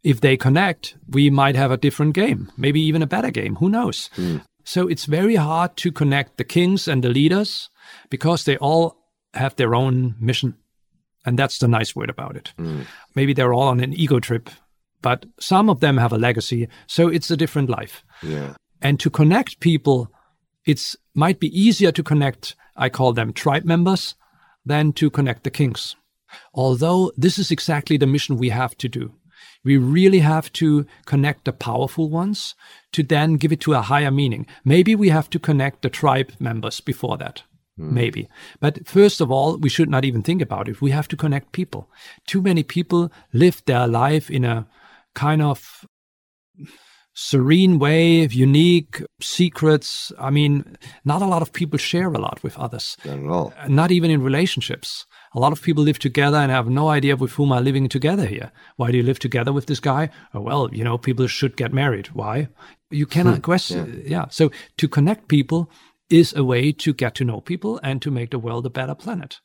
if 0.02 0.20
they 0.20 0.36
connect, 0.36 0.96
we 1.08 1.30
might 1.30 1.54
have 1.54 1.70
a 1.70 1.76
different 1.76 2.14
game, 2.14 2.50
maybe 2.56 2.80
even 2.80 3.02
a 3.02 3.06
better 3.06 3.30
game. 3.30 3.56
Who 3.56 3.68
knows? 3.68 4.10
So 4.64 4.88
it's 4.88 5.04
very 5.04 5.36
hard 5.36 5.76
to 5.76 5.92
connect 5.92 6.38
the 6.38 6.44
kings 6.44 6.88
and 6.88 7.04
the 7.04 7.08
leaders 7.08 7.70
because 8.10 8.44
they 8.44 8.56
all 8.56 8.96
have 9.34 9.54
their 9.56 9.74
own 9.74 10.16
mission. 10.18 10.56
And 11.24 11.38
that's 11.38 11.58
the 11.58 11.68
nice 11.68 11.94
word 11.94 12.10
about 12.10 12.36
it. 12.36 12.52
Maybe 13.14 13.32
they're 13.32 13.54
all 13.54 13.68
on 13.68 13.80
an 13.80 13.92
ego 13.92 14.18
trip, 14.18 14.50
but 15.02 15.26
some 15.38 15.68
of 15.68 15.80
them 15.80 15.98
have 15.98 16.12
a 16.12 16.18
legacy. 16.18 16.68
So 16.86 17.08
it's 17.08 17.30
a 17.30 17.36
different 17.36 17.68
life. 17.68 18.04
Yeah. 18.22 18.54
And 18.80 18.98
to 19.00 19.10
connect 19.10 19.60
people, 19.60 20.10
it's 20.64 20.96
might 21.14 21.40
be 21.40 21.58
easier 21.58 21.92
to 21.92 22.02
connect, 22.02 22.56
I 22.76 22.88
call 22.88 23.12
them 23.12 23.32
tribe 23.32 23.64
members, 23.64 24.14
than 24.64 24.92
to 24.94 25.10
connect 25.10 25.44
the 25.44 25.50
kings. 25.50 25.96
Although 26.54 27.12
this 27.16 27.38
is 27.38 27.50
exactly 27.50 27.96
the 27.96 28.06
mission 28.06 28.36
we 28.36 28.48
have 28.50 28.76
to 28.78 28.88
do. 28.88 29.12
We 29.64 29.76
really 29.76 30.20
have 30.20 30.52
to 30.54 30.86
connect 31.04 31.44
the 31.44 31.52
powerful 31.52 32.08
ones 32.08 32.54
to 32.92 33.02
then 33.02 33.36
give 33.36 33.52
it 33.52 33.60
to 33.60 33.74
a 33.74 33.82
higher 33.82 34.10
meaning. 34.10 34.46
Maybe 34.64 34.94
we 34.94 35.10
have 35.10 35.30
to 35.30 35.38
connect 35.38 35.82
the 35.82 35.90
tribe 35.90 36.32
members 36.40 36.80
before 36.80 37.16
that. 37.18 37.42
Hmm. 37.76 37.94
Maybe. 37.94 38.28
But 38.60 38.86
first 38.86 39.20
of 39.20 39.30
all, 39.30 39.56
we 39.56 39.68
should 39.68 39.88
not 39.88 40.04
even 40.04 40.22
think 40.22 40.42
about 40.42 40.68
it. 40.68 40.80
We 40.80 40.90
have 40.90 41.08
to 41.08 41.16
connect 41.16 41.52
people. 41.52 41.88
Too 42.26 42.42
many 42.42 42.62
people 42.62 43.12
live 43.32 43.62
their 43.64 43.86
life 43.86 44.30
in 44.30 44.44
a 44.44 44.66
kind 45.14 45.42
of 45.42 45.84
serene 47.14 47.78
way, 47.78 48.26
unique 48.26 49.02
secrets. 49.20 50.12
I 50.18 50.30
mean, 50.30 50.76
not 51.04 51.22
a 51.22 51.26
lot 51.26 51.42
of 51.42 51.52
people 51.52 51.78
share 51.78 52.12
a 52.12 52.18
lot 52.18 52.42
with 52.42 52.58
others, 52.58 52.96
Not 53.04 53.18
at 53.18 53.26
all. 53.26 53.54
Uh, 53.58 53.68
not 53.68 53.90
even 53.90 54.10
in 54.10 54.22
relationships. 54.22 55.06
A 55.34 55.40
lot 55.40 55.52
of 55.52 55.62
people 55.62 55.82
live 55.82 55.98
together 55.98 56.38
and 56.38 56.50
have 56.50 56.68
no 56.68 56.88
idea 56.88 57.16
with 57.16 57.32
whom 57.32 57.52
are 57.52 57.60
living 57.60 57.88
together 57.88 58.26
here. 58.26 58.50
Why 58.76 58.90
do 58.90 58.96
you 58.96 59.02
live 59.02 59.18
together 59.18 59.52
with 59.52 59.66
this 59.66 59.80
guy? 59.80 60.10
Oh, 60.34 60.40
well, 60.40 60.70
you 60.72 60.84
know, 60.84 60.98
people 60.98 61.26
should 61.26 61.56
get 61.56 61.72
married. 61.72 62.08
Why? 62.08 62.48
You 62.90 63.06
cannot 63.06 63.36
hmm, 63.36 63.42
question. 63.42 64.02
Yeah. 64.06 64.26
So 64.30 64.50
to 64.78 64.88
connect 64.88 65.28
people 65.28 65.70
is 66.10 66.34
a 66.34 66.44
way 66.44 66.72
to 66.72 66.92
get 66.92 67.14
to 67.16 67.24
know 67.24 67.40
people 67.40 67.80
and 67.82 68.02
to 68.02 68.10
make 68.10 68.30
the 68.30 68.38
world 68.38 68.66
a 68.66 68.70
better 68.70 68.94
planet. 68.94 69.40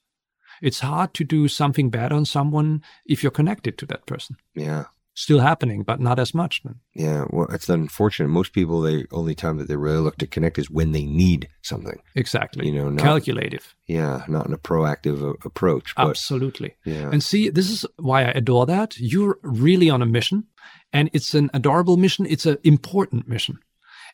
It's 0.61 0.79
hard 0.79 1.13
to 1.13 1.23
do 1.23 1.47
something 1.47 1.89
bad 1.89 2.11
on 2.11 2.25
someone 2.25 2.81
if 3.05 3.23
you're 3.23 3.31
connected 3.31 3.77
to 3.77 3.85
that 3.87 4.05
person. 4.05 4.37
Yeah. 4.55 4.85
Still 5.17 5.39
happening, 5.39 5.81
but 5.81 5.99
not 5.99 6.19
as 6.19 6.35
much. 6.35 6.61
Yeah. 6.93 7.25
Well, 7.31 7.47
it's 7.51 7.67
unfortunate. 7.69 8.27
Most 8.27 8.53
people, 8.53 8.81
the 8.81 9.07
only 9.11 9.33
time 9.33 9.57
that 9.57 9.67
they 9.67 9.75
really 9.75 9.97
look 9.97 10.17
to 10.17 10.27
connect 10.27 10.59
is 10.59 10.69
when 10.69 10.91
they 10.91 11.05
need 11.05 11.49
something. 11.63 11.99
Exactly. 12.13 12.67
You 12.67 12.73
know, 12.73 12.89
not- 12.91 13.01
calculative. 13.01 13.73
Yeah. 13.87 14.25
Not 14.27 14.45
in 14.45 14.53
a 14.53 14.59
proactive 14.59 15.43
approach. 15.43 15.95
But 15.95 16.09
Absolutely. 16.09 16.75
yeah. 16.85 17.09
And 17.11 17.23
see, 17.23 17.49
this 17.49 17.71
is 17.71 17.83
why 17.95 18.25
I 18.25 18.29
adore 18.29 18.67
that. 18.67 18.99
You're 18.99 19.39
really 19.41 19.89
on 19.89 20.03
a 20.03 20.05
mission, 20.05 20.43
and 20.93 21.09
it's 21.13 21.33
an 21.33 21.49
adorable 21.51 21.97
mission. 21.97 22.27
It's 22.27 22.45
an 22.45 22.59
important 22.63 23.27
mission. 23.27 23.57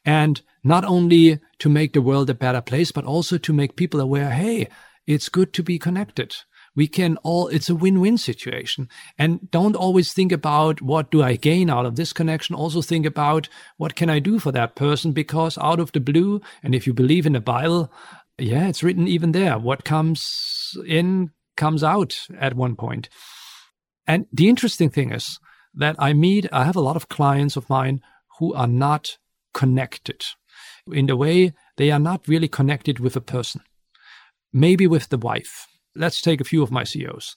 And 0.05 0.41
not 0.63 0.85
only 0.85 1.41
to 1.59 1.67
make 1.67 1.91
the 1.91 2.01
world 2.01 2.30
a 2.30 2.34
better 2.34 2.61
place, 2.61 2.93
but 2.93 3.03
also 3.03 3.38
to 3.39 3.51
make 3.51 3.75
people 3.75 3.99
aware 3.99 4.30
hey, 4.30 4.69
it's 5.05 5.27
good 5.27 5.51
to 5.51 5.63
be 5.63 5.77
connected. 5.77 6.34
We 6.75 6.87
can 6.87 7.17
all, 7.17 7.47
it's 7.47 7.69
a 7.69 7.75
win 7.75 7.99
win 7.99 8.17
situation. 8.17 8.89
And 9.17 9.49
don't 9.51 9.75
always 9.75 10.13
think 10.13 10.31
about 10.31 10.81
what 10.81 11.11
do 11.11 11.21
I 11.21 11.35
gain 11.35 11.69
out 11.69 11.85
of 11.85 11.95
this 11.95 12.13
connection. 12.13 12.55
Also 12.55 12.81
think 12.81 13.05
about 13.05 13.47
what 13.77 13.95
can 13.95 14.09
I 14.09 14.19
do 14.19 14.39
for 14.39 14.51
that 14.51 14.75
person 14.75 15.11
because 15.11 15.57
out 15.57 15.79
of 15.79 15.91
the 15.91 15.99
blue, 15.99 16.41
and 16.63 16.73
if 16.73 16.87
you 16.87 16.93
believe 16.93 17.25
in 17.25 17.33
the 17.33 17.41
Bible, 17.41 17.91
yeah, 18.37 18.67
it's 18.67 18.83
written 18.83 19.07
even 19.07 19.31
there. 19.31 19.57
What 19.59 19.85
comes 19.85 20.75
in 20.87 21.31
comes 21.55 21.83
out 21.83 22.19
at 22.39 22.55
one 22.55 22.75
point. 22.75 23.09
And 24.07 24.25
the 24.33 24.49
interesting 24.49 24.89
thing 24.89 25.11
is 25.11 25.39
that 25.75 25.95
I 25.99 26.13
meet, 26.13 26.47
I 26.51 26.65
have 26.65 26.75
a 26.75 26.81
lot 26.81 26.95
of 26.95 27.09
clients 27.09 27.55
of 27.55 27.69
mine 27.69 28.01
who 28.39 28.53
are 28.53 28.67
not 28.67 29.17
connected 29.53 30.23
in 30.91 31.05
the 31.05 31.15
way 31.15 31.53
they 31.77 31.91
are 31.91 31.99
not 31.99 32.27
really 32.27 32.47
connected 32.47 32.99
with 32.99 33.15
a 33.15 33.21
person, 33.21 33.61
maybe 34.51 34.87
with 34.87 35.09
the 35.09 35.17
wife. 35.17 35.67
Let's 35.95 36.21
take 36.21 36.41
a 36.41 36.45
few 36.45 36.63
of 36.63 36.71
my 36.71 36.83
CEOs. 36.83 37.35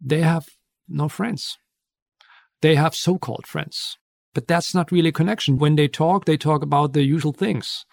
They 0.00 0.20
have 0.20 0.46
no 0.88 1.08
friends. 1.08 1.58
They 2.60 2.74
have 2.74 2.94
so 2.94 3.18
called 3.18 3.46
friends, 3.46 3.98
but 4.34 4.48
that's 4.48 4.74
not 4.74 4.90
really 4.90 5.10
a 5.10 5.12
connection. 5.12 5.58
When 5.58 5.76
they 5.76 5.88
talk, 5.88 6.24
they 6.24 6.36
talk 6.36 6.62
about 6.62 6.92
the 6.92 7.02
usual 7.02 7.32
things. 7.32 7.84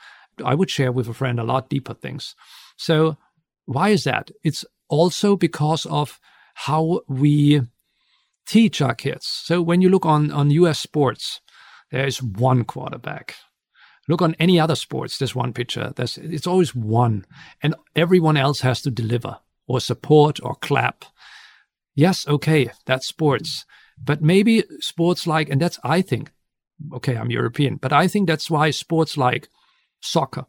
I 0.43 0.55
would 0.55 0.69
share 0.69 0.91
with 0.91 1.07
a 1.07 1.13
friend 1.13 1.39
a 1.39 1.43
lot 1.43 1.69
deeper 1.69 1.93
things. 1.93 2.35
So, 2.77 3.17
why 3.65 3.89
is 3.89 4.03
that? 4.03 4.31
It's 4.43 4.65
also 4.89 5.35
because 5.35 5.85
of 5.85 6.19
how 6.55 7.01
we 7.07 7.61
teach 8.45 8.81
our 8.81 8.95
kids. 8.95 9.27
So 9.27 9.61
when 9.61 9.81
you 9.81 9.89
look 9.89 10.05
on, 10.05 10.31
on 10.31 10.51
US 10.51 10.79
sports, 10.79 11.41
there 11.91 12.05
is 12.05 12.21
one 12.21 12.63
quarterback. 12.63 13.35
Look 14.07 14.21
on 14.21 14.35
any 14.39 14.59
other 14.59 14.75
sports, 14.75 15.17
there's 15.17 15.35
one 15.35 15.51
pitcher. 15.51 15.91
There's, 15.95 16.17
it's 16.17 16.45
always 16.45 16.75
one. 16.75 17.25
And 17.63 17.75
everyone 17.95 18.37
else 18.37 18.61
has 18.61 18.81
to 18.83 18.91
deliver 18.91 19.39
or 19.67 19.79
support 19.79 20.39
or 20.43 20.55
clap. 20.55 21.05
Yes, 21.95 22.27
okay, 22.27 22.69
that's 22.85 23.07
sports. 23.07 23.65
But 23.97 24.21
maybe 24.21 24.63
sports 24.79 25.25
like, 25.25 25.49
and 25.49 25.61
that's, 25.61 25.79
I 25.83 26.01
think, 26.01 26.31
okay, 26.93 27.15
I'm 27.15 27.31
European, 27.31 27.77
but 27.77 27.93
I 27.93 28.07
think 28.07 28.27
that's 28.27 28.49
why 28.49 28.71
sports 28.71 29.15
like 29.17 29.47
soccer 30.01 30.45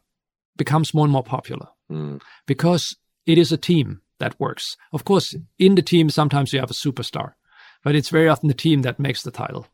becomes 0.57 0.93
more 0.93 1.05
and 1.05 1.11
more 1.13 1.23
popular 1.23 1.67
Mm. 1.89 2.21
because 2.45 2.97
it 3.25 3.37
is 3.37 3.53
a 3.53 3.57
team 3.57 4.01
that 4.19 4.37
works. 4.41 4.75
Of 4.91 5.05
course, 5.05 5.33
in 5.57 5.75
the 5.75 5.81
team, 5.81 6.09
sometimes 6.09 6.51
you 6.51 6.59
have 6.59 6.69
a 6.69 6.73
superstar, 6.73 7.35
but 7.81 7.95
it's 7.95 8.09
very 8.09 8.27
often 8.27 8.49
the 8.49 8.53
team 8.53 8.81
that 8.81 8.99
makes 8.99 9.23
the 9.23 9.31
title. 9.31 9.67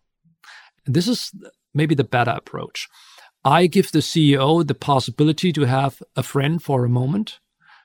This 0.86 1.07
is 1.07 1.32
maybe 1.74 1.95
the 1.95 2.03
better 2.03 2.30
approach. 2.32 2.88
I 3.44 3.65
give 3.65 3.91
the 3.91 3.99
CEO 3.99 4.65
the 4.65 4.76
possibility 4.76 5.52
to 5.53 5.64
have 5.64 6.03
a 6.15 6.22
friend 6.22 6.61
for 6.61 6.86
a 6.86 6.90
moment 6.90 7.40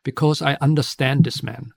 because 0.04 0.42
I 0.42 0.56
understand 0.60 1.24
this 1.24 1.42
man. 1.42 1.72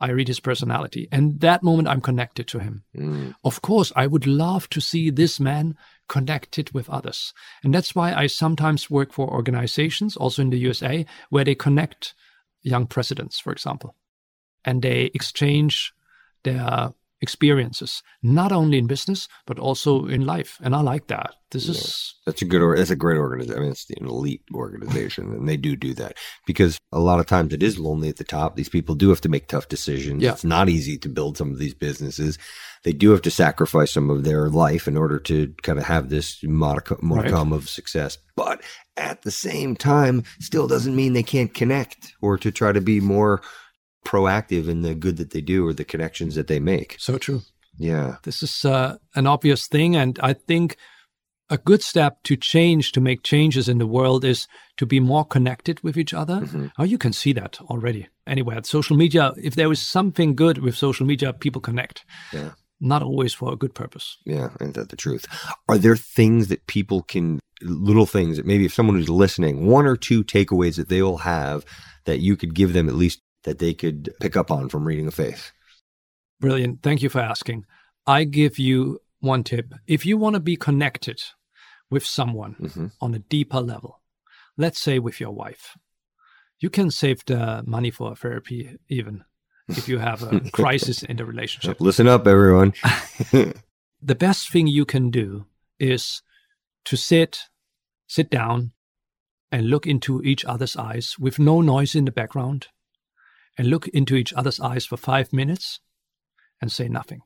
I 0.00 0.10
read 0.10 0.28
his 0.28 0.40
personality. 0.40 1.08
And 1.10 1.40
that 1.40 1.62
moment 1.62 1.88
I'm 1.88 2.00
connected 2.00 2.46
to 2.48 2.60
him. 2.60 2.84
Mm. 2.96 3.34
Of 3.42 3.62
course, 3.62 3.92
I 3.96 4.06
would 4.06 4.26
love 4.26 4.68
to 4.70 4.80
see 4.80 5.10
this 5.10 5.40
man 5.40 5.76
connected 6.08 6.70
with 6.70 6.88
others. 6.88 7.32
And 7.64 7.74
that's 7.74 7.94
why 7.94 8.14
I 8.14 8.28
sometimes 8.28 8.90
work 8.90 9.12
for 9.12 9.28
organizations, 9.28 10.16
also 10.16 10.42
in 10.42 10.50
the 10.50 10.58
USA, 10.58 11.04
where 11.30 11.44
they 11.44 11.56
connect 11.56 12.14
young 12.62 12.86
presidents, 12.86 13.40
for 13.40 13.52
example, 13.52 13.96
and 14.64 14.82
they 14.82 15.10
exchange 15.14 15.92
their 16.44 16.92
experiences, 17.20 18.02
not 18.22 18.52
only 18.52 18.78
in 18.78 18.86
business 18.86 19.28
but 19.46 19.58
also 19.58 20.06
in 20.06 20.26
life. 20.26 20.58
And 20.62 20.74
I 20.74 20.80
like 20.80 21.08
that. 21.08 21.34
This 21.50 21.64
yeah, 21.64 21.72
is 21.72 22.14
that's 22.26 22.42
a 22.42 22.44
good 22.44 22.60
or 22.60 22.76
that's 22.76 22.90
a 22.90 22.96
great 22.96 23.16
organization. 23.16 23.58
I 23.58 23.62
mean, 23.62 23.70
it's 23.70 23.88
an 23.88 24.06
elite 24.06 24.42
organization, 24.54 25.32
and 25.32 25.48
they 25.48 25.56
do 25.56 25.76
do 25.76 25.94
that 25.94 26.18
because 26.46 26.78
a 26.92 26.98
lot 27.00 27.20
of 27.20 27.26
times 27.26 27.54
it 27.54 27.62
is 27.62 27.78
lonely 27.78 28.10
at 28.10 28.16
the 28.16 28.24
top. 28.24 28.54
These 28.54 28.68
people 28.68 28.94
do 28.94 29.08
have 29.08 29.22
to 29.22 29.30
make 29.30 29.48
tough 29.48 29.68
decisions. 29.68 30.22
Yeah. 30.22 30.32
It's 30.32 30.44
not 30.44 30.68
easy 30.68 30.98
to 30.98 31.08
build 31.08 31.38
some 31.38 31.50
of 31.50 31.58
these 31.58 31.72
businesses. 31.72 32.38
They 32.84 32.92
do 32.92 33.10
have 33.12 33.22
to 33.22 33.30
sacrifice 33.30 33.92
some 33.92 34.10
of 34.10 34.24
their 34.24 34.50
life 34.50 34.86
in 34.86 34.98
order 34.98 35.18
to 35.20 35.54
kind 35.62 35.78
of 35.78 35.86
have 35.86 36.10
this 36.10 36.42
modicum, 36.44 36.98
modicum 37.00 37.50
right. 37.50 37.56
of 37.56 37.68
success. 37.68 38.18
But 38.36 38.60
at 38.98 39.22
the 39.22 39.30
same 39.30 39.74
time, 39.74 40.24
still 40.40 40.68
doesn't 40.68 40.94
mean 40.94 41.14
they 41.14 41.22
can't 41.22 41.54
connect 41.54 42.12
or 42.20 42.36
to 42.38 42.52
try 42.52 42.72
to 42.72 42.80
be 42.82 43.00
more 43.00 43.40
proactive 44.08 44.68
in 44.68 44.80
the 44.80 44.94
good 44.94 45.18
that 45.18 45.30
they 45.30 45.42
do 45.42 45.66
or 45.66 45.74
the 45.74 45.84
connections 45.84 46.34
that 46.34 46.46
they 46.46 46.58
make. 46.58 46.96
So 46.98 47.18
true. 47.18 47.42
Yeah. 47.76 48.16
This 48.22 48.42
is 48.42 48.64
uh, 48.64 48.96
an 49.14 49.26
obvious 49.26 49.68
thing. 49.68 49.96
And 49.96 50.18
I 50.22 50.32
think 50.32 50.76
a 51.50 51.58
good 51.58 51.82
step 51.82 52.22
to 52.24 52.34
change, 52.36 52.92
to 52.92 53.00
make 53.00 53.22
changes 53.22 53.68
in 53.68 53.78
the 53.78 53.86
world 53.86 54.24
is 54.24 54.48
to 54.78 54.86
be 54.86 54.98
more 54.98 55.26
connected 55.26 55.80
with 55.82 55.96
each 55.96 56.14
other. 56.14 56.40
Mm-hmm. 56.40 56.66
Oh, 56.78 56.84
you 56.84 56.98
can 56.98 57.12
see 57.12 57.34
that 57.34 57.60
already. 57.70 58.08
Anyway, 58.26 58.56
at 58.56 58.66
social 58.66 58.96
media, 58.96 59.32
if 59.36 59.54
there 59.54 59.70
is 59.70 59.80
something 59.80 60.34
good 60.34 60.58
with 60.58 60.74
social 60.74 61.06
media, 61.06 61.32
people 61.32 61.60
connect. 61.60 62.04
Yeah. 62.32 62.52
Not 62.80 63.02
always 63.02 63.34
for 63.34 63.52
a 63.52 63.56
good 63.56 63.74
purpose. 63.74 64.16
Yeah, 64.24 64.50
ain't 64.60 64.74
that 64.74 64.88
the 64.88 64.96
truth? 64.96 65.26
Are 65.68 65.78
there 65.78 65.96
things 65.96 66.48
that 66.48 66.66
people 66.66 67.02
can, 67.02 67.40
little 67.60 68.06
things 68.06 68.36
that 68.36 68.46
maybe 68.46 68.64
if 68.64 68.74
someone 68.74 68.98
is 68.98 69.10
listening, 69.10 69.66
one 69.66 69.86
or 69.86 69.96
two 69.96 70.22
takeaways 70.22 70.76
that 70.76 70.88
they 70.88 71.02
will 71.02 71.18
have 71.18 71.64
that 72.04 72.20
you 72.20 72.36
could 72.36 72.54
give 72.54 72.72
them 72.72 72.88
at 72.88 72.94
least 72.94 73.20
that 73.48 73.58
they 73.58 73.72
could 73.72 74.10
pick 74.20 74.36
up 74.36 74.50
on 74.50 74.68
from 74.68 74.86
reading 74.86 75.06
the 75.06 75.12
faith? 75.12 75.52
Brilliant. 76.38 76.82
Thank 76.82 77.02
you 77.02 77.08
for 77.08 77.20
asking. 77.20 77.64
I 78.06 78.24
give 78.24 78.58
you 78.58 79.00
one 79.20 79.42
tip. 79.42 79.74
If 79.86 80.06
you 80.06 80.16
want 80.16 80.34
to 80.34 80.40
be 80.40 80.56
connected 80.56 81.22
with 81.90 82.04
someone 82.04 82.56
mm-hmm. 82.60 82.86
on 83.00 83.14
a 83.14 83.18
deeper 83.18 83.60
level, 83.60 84.00
let's 84.56 84.80
say 84.80 84.98
with 84.98 85.18
your 85.18 85.30
wife, 85.30 85.76
you 86.60 86.68
can 86.68 86.90
save 86.90 87.24
the 87.24 87.62
money 87.66 87.90
for 87.90 88.14
therapy 88.14 88.76
even 88.88 89.24
if 89.68 89.88
you 89.88 89.98
have 89.98 90.22
a 90.22 90.40
crisis 90.52 91.02
in 91.02 91.16
the 91.16 91.24
relationship. 91.24 91.80
Listen 91.80 92.06
up, 92.06 92.26
everyone. 92.26 92.74
the 93.32 94.14
best 94.14 94.50
thing 94.50 94.66
you 94.66 94.84
can 94.84 95.10
do 95.10 95.46
is 95.78 96.22
to 96.84 96.96
sit, 96.96 97.44
sit 98.06 98.30
down, 98.30 98.72
and 99.50 99.70
look 99.70 99.86
into 99.86 100.22
each 100.22 100.44
other's 100.44 100.76
eyes 100.76 101.16
with 101.18 101.38
no 101.38 101.62
noise 101.62 101.94
in 101.94 102.04
the 102.04 102.12
background 102.12 102.68
and 103.58 103.68
look 103.68 103.88
into 103.88 104.14
each 104.14 104.32
other's 104.32 104.60
eyes 104.60 104.86
for 104.86 104.96
five 104.96 105.32
minutes 105.32 105.80
and 106.62 106.72
say 106.72 106.88
nothing. 106.88 107.20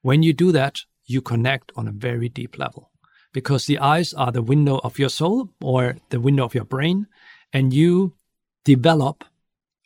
When 0.00 0.22
you 0.22 0.32
do 0.32 0.52
that, 0.52 0.78
you 1.04 1.20
connect 1.20 1.72
on 1.76 1.88
a 1.88 1.92
very 1.92 2.28
deep 2.28 2.56
level 2.58 2.90
because 3.32 3.66
the 3.66 3.78
eyes 3.78 4.12
are 4.14 4.30
the 4.30 4.42
window 4.42 4.80
of 4.84 4.98
your 4.98 5.08
soul 5.08 5.50
or 5.60 5.96
the 6.10 6.20
window 6.20 6.44
of 6.44 6.54
your 6.54 6.64
brain, 6.64 7.06
and 7.52 7.72
you 7.72 8.14
develop 8.64 9.24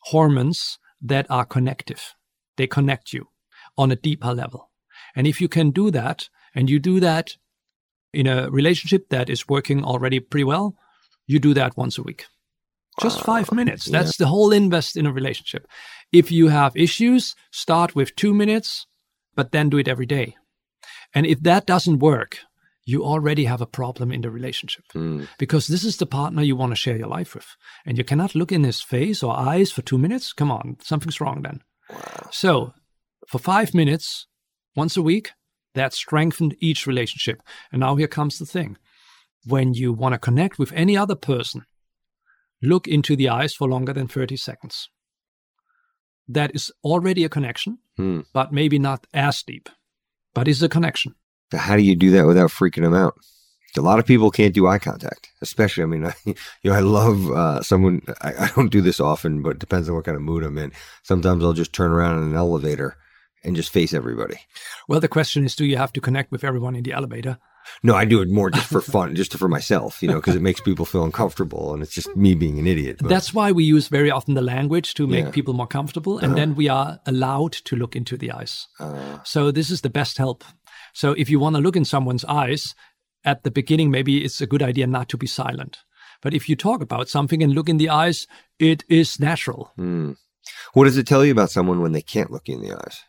hormones 0.02 0.78
that 1.00 1.26
are 1.30 1.44
connective. 1.44 2.14
They 2.56 2.66
connect 2.66 3.12
you 3.12 3.28
on 3.78 3.90
a 3.90 3.96
deeper 3.96 4.34
level. 4.34 4.70
And 5.14 5.26
if 5.26 5.40
you 5.40 5.48
can 5.48 5.70
do 5.70 5.90
that, 5.90 6.28
and 6.54 6.68
you 6.70 6.78
do 6.78 7.00
that 7.00 7.36
in 8.12 8.26
a 8.26 8.50
relationship 8.50 9.10
that 9.10 9.28
is 9.28 9.48
working 9.48 9.84
already 9.84 10.20
pretty 10.20 10.44
well, 10.44 10.74
you 11.26 11.38
do 11.38 11.54
that 11.54 11.76
once 11.76 11.98
a 11.98 12.02
week. 12.02 12.26
Just 13.02 13.22
five 13.22 13.52
minutes. 13.52 13.84
That's 13.86 14.18
yeah. 14.18 14.24
the 14.24 14.28
whole 14.28 14.52
invest 14.52 14.96
in 14.96 15.06
a 15.06 15.12
relationship. 15.12 15.66
If 16.12 16.32
you 16.32 16.48
have 16.48 16.76
issues, 16.76 17.34
start 17.50 17.94
with 17.94 18.16
two 18.16 18.32
minutes, 18.32 18.86
but 19.34 19.52
then 19.52 19.68
do 19.68 19.78
it 19.78 19.88
every 19.88 20.06
day. 20.06 20.36
And 21.14 21.26
if 21.26 21.40
that 21.42 21.66
doesn't 21.66 21.98
work, 21.98 22.38
you 22.86 23.04
already 23.04 23.44
have 23.44 23.60
a 23.60 23.66
problem 23.66 24.12
in 24.12 24.20
the 24.20 24.30
relationship 24.30 24.84
mm. 24.94 25.26
because 25.38 25.66
this 25.66 25.84
is 25.84 25.96
the 25.96 26.06
partner 26.06 26.42
you 26.42 26.56
want 26.56 26.70
to 26.70 26.76
share 26.76 26.96
your 26.96 27.08
life 27.08 27.34
with. 27.34 27.56
And 27.84 27.98
you 27.98 28.04
cannot 28.04 28.34
look 28.34 28.52
in 28.52 28.64
his 28.64 28.80
face 28.80 29.22
or 29.22 29.36
eyes 29.36 29.72
for 29.72 29.82
two 29.82 29.98
minutes. 29.98 30.32
Come 30.32 30.50
on, 30.50 30.76
something's 30.80 31.20
wrong 31.20 31.42
then. 31.42 31.62
Wow. 31.90 32.28
So, 32.30 32.72
for 33.26 33.38
five 33.38 33.74
minutes, 33.74 34.26
once 34.76 34.96
a 34.96 35.02
week, 35.02 35.32
that 35.74 35.94
strengthened 35.94 36.56
each 36.60 36.86
relationship. 36.86 37.42
And 37.72 37.80
now 37.80 37.96
here 37.96 38.08
comes 38.08 38.38
the 38.38 38.46
thing. 38.46 38.78
When 39.44 39.74
you 39.74 39.92
want 39.92 40.14
to 40.14 40.18
connect 40.18 40.58
with 40.58 40.72
any 40.72 40.96
other 40.96 41.16
person, 41.16 41.64
look 42.62 42.88
into 42.88 43.16
the 43.16 43.28
eyes 43.28 43.54
for 43.54 43.68
longer 43.68 43.92
than 43.92 44.08
30 44.08 44.36
seconds. 44.36 44.88
That 46.28 46.54
is 46.54 46.72
already 46.82 47.24
a 47.24 47.28
connection, 47.28 47.78
hmm. 47.96 48.20
but 48.32 48.52
maybe 48.52 48.78
not 48.78 49.06
as 49.14 49.42
deep, 49.42 49.68
but 50.34 50.48
it's 50.48 50.62
a 50.62 50.68
connection. 50.68 51.14
How 51.52 51.76
do 51.76 51.82
you 51.82 51.94
do 51.94 52.10
that 52.12 52.26
without 52.26 52.50
freaking 52.50 52.82
them 52.82 52.94
out? 52.94 53.14
A 53.76 53.82
lot 53.82 53.98
of 53.98 54.06
people 54.06 54.30
can't 54.30 54.54
do 54.54 54.66
eye 54.66 54.78
contact, 54.78 55.28
especially. 55.42 55.82
I 55.82 55.86
mean, 55.86 56.06
I, 56.06 56.14
you 56.24 56.34
know, 56.64 56.72
I 56.72 56.80
love 56.80 57.30
uh, 57.30 57.62
someone. 57.62 58.02
I, 58.22 58.32
I 58.46 58.50
don't 58.56 58.72
do 58.72 58.80
this 58.80 59.00
often, 59.00 59.42
but 59.42 59.50
it 59.50 59.58
depends 59.58 59.88
on 59.88 59.94
what 59.94 60.06
kind 60.06 60.16
of 60.16 60.22
mood 60.22 60.42
I'm 60.42 60.58
in. 60.58 60.72
Sometimes 61.02 61.44
I'll 61.44 61.52
just 61.52 61.74
turn 61.74 61.92
around 61.92 62.22
in 62.22 62.30
an 62.30 62.36
elevator 62.36 62.96
and 63.44 63.54
just 63.54 63.70
face 63.70 63.92
everybody. 63.92 64.40
Well, 64.88 65.00
the 65.00 65.08
question 65.08 65.44
is, 65.44 65.54
do 65.54 65.64
you 65.64 65.76
have 65.76 65.92
to 65.92 66.00
connect 66.00 66.32
with 66.32 66.42
everyone 66.42 66.74
in 66.74 66.82
the 66.82 66.92
elevator? 66.92 67.38
No, 67.82 67.94
I 67.94 68.04
do 68.04 68.20
it 68.20 68.28
more 68.28 68.50
just 68.50 68.68
for 68.68 68.80
fun, 68.80 69.14
just 69.14 69.36
for 69.36 69.48
myself, 69.48 70.02
you 70.02 70.08
know, 70.08 70.16
because 70.16 70.34
it 70.34 70.42
makes 70.42 70.60
people 70.60 70.84
feel 70.84 71.04
uncomfortable 71.04 71.74
and 71.74 71.82
it's 71.82 71.92
just 71.92 72.14
me 72.16 72.34
being 72.34 72.58
an 72.58 72.66
idiot. 72.66 72.98
But. 73.00 73.08
That's 73.08 73.34
why 73.34 73.52
we 73.52 73.64
use 73.64 73.88
very 73.88 74.10
often 74.10 74.34
the 74.34 74.42
language 74.42 74.94
to 74.94 75.06
make 75.06 75.26
yeah. 75.26 75.30
people 75.30 75.54
more 75.54 75.66
comfortable. 75.66 76.18
And 76.18 76.28
uh-huh. 76.28 76.36
then 76.36 76.54
we 76.54 76.68
are 76.68 77.00
allowed 77.06 77.52
to 77.52 77.76
look 77.76 77.96
into 77.96 78.16
the 78.16 78.32
eyes. 78.32 78.66
Uh, 78.78 79.18
so 79.24 79.50
this 79.50 79.70
is 79.70 79.80
the 79.80 79.90
best 79.90 80.18
help. 80.18 80.44
So 80.94 81.12
if 81.12 81.28
you 81.28 81.38
want 81.38 81.56
to 81.56 81.62
look 81.62 81.76
in 81.76 81.84
someone's 81.84 82.24
eyes 82.24 82.74
at 83.24 83.42
the 83.42 83.50
beginning, 83.50 83.90
maybe 83.90 84.24
it's 84.24 84.40
a 84.40 84.46
good 84.46 84.62
idea 84.62 84.86
not 84.86 85.08
to 85.10 85.16
be 85.16 85.26
silent. 85.26 85.78
But 86.22 86.34
if 86.34 86.48
you 86.48 86.56
talk 86.56 86.80
about 86.80 87.08
something 87.08 87.42
and 87.42 87.52
look 87.52 87.68
in 87.68 87.76
the 87.76 87.90
eyes, 87.90 88.26
it 88.58 88.84
is 88.88 89.20
natural. 89.20 89.72
Mm. 89.78 90.16
What 90.72 90.84
does 90.84 90.96
it 90.96 91.06
tell 91.06 91.24
you 91.24 91.32
about 91.32 91.50
someone 91.50 91.80
when 91.80 91.92
they 91.92 92.02
can't 92.02 92.30
look 92.30 92.48
in 92.48 92.62
the 92.62 92.72
eyes? 92.72 93.02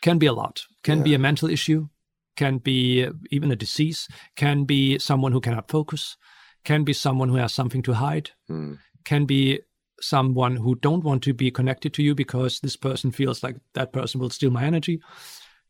Can 0.00 0.18
be 0.18 0.26
a 0.26 0.32
lot. 0.32 0.62
Can 0.82 0.98
yeah. 0.98 1.04
be 1.04 1.14
a 1.14 1.18
mental 1.18 1.48
issue 1.48 1.88
can 2.36 2.58
be 2.58 3.08
even 3.30 3.50
a 3.50 3.56
disease, 3.56 4.08
can 4.36 4.64
be 4.64 4.98
someone 4.98 5.32
who 5.32 5.40
cannot 5.40 5.70
focus, 5.70 6.16
can 6.64 6.84
be 6.84 6.92
someone 6.92 7.28
who 7.28 7.36
has 7.36 7.52
something 7.52 7.82
to 7.82 7.94
hide, 7.94 8.30
mm. 8.50 8.78
can 9.04 9.26
be 9.26 9.60
someone 10.00 10.56
who 10.56 10.74
don't 10.74 11.04
want 11.04 11.22
to 11.22 11.34
be 11.34 11.50
connected 11.50 11.94
to 11.94 12.02
you 12.02 12.14
because 12.14 12.60
this 12.60 12.76
person 12.76 13.10
feels 13.10 13.42
like 13.42 13.56
that 13.74 13.92
person 13.92 14.20
will 14.20 14.30
steal 14.30 14.50
my 14.50 14.64
energy, 14.64 15.00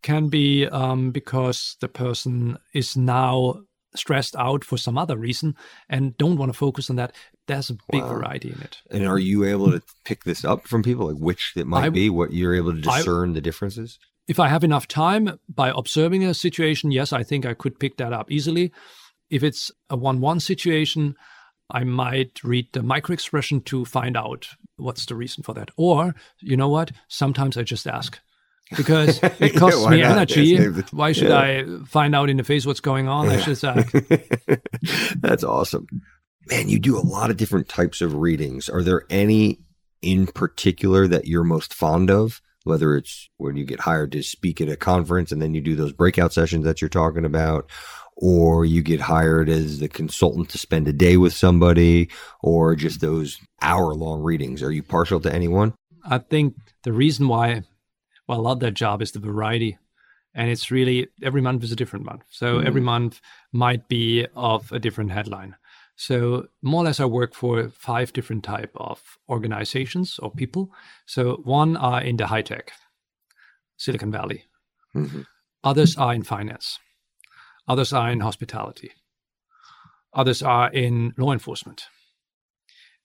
can 0.02 0.28
be 0.28 0.66
um, 0.68 1.10
because 1.10 1.76
the 1.80 1.88
person 1.88 2.58
is 2.72 2.96
now 2.96 3.62
stressed 3.94 4.34
out 4.36 4.64
for 4.64 4.78
some 4.78 4.96
other 4.96 5.16
reason 5.16 5.54
and 5.88 6.16
don't 6.16 6.36
want 6.36 6.50
to 6.50 6.58
focus 6.58 6.88
on 6.88 6.96
that. 6.96 7.14
There's 7.46 7.70
a 7.70 7.76
big 7.90 8.02
wow. 8.02 8.14
variety 8.14 8.50
in 8.50 8.60
it. 8.60 8.78
And 8.90 9.06
are 9.06 9.18
you 9.18 9.44
able 9.44 9.70
to 9.72 9.82
pick 10.04 10.24
this 10.24 10.44
up 10.44 10.66
from 10.66 10.82
people, 10.82 11.12
like 11.12 11.22
which 11.22 11.52
it 11.56 11.66
might 11.66 11.84
I, 11.84 11.88
be, 11.90 12.08
what 12.08 12.32
you're 12.32 12.54
able 12.54 12.72
to 12.72 12.80
discern 12.80 13.30
I, 13.30 13.34
the 13.34 13.40
differences? 13.40 13.98
If 14.28 14.38
I 14.38 14.48
have 14.48 14.64
enough 14.64 14.86
time 14.86 15.38
by 15.48 15.72
observing 15.74 16.24
a 16.24 16.34
situation, 16.34 16.92
yes, 16.92 17.12
I 17.12 17.22
think 17.22 17.44
I 17.44 17.54
could 17.54 17.78
pick 17.78 17.96
that 17.96 18.12
up 18.12 18.30
easily. 18.30 18.72
If 19.30 19.42
it's 19.42 19.70
a 19.90 19.96
one 19.96 20.20
one 20.20 20.40
situation, 20.40 21.16
I 21.70 21.84
might 21.84 22.44
read 22.44 22.68
the 22.72 22.82
micro 22.82 23.14
expression 23.14 23.62
to 23.62 23.84
find 23.84 24.16
out 24.16 24.48
what's 24.76 25.06
the 25.06 25.16
reason 25.16 25.42
for 25.42 25.54
that. 25.54 25.70
Or, 25.76 26.14
you 26.40 26.56
know 26.56 26.68
what? 26.68 26.92
Sometimes 27.08 27.56
I 27.56 27.62
just 27.62 27.86
ask 27.86 28.20
because 28.76 29.20
it 29.40 29.56
costs 29.56 29.82
yeah, 29.84 29.90
me 29.90 30.00
not? 30.02 30.10
energy. 30.12 30.56
why 30.90 31.12
should 31.12 31.28
yeah. 31.28 31.38
I 31.38 31.64
find 31.86 32.14
out 32.14 32.30
in 32.30 32.36
the 32.36 32.44
face 32.44 32.66
what's 32.66 32.80
going 32.80 33.08
on? 33.08 33.26
Yeah. 33.26 33.32
I 33.32 33.40
should 33.40 33.64
ask. 33.64 33.92
That's 35.20 35.44
awesome. 35.44 35.86
Man, 36.48 36.68
you 36.68 36.78
do 36.78 36.98
a 36.98 37.00
lot 37.00 37.30
of 37.30 37.36
different 37.36 37.68
types 37.68 38.00
of 38.00 38.14
readings. 38.14 38.68
Are 38.68 38.82
there 38.82 39.04
any 39.08 39.60
in 40.02 40.26
particular 40.26 41.06
that 41.06 41.26
you're 41.26 41.44
most 41.44 41.72
fond 41.72 42.10
of? 42.10 42.40
Whether 42.64 42.96
it's 42.96 43.28
when 43.36 43.56
you 43.56 43.64
get 43.64 43.80
hired 43.80 44.12
to 44.12 44.22
speak 44.22 44.60
at 44.60 44.68
a 44.68 44.76
conference 44.76 45.32
and 45.32 45.40
then 45.40 45.54
you 45.54 45.60
do 45.60 45.74
those 45.74 45.92
breakout 45.92 46.32
sessions 46.32 46.64
that 46.64 46.80
you're 46.80 46.88
talking 46.88 47.24
about, 47.24 47.68
or 48.16 48.64
you 48.64 48.82
get 48.82 49.00
hired 49.00 49.48
as 49.48 49.78
the 49.78 49.88
consultant 49.88 50.48
to 50.50 50.58
spend 50.58 50.86
a 50.88 50.92
day 50.92 51.16
with 51.16 51.32
somebody, 51.32 52.08
or 52.42 52.74
just 52.76 53.00
those 53.00 53.38
hour 53.60 53.94
long 53.94 54.22
readings. 54.22 54.62
Are 54.62 54.72
you 54.72 54.82
partial 54.82 55.20
to 55.20 55.32
anyone? 55.32 55.74
I 56.04 56.18
think 56.18 56.54
the 56.82 56.92
reason 56.92 57.28
why 57.28 57.62
what 58.26 58.36
I 58.36 58.38
love 58.38 58.60
that 58.60 58.74
job 58.74 59.02
is 59.02 59.12
the 59.12 59.18
variety. 59.18 59.78
And 60.34 60.50
it's 60.50 60.70
really 60.70 61.08
every 61.22 61.42
month 61.42 61.62
is 61.62 61.72
a 61.72 61.76
different 61.76 62.06
month. 62.06 62.22
So 62.30 62.58
mm. 62.58 62.66
every 62.66 62.80
month 62.80 63.20
might 63.52 63.88
be 63.88 64.26
of 64.34 64.72
a 64.72 64.78
different 64.78 65.12
headline. 65.12 65.56
So 66.02 66.48
more 66.62 66.82
or 66.82 66.86
less, 66.86 66.98
I 66.98 67.04
work 67.04 67.32
for 67.32 67.68
five 67.68 68.12
different 68.12 68.42
type 68.42 68.72
of 68.74 69.00
organizations 69.28 70.18
or 70.18 70.32
people. 70.32 70.72
So 71.06 71.40
one 71.44 71.76
are 71.76 72.02
in 72.02 72.16
the 72.16 72.26
high 72.26 72.42
tech, 72.42 72.72
Silicon 73.76 74.10
Valley. 74.10 74.46
Mm-hmm. 74.96 75.20
Others 75.62 75.96
are 75.96 76.12
in 76.12 76.24
finance. 76.24 76.80
Others 77.68 77.92
are 77.92 78.10
in 78.10 78.18
hospitality. 78.18 78.90
Others 80.12 80.42
are 80.42 80.72
in 80.72 81.14
law 81.16 81.32
enforcement. 81.32 81.84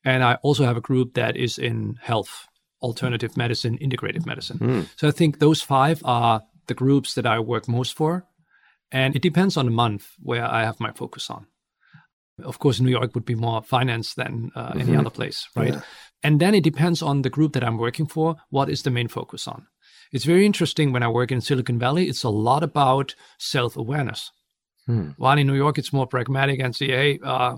And 0.04 0.24
I 0.24 0.40
also 0.42 0.66
have 0.66 0.78
a 0.78 0.82
group 0.82 1.14
that 1.14 1.38
is 1.38 1.60
in 1.60 2.00
health, 2.02 2.48
alternative 2.82 3.38
medicine, 3.38 3.78
integrative 3.78 4.26
medicine. 4.26 4.58
Mm. 4.58 4.90
So 4.96 5.08
I 5.08 5.12
think 5.12 5.38
those 5.38 5.62
five 5.62 6.02
are 6.04 6.42
the 6.66 6.74
groups 6.74 7.14
that 7.14 7.28
I 7.28 7.38
work 7.42 7.68
most 7.68 7.96
for. 7.96 8.26
And 8.92 9.16
it 9.16 9.22
depends 9.22 9.56
on 9.56 9.66
the 9.66 9.72
month 9.72 10.08
where 10.20 10.46
I 10.46 10.64
have 10.64 10.80
my 10.80 10.92
focus 10.94 11.30
on. 11.30 11.46
Of 12.44 12.60
course, 12.60 12.80
New 12.80 12.92
York 12.92 13.16
would 13.16 13.26
be 13.26 13.36
more 13.36 13.62
finance 13.64 14.14
than 14.14 14.52
uh, 14.56 14.70
mm-hmm. 14.70 14.80
any 14.82 14.96
other 14.96 15.10
place, 15.10 15.48
right? 15.56 15.74
Yeah. 15.74 15.82
And 16.24 16.40
then 16.40 16.56
it 16.56 16.64
depends 16.64 17.02
on 17.02 17.22
the 17.22 17.30
group 17.30 17.54
that 17.54 17.64
I'm 17.64 17.78
working 17.78 18.08
for. 18.08 18.36
What 18.50 18.70
is 18.70 18.84
the 18.84 18.92
main 18.92 19.08
focus 19.08 19.48
on? 19.48 19.68
It's 20.12 20.26
very 20.26 20.46
interesting 20.46 20.92
when 20.92 21.04
I 21.04 21.10
work 21.10 21.32
in 21.32 21.42
Silicon 21.42 21.80
Valley. 21.80 22.08
It's 22.08 22.24
a 22.24 22.30
lot 22.30 22.64
about 22.64 23.16
self 23.38 23.76
awareness. 23.76 24.32
Hmm. 24.86 25.10
While 25.18 25.38
in 25.38 25.48
New 25.48 25.56
York, 25.56 25.78
it's 25.78 25.94
more 25.94 26.08
pragmatic 26.08 26.60
and 26.60 26.76
say, 26.76 26.88
hey, 26.88 27.20
uh, 27.24 27.58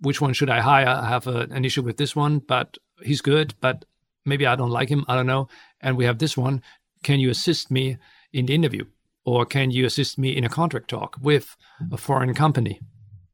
which 0.00 0.20
one 0.20 0.32
should 0.32 0.50
I 0.50 0.60
hire? 0.60 0.88
I 0.88 1.08
have 1.08 1.26
a, 1.26 1.40
an 1.50 1.64
issue 1.64 1.82
with 1.82 1.96
this 1.96 2.16
one, 2.16 2.38
but 2.38 2.78
he's 3.02 3.20
good, 3.20 3.54
but 3.60 3.84
maybe 4.24 4.46
I 4.46 4.56
don't 4.56 4.70
like 4.70 4.88
him. 4.88 5.04
I 5.08 5.16
don't 5.16 5.26
know. 5.26 5.48
And 5.80 5.96
we 5.96 6.04
have 6.06 6.18
this 6.18 6.36
one. 6.36 6.62
Can 7.02 7.20
you 7.20 7.30
assist 7.30 7.70
me 7.70 7.98
in 8.32 8.46
the 8.46 8.54
interview? 8.54 8.84
Or 9.24 9.44
can 9.44 9.70
you 9.70 9.84
assist 9.84 10.18
me 10.18 10.34
in 10.34 10.44
a 10.44 10.48
contract 10.48 10.88
talk 10.88 11.16
with 11.20 11.56
a 11.92 11.98
foreign 11.98 12.32
company? 12.32 12.80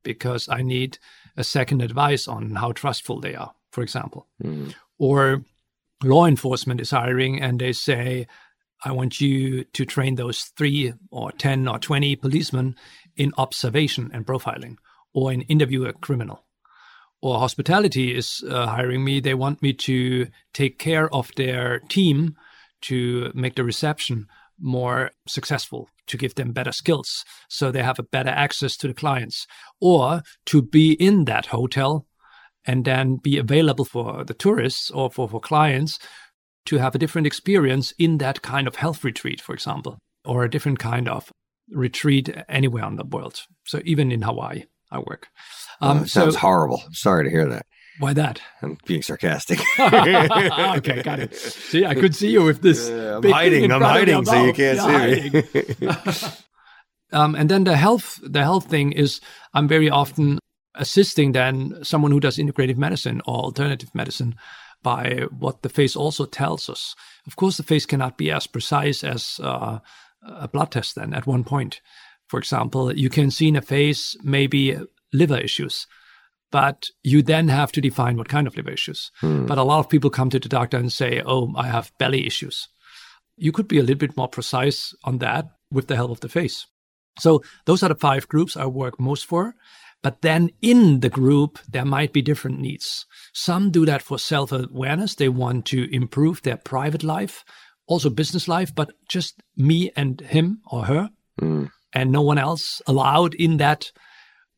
Because 0.05 0.49
I 0.49 0.63
need 0.63 0.99
a 1.37 1.43
second 1.43 1.83
advice 1.83 2.29
on 2.29 2.55
how 2.55 2.73
trustful 2.73 3.21
they 3.21 3.35
are, 3.35 3.53
for 3.73 3.83
example. 3.83 4.29
Mm. 4.43 4.75
Or 4.99 5.43
law 6.05 6.27
enforcement 6.27 6.81
is 6.81 6.91
hiring 6.91 7.41
and 7.41 7.61
they 7.61 7.73
say, 7.73 8.29
I 8.85 8.93
want 8.93 9.21
you 9.21 9.65
to 9.65 9.85
train 9.85 10.15
those 10.15 10.53
three 10.57 10.93
or 11.11 11.33
10 11.33 11.67
or 11.67 11.79
20 11.79 12.17
policemen 12.17 12.77
in 13.17 13.33
observation 13.39 14.11
and 14.13 14.27
profiling 14.27 14.77
or 15.13 15.33
in 15.33 15.43
interview 15.43 15.87
a 15.87 15.93
criminal 15.93 16.45
or 17.25 17.39
hospitality 17.39 18.15
is 18.15 18.45
uh, 18.51 18.67
hiring 18.67 19.03
me, 19.03 19.19
they 19.19 19.33
want 19.33 19.63
me 19.63 19.73
to 19.73 20.27
take 20.53 20.79
care 20.79 21.13
of 21.13 21.33
their 21.37 21.79
team 21.89 22.37
to 22.83 23.33
make 23.35 23.55
the 23.55 23.65
reception 23.65 24.29
more 24.61 25.11
successful, 25.27 25.89
to 26.07 26.17
give 26.17 26.35
them 26.35 26.53
better 26.53 26.73
skills 26.73 27.25
so 27.49 27.71
they 27.71 27.83
have 27.83 27.99
a 27.99 28.03
better 28.03 28.31
access 28.31 28.77
to 28.77 28.89
the 28.89 28.95
clients, 28.95 29.47
or 29.81 30.23
to 30.47 30.63
be 30.63 30.93
in 30.93 31.25
that 31.25 31.47
hotel 31.47 32.07
and 32.67 32.85
then 32.85 33.17
be 33.17 33.39
available 33.39 33.85
for 33.85 34.25
the 34.25 34.35
tourists 34.35 34.91
or 34.91 35.11
for, 35.11 35.29
for 35.29 35.41
clients 35.41 35.99
to 36.67 36.79
have 36.79 36.95
a 36.95 36.99
different 36.99 37.27
experience 37.27 37.93
in 37.99 38.19
that 38.19 38.43
kind 38.43 38.67
of 38.67 38.77
health 38.77 39.05
retreat, 39.05 39.41
for 39.41 39.55
example, 39.55 39.99
or 40.25 40.45
a 40.45 40.51
different 40.51 40.79
kind 40.79 41.09
of 41.09 41.31
retreat 41.71 42.35
anywhere 42.49 42.85
on 42.85 42.97
the 42.97 43.05
world. 43.05 43.41
So 43.65 43.81
even 43.85 44.13
in 44.13 44.23
Hawaii. 44.23 44.65
I 44.91 44.99
work. 44.99 45.29
Um, 45.81 46.01
oh, 46.03 46.05
sounds 46.05 46.35
so, 46.35 46.41
horrible. 46.41 46.83
Sorry 46.93 47.25
to 47.25 47.31
hear 47.31 47.49
that. 47.49 47.67
Why 47.99 48.13
that? 48.15 48.41
I'm 48.61 48.77
being 48.87 49.03
sarcastic. 49.03 49.61
okay, 49.79 51.03
got 51.03 51.21
it. 51.21 51.35
See, 51.35 51.87
I 51.87 51.95
could 51.95 52.15
see 52.15 52.31
you 52.31 52.43
with 52.43 52.61
this. 52.61 52.89
I'm 52.89 53.23
hiding. 53.23 53.71
I'm 53.71 53.83
hiding, 53.83 54.25
so 54.25 54.45
you 54.45 54.53
can't 54.53 54.81
see 54.81 55.31
me. 55.31 55.89
um, 57.13 57.35
and 57.37 57.49
then 57.49 57.65
the 57.65 57.77
health, 57.77 58.19
the 58.23 58.43
health 58.43 58.69
thing 58.69 58.93
is, 58.93 59.21
I'm 59.53 59.69
very 59.69 59.91
often 59.91 60.41
assisting 60.75 61.33
then 61.33 61.85
someone 61.85 62.11
who 62.11 62.21
does 62.21 62.37
integrative 62.37 62.77
medicine 62.77 63.23
or 63.27 63.37
alternative 63.37 63.95
medicine 63.95 64.35
by 64.83 65.27
what 65.39 65.63
the 65.63 65.69
face 65.69 65.97
also 65.97 66.27
tells 66.27 66.69
us. 66.69 66.95
Of 67.27 67.37
course, 67.37 67.57
the 67.57 67.63
face 67.63 67.87
cannot 67.87 68.19
be 68.19 68.31
as 68.31 68.47
precise 68.47 69.05
as 69.05 69.41
uh, 69.43 69.79
a 70.23 70.49
blood 70.49 70.73
test. 70.73 70.95
Then 70.97 71.15
at 71.15 71.27
one 71.27 71.45
point, 71.45 71.81
for 72.29 72.39
example, 72.39 72.95
you 72.97 73.09
can 73.09 73.31
see 73.31 73.49
in 73.49 73.57
a 73.57 73.63
face 73.63 74.17
maybe 74.23 74.77
liver 75.13 75.39
issues, 75.39 75.87
but 76.55 76.87
you 77.03 77.21
then 77.21 77.49
have 77.49 77.73
to 77.73 77.81
define 77.81 78.17
what 78.17 78.29
kind 78.29 78.47
of 78.47 78.57
liver 78.57 78.71
issues. 78.71 79.11
Hmm. 79.21 79.45
But 79.45 79.59
a 79.59 79.65
lot 79.65 79.81
of 79.81 79.89
people 79.89 80.09
come 80.09 80.31
to 80.31 80.39
the 80.39 80.49
doctor 80.49 80.77
and 80.77 80.93
say, 80.93 81.21
Oh, 81.27 81.53
I 81.57 81.67
have 81.67 81.91
belly 81.99 82.29
issues. 82.29 82.69
You 83.37 83.51
could 83.51 83.67
be 83.67 83.79
a 83.79 83.83
little 83.83 83.97
bit 83.97 84.17
more 84.17 84.29
precise 84.29 84.95
on 85.03 85.19
that 85.19 85.47
with 85.73 85.89
the 85.89 85.97
help 85.97 86.13
of 86.13 86.21
the 86.21 86.29
face. 86.29 86.69
So 87.19 87.43
those 87.65 87.83
are 87.83 87.89
the 87.89 87.97
five 87.97 88.29
groups 88.29 88.57
I 88.57 88.67
work 88.67 89.01
most 89.01 89.27
for. 89.27 89.57
But 90.01 90.23
then 90.23 90.51
in 90.63 91.01
the 91.01 91.09
group, 91.09 91.59
there 91.69 91.85
might 91.85 92.13
be 92.13 92.23
different 92.23 92.61
needs. 92.61 93.05
Some 93.33 93.73
do 93.73 93.85
that 93.87 94.03
for 94.03 94.17
self 94.17 94.53
awareness. 94.53 95.17
They 95.17 95.29
want 95.29 95.67
to 95.67 95.93
improve 95.93 96.43
their 96.43 96.59
private 96.59 97.03
life, 97.03 97.45
also 97.89 98.11
business 98.11 98.47
life, 98.47 98.73
but 98.73 98.93
just 99.09 99.43
me 99.57 99.91
and 99.97 100.21
him 100.21 100.61
or 100.71 100.85
her. 100.85 101.11
Mm 101.41 101.73
and 101.95 102.11
no 102.11 102.23
one 102.23 102.39
else 102.39 102.83
allowed 102.87 103.35
in 103.35 103.57
that 103.59 103.93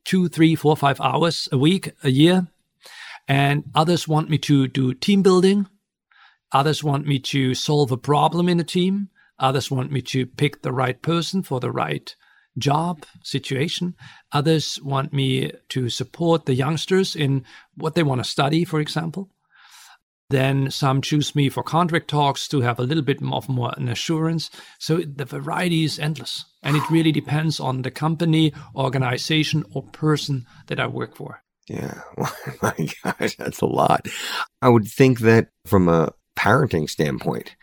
two, 0.06 0.28
three, 0.28 0.54
four, 0.54 0.76
five 0.76 1.00
hours 1.00 1.48
a 1.52 1.58
week, 1.58 1.92
a 2.02 2.10
year. 2.10 2.46
And 3.28 3.64
others 3.74 4.08
want 4.08 4.30
me 4.30 4.38
to 4.38 4.68
do 4.68 4.94
team 4.94 5.22
building. 5.22 5.66
Others 6.52 6.82
want 6.82 7.06
me 7.06 7.18
to 7.18 7.54
solve 7.54 7.90
a 7.90 7.96
problem 7.98 8.48
in 8.48 8.60
a 8.60 8.64
team. 8.64 9.10
Others 9.38 9.70
want 9.70 9.92
me 9.92 10.00
to 10.00 10.24
pick 10.24 10.62
the 10.62 10.72
right 10.72 11.02
person 11.02 11.42
for 11.42 11.60
the 11.60 11.72
right 11.72 12.14
job 12.56 13.04
situation. 13.22 13.94
Others 14.32 14.80
want 14.82 15.12
me 15.12 15.52
to 15.70 15.90
support 15.90 16.46
the 16.46 16.54
youngsters 16.54 17.14
in 17.14 17.44
what 17.74 17.94
they 17.94 18.02
want 18.02 18.22
to 18.22 18.30
study, 18.30 18.64
for 18.64 18.80
example. 18.80 19.28
Then 20.28 20.70
some 20.70 21.02
choose 21.02 21.36
me 21.36 21.48
for 21.48 21.62
contract 21.62 22.08
talks 22.08 22.48
to 22.48 22.60
have 22.60 22.80
a 22.80 22.82
little 22.82 23.04
bit 23.04 23.22
of 23.22 23.48
more 23.48 23.72
an 23.76 23.88
assurance. 23.88 24.50
So 24.78 24.98
the 24.98 25.24
variety 25.24 25.84
is 25.84 25.98
endless. 25.98 26.44
And 26.62 26.76
it 26.76 26.90
really 26.90 27.12
depends 27.12 27.60
on 27.60 27.82
the 27.82 27.92
company, 27.92 28.52
organization, 28.74 29.64
or 29.72 29.84
person 29.84 30.46
that 30.66 30.80
I 30.80 30.88
work 30.88 31.14
for. 31.14 31.42
Yeah. 31.68 32.00
my 32.62 32.88
gosh, 33.04 33.36
that's 33.36 33.60
a 33.60 33.66
lot. 33.66 34.08
I 34.60 34.68
would 34.68 34.88
think 34.88 35.20
that 35.20 35.50
from 35.64 35.88
a 35.88 36.12
parenting 36.36 36.90
standpoint, 36.90 37.54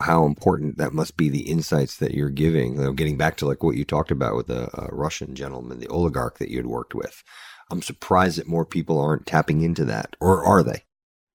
how 0.00 0.24
important 0.24 0.78
that 0.78 0.94
must 0.94 1.16
be 1.16 1.28
the 1.28 1.48
insights 1.48 1.96
that 1.98 2.14
you're 2.14 2.30
giving. 2.30 2.74
You 2.74 2.82
know, 2.82 2.92
getting 2.92 3.18
back 3.18 3.36
to 3.38 3.46
like 3.46 3.62
what 3.62 3.76
you 3.76 3.84
talked 3.84 4.10
about 4.10 4.36
with 4.36 4.46
the 4.46 4.64
uh, 4.74 4.88
Russian 4.90 5.34
gentleman, 5.34 5.78
the 5.78 5.88
oligarch 5.88 6.38
that 6.38 6.50
you 6.50 6.56
had 6.56 6.66
worked 6.66 6.94
with. 6.94 7.22
I'm 7.70 7.82
surprised 7.82 8.38
that 8.38 8.48
more 8.48 8.66
people 8.66 8.98
aren't 8.98 9.26
tapping 9.26 9.62
into 9.62 9.84
that, 9.84 10.16
or 10.20 10.44
are 10.44 10.62
they? 10.62 10.84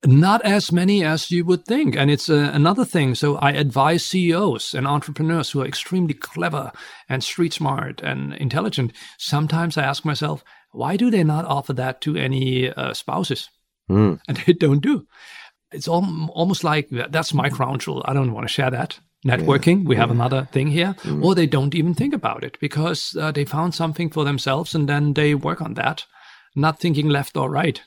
Not 0.06 0.44
as 0.44 0.72
many 0.72 1.03
as 1.03 1.32
you 1.32 1.45
would 1.45 1.65
think. 1.65 1.95
And 1.95 2.11
it's 2.11 2.30
uh, 2.30 2.52
another 2.53 2.86
thing. 2.86 3.15
So 3.15 3.38
I 3.38 3.52
advise 3.52 4.06
CEOs 4.06 4.73
and 4.73 4.88
entrepreneurs 4.88 5.52
who 5.52 5.61
are 5.61 5.68
extremely 5.68 6.14
clever 6.14 6.72
and 7.10 7.23
street 7.23 7.53
smart 7.53 8.02
and 8.02 8.34
intelligent. 8.36 8.94
Sometimes 9.18 9.77
I 9.77 9.84
ask 9.84 10.06
myself, 10.06 10.44
why 10.72 10.98
do 10.98 11.10
they 11.10 11.23
not 11.23 11.45
offer 11.45 11.73
that 11.73 12.02
to 12.02 12.15
any 12.15 12.72
uh, 12.72 12.94
spouses? 12.94 13.49
Mm. 13.90 14.19
And 14.27 14.38
they 14.38 14.53
don't 14.53 14.82
do. 14.82 15.07
It's 15.72 15.88
al- 15.88 16.30
almost 16.34 16.64
like 16.64 16.90
that's 16.90 17.34
my 17.34 17.49
crown 17.49 17.80
jewel. 17.80 18.03
I 18.06 18.14
don't 18.14 18.34
want 18.34 18.48
to 18.48 18.53
share 18.53 18.72
that. 18.72 18.99
Networking, 19.26 19.82
yeah. 19.82 19.90
we 19.90 19.95
have 19.95 20.10
yeah. 20.10 20.15
another 20.15 20.48
thing 20.52 20.68
here. 20.68 20.95
Mm. 21.02 21.23
Or 21.23 21.34
they 21.34 21.48
don't 21.48 21.73
even 21.73 21.95
think 21.95 22.14
about 22.14 22.44
it 22.44 22.60
because 22.60 23.15
uh, 23.19 23.32
they 23.32 23.45
found 23.45 23.73
something 23.73 24.11
for 24.11 24.23
themselves 24.23 24.76
and 24.76 24.88
then 24.88 25.14
they 25.14 25.34
work 25.34 25.61
on 25.61 25.73
that, 25.73 26.06
not 26.56 26.80
thinking 26.80 27.10
left 27.10 27.36
or 27.36 27.49
right, 27.49 27.82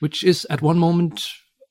which 0.00 0.24
is 0.24 0.44
at 0.50 0.60
one 0.60 0.78
moment 0.78 1.24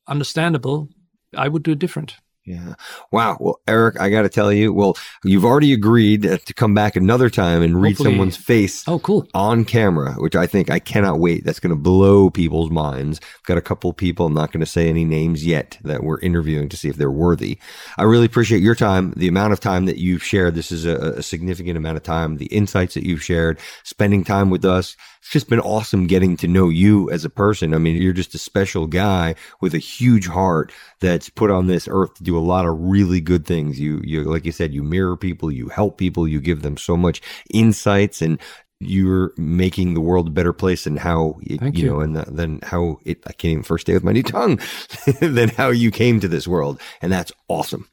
understandable. 0.07 0.89
I 1.35 1.47
would 1.47 1.63
do 1.63 1.71
it 1.71 1.79
different. 1.79 2.15
Yeah. 2.43 2.73
Wow. 3.11 3.37
Well, 3.39 3.61
Eric, 3.67 4.01
I 4.01 4.09
got 4.09 4.23
to 4.23 4.29
tell 4.29 4.51
you, 4.51 4.73
well, 4.73 4.97
you've 5.23 5.45
already 5.45 5.73
agreed 5.73 6.25
uh, 6.25 6.39
to 6.39 6.53
come 6.55 6.73
back 6.73 6.95
another 6.95 7.29
time 7.29 7.61
and 7.61 7.79
read 7.79 7.91
Hopefully. 7.91 8.09
someone's 8.09 8.35
face. 8.35 8.83
Oh, 8.87 8.97
cool. 8.97 9.27
On 9.35 9.63
camera, 9.63 10.13
which 10.13 10.35
I 10.35 10.47
think 10.47 10.71
I 10.71 10.79
cannot 10.79 11.19
wait. 11.19 11.45
That's 11.45 11.59
going 11.59 11.69
to 11.69 11.79
blow 11.79 12.31
people's 12.31 12.71
minds. 12.71 13.19
I've 13.21 13.45
got 13.45 13.59
a 13.59 13.61
couple 13.61 13.93
people, 13.93 14.25
I'm 14.25 14.33
not 14.33 14.51
going 14.51 14.61
to 14.61 14.65
say 14.65 14.89
any 14.89 15.05
names 15.05 15.45
yet 15.45 15.77
that 15.83 16.03
we're 16.03 16.19
interviewing 16.19 16.67
to 16.69 16.77
see 16.77 16.89
if 16.89 16.95
they're 16.95 17.11
worthy. 17.11 17.59
I 17.99 18.03
really 18.03 18.25
appreciate 18.25 18.63
your 18.63 18.75
time, 18.75 19.13
the 19.15 19.27
amount 19.27 19.53
of 19.53 19.59
time 19.59 19.85
that 19.85 19.99
you've 19.99 20.23
shared. 20.23 20.55
This 20.55 20.71
is 20.71 20.83
a, 20.83 20.95
a 21.17 21.23
significant 21.23 21.77
amount 21.77 21.97
of 21.97 22.03
time, 22.03 22.37
the 22.37 22.47
insights 22.47 22.95
that 22.95 23.05
you've 23.05 23.23
shared, 23.23 23.59
spending 23.83 24.23
time 24.23 24.49
with 24.49 24.65
us 24.65 24.97
it's 25.22 25.30
just 25.30 25.49
been 25.49 25.60
awesome 25.60 26.07
getting 26.07 26.35
to 26.38 26.48
know 26.48 26.69
you 26.69 27.11
as 27.11 27.23
a 27.23 27.30
person. 27.30 27.76
I 27.76 27.77
mean, 27.77 28.02
you're 28.02 28.11
just 28.11 28.34
a 28.34 28.39
special 28.39 28.88
guy 28.88 29.35
with 29.61 29.76
a 29.76 29.80
huge 29.80 30.27
heart 30.27 30.72
that's 30.99 31.30
put 31.30 31.52
on 31.52 31.68
this 31.68 31.88
earth 31.89 32.15
to 32.15 32.23
do 32.23 32.35
a 32.35 32.39
lot 32.39 32.65
of 32.65 32.80
really 32.80 33.22
good 33.22 33.45
things. 33.45 33.80
You, 33.80 34.02
you, 34.03 34.23
like 34.23 34.45
you 34.45 34.52
said, 34.52 34.73
you 34.73 34.81
mirror 34.81 35.15
people, 35.15 35.52
you 35.52 35.69
help 35.69 35.99
people, 35.99 36.27
you 36.27 36.41
give 36.41 36.64
them 36.64 36.76
so 36.76 36.98
much 36.98 37.22
insights 37.53 38.22
and 38.23 38.39
you're 38.80 39.31
making 39.38 39.93
the 39.93 40.02
world 40.02 40.27
a 40.27 40.31
better 40.31 40.53
place 40.53 40.88
and 40.88 40.98
how 40.98 41.38
you, 41.41 41.60
you, 41.72 41.85
know 41.85 41.99
and 41.99 42.15
then 42.15 42.60
how 42.64 42.98
it 43.06 43.22
i 43.27 43.31
can't 43.31 43.52
even 43.52 43.64
first 43.64 43.85
day 43.85 43.93
with 43.93 44.03
my 44.03 44.11
new 44.11 44.23
tongue 44.23 44.60
than 45.22 45.49
how 45.49 45.69
you 45.69 45.91
came 45.91 46.19
to 46.19 46.27
this 46.27 46.48
world 46.48 46.81
and 46.99 47.11
that's 47.11 47.31
awesome 47.48 47.88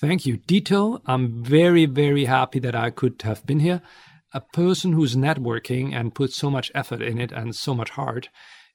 Thank 0.00 0.24
you. 0.24 0.38
Dito, 0.38 1.02
I'm 1.04 1.44
very, 1.44 1.84
very 1.84 2.24
happy 2.24 2.58
that 2.60 2.74
I 2.74 2.88
could 2.88 3.20
have 3.20 3.44
been 3.44 3.60
here. 3.60 3.82
A 4.32 4.40
person 4.40 4.92
who's 4.92 5.16
networking 5.16 5.92
and 5.94 6.14
puts 6.14 6.36
so 6.36 6.50
much 6.50 6.70
effort 6.74 7.02
in 7.02 7.18
it 7.18 7.32
and 7.32 7.54
so 7.54 7.74
much 7.74 7.90
heart 7.90 8.28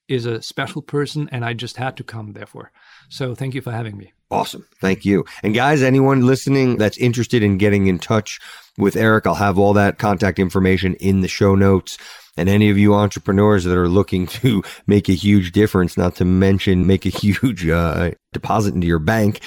is 0.08 0.26
a 0.26 0.42
special 0.42 0.82
person, 0.82 1.30
and 1.32 1.44
I 1.44 1.54
just 1.54 1.78
had 1.78 1.98
to 1.98 2.04
come, 2.04 2.34
therefore. 2.34 2.72
So 3.10 3.34
thank 3.34 3.56
you 3.56 3.62
for 3.62 3.72
having 3.72 3.98
me. 3.98 4.14
Awesome. 4.30 4.68
Thank 4.82 5.06
you. 5.06 5.26
And 5.44 5.54
guys, 5.54 5.82
anyone 5.82 6.26
listening 6.26 6.78
that's 6.78 6.98
interested 6.98 7.42
in 7.44 7.58
getting 7.58 7.88
in 7.88 8.00
touch 8.00 8.40
with 8.78 8.96
Eric, 8.96 9.26
I'll 9.26 9.36
have 9.36 9.58
all 9.58 9.74
that 9.74 9.98
contact 9.98 10.40
information 10.40 10.96
in 10.96 11.22
the 11.22 11.28
show 11.28 11.56
notes. 11.56 11.98
And 12.38 12.50
any 12.50 12.70
of 12.70 12.78
you 12.78 12.94
entrepreneurs 12.94 13.64
that 13.64 13.78
are 13.78 13.88
looking 13.88 14.28
to 14.44 14.64
make 14.88 15.10
a 15.10 15.14
huge 15.14 15.52
difference, 15.52 15.98
not 15.98 16.16
to 16.18 16.26
mention 16.26 16.86
make 16.86 17.06
a 17.06 17.10
huge 17.10 17.68
uh, 17.68 18.12
deposit 18.34 18.76
into 18.76 18.88
your 18.88 19.00
bank, 19.00 19.40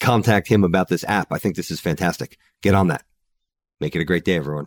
contact 0.00 0.48
him 0.48 0.64
about 0.64 0.88
this 0.88 1.04
app. 1.04 1.32
I 1.32 1.38
think 1.38 1.56
this 1.56 1.70
is 1.70 1.80
fantastic. 1.80 2.38
Get 2.62 2.74
on 2.74 2.88
that. 2.88 3.04
Make 3.80 3.94
it 3.94 4.00
a 4.00 4.04
great 4.04 4.24
day, 4.24 4.36
everyone. 4.36 4.66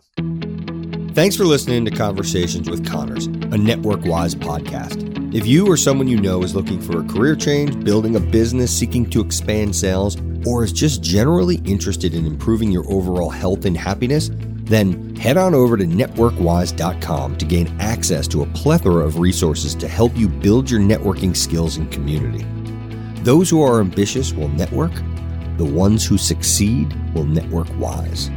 Thanks 1.18 1.34
for 1.34 1.46
listening 1.46 1.84
to 1.84 1.90
Conversations 1.90 2.70
with 2.70 2.88
Connors, 2.88 3.26
a 3.26 3.58
Network 3.58 4.04
Wise 4.04 4.36
podcast. 4.36 5.34
If 5.34 5.48
you 5.48 5.66
or 5.66 5.76
someone 5.76 6.06
you 6.06 6.20
know 6.20 6.44
is 6.44 6.54
looking 6.54 6.80
for 6.80 7.00
a 7.00 7.04
career 7.08 7.34
change, 7.34 7.84
building 7.84 8.14
a 8.14 8.20
business, 8.20 8.70
seeking 8.70 9.10
to 9.10 9.20
expand 9.20 9.74
sales, 9.74 10.16
or 10.46 10.62
is 10.62 10.72
just 10.72 11.02
generally 11.02 11.56
interested 11.64 12.14
in 12.14 12.24
improving 12.24 12.70
your 12.70 12.88
overall 12.88 13.30
health 13.30 13.64
and 13.64 13.76
happiness, 13.76 14.30
then 14.62 15.16
head 15.16 15.36
on 15.36 15.56
over 15.56 15.76
to 15.76 15.82
networkwise.com 15.82 17.36
to 17.36 17.44
gain 17.44 17.66
access 17.80 18.28
to 18.28 18.42
a 18.42 18.46
plethora 18.50 19.04
of 19.04 19.18
resources 19.18 19.74
to 19.74 19.88
help 19.88 20.16
you 20.16 20.28
build 20.28 20.70
your 20.70 20.80
networking 20.80 21.36
skills 21.36 21.78
and 21.78 21.90
community. 21.90 22.46
Those 23.24 23.50
who 23.50 23.60
are 23.60 23.80
ambitious 23.80 24.32
will 24.32 24.50
network, 24.50 24.92
the 25.56 25.64
ones 25.64 26.06
who 26.06 26.16
succeed 26.16 26.94
will 27.12 27.24
network 27.24 27.66
wise. 27.76 28.30